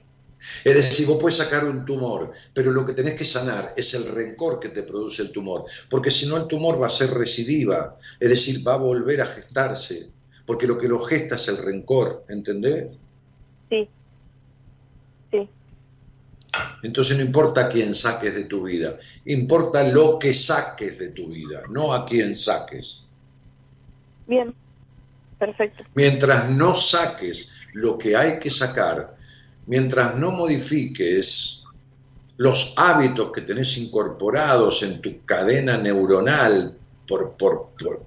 Es 0.64 0.76
decir, 0.76 1.08
vos 1.08 1.18
puedes 1.20 1.38
sacar 1.38 1.66
un 1.66 1.86
tumor, 1.86 2.32
pero 2.54 2.72
lo 2.72 2.86
que 2.86 2.94
tenés 2.94 3.16
que 3.16 3.26
sanar 3.26 3.74
es 3.76 3.94
el 3.94 4.08
rencor 4.08 4.60
que 4.60 4.70
te 4.70 4.84
produce 4.84 5.22
el 5.22 5.32
tumor, 5.32 5.66
porque 5.90 6.12
si 6.12 6.28
no 6.28 6.38
el 6.38 6.48
tumor 6.48 6.82
va 6.82 6.88
a 6.88 6.90
ser 6.90 7.12
recidiva, 7.12 7.98
es 8.20 8.30
decir, 8.30 8.66
va 8.68 8.74
a 8.74 8.78
volver 8.78 9.22
a 9.22 9.26
gestarse, 9.26 10.10
porque 10.46 10.68
lo 10.68 10.78
que 10.78 10.88
lo 10.88 11.00
gesta 11.00 11.36
es 11.36 11.48
el 11.48 11.58
rencor, 11.58 12.26
¿entendés? 12.30 12.94
Sí. 13.70 13.90
Sí. 15.32 15.50
Entonces 16.84 17.18
no 17.18 17.24
importa 17.24 17.66
a 17.66 17.70
quién 17.70 17.94
saques 17.94 18.34
de 18.34 18.46
tu 18.46 18.64
vida, 18.64 18.98
importa 19.26 19.84
lo 19.84 20.20
que 20.20 20.34
saques 20.34 20.98
de 21.00 21.10
tu 21.10 21.30
vida, 21.30 21.64
no 21.70 21.94
a 21.94 22.06
quién 22.06 22.36
saques. 22.36 23.14
Bien. 24.28 24.54
Perfecto. 25.38 25.84
Mientras 25.96 26.50
no 26.50 26.74
saques 26.74 27.52
lo 27.74 27.98
que 27.98 28.16
hay 28.16 28.40
que 28.40 28.50
sacar, 28.50 29.16
mientras 29.68 30.16
no 30.16 30.32
modifiques 30.32 31.64
los 32.38 32.74
hábitos 32.78 33.32
que 33.32 33.42
tenés 33.42 33.78
incorporados 33.78 34.84
en 34.84 35.02
tu 35.02 35.26
cadena 35.26 35.78
neuronal 35.78 36.78
por, 37.08 37.34
por, 37.38 37.70
por, 37.78 38.06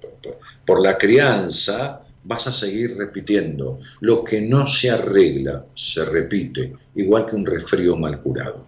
por, 0.65 0.81
la 0.81 0.97
crianza, 0.97 2.05
vas 2.23 2.47
a 2.47 2.53
seguir 2.53 2.97
repitiendo. 2.97 3.79
Lo 4.01 4.23
que 4.23 4.41
no 4.41 4.67
se 4.67 4.91
arregla 4.91 5.65
se 5.73 6.05
repite, 6.05 6.73
igual 7.01 7.25
que 7.25 7.35
un 7.35 7.45
resfrío 7.45 7.95
mal 7.95 8.21
curado. 8.21 8.65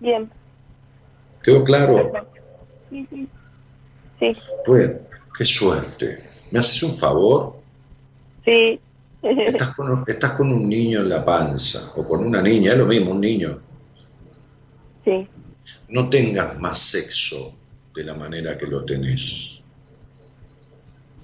Bien. 0.00 0.30
¿Quedó 1.42 1.64
claro? 1.64 2.12
Sí, 2.90 3.06
sí. 3.10 3.28
Sí. 4.18 4.36
Bueno, 4.66 4.94
qué 5.36 5.44
suerte. 5.44 6.28
¿Me 6.50 6.58
haces 6.58 6.82
un 6.82 6.96
favor? 6.96 7.56
Sí. 8.44 8.80
Estás 9.22 9.74
con, 9.74 10.04
estás 10.06 10.32
con 10.32 10.52
un 10.52 10.68
niño 10.68 11.00
en 11.00 11.08
la 11.08 11.24
panza, 11.24 11.92
o 11.96 12.06
con 12.06 12.24
una 12.24 12.40
niña, 12.40 12.72
es 12.72 12.78
lo 12.78 12.86
mismo, 12.86 13.10
un 13.10 13.20
niño. 13.20 13.60
Sí. 15.04 15.26
No 15.88 16.08
tengas 16.08 16.58
más 16.58 16.78
sexo 16.78 17.56
de 17.94 18.04
la 18.04 18.14
manera 18.14 18.56
que 18.56 18.66
lo 18.66 18.84
tenés. 18.84 19.64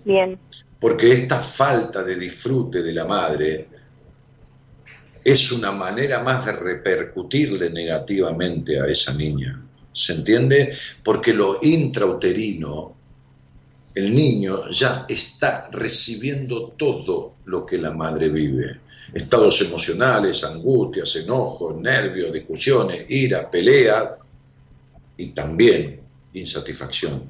Bien. 0.04 0.38
Porque 0.80 1.12
esta 1.12 1.40
falta 1.40 2.02
de 2.02 2.16
disfrute 2.16 2.82
de 2.82 2.92
la 2.92 3.04
madre 3.04 3.68
es 5.24 5.52
una 5.52 5.72
manera 5.72 6.22
más 6.22 6.44
de 6.44 6.52
repercutirle 6.52 7.70
negativamente 7.70 8.78
a 8.78 8.86
esa 8.86 9.14
niña. 9.14 9.60
¿Se 9.92 10.12
entiende? 10.12 10.76
Porque 11.02 11.32
lo 11.32 11.58
intrauterino 11.62 12.94
el 13.94 14.12
niño 14.12 14.68
ya 14.70 15.06
está 15.08 15.68
recibiendo 15.70 16.74
todo 16.76 17.36
lo 17.44 17.64
que 17.64 17.78
la 17.78 17.92
madre 17.92 18.28
vive. 18.28 18.80
Estados 19.12 19.60
emocionales, 19.60 20.42
angustias, 20.42 21.14
enojos, 21.16 21.76
nervios, 21.76 22.32
discusiones, 22.32 23.08
ira, 23.08 23.48
pelea 23.48 24.12
y 25.16 25.28
también 25.28 26.00
insatisfacción 26.32 27.22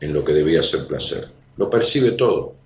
en 0.00 0.12
lo 0.12 0.22
que 0.22 0.34
debía 0.34 0.62
ser 0.62 0.86
placer. 0.86 1.24
Lo 1.56 1.70
percibe 1.70 2.12
todo. 2.12 2.56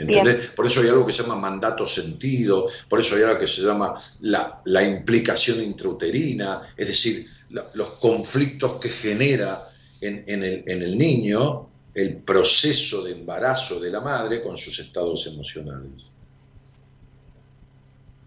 ¿Entendés? 0.00 0.46
Por 0.56 0.66
eso 0.66 0.80
hay 0.80 0.88
algo 0.88 1.06
que 1.06 1.12
se 1.12 1.22
llama 1.22 1.36
mandato 1.36 1.86
sentido, 1.86 2.68
por 2.88 3.00
eso 3.00 3.16
hay 3.16 3.22
algo 3.22 3.38
que 3.38 3.46
se 3.46 3.60
llama 3.60 4.00
la, 4.20 4.82
implicación 4.82 5.62
intrauterina, 5.62 6.62
es 6.74 6.88
decir, 6.88 7.26
los 7.50 7.88
conflictos 8.00 8.80
que 8.80 8.88
genera 8.88 9.62
en, 10.00 10.24
el, 10.26 10.64
en 10.66 10.82
el 10.82 10.96
niño 10.96 11.68
el 11.92 12.16
proceso 12.16 13.04
de 13.04 13.12
embarazo 13.12 13.78
de 13.78 13.90
la 13.90 14.00
madre 14.00 14.42
con 14.42 14.56
sus 14.56 14.78
estados 14.78 15.26
emocionales. 15.26 16.04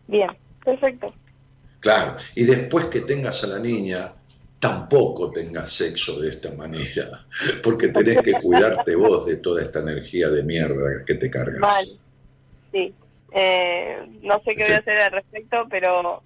Bien, 0.07 0.29
perfecto. 0.63 1.07
Claro, 1.79 2.17
y 2.35 2.43
después 2.43 2.85
que 2.85 3.01
tengas 3.01 3.43
a 3.43 3.47
la 3.47 3.59
niña, 3.59 4.13
tampoco 4.63 5.29
tengas 5.29 5.73
sexo 5.73 6.21
de 6.21 6.29
esta 6.29 6.53
manera, 6.53 7.25
porque 7.61 7.89
tenés 7.89 8.21
que 8.21 8.31
cuidarte 8.41 8.95
vos 8.95 9.25
de 9.25 9.35
toda 9.35 9.61
esta 9.61 9.81
energía 9.81 10.29
de 10.29 10.41
mierda 10.41 11.03
que 11.05 11.15
te 11.15 11.29
cargas. 11.29 11.59
Mal. 11.59 11.85
Sí. 12.71 12.93
Eh, 13.33 13.97
no 14.21 14.41
sé 14.45 14.55
qué 14.55 14.63
voy 14.63 14.71
a 14.71 14.77
hacer 14.77 14.97
al 14.99 15.11
respecto, 15.11 15.57
pero 15.69 16.23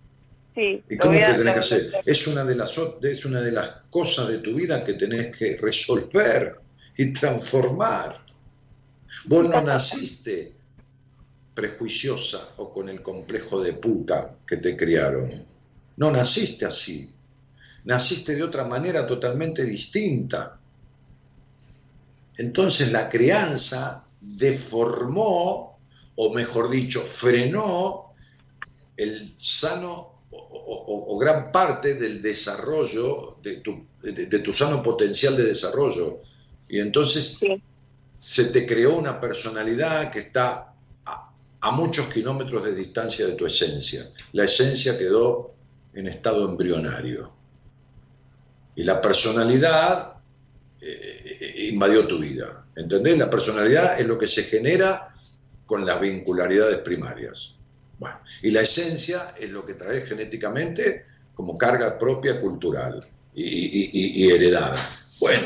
sí. 0.54 0.84
¿Y 0.88 0.98
cómo 0.98 1.14
que 1.14 1.34
tenés 1.34 1.54
que 1.54 1.60
hacer? 1.60 1.82
Es 2.06 2.28
una, 2.28 2.46
de 2.46 2.54
las, 2.54 2.80
es 3.02 3.26
una 3.26 3.42
de 3.42 3.52
las 3.54 3.72
cosas 3.90 4.28
de 4.28 4.38
tu 4.38 4.54
vida 4.54 4.86
que 4.86 4.94
tenés 4.94 5.36
que 5.36 5.58
resolver 5.58 6.58
y 6.96 7.14
transformar. 7.14 8.24
Vos 9.26 9.50
no 9.50 9.62
naciste 9.62 10.54
prejuiciosa 11.56 12.50
o 12.58 12.72
con 12.72 12.88
el 12.88 13.02
complejo 13.02 13.64
de 13.64 13.74
puta 13.74 14.36
que 14.46 14.58
te 14.58 14.78
criaron. 14.78 15.44
No 15.96 16.12
naciste 16.12 16.68
así. 16.68 17.17
Naciste 17.88 18.36
de 18.36 18.44
otra 18.44 18.66
manera 18.66 19.08
totalmente 19.08 19.64
distinta. 19.64 20.60
Entonces 22.38 22.92
la 22.92 23.10
crianza 23.10 24.06
deformó, 24.20 25.80
o 26.16 26.34
mejor 26.34 26.70
dicho, 26.70 27.02
frenó 27.02 28.14
el 28.96 29.34
sano 29.38 30.22
o, 30.30 31.18
gran 31.18 31.52
parte 31.52 31.96
del 31.96 32.22
desarrollo, 32.22 33.38
de 33.42 33.62
tu, 33.62 33.86
de 34.02 34.40
tu 34.40 34.54
sano 34.54 34.84
potencial 34.84 35.36
de 35.36 35.46
desarrollo 35.46 36.20
y 36.70 36.80
entonces 36.80 37.40
se 38.16 38.46
te 38.46 38.66
creó 38.66 38.98
una 38.98 39.20
personalidad 39.20 40.12
que 40.12 40.20
está 40.20 40.74
a, 41.06 41.72
muchos 41.72 42.08
kilómetros 42.08 42.64
de 42.64 42.76
distancia 42.76 43.28
de 43.28 43.34
tu 43.34 43.46
esencia. 43.46 44.04
La 44.32 44.46
esencia 44.46 44.98
quedó 44.98 45.54
en 45.94 46.08
estado 46.08 46.48
embrionario. 46.50 47.37
Y 48.78 48.84
la 48.84 49.02
personalidad 49.02 50.14
eh, 50.80 51.68
invadió 51.72 52.08
tu 52.08 52.20
vida. 52.20 52.66
¿Entendés? 52.76 53.18
La 53.18 53.30
personalidad 53.30 54.00
es 54.00 54.08
lo 54.08 54.18
que 54.18 54.28
se 54.28 54.44
genera 54.44 55.14
con 55.66 55.86
las 55.86 56.00
vincularidades 56.00 56.78
primarias. 56.78 57.60
Bueno, 58.00 58.20
y 58.42 58.52
la 58.52 58.62
esencia 58.62 59.34
es 59.38 59.52
lo 59.52 59.66
que 59.66 59.74
trae 59.74 60.02
genéticamente 60.02 61.04
como 61.34 61.58
carga 61.58 61.98
propia 61.98 62.40
cultural 62.40 63.06
y, 63.34 64.30
heredada. 64.32 64.76
Bueno, 65.20 65.46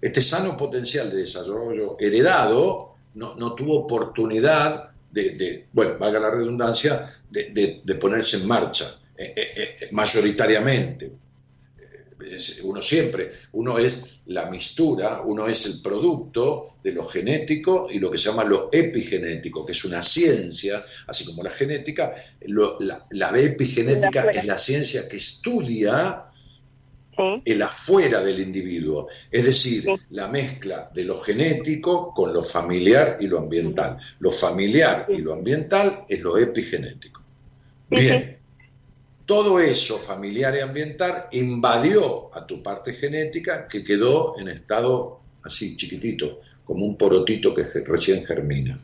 este 0.00 0.22
sano 0.22 0.56
potencial 0.56 1.10
de 1.10 1.18
desarrollo 1.18 1.96
heredado 1.98 2.94
no, 3.14 3.54
tuvo 3.54 3.80
oportunidad 3.80 4.90
de, 5.10 5.66
bueno, 5.72 5.98
valga 5.98 6.20
la 6.20 6.30
redundancia, 6.30 7.14
de, 7.30 7.98
ponerse 8.00 8.38
en 8.38 8.48
marcha 8.48 8.86
eh, 9.16 9.32
eh, 9.36 9.76
eh, 9.80 9.88
Uno 12.64 12.82
siempre, 12.82 13.30
uno 13.52 13.78
es 13.78 14.20
la 14.26 14.50
mistura, 14.50 15.22
uno 15.22 15.46
es 15.46 15.66
el 15.66 15.82
producto 15.82 16.76
de 16.82 16.92
lo 16.92 17.04
genético 17.04 17.88
y 17.90 17.98
lo 17.98 18.10
que 18.10 18.18
se 18.18 18.30
llama 18.30 18.44
lo 18.44 18.70
epigenético, 18.72 19.64
que 19.64 19.72
es 19.72 19.84
una 19.84 20.02
ciencia, 20.02 20.82
así 21.06 21.24
como 21.24 21.42
la 21.42 21.50
genética. 21.50 22.14
la, 22.46 23.06
la, 23.10 23.38
epigenética 23.38 24.30
es 24.30 24.44
la 24.44 24.58
ciencia 24.58 25.08
que 25.08 25.18
estudia 25.18 26.30
el 27.44 27.62
afuera 27.62 28.22
del 28.22 28.40
individuo, 28.40 29.08
es 29.30 29.44
decir, 29.44 29.86
la 30.10 30.28
mezcla 30.28 30.90
de 30.92 31.04
lo 31.04 31.18
genético 31.18 32.12
con 32.12 32.32
lo 32.32 32.42
familiar 32.42 33.18
y 33.20 33.26
lo 33.26 33.38
ambiental. 33.38 33.98
Lo 34.18 34.30
familiar 34.30 35.06
y 35.08 35.18
lo 35.18 35.32
ambiental 35.32 36.04
es 36.08 36.20
lo 36.20 36.36
epigenético. 36.36 37.22
Bien, 37.90 38.38
todo 39.26 39.58
eso 39.58 39.98
familiar 39.98 40.54
y 40.56 40.60
ambiental 40.60 41.26
invadió 41.32 42.34
a 42.34 42.46
tu 42.46 42.62
parte 42.62 42.92
genética 42.92 43.68
que 43.68 43.82
quedó 43.84 44.38
en 44.38 44.48
estado 44.48 45.20
así 45.42 45.76
chiquitito, 45.76 46.40
como 46.64 46.84
un 46.84 46.96
porotito 46.96 47.54
que 47.54 47.64
recién 47.84 48.24
germina. 48.24 48.78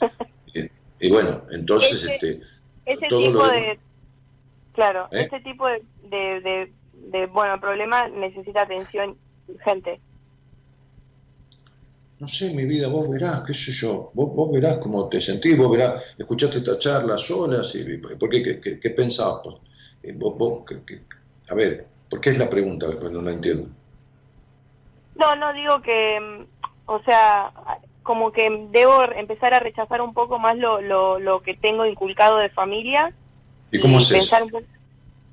Y, 1.02 1.08
bueno, 1.10 1.44
entonces 1.50 2.04
este, 2.04 2.42
ese 2.84 3.06
tipo 3.06 3.48
de 3.48 3.78
claro, 4.74 5.08
¿Eh? 5.10 5.22
ese 5.22 5.40
tipo 5.40 5.66
de 5.66 5.82
de, 6.94 7.26
bueno, 7.26 7.54
el 7.54 7.60
problema 7.60 8.08
necesita 8.08 8.62
atención 8.62 9.16
urgente. 9.48 10.00
No 12.20 12.28
sé, 12.28 12.52
mi 12.52 12.66
vida, 12.66 12.88
vos 12.88 13.08
verás, 13.08 13.42
qué 13.46 13.54
sé 13.54 13.72
yo, 13.72 14.10
vos, 14.12 14.34
vos 14.34 14.52
verás 14.52 14.76
cómo 14.76 15.08
te 15.08 15.22
sentís, 15.22 15.56
vos 15.56 15.72
verás, 15.72 16.14
escuchaste 16.18 16.58
esta 16.58 16.78
charla 16.78 17.16
sola, 17.16 17.62
y, 17.72 17.96
¿por 17.96 18.28
qué, 18.28 18.60
qué, 18.60 18.78
qué, 18.78 18.90
pensabas? 18.90 19.54
Eh, 20.02 20.12
vos, 20.14 20.36
vos, 20.36 20.64
a 21.48 21.54
ver, 21.54 21.86
¿por 22.10 22.20
qué 22.20 22.30
es 22.30 22.38
la 22.38 22.50
pregunta? 22.50 22.88
Cuando 23.00 23.22
no 23.22 23.30
entiendo. 23.30 23.68
No, 25.16 25.34
no, 25.34 25.54
digo 25.54 25.80
que, 25.80 26.20
mm, 26.20 26.90
o 26.90 27.02
sea, 27.04 27.52
como 28.02 28.32
que 28.32 28.68
debo 28.70 29.02
empezar 29.16 29.54
a 29.54 29.60
rechazar 29.60 30.02
un 30.02 30.12
poco 30.12 30.38
más 30.38 30.58
lo, 30.58 30.82
lo, 30.82 31.18
lo 31.18 31.40
que 31.42 31.54
tengo 31.54 31.86
inculcado 31.86 32.36
de 32.36 32.50
familia. 32.50 33.14
¿Y 33.72 33.80
cómo 33.80 33.98
poco 33.98 34.62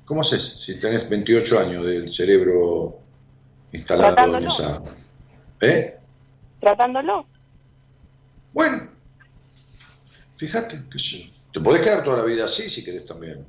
¿Cómo 0.06 0.22
haces 0.22 0.42
si 0.64 0.80
tenés 0.80 1.06
28 1.06 1.58
años 1.58 1.84
del 1.84 2.08
cerebro 2.08 2.98
instalado 3.72 4.38
en 4.38 4.46
esa... 4.46 4.80
¿Eh? 5.60 5.97
Tratándolo. 6.60 7.26
Bueno, 8.52 8.88
fíjate, 10.36 10.82
que 10.90 10.98
te 11.52 11.60
podés 11.60 11.82
quedar 11.82 12.02
toda 12.04 12.18
la 12.18 12.24
vida 12.24 12.44
así 12.44 12.68
si 12.68 12.84
querés 12.84 13.04
también. 13.04 13.44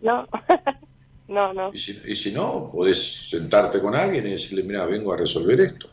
No, 0.00 0.26
no, 1.28 1.52
no. 1.52 1.74
Y 1.74 1.78
si, 1.78 2.00
y 2.06 2.14
si 2.14 2.32
no, 2.32 2.70
podés 2.72 3.28
sentarte 3.30 3.80
con 3.80 3.94
alguien 3.94 4.26
y 4.26 4.30
decirle, 4.30 4.62
mira, 4.62 4.84
vengo 4.86 5.12
a 5.12 5.16
resolver 5.16 5.60
esto. 5.60 5.88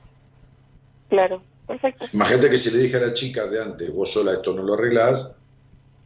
Claro, 1.09 1.43
perfecto. 1.67 2.05
Imagínate 2.13 2.49
que 2.49 2.57
si 2.57 2.71
le 2.71 2.77
dije 2.79 2.97
a 2.97 3.07
la 3.07 3.13
chica 3.13 3.45
de 3.47 3.61
antes, 3.61 3.93
vos 3.93 4.11
sola 4.11 4.33
esto 4.33 4.53
no 4.53 4.63
lo 4.63 4.73
arreglás, 4.73 5.31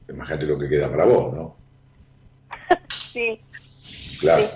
imagínate 0.10 0.46
lo 0.48 0.58
que 0.58 0.70
queda 0.70 0.90
para 0.90 1.06
vos, 1.06 1.34
¿no? 1.34 1.56
Sí, 3.14 3.40
Claro. 4.20 4.50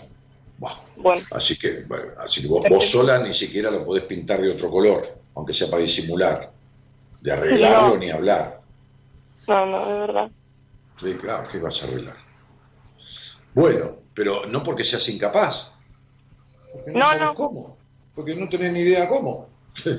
bueno. 0.98 1.22
Así 1.32 1.58
que, 1.58 1.84
bueno, 1.88 2.12
así 2.18 2.42
que 2.42 2.48
vos, 2.50 2.66
vos 2.70 2.86
sola 2.90 3.20
ni 3.24 3.34
siquiera 3.34 3.72
lo 3.72 3.86
podés 3.86 4.04
pintar 4.04 4.42
de 4.42 4.52
otro 4.52 4.70
color, 4.70 5.02
aunque 5.40 5.54
sea 5.54 5.70
para 5.70 5.82
disimular. 5.82 6.52
De 7.22 7.32
arreglarlo 7.32 7.90
No. 7.90 7.98
ni 7.98 8.10
hablar. 8.12 8.62
No, 9.48 9.66
no, 9.66 9.86
de 9.88 10.00
verdad. 10.00 10.32
Sí, 11.00 11.14
claro, 11.16 11.44
¿qué 11.52 11.58
vas 11.60 11.82
a 11.84 11.88
arreglar? 11.88 12.16
Bueno, 13.54 13.98
pero 14.14 14.46
no 14.46 14.64
porque 14.64 14.84
seas 14.84 15.08
incapaz. 15.10 15.74
Porque 16.74 16.92
no, 16.92 17.00
No, 17.00 17.06
sabes 17.06 17.22
no. 17.22 17.36
cómo. 17.36 17.78
Porque 18.16 18.36
no 18.36 18.48
tenés 18.50 18.72
ni 18.74 18.80
idea 18.82 19.10
cómo. 19.10 19.50
es 19.86 19.98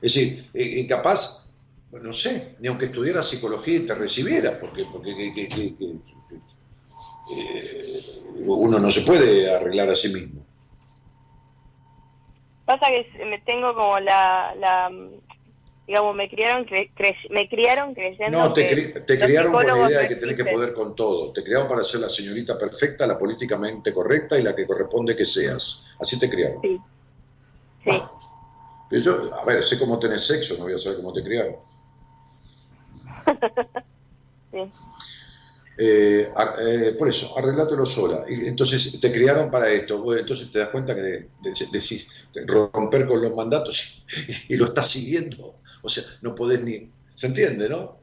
decir, 0.00 0.48
eh, 0.54 0.80
incapaz, 0.80 1.48
no 1.92 2.12
sé, 2.12 2.56
ni 2.60 2.68
aunque 2.68 2.86
estudiaras 2.86 3.28
psicología 3.28 3.76
y 3.76 3.86
te 3.86 3.94
recibieras, 3.94 4.58
porque, 4.60 4.84
porque 4.90 5.16
que- 5.16 5.34
que- 5.34 5.48
que- 5.48 5.76
que- 5.76 5.96
eh, 7.34 8.22
uno 8.44 8.78
no 8.78 8.90
se 8.90 9.00
puede 9.02 9.52
arreglar 9.52 9.90
a 9.90 9.94
sí 9.96 10.12
mismo. 10.12 10.45
Pasa 12.66 12.86
que 12.88 13.24
me 13.24 13.38
tengo 13.40 13.74
como 13.74 13.98
la, 14.00 14.54
la 14.56 14.90
digamos, 15.86 16.16
me 16.16 16.28
criaron, 16.28 16.66
cre- 16.66 16.90
cre- 16.96 17.16
me 17.30 17.48
criaron 17.48 17.94
creyendo 17.94 18.36
No, 18.38 18.52
te, 18.52 18.68
cri- 18.68 19.06
te 19.06 19.18
criaron 19.18 19.52
con 19.52 19.66
la 19.66 19.88
idea 19.88 20.00
de 20.00 20.08
que 20.08 20.16
tenés 20.16 20.36
que 20.36 20.44
poder 20.46 20.74
con 20.74 20.96
todo. 20.96 21.32
Te 21.32 21.44
criaron 21.44 21.68
para 21.68 21.84
ser 21.84 22.00
la 22.00 22.08
señorita 22.08 22.58
perfecta, 22.58 23.06
la 23.06 23.16
políticamente 23.16 23.92
correcta 23.94 24.36
y 24.38 24.42
la 24.42 24.54
que 24.54 24.66
corresponde 24.66 25.14
que 25.16 25.24
seas. 25.24 25.94
Así 26.00 26.18
te 26.18 26.28
criaron. 26.28 26.60
Sí. 26.60 26.80
Sí. 27.84 28.02
Pero 28.90 29.02
yo, 29.02 29.34
a 29.40 29.44
ver, 29.44 29.62
sé 29.62 29.78
cómo 29.78 29.98
tenés 30.00 30.26
sexo, 30.26 30.56
no 30.58 30.64
voy 30.64 30.74
a 30.74 30.78
saber 30.78 30.98
cómo 30.98 31.12
te 31.12 31.22
criaron. 31.22 31.56
Sí. 34.52 34.58
Eh, 35.78 36.32
eh, 36.60 36.94
por 36.98 37.08
eso, 37.08 37.36
arreglátelo 37.36 37.84
sola. 37.84 38.24
Y 38.28 38.46
entonces 38.46 38.98
te 39.00 39.12
criaron 39.12 39.50
para 39.50 39.68
esto. 39.68 40.16
Entonces 40.16 40.50
te 40.50 40.58
das 40.60 40.70
cuenta 40.70 40.94
que 40.94 41.02
de- 41.02 41.28
de- 41.42 41.66
decís 41.70 42.08
de 42.32 42.46
romper 42.46 43.06
con 43.06 43.20
los 43.22 43.34
mandatos 43.34 44.06
y, 44.48 44.56
lo 44.56 44.66
estás 44.66 44.88
siguiendo. 44.90 45.56
O 45.82 45.88
sea, 45.88 46.04
no 46.22 46.34
podés 46.34 46.62
ni. 46.62 46.90
¿Se 47.14 47.26
entiende, 47.26 47.68
no? 47.68 47.98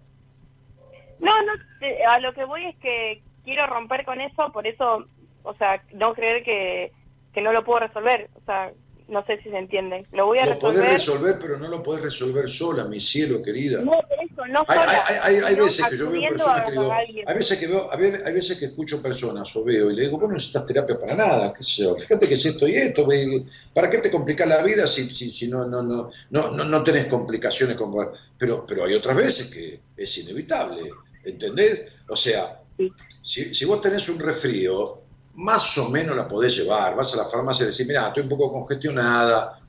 No, 1.20 1.41
no, 1.44 1.54
te- 1.80 2.04
a 2.04 2.20
lo 2.20 2.34
que 2.34 2.45
voy 2.45 2.66
es 2.66 2.76
que 2.78 3.22
quiero 3.44 3.66
romper 3.68 4.06
con 4.06 4.20
eso, 4.22 4.52
por 4.52 4.66
eso, 4.68 5.06
o 5.44 5.56
sea, 5.56 5.84
no 5.94 6.14
creer 6.14 6.44
que, 6.44 6.91
que 7.34 7.41
no 7.41 7.52
lo 7.54 7.64
puedo 7.64 7.80
resolver, 7.80 8.30
o 8.36 8.41
sea, 8.45 8.72
no 9.14 9.23
sé 9.26 9.38
si 9.44 9.49
se 9.49 9.57
entiende. 9.57 10.06
Lo 10.11 10.26
voy 10.26 10.40
a 10.40 10.45
Lo 10.48 10.60
podés 10.60 10.80
resolver. 10.80 10.94
resolver, 11.31 11.35
pero 11.40 11.57
no 11.57 11.69
lo 11.69 11.81
podés 11.84 12.03
resolver 12.03 12.49
sola, 12.49 12.85
mi 12.85 12.99
cielo, 12.99 13.41
querida. 13.41 13.80
No, 13.81 13.94
eso, 13.94 14.45
no 14.48 14.65
Hay, 14.68 14.77
sola, 14.80 15.03
hay- 15.07 15.15
hay- 15.22 15.35
hay 15.44 15.53
sino 15.53 15.65
veces 15.65 15.85
que 15.88 15.98
yo 15.98 16.10
veo 16.11 16.30
personas 16.30 16.65
que 16.65 16.72
digo, 16.72 16.94
hay 17.27 17.35
veces 17.38 17.57
que 17.60 17.68
veo, 17.68 17.90
hay 17.94 17.99
ve- 17.99 18.22
hay 18.26 18.34
veces 18.34 18.57
que 18.60 18.65
escucho 18.65 19.02
personas 19.02 19.56
o 19.56 19.64
veo 19.64 19.91
y 19.91 19.95
le 19.95 20.02
digo, 20.03 20.18
vos 20.18 20.27
no 20.30 20.35
necesitas 20.35 20.65
terapia 20.65 20.99
para 20.99 21.15
nada, 21.15 21.53
qué 21.53 21.64
sé 21.64 21.84
yo, 21.84 21.95
fíjate 21.95 22.27
que 22.27 22.34
es 22.34 22.45
esto 22.45 22.68
y 22.68 22.76
esto, 22.76 23.07
¿para 23.73 23.90
qué 23.90 23.99
te 23.99 24.10
complicas 24.11 24.48
la 24.48 24.61
vida 24.64 24.88
si, 24.88 25.10
si, 25.10 25.30
si 25.30 25.48
no, 25.48 25.65
no, 25.65 25.84
no, 25.84 26.10
no, 26.31 26.52
no, 26.52 26.65
no 26.65 26.84
tenés 26.84 27.07
complicaciones 27.07 27.77
como 27.77 28.11
pero, 28.38 28.65
pero 28.68 28.85
hay 28.85 28.95
otras 28.95 29.15
veces 29.15 29.52
que 29.52 29.80
es 29.95 30.18
inevitable, 30.18 30.90
¿entendés? 31.23 31.94
O 32.10 32.15
sea, 32.15 32.60
si, 33.22 33.53
si 33.53 33.65
vos 33.65 33.81
tenés 33.81 34.10
un 34.10 34.19
resfrío, 34.19 35.03
más 35.35 35.77
o 35.77 35.89
menos 35.89 36.15
la 36.15 36.27
podés 36.27 36.55
llevar, 36.55 36.95
vas 36.95 37.14
a 37.14 37.18
la 37.18 37.26
farmacia 37.26 37.64
y 37.64 37.72
decís, 37.72 37.88
mira, 37.88 38.07
estoy 38.07 38.23
un 38.23 38.30
poco 38.30 38.51
congestionada, 38.51 39.60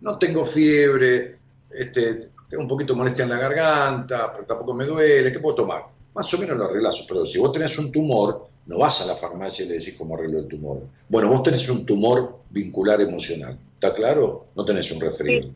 no 0.00 0.18
tengo 0.18 0.44
fiebre, 0.44 1.38
este, 1.70 2.30
tengo 2.48 2.62
un 2.62 2.68
poquito 2.68 2.92
de 2.92 2.98
molestia 2.98 3.24
en 3.24 3.30
la 3.30 3.38
garganta, 3.38 4.32
pero 4.32 4.44
tampoco 4.46 4.74
me 4.74 4.84
duele, 4.84 5.32
¿qué 5.32 5.40
puedo 5.40 5.56
tomar? 5.56 5.84
Más 6.14 6.32
o 6.34 6.38
menos 6.38 6.56
lo 6.56 6.66
arreglas, 6.66 7.04
pero 7.08 7.24
si 7.24 7.38
vos 7.38 7.52
tenés 7.52 7.78
un 7.78 7.90
tumor, 7.90 8.48
no 8.66 8.78
vas 8.78 9.00
a 9.00 9.06
la 9.06 9.16
farmacia 9.16 9.64
y 9.64 9.68
le 9.68 9.74
decís 9.74 9.94
cómo 9.98 10.14
arreglo 10.14 10.38
el 10.38 10.48
tumor. 10.48 10.82
Bueno, 11.08 11.28
vos 11.28 11.42
tenés 11.42 11.68
un 11.68 11.84
tumor 11.84 12.40
vincular 12.50 13.00
emocional, 13.00 13.58
¿está 13.74 13.94
claro? 13.94 14.46
No 14.54 14.64
tenés 14.64 14.90
un 14.92 15.00
resfrío. 15.00 15.50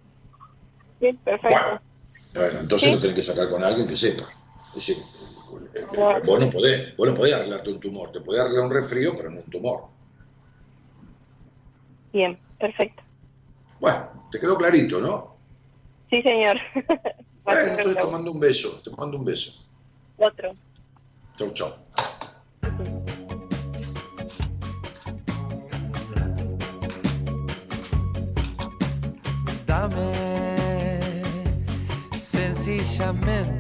Sí, 0.99 1.13
perfecto. 1.25 1.81
Bueno, 2.35 2.61
entonces 2.61 2.89
Sí. 2.89 2.95
lo 2.95 3.01
tenés 3.01 3.17
que 3.17 3.23
sacar 3.23 3.49
con 3.49 3.63
alguien 3.63 3.87
que 3.87 3.97
sepa. 3.97 4.25
Es 4.69 4.75
decir, 4.75 4.97
eh, 5.75 5.85
vos 6.27 6.41
no 6.41 6.51
podés, 6.51 6.97
vos 6.97 7.09
no 7.09 7.15
podés 7.15 7.35
arreglarte 7.35 7.71
un 7.71 7.81
tumor, 7.81 8.13
te 8.13 8.21
podés 8.21 8.43
arreglar 8.43 8.65
un 8.67 8.73
resfrío, 8.73 9.15
pero 9.17 9.31
no 9.31 9.41
un 9.41 9.51
tumor. 9.51 9.85
Bien, 12.13 12.39
perfecto. 12.59 13.03
Bueno, 13.81 14.29
te 14.31 14.41
quedó 14.41 14.57
clarito, 14.57 15.01
¿no? 15.01 15.37
Sí, 16.11 16.23
señor. 16.23 16.57
Bueno, 17.45 17.63
entonces 17.63 18.05
te 18.05 18.11
mando 18.11 18.33
un 18.33 18.41
beso, 18.41 18.79
te 18.85 18.91
mando 18.91 19.17
un 19.17 19.25
beso. 19.25 19.65
Otro. 20.19 20.53
Chau, 21.39 21.51
chau. 21.55 21.73
Dame 29.67 30.13
sencillamente 32.13 33.58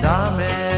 Dame 0.00 0.69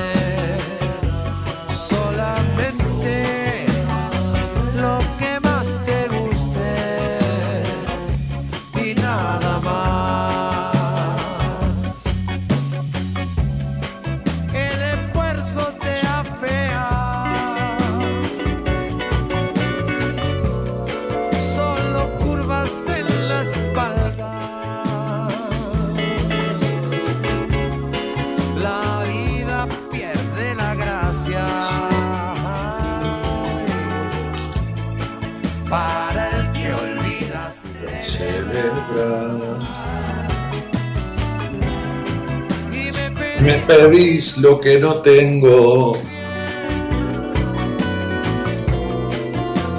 pedís 43.66 44.38
lo 44.38 44.60
que 44.60 44.78
no 44.78 45.02
tengo. 45.02 45.96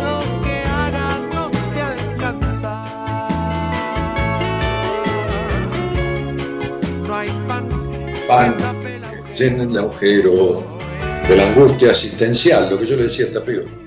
Lo 0.04 0.44
que 0.44 0.56
hagas 0.66 1.20
no 1.34 1.52
te 1.74 1.82
alcanza. 1.82 3.28
No 7.08 7.16
hay 7.16 7.30
pan 7.48 7.84
llena 9.34 9.64
el 9.64 9.78
agujero 9.78 10.64
de 11.28 11.36
la 11.36 11.48
angustia 11.48 11.90
existencial, 11.90 12.70
lo 12.70 12.80
que 12.80 12.86
yo 12.86 12.96
le 12.96 13.04
decía 13.04 13.26
a 13.28 13.34
Tapio. 13.34 13.83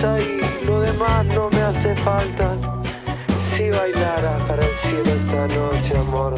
Sonrisa 0.00 0.18
y 0.18 0.64
lo 0.64 0.80
demás 0.80 1.24
no 1.26 1.48
me 1.50 1.60
hace 1.60 1.96
falta. 2.02 2.56
Si 3.56 3.70
bailara 3.70 4.38
para 4.46 4.64
el 4.64 4.78
cielo 4.80 5.02
esta 5.02 5.46
noche, 5.48 5.96
amor, 5.96 6.34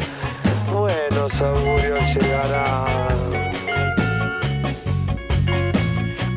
buenos 0.71 1.41
augurios 1.41 2.01
llegarán. 2.19 3.33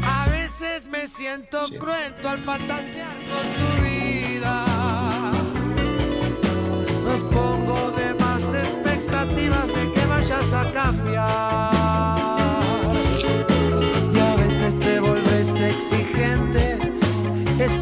A 0.03 0.29
veces 0.31 0.89
me 0.89 1.07
siento 1.07 1.59
cruento 1.79 2.29
al 2.29 2.41
fantasear 2.45 3.17
con 3.31 3.47
tu 3.59 3.69
vida. 3.83 4.65
Me 7.05 7.17
pongo 7.35 7.91
de 7.93 8.15
más 8.15 8.43
expectativas 8.55 9.67
de 9.69 9.93
que 9.93 10.07
vayas 10.07 10.53
a 10.53 10.71
cambiar. 10.71 11.71
Y 14.15 14.19
a 14.19 14.37
veces 14.37 14.79
te 14.79 15.01
vuelves 15.01 15.49
exigente, 15.61 16.46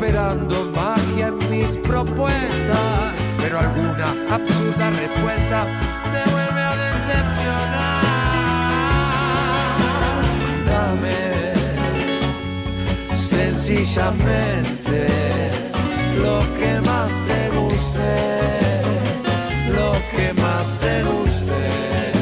esperando 0.05 0.65
magia 0.67 1.29
en 1.29 1.39
mis 1.51 1.77
propuestas. 1.79 3.15
Pero 3.39 3.59
alguna 3.59 4.09
absurda 4.31 4.91
respuesta 4.91 5.67
te 6.13 6.31
vuelve 6.31 6.61
a 6.61 6.77
decepcionar. 6.77 8.05
Dame 10.67 11.55
sencillamente 13.15 15.07
lo 16.17 16.39
que 16.59 16.81
más 16.87 17.13
te 17.27 17.49
guste, 17.57 18.13
lo 19.73 19.93
que 20.15 20.27
más 20.41 20.79
te 20.81 21.03
guste. 21.03 22.14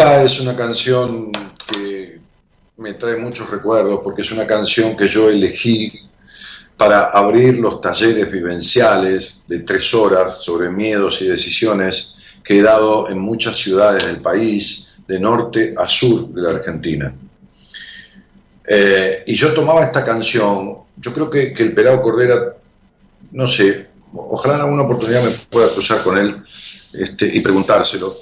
Es 0.00 0.40
una 0.40 0.56
canción 0.56 1.30
que 1.66 2.18
me 2.78 2.94
trae 2.94 3.16
muchos 3.16 3.50
recuerdos 3.50 4.00
porque 4.02 4.22
es 4.22 4.32
una 4.32 4.46
canción 4.46 4.96
que 4.96 5.06
yo 5.06 5.28
elegí 5.28 5.92
para 6.78 7.10
abrir 7.10 7.58
los 7.58 7.82
talleres 7.82 8.32
vivenciales 8.32 9.44
de 9.46 9.58
tres 9.58 9.92
horas 9.92 10.42
sobre 10.42 10.70
miedos 10.70 11.20
y 11.20 11.26
decisiones 11.26 12.14
que 12.42 12.58
he 12.58 12.62
dado 12.62 13.10
en 13.10 13.18
muchas 13.18 13.58
ciudades 13.58 14.06
del 14.06 14.22
país, 14.22 14.94
de 15.06 15.20
norte 15.20 15.74
a 15.76 15.86
sur 15.86 16.28
de 16.28 16.40
la 16.40 16.50
Argentina. 16.50 17.14
Eh, 18.66 19.22
y 19.26 19.34
yo 19.34 19.52
tomaba 19.52 19.84
esta 19.84 20.02
canción, 20.02 20.78
yo 20.96 21.12
creo 21.12 21.28
que, 21.28 21.52
que 21.52 21.62
el 21.62 21.74
Pelado 21.74 22.00
Cordera, 22.00 22.56
no 23.32 23.46
sé, 23.46 23.90
ojalá 24.14 24.54
en 24.54 24.60
alguna 24.62 24.84
oportunidad 24.84 25.22
me 25.22 25.30
pueda 25.50 25.68
cruzar 25.68 26.02
con 26.02 26.16
él 26.16 26.42
este, 26.94 27.26
y 27.26 27.40
preguntárselo, 27.40 28.16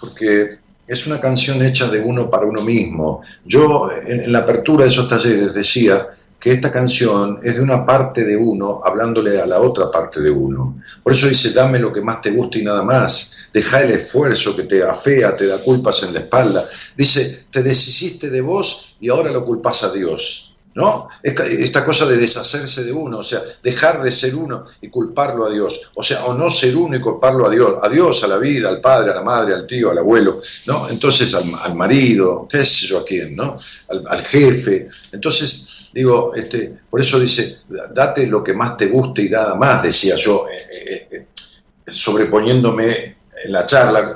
porque 0.00 0.58
es 0.90 1.06
una 1.06 1.20
canción 1.20 1.62
hecha 1.62 1.88
de 1.88 2.00
uno 2.00 2.28
para 2.28 2.44
uno 2.44 2.62
mismo. 2.62 3.22
Yo 3.44 3.88
en, 4.04 4.32
la 4.32 4.40
apertura 4.40 4.82
de 4.82 4.90
esos 4.90 5.08
talleres 5.08 5.54
decía 5.54 6.08
que 6.40 6.50
esta 6.50 6.72
canción 6.72 7.38
es 7.44 7.54
de 7.54 7.62
una 7.62 7.86
parte 7.86 8.24
de 8.24 8.36
uno 8.36 8.80
hablándole 8.84 9.40
a 9.40 9.46
la 9.46 9.60
otra 9.60 9.88
parte 9.88 10.20
de 10.20 10.32
uno. 10.32 10.82
Por 11.00 11.12
eso 11.12 11.28
dice, 11.28 11.52
dame 11.52 11.78
lo 11.78 11.92
que 11.92 12.00
más 12.00 12.20
te 12.20 12.32
guste 12.32 12.58
y 12.58 12.64
nada 12.64 12.82
más. 12.82 13.36
Deja 13.54 13.82
el 13.82 13.92
esfuerzo 13.92 14.56
que 14.56 14.64
te 14.64 14.82
afea, 14.82 15.36
te 15.36 15.46
da 15.46 15.58
culpas 15.58 16.02
en 16.02 16.12
la 16.12 16.20
espalda. 16.20 16.64
Dice, 16.96 17.44
te 17.52 17.62
deshiciste 17.62 18.28
de 18.28 18.40
vos 18.40 18.96
y 18.98 19.10
ahora 19.10 19.30
lo 19.30 19.44
culpas 19.44 19.84
a 19.84 19.92
Dios. 19.92 20.49
¿No? 20.72 21.08
Esta 21.22 21.84
cosa 21.84 22.06
de 22.06 22.16
deshacerse 22.16 22.84
de 22.84 22.92
uno, 22.92 23.18
o 23.18 23.22
sea, 23.24 23.40
dejar 23.60 24.00
de 24.00 24.12
ser 24.12 24.36
uno 24.36 24.64
y 24.80 24.88
culparlo 24.88 25.44
a 25.44 25.50
Dios. 25.50 25.90
O 25.94 26.02
sea, 26.02 26.24
o 26.26 26.34
no 26.34 26.48
ser 26.48 26.76
uno 26.76 26.96
y 26.96 27.00
culparlo 27.00 27.46
a 27.46 27.50
Dios. 27.50 27.74
A 27.82 27.88
Dios, 27.88 28.22
a 28.22 28.28
la 28.28 28.38
vida, 28.38 28.68
al 28.68 28.80
padre, 28.80 29.10
a 29.10 29.16
la 29.16 29.22
madre, 29.22 29.52
al 29.54 29.66
tío, 29.66 29.90
al 29.90 29.98
abuelo, 29.98 30.36
¿no? 30.66 30.88
Entonces 30.88 31.34
al, 31.34 31.74
marido, 31.74 32.46
qué 32.48 32.64
sé 32.64 32.86
yo 32.86 32.98
a 32.98 33.04
quién, 33.04 33.34
¿no? 33.34 33.58
Al, 33.88 34.22
jefe. 34.22 34.88
Entonces, 35.10 35.90
digo, 35.92 36.34
este, 36.36 36.78
por 36.88 37.00
eso 37.00 37.18
dice, 37.18 37.58
date 37.92 38.28
lo 38.28 38.44
que 38.44 38.54
más 38.54 38.76
te 38.76 38.86
guste 38.86 39.22
y 39.22 39.28
nada 39.28 39.56
más, 39.56 39.82
decía 39.82 40.14
yo, 40.14 40.46
eh, 40.48 40.66
eh, 40.88 41.08
eh, 41.10 41.26
sobreponiéndome 41.88 43.16
en 43.44 43.52
la 43.52 43.66
charla 43.66 44.12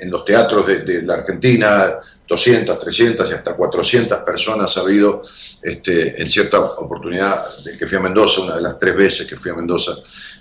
en, 0.00 0.10
los 0.10 0.24
teatros 0.24 0.66
de, 0.66 0.80
de, 0.80 1.02
la 1.02 1.14
Argentina, 1.14 1.98
200, 2.28 2.78
300 2.78 3.30
y 3.30 3.34
hasta 3.34 3.54
400 3.54 4.18
personas 4.20 4.76
ha 4.76 4.80
habido 4.80 5.22
este, 5.62 6.20
en 6.20 6.28
cierta 6.28 6.60
oportunidad 6.60 7.42
de 7.64 7.76
que 7.76 7.86
fui 7.86 7.98
a 7.98 8.00
Mendoza, 8.00 8.42
una 8.42 8.56
de 8.56 8.62
las 8.62 8.78
tres 8.78 8.96
veces 8.96 9.26
que 9.26 9.36
fui 9.36 9.50
a 9.50 9.54
Mendoza, 9.54 9.92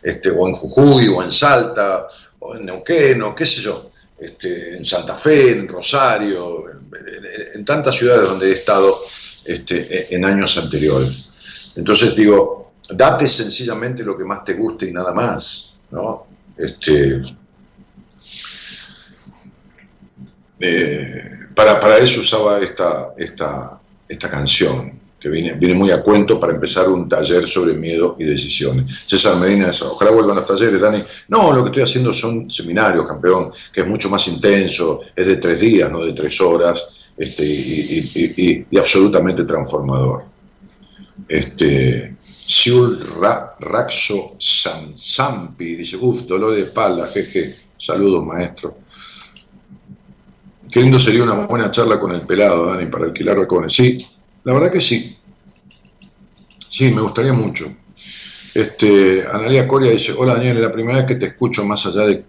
este, 0.01 0.29
o 0.29 0.47
en 0.47 0.53
Jujuy, 0.53 1.07
o 1.09 1.21
en 1.21 1.31
Salta, 1.31 2.07
o 2.39 2.55
en 2.55 2.65
Neuquén, 2.65 3.21
o 3.23 3.35
qué 3.35 3.45
sé 3.45 3.61
yo, 3.61 3.89
este, 4.19 4.77
en 4.77 4.85
Santa 4.85 5.15
Fe, 5.15 5.51
en 5.51 5.67
Rosario, 5.67 6.69
en, 6.69 6.81
en 7.55 7.65
tantas 7.65 7.95
ciudades 7.95 8.29
donde 8.29 8.49
he 8.49 8.53
estado 8.53 8.95
este, 9.45 10.15
en 10.15 10.23
años 10.25 10.57
anteriores. 10.57 11.73
Entonces 11.77 12.15
digo, 12.15 12.73
date 12.89 13.27
sencillamente 13.27 14.03
lo 14.03 14.17
que 14.17 14.25
más 14.25 14.43
te 14.43 14.53
guste 14.53 14.87
y 14.87 14.91
nada 14.91 15.13
más, 15.13 15.81
¿no? 15.91 16.27
Este, 16.57 17.21
eh, 20.61 21.39
para, 21.55 21.79
para, 21.79 21.97
eso 21.97 22.21
usaba 22.21 22.59
esta, 22.59 23.13
esta, 23.17 23.79
esta 24.07 24.29
canción, 24.29 24.99
que 25.19 25.29
viene, 25.29 25.53
viene 25.53 25.75
muy 25.75 25.91
a 25.91 26.01
cuento 26.01 26.39
para 26.39 26.53
empezar 26.53 26.89
un 26.89 27.07
taller 27.07 27.47
sobre 27.47 27.73
miedo 27.73 28.15
y 28.19 28.23
decisiones. 28.23 29.03
César 29.05 29.37
Medina 29.37 29.71
ojalá 29.83 30.11
vuelvan 30.11 30.37
los 30.37 30.47
talleres, 30.47 30.81
Dani. 30.81 31.01
No, 31.27 31.51
lo 31.53 31.63
que 31.63 31.69
estoy 31.69 31.83
haciendo 31.83 32.11
son 32.11 32.49
seminarios, 32.49 33.07
campeón, 33.07 33.53
que 33.71 33.81
es 33.81 33.87
mucho 33.87 34.09
más 34.09 34.27
intenso, 34.27 35.01
es 35.15 35.27
de 35.27 35.37
tres 35.37 35.59
días, 35.59 35.91
no 35.91 36.03
de 36.03 36.13
tres 36.13 36.41
horas, 36.41 36.91
este, 37.15 37.43
y, 37.45 38.77
absolutamente 38.77 39.43
transformador. 39.43 40.23
Este, 41.27 42.15
Siul 42.15 42.99
Ra, 43.19 43.55
Raxo 43.59 44.37
Sampi 44.39 45.75
dice, 45.75 45.97
uff, 45.97 46.23
dolor 46.23 46.55
de 46.55 46.61
espalda, 46.61 47.07
jeje, 47.07 47.53
saludos 47.77 48.25
maestro. 48.25 48.77
Qué 50.71 50.79
lindo 50.79 50.99
sería 50.99 51.23
una 51.23 51.45
buena 51.45 51.69
charla 51.69 51.99
con 51.99 52.13
el 52.13 52.21
pelado, 52.21 52.67
Dani, 52.67 52.85
para 52.85 53.05
alquilar 53.05 53.35
balcones. 53.35 53.73
Sí, 53.73 53.97
la 54.45 54.53
verdad 54.53 54.71
que 54.71 54.79
sí. 54.79 55.17
Sí, 56.69 56.91
me 56.91 57.01
gustaría 57.01 57.33
mucho. 57.33 57.65
Este, 58.55 59.25
Analia 59.27 59.67
Coria 59.67 59.91
dice, 59.91 60.13
hola 60.17 60.35
Daniel, 60.35 60.57
es 60.57 60.63
la 60.63 60.71
primera 60.71 60.99
vez 60.99 61.07
que 61.07 61.15
te 61.15 61.25
escucho 61.25 61.65
más 61.65 61.85
allá 61.85 62.05
de, 62.05 62.23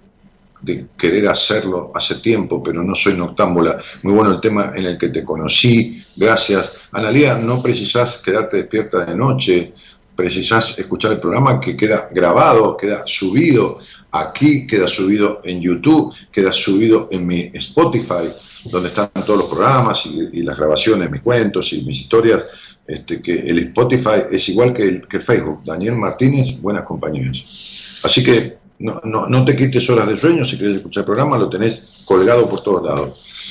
de 0.60 0.86
querer 0.98 1.28
hacerlo 1.28 1.92
hace 1.94 2.16
tiempo, 2.16 2.60
pero 2.60 2.82
no 2.82 2.96
soy 2.96 3.16
noctámbula. 3.16 3.80
Muy 4.02 4.14
bueno 4.14 4.32
el 4.32 4.40
tema 4.40 4.72
en 4.74 4.86
el 4.86 4.98
que 4.98 5.08
te 5.08 5.24
conocí, 5.24 6.02
gracias. 6.16 6.88
Analia, 6.90 7.36
no 7.36 7.62
precisás 7.62 8.20
quedarte 8.24 8.56
despierta 8.56 9.04
de 9.04 9.14
noche, 9.14 9.72
precisás 10.16 10.80
escuchar 10.80 11.12
el 11.12 11.20
programa 11.20 11.60
que 11.60 11.76
queda 11.76 12.08
grabado, 12.12 12.76
queda 12.76 13.02
subido 13.06 13.78
aquí, 14.12 14.66
queda 14.66 14.86
subido 14.86 15.40
en 15.44 15.60
YouTube, 15.60 16.14
queda 16.30 16.52
subido 16.52 17.08
en 17.10 17.26
mi 17.26 17.50
Spotify, 17.54 18.28
donde 18.70 18.88
están 18.88 19.10
todos 19.26 19.38
los 19.38 19.48
programas 19.48 20.06
y, 20.06 20.42
las 20.42 20.56
grabaciones, 20.56 21.10
mis 21.10 21.22
cuentos 21.22 21.72
y 21.72 21.82
mis 21.82 22.00
historias 22.00 22.44
este, 22.86 23.22
que 23.22 23.32
el 23.32 23.58
Spotify 23.58 24.22
es 24.30 24.48
igual 24.50 24.74
que 24.74 24.82
el, 24.82 25.08
que 25.08 25.20
Facebook. 25.20 25.62
Daniel 25.64 25.96
Martínez, 25.96 26.60
buenas 26.60 26.84
compañías. 26.84 28.00
Así 28.04 28.22
que 28.22 28.58
no, 28.80 29.00
no, 29.04 29.26
no 29.26 29.44
te 29.44 29.56
quites 29.56 29.88
horas 29.88 30.08
de 30.08 30.18
sueño, 30.18 30.44
si 30.44 30.58
quieres 30.58 30.76
escuchar 30.76 31.02
el 31.02 31.06
programa, 31.06 31.38
lo 31.38 31.48
tenés 31.48 32.04
colgado 32.04 32.48
por 32.48 32.62
todos 32.62 32.82
lados. 32.82 33.42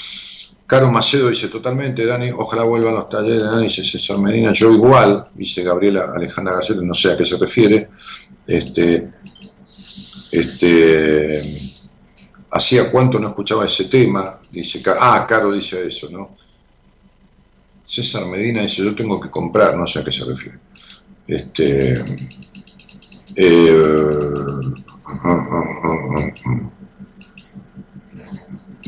Caro 0.68 0.90
Macedo 0.90 1.30
dice, 1.30 1.50
totalmente, 1.50 2.06
Dani, 2.06 2.32
ojalá 2.32 2.64
vuelvan 2.64 2.96
los 2.96 3.10
talleres 3.10 3.44
Dani, 3.44 3.66
dice 3.66 3.84
César 3.84 4.20
Medina, 4.20 4.54
yo 4.54 4.72
igual, 4.72 5.26
dice 5.36 5.64
Gabriela 5.64 6.14
Alejandra 6.16 6.56
García, 6.56 6.78
no 6.82 6.94
sé 6.94 7.12
a 7.12 7.18
qué 7.18 7.26
se 7.26 7.38
refiere. 7.38 7.90
Este, 8.48 9.10
este, 10.32 11.42
hacía 12.52 12.92
cuánto 12.92 13.20
no 13.20 13.30
escuchaba 13.30 13.66
ese 13.66 13.86
tema, 13.86 14.40
dice, 14.52 14.82
ah, 15.00 15.26
Caro 15.28 15.52
dice 15.52 15.88
eso, 15.88 16.10
¿no? 16.10 16.36
César 17.84 18.26
Medina 18.28 18.62
dice, 18.64 18.84
yo 18.84 18.96
tengo 18.96 19.20
que 19.20 19.30
comprar, 19.30 19.76
no 19.78 19.86
sé 19.88 20.00
a 20.00 20.04
qué 20.04 20.12
se 20.12 20.26
refiere. 20.26 20.60
Este, 21.28 21.94
eh, 23.36 23.82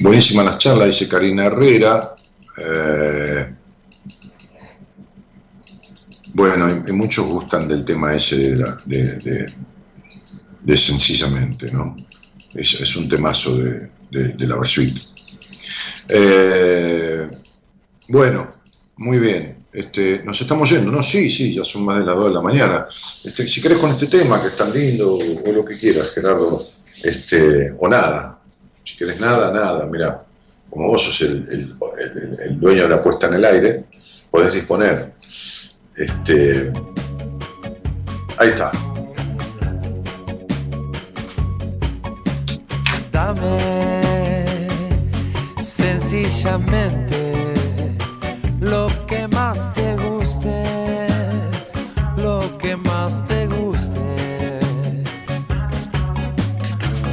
buenísimas 0.01 0.45
las 0.45 0.57
charlas, 0.57 0.87
dice 0.87 1.07
Karina 1.07 1.45
Herrera. 1.45 2.13
Eh, 2.57 3.55
bueno, 6.35 6.83
y, 6.87 6.91
muchos 6.91 7.25
gustan 7.27 7.67
del 7.67 7.85
tema 7.85 8.13
ese 8.15 8.37
de, 8.51 8.55
la- 8.57 8.77
de- 8.85 9.45
de 10.63 10.77
sencillamente, 10.77 11.71
¿no? 11.71 11.95
Es, 12.55 12.95
un 12.95 13.09
temazo 13.09 13.57
de, 13.57 13.89
la 14.11 14.55
Versuit. 14.55 14.95
Eh, 16.09 17.27
bueno, 18.07 18.49
muy 18.97 19.19
bien. 19.19 19.65
Este, 19.73 20.21
nos 20.23 20.39
estamos 20.39 20.69
yendo, 20.69 20.91
¿no? 20.91 21.01
Sí, 21.01 21.31
sí, 21.31 21.53
ya 21.53 21.65
son 21.65 21.83
más 21.83 21.97
de 21.97 22.05
las 22.05 22.15
2 22.15 22.27
de 22.27 22.33
la 22.33 22.41
mañana. 22.41 22.87
Este, 23.23 23.47
si 23.47 23.59
querés 23.59 23.79
con 23.79 23.89
este 23.89 24.05
tema, 24.05 24.39
que 24.39 24.47
es 24.47 24.55
tan 24.55 24.71
lindo, 24.71 25.15
o, 25.15 25.51
lo 25.51 25.65
que 25.65 25.75
quieras, 25.75 26.11
Gerardo, 26.11 26.61
este, 27.03 27.73
o 27.79 27.87
nada. 27.87 28.39
Si 28.83 28.95
querés 28.95 29.19
nada, 29.19 29.51
nada. 29.51 29.87
Mira, 29.87 30.23
como 30.69 30.89
vos 30.89 31.01
sos 31.01 31.21
el 31.21 31.75
dueño 32.59 32.83
de 32.83 32.89
la 32.89 33.01
puesta 33.01 33.27
en 33.27 33.33
el 33.33 33.45
aire, 33.45 33.85
podés 34.29 34.53
disponer. 34.53 35.13
Este, 35.95 36.71
ahí 38.37 38.49
está. 38.49 38.92
Dame 43.25 44.67
sencillamente 45.57 47.53
lo 48.59 48.89
que 49.07 49.29
más 49.29 49.73
te 49.73 49.95
guste, 49.95 51.07
lo 52.17 52.57
que 52.57 52.75
más 52.75 53.25
te 53.25 53.47
guste. 53.47 54.59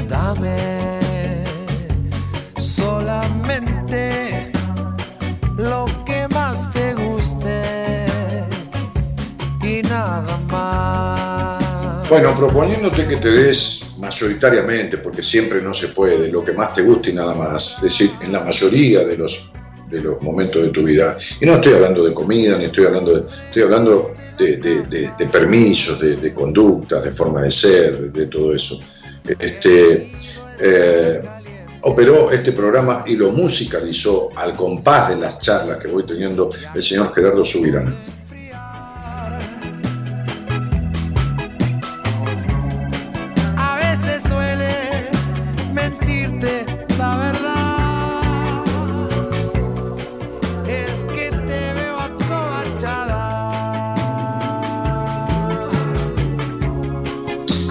Dame 0.09 0.99
solamente 2.59 4.51
lo 5.57 5.87
que 6.05 6.27
más 6.35 6.73
te 6.73 6.93
guste 6.95 8.05
y 9.62 9.81
nada 9.82 10.37
más. 10.49 12.09
Bueno, 12.09 12.35
proponiéndote 12.35 13.07
que 13.07 13.16
te 13.16 13.31
des 13.31 13.90
mayoritariamente, 14.01 14.99
porque 14.99 15.23
siempre 15.23 15.61
no 15.61 15.75
se 15.75 15.89
puede, 15.89 16.31
lo 16.31 16.45
que 16.45 16.53
más 16.53 16.73
te 16.73 16.83
guste 16.83 17.11
y 17.11 17.15
nada 17.15 17.35
más, 17.35 17.77
es 17.77 17.83
decir, 17.83 18.11
en 18.21 18.33
la 18.33 18.41
mayoría 18.41 19.05
de 19.05 19.17
los, 19.17 19.53
de 19.89 20.01
los 20.01 20.21
momentos 20.23 20.63
de 20.63 20.71
tu 20.71 20.83
vida. 20.83 21.17
Y 21.41 21.47
no 21.47 21.53
estoy 21.55 21.75
hablando 21.75 22.05
de 22.05 22.15
comida, 22.15 22.57
ni 22.57 22.65
estoy 22.65 22.87
hablando 22.87 23.15
de, 23.15 23.29
estoy 23.47 23.63
hablando 23.63 24.15
de, 24.39 25.29
permisos, 25.31 26.01
de, 26.01 26.17
de 26.17 26.35
conductas, 26.35 27.05
de 27.05 27.13
forma 27.13 27.43
de 27.43 27.51
ser, 27.51 28.11
de 28.11 28.27
todo 28.27 28.55
eso. 28.55 28.81
Este, 29.39 30.11
eh, 30.59 31.23
operó 31.83 32.31
este 32.31 32.53
programa 32.53 33.05
y 33.07 33.17
lo 33.17 33.31
musicalizó 33.33 34.31
al 34.37 34.55
compás 34.55 35.11
de 35.11 35.17
las 35.17 35.39
charlas 35.41 35.79
que 35.79 35.89
voy 35.89 36.05
teniendo 36.07 36.51
el 36.75 36.83
señor 36.83 37.15
Gerardo 37.15 37.45
Subirán. 37.45 38.03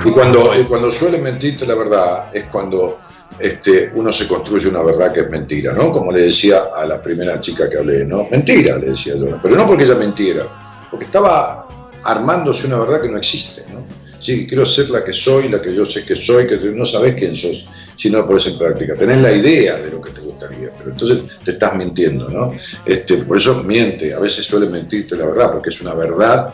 Y 0.10 0.12
cuando, 0.12 0.52
cuando 0.68 0.90
suele 0.90 1.20
mentirte 1.20 1.68
la 1.68 1.76
verdad 1.76 2.36
es 2.36 2.46
cuando 2.46 2.98
este, 3.38 3.92
uno 3.94 4.12
se 4.12 4.28
construye 4.28 4.68
una 4.68 4.82
verdad 4.82 5.14
que 5.14 5.20
es 5.20 5.30
mentira, 5.30 5.72
¿no? 5.72 5.92
Como 5.92 6.12
le 6.12 6.24
decía 6.24 6.70
a 6.76 6.84
la 6.88 7.00
primera 7.00 7.40
chica 7.40 7.70
que 7.70 7.78
hablé, 7.78 8.06
¿no? 8.06 8.28
Mentira, 8.32 8.78
le 8.80 8.88
decía 8.88 9.14
yo, 9.16 9.40
pero 9.40 9.56
no 9.56 9.68
porque 9.68 9.84
ella 9.84 9.94
mentiera, 9.94 10.48
porque 10.90 11.06
estaba 11.06 11.68
armándose 12.04 12.66
una 12.66 12.80
verdad 12.80 13.02
que 13.04 13.10
no 13.10 13.18
existe, 13.18 13.66
¿no? 13.70 13.86
Sí, 14.20 14.48
quiero 14.48 14.66
ser 14.66 14.90
la 14.90 15.04
que 15.04 15.14
soy, 15.14 15.48
la 15.48 15.62
que 15.62 15.76
yo 15.76 15.86
sé 15.86 16.04
que 16.04 16.16
soy, 16.16 16.48
que 16.48 16.58
no 16.58 16.88
sabes 16.88 17.14
quién 17.14 17.36
sos 17.36 17.68
si 17.96 18.10
no 18.10 18.18
lo 18.18 18.28
pones 18.28 18.48
en 18.48 18.58
práctica. 18.58 18.96
Tenés 18.96 19.22
la 19.22 19.32
idea 19.32 19.78
de 19.78 19.92
lo 19.92 20.02
que 20.02 20.12
te 20.12 20.22
gustaría, 20.22 20.72
pero 20.76 20.90
entonces 20.90 21.20
te 21.44 21.52
estás 21.52 21.76
mintiendo, 21.76 22.28
¿no? 22.30 22.54
Este, 22.84 23.18
por 23.18 23.38
eso 23.38 23.64
miente, 23.64 24.12
a 24.12 24.20
veces 24.20 24.44
suele 24.44 24.68
mentirte 24.68 25.16
la 25.16 25.28
verdad, 25.28 25.52
porque 25.52 25.70
es 25.70 25.80
una 25.82 25.94
verdad 25.94 26.52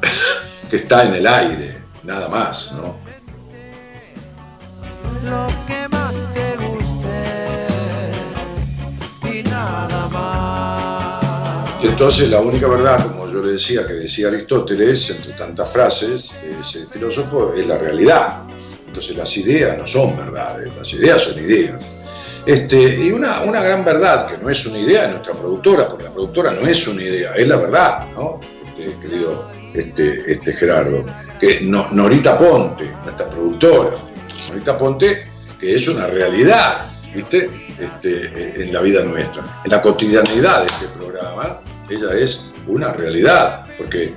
que 0.70 0.76
está 0.76 1.08
en 1.08 1.16
el 1.16 1.26
aire, 1.26 1.79
nada 2.02 2.28
más, 2.28 2.76
¿no? 2.76 2.96
Lo 5.24 5.48
que 5.66 5.88
más 5.88 6.28
te 6.32 6.56
guste 6.56 7.08
y 9.22 9.42
nada 9.42 10.08
más. 10.08 11.20
Y 11.82 11.86
entonces 11.86 12.30
la 12.30 12.40
única 12.40 12.68
verdad, 12.68 13.06
como 13.06 13.28
yo 13.30 13.42
le 13.42 13.52
decía, 13.52 13.86
que 13.86 13.94
decía 13.94 14.28
Aristóteles, 14.28 15.10
entre 15.10 15.32
tantas 15.32 15.72
frases 15.72 16.42
de 16.42 16.60
ese 16.60 16.86
filósofo, 16.86 17.54
es 17.54 17.66
la 17.66 17.78
realidad. 17.78 18.44
Entonces 18.86 19.16
las 19.16 19.36
ideas 19.36 19.78
no 19.78 19.86
son 19.86 20.16
verdades, 20.16 20.70
las 20.76 20.92
ideas 20.92 21.22
son 21.22 21.38
ideas. 21.38 21.86
Este, 22.46 23.04
y 23.04 23.12
una, 23.12 23.42
una 23.42 23.62
gran 23.62 23.84
verdad, 23.84 24.26
que 24.26 24.38
no 24.38 24.48
es 24.48 24.64
una 24.66 24.78
idea 24.78 25.02
de 25.02 25.10
nuestra 25.10 25.34
productora, 25.34 25.88
porque 25.88 26.04
la 26.04 26.12
productora 26.12 26.52
no 26.52 26.66
es 26.66 26.86
una 26.88 27.02
idea, 27.02 27.34
es 27.34 27.46
la 27.46 27.56
verdad, 27.56 28.08
¿no? 28.12 28.40
Este, 28.66 28.98
querido 29.00 29.50
este, 29.74 30.32
este 30.32 30.52
Gerardo, 30.54 31.04
que 31.40 31.60
no- 31.62 31.88
Norita 31.92 32.36
Ponte, 32.36 32.90
nuestra 33.04 33.28
productora, 33.28 33.96
Norita 34.48 34.76
Ponte, 34.76 35.30
que 35.58 35.74
es 35.74 35.88
una 35.88 36.06
realidad, 36.06 36.86
¿viste? 37.14 37.50
Este, 37.78 38.62
en 38.62 38.72
la 38.72 38.80
vida 38.80 39.02
nuestra. 39.04 39.42
En 39.64 39.70
la 39.70 39.80
cotidianidad 39.80 40.60
de 40.60 40.66
este 40.66 40.86
programa, 40.88 41.60
ella 41.88 42.12
es 42.14 42.52
una 42.66 42.92
realidad, 42.92 43.66
porque, 43.78 44.12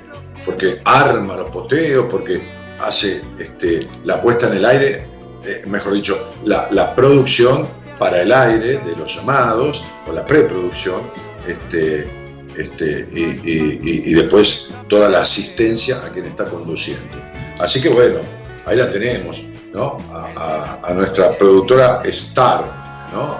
porque 0.45 0.81
arma 0.85 1.35
los 1.37 1.49
poteos, 1.49 2.07
porque 2.11 2.41
hace 2.81 3.21
este, 3.39 3.87
la 4.03 4.21
puesta 4.21 4.47
en 4.47 4.57
el 4.57 4.65
aire, 4.65 5.07
eh, 5.45 5.63
mejor 5.65 5.93
dicho, 5.93 6.33
la, 6.45 6.67
la 6.71 6.93
producción 6.95 7.67
para 7.97 8.21
el 8.21 8.31
aire 8.33 8.79
de 8.79 8.95
los 8.97 9.15
llamados, 9.15 9.83
o 10.07 10.11
la 10.13 10.25
preproducción, 10.25 11.03
este, 11.47 12.22
este, 12.57 13.07
y, 13.11 14.13
después 14.13 14.69
toda 14.87 15.09
la 15.09 15.21
asistencia 15.21 15.97
a 16.05 16.09
quien 16.09 16.25
está 16.25 16.45
conduciendo. 16.45 17.17
Así 17.59 17.81
que 17.81 17.89
bueno, 17.89 18.19
ahí 18.65 18.77
la 18.77 18.89
tenemos, 18.89 19.43
¿no? 19.73 19.97
A, 20.11 20.91
nuestra 20.93 21.37
productora 21.37 22.01
Star, 22.05 22.65
¿no? 23.13 23.37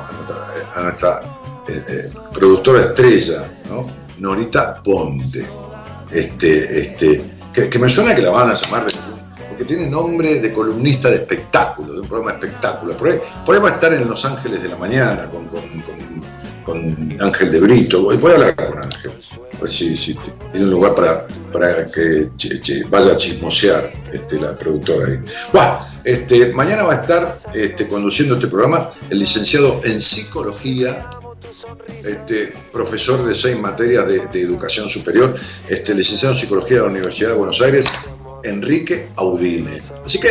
A 0.76 0.82
nuestra, 0.82 1.22
eh, 1.68 1.84
eh, 1.88 2.12
productora 2.34 2.82
estrella, 2.82 3.52
¿no? 3.70 3.88
Norita 4.18 4.82
Ponte. 4.84 5.46
Este, 6.12 6.80
este, 6.82 7.24
que, 7.54 7.80
me 7.80 7.90
suena 7.90 8.16
que 8.16 8.22
la 8.22 8.30
van 8.30 8.50
a 8.52 8.54
llamar 8.54 8.86
de- 8.86 8.94
porque 9.50 9.66
tiene 9.66 9.88
nombre 9.88 10.40
de 10.40 10.52
columnista 10.52 11.10
de 11.10 11.18
espectáculo, 11.18 11.94
de 11.94 12.02
un 12.02 12.08
programa 12.08 12.34
de 12.34 12.48
espectáculo. 12.48 12.98
Por 12.98 13.10
ahí, 13.10 13.20
por 13.46 13.56
estar 13.56 13.94
en 13.94 14.08
Los 14.08 14.26
Ángeles 14.26 14.64
de 14.64 14.70
la 14.70 14.78
Mañana 14.78 15.30
con- 15.30 15.48
con 16.64 17.18
Ángel 17.22 17.52
de 17.52 17.60
Brito. 17.60 18.02
Voy, 18.02 18.18
voy 18.18 18.32
a 18.32 18.36
hablar 18.36 18.56
con 18.56 18.84
Ángel. 18.84 19.12
Pues 19.60 19.74
sí, 19.74 19.96
sí, 19.96 20.18
tiene 20.52 20.66
un 20.66 20.72
lugar 20.72 20.96
para, 20.96 21.28
para 21.52 21.90
que 21.92 22.30
vaya 22.90 23.14
a 23.14 23.18
chismosear 23.18 23.94
este, 24.12 24.40
la 24.40 24.58
productora 24.58 25.08
ahí. 25.08 25.20
Buah, 25.54 25.80
este, 26.04 26.52
mañana 26.52 26.84
va 26.84 26.94
a 26.94 27.02
estar 27.02 27.42
este, 27.54 27.88
conduciendo 27.88 28.36
este 28.36 28.48
programa 28.48 28.90
el 29.10 29.20
licenciado 29.20 29.80
en 29.86 30.02
psicología, 30.02 31.10
este, 32.04 32.54
profesor 32.72 33.24
de 33.26 33.36
seis 33.36 33.58
materias 33.60 34.08
de, 34.08 34.28
de 34.28 34.42
educación 34.42 34.90
superior, 34.90 35.36
este, 35.70 35.94
licenciado 35.94 36.34
en 36.34 36.42
psicología 36.42 36.78
de 36.78 36.84
la 36.84 36.90
Universidad 36.90 37.30
de 37.30 37.36
Buenos 37.36 37.62
Aires, 37.62 37.86
Enrique 38.44 39.10
Audine. 39.16 39.82
Así 40.04 40.20
que, 40.20 40.30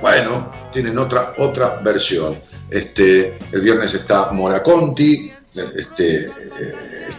bueno, 0.00 0.52
tienen 0.72 0.96
otra, 0.96 1.34
otra 1.38 1.80
versión. 1.82 2.36
Este, 2.70 3.36
el 3.52 3.60
viernes 3.60 3.92
está 3.94 4.30
Mora 4.30 4.62
Conti, 4.62 5.32
este, 5.54 6.26
eh, 6.26 6.30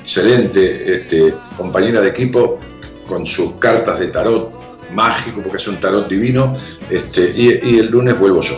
excelente 0.01 0.95
este, 0.95 1.33
compañera 1.57 2.01
de 2.01 2.09
equipo 2.09 2.59
con 3.07 3.25
sus 3.25 3.53
cartas 3.53 3.99
de 3.99 4.07
tarot 4.07 4.51
mágico, 4.93 5.41
porque 5.41 5.57
es 5.57 5.67
un 5.67 5.77
tarot 5.77 6.07
divino, 6.09 6.55
este, 6.89 7.31
y, 7.35 7.79
el 7.79 7.87
lunes 7.87 8.17
vuelvo 8.17 8.41
yo. 8.41 8.55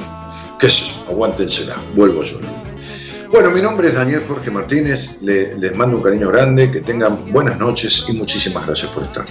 ¿Qué 0.59 0.69
sé? 0.69 0.85
Aguántensela, 1.07 1.75
vuelvo 1.95 2.23
yo. 2.23 2.39
Bueno, 3.31 3.49
mi 3.51 3.61
nombre 3.61 3.87
es 3.87 3.95
Daniel 3.95 4.23
Jorge 4.27 4.51
Martínez, 4.51 5.17
le- 5.21 5.57
les 5.57 5.75
mando 5.75 5.97
un 5.97 6.03
cariño 6.03 6.29
grande, 6.29 6.71
que 6.71 6.81
tengan 6.81 7.31
buenas 7.31 7.57
noches 7.57 8.05
y 8.07 8.13
muchísimas 8.13 8.65
gracias 8.67 8.91
por 8.91 9.03
estar. 9.03 9.25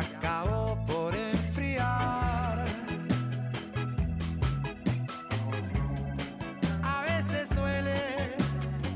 Acabó 0.00 0.78
por 0.86 1.14
enfriar. 1.14 2.66
A 6.82 7.02
veces 7.02 7.54
duele 7.54 8.00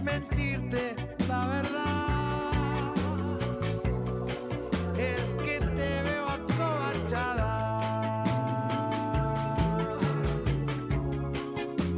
mentirte 0.03 0.97
la 1.29 1.47
verdad. 1.47 2.95
Es 4.97 5.35
que 5.45 5.61
te 5.77 6.03
veo 6.03 6.29
acobachada. 6.29 7.53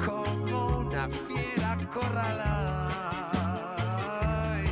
Como 0.04 0.80
una 0.80 1.08
fiera 1.26 1.72
acorralada. 1.72 3.30
Ay, 4.52 4.66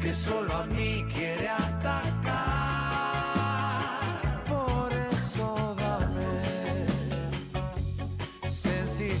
Que 0.00 0.12
solo 0.12 0.52
a 0.54 0.66
mí 0.66 1.04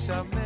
sencillamente 0.02 0.41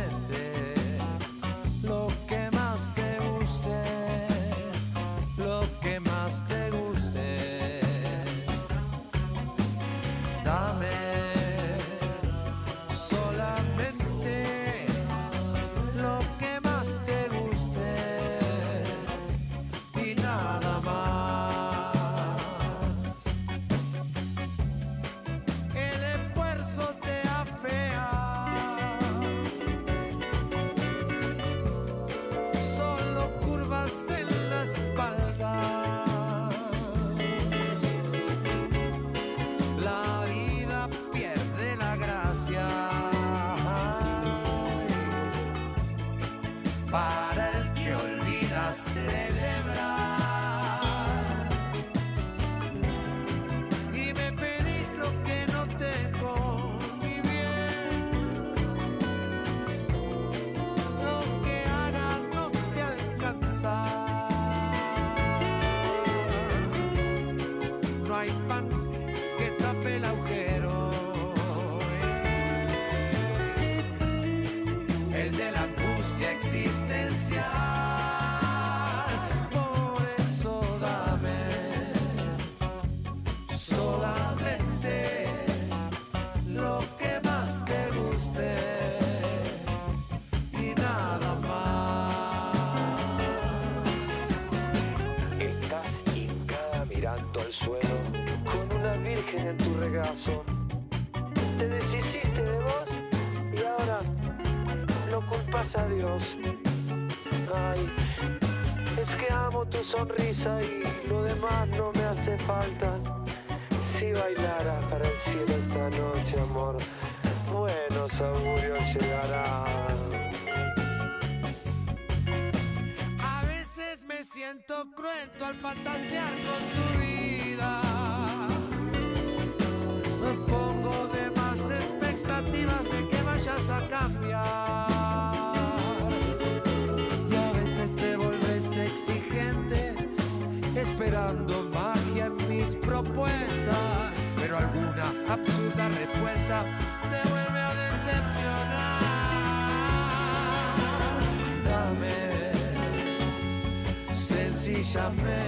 decepcionar. 155.09 155.21
Dame 155.21 155.21
sencillamente 155.21 155.46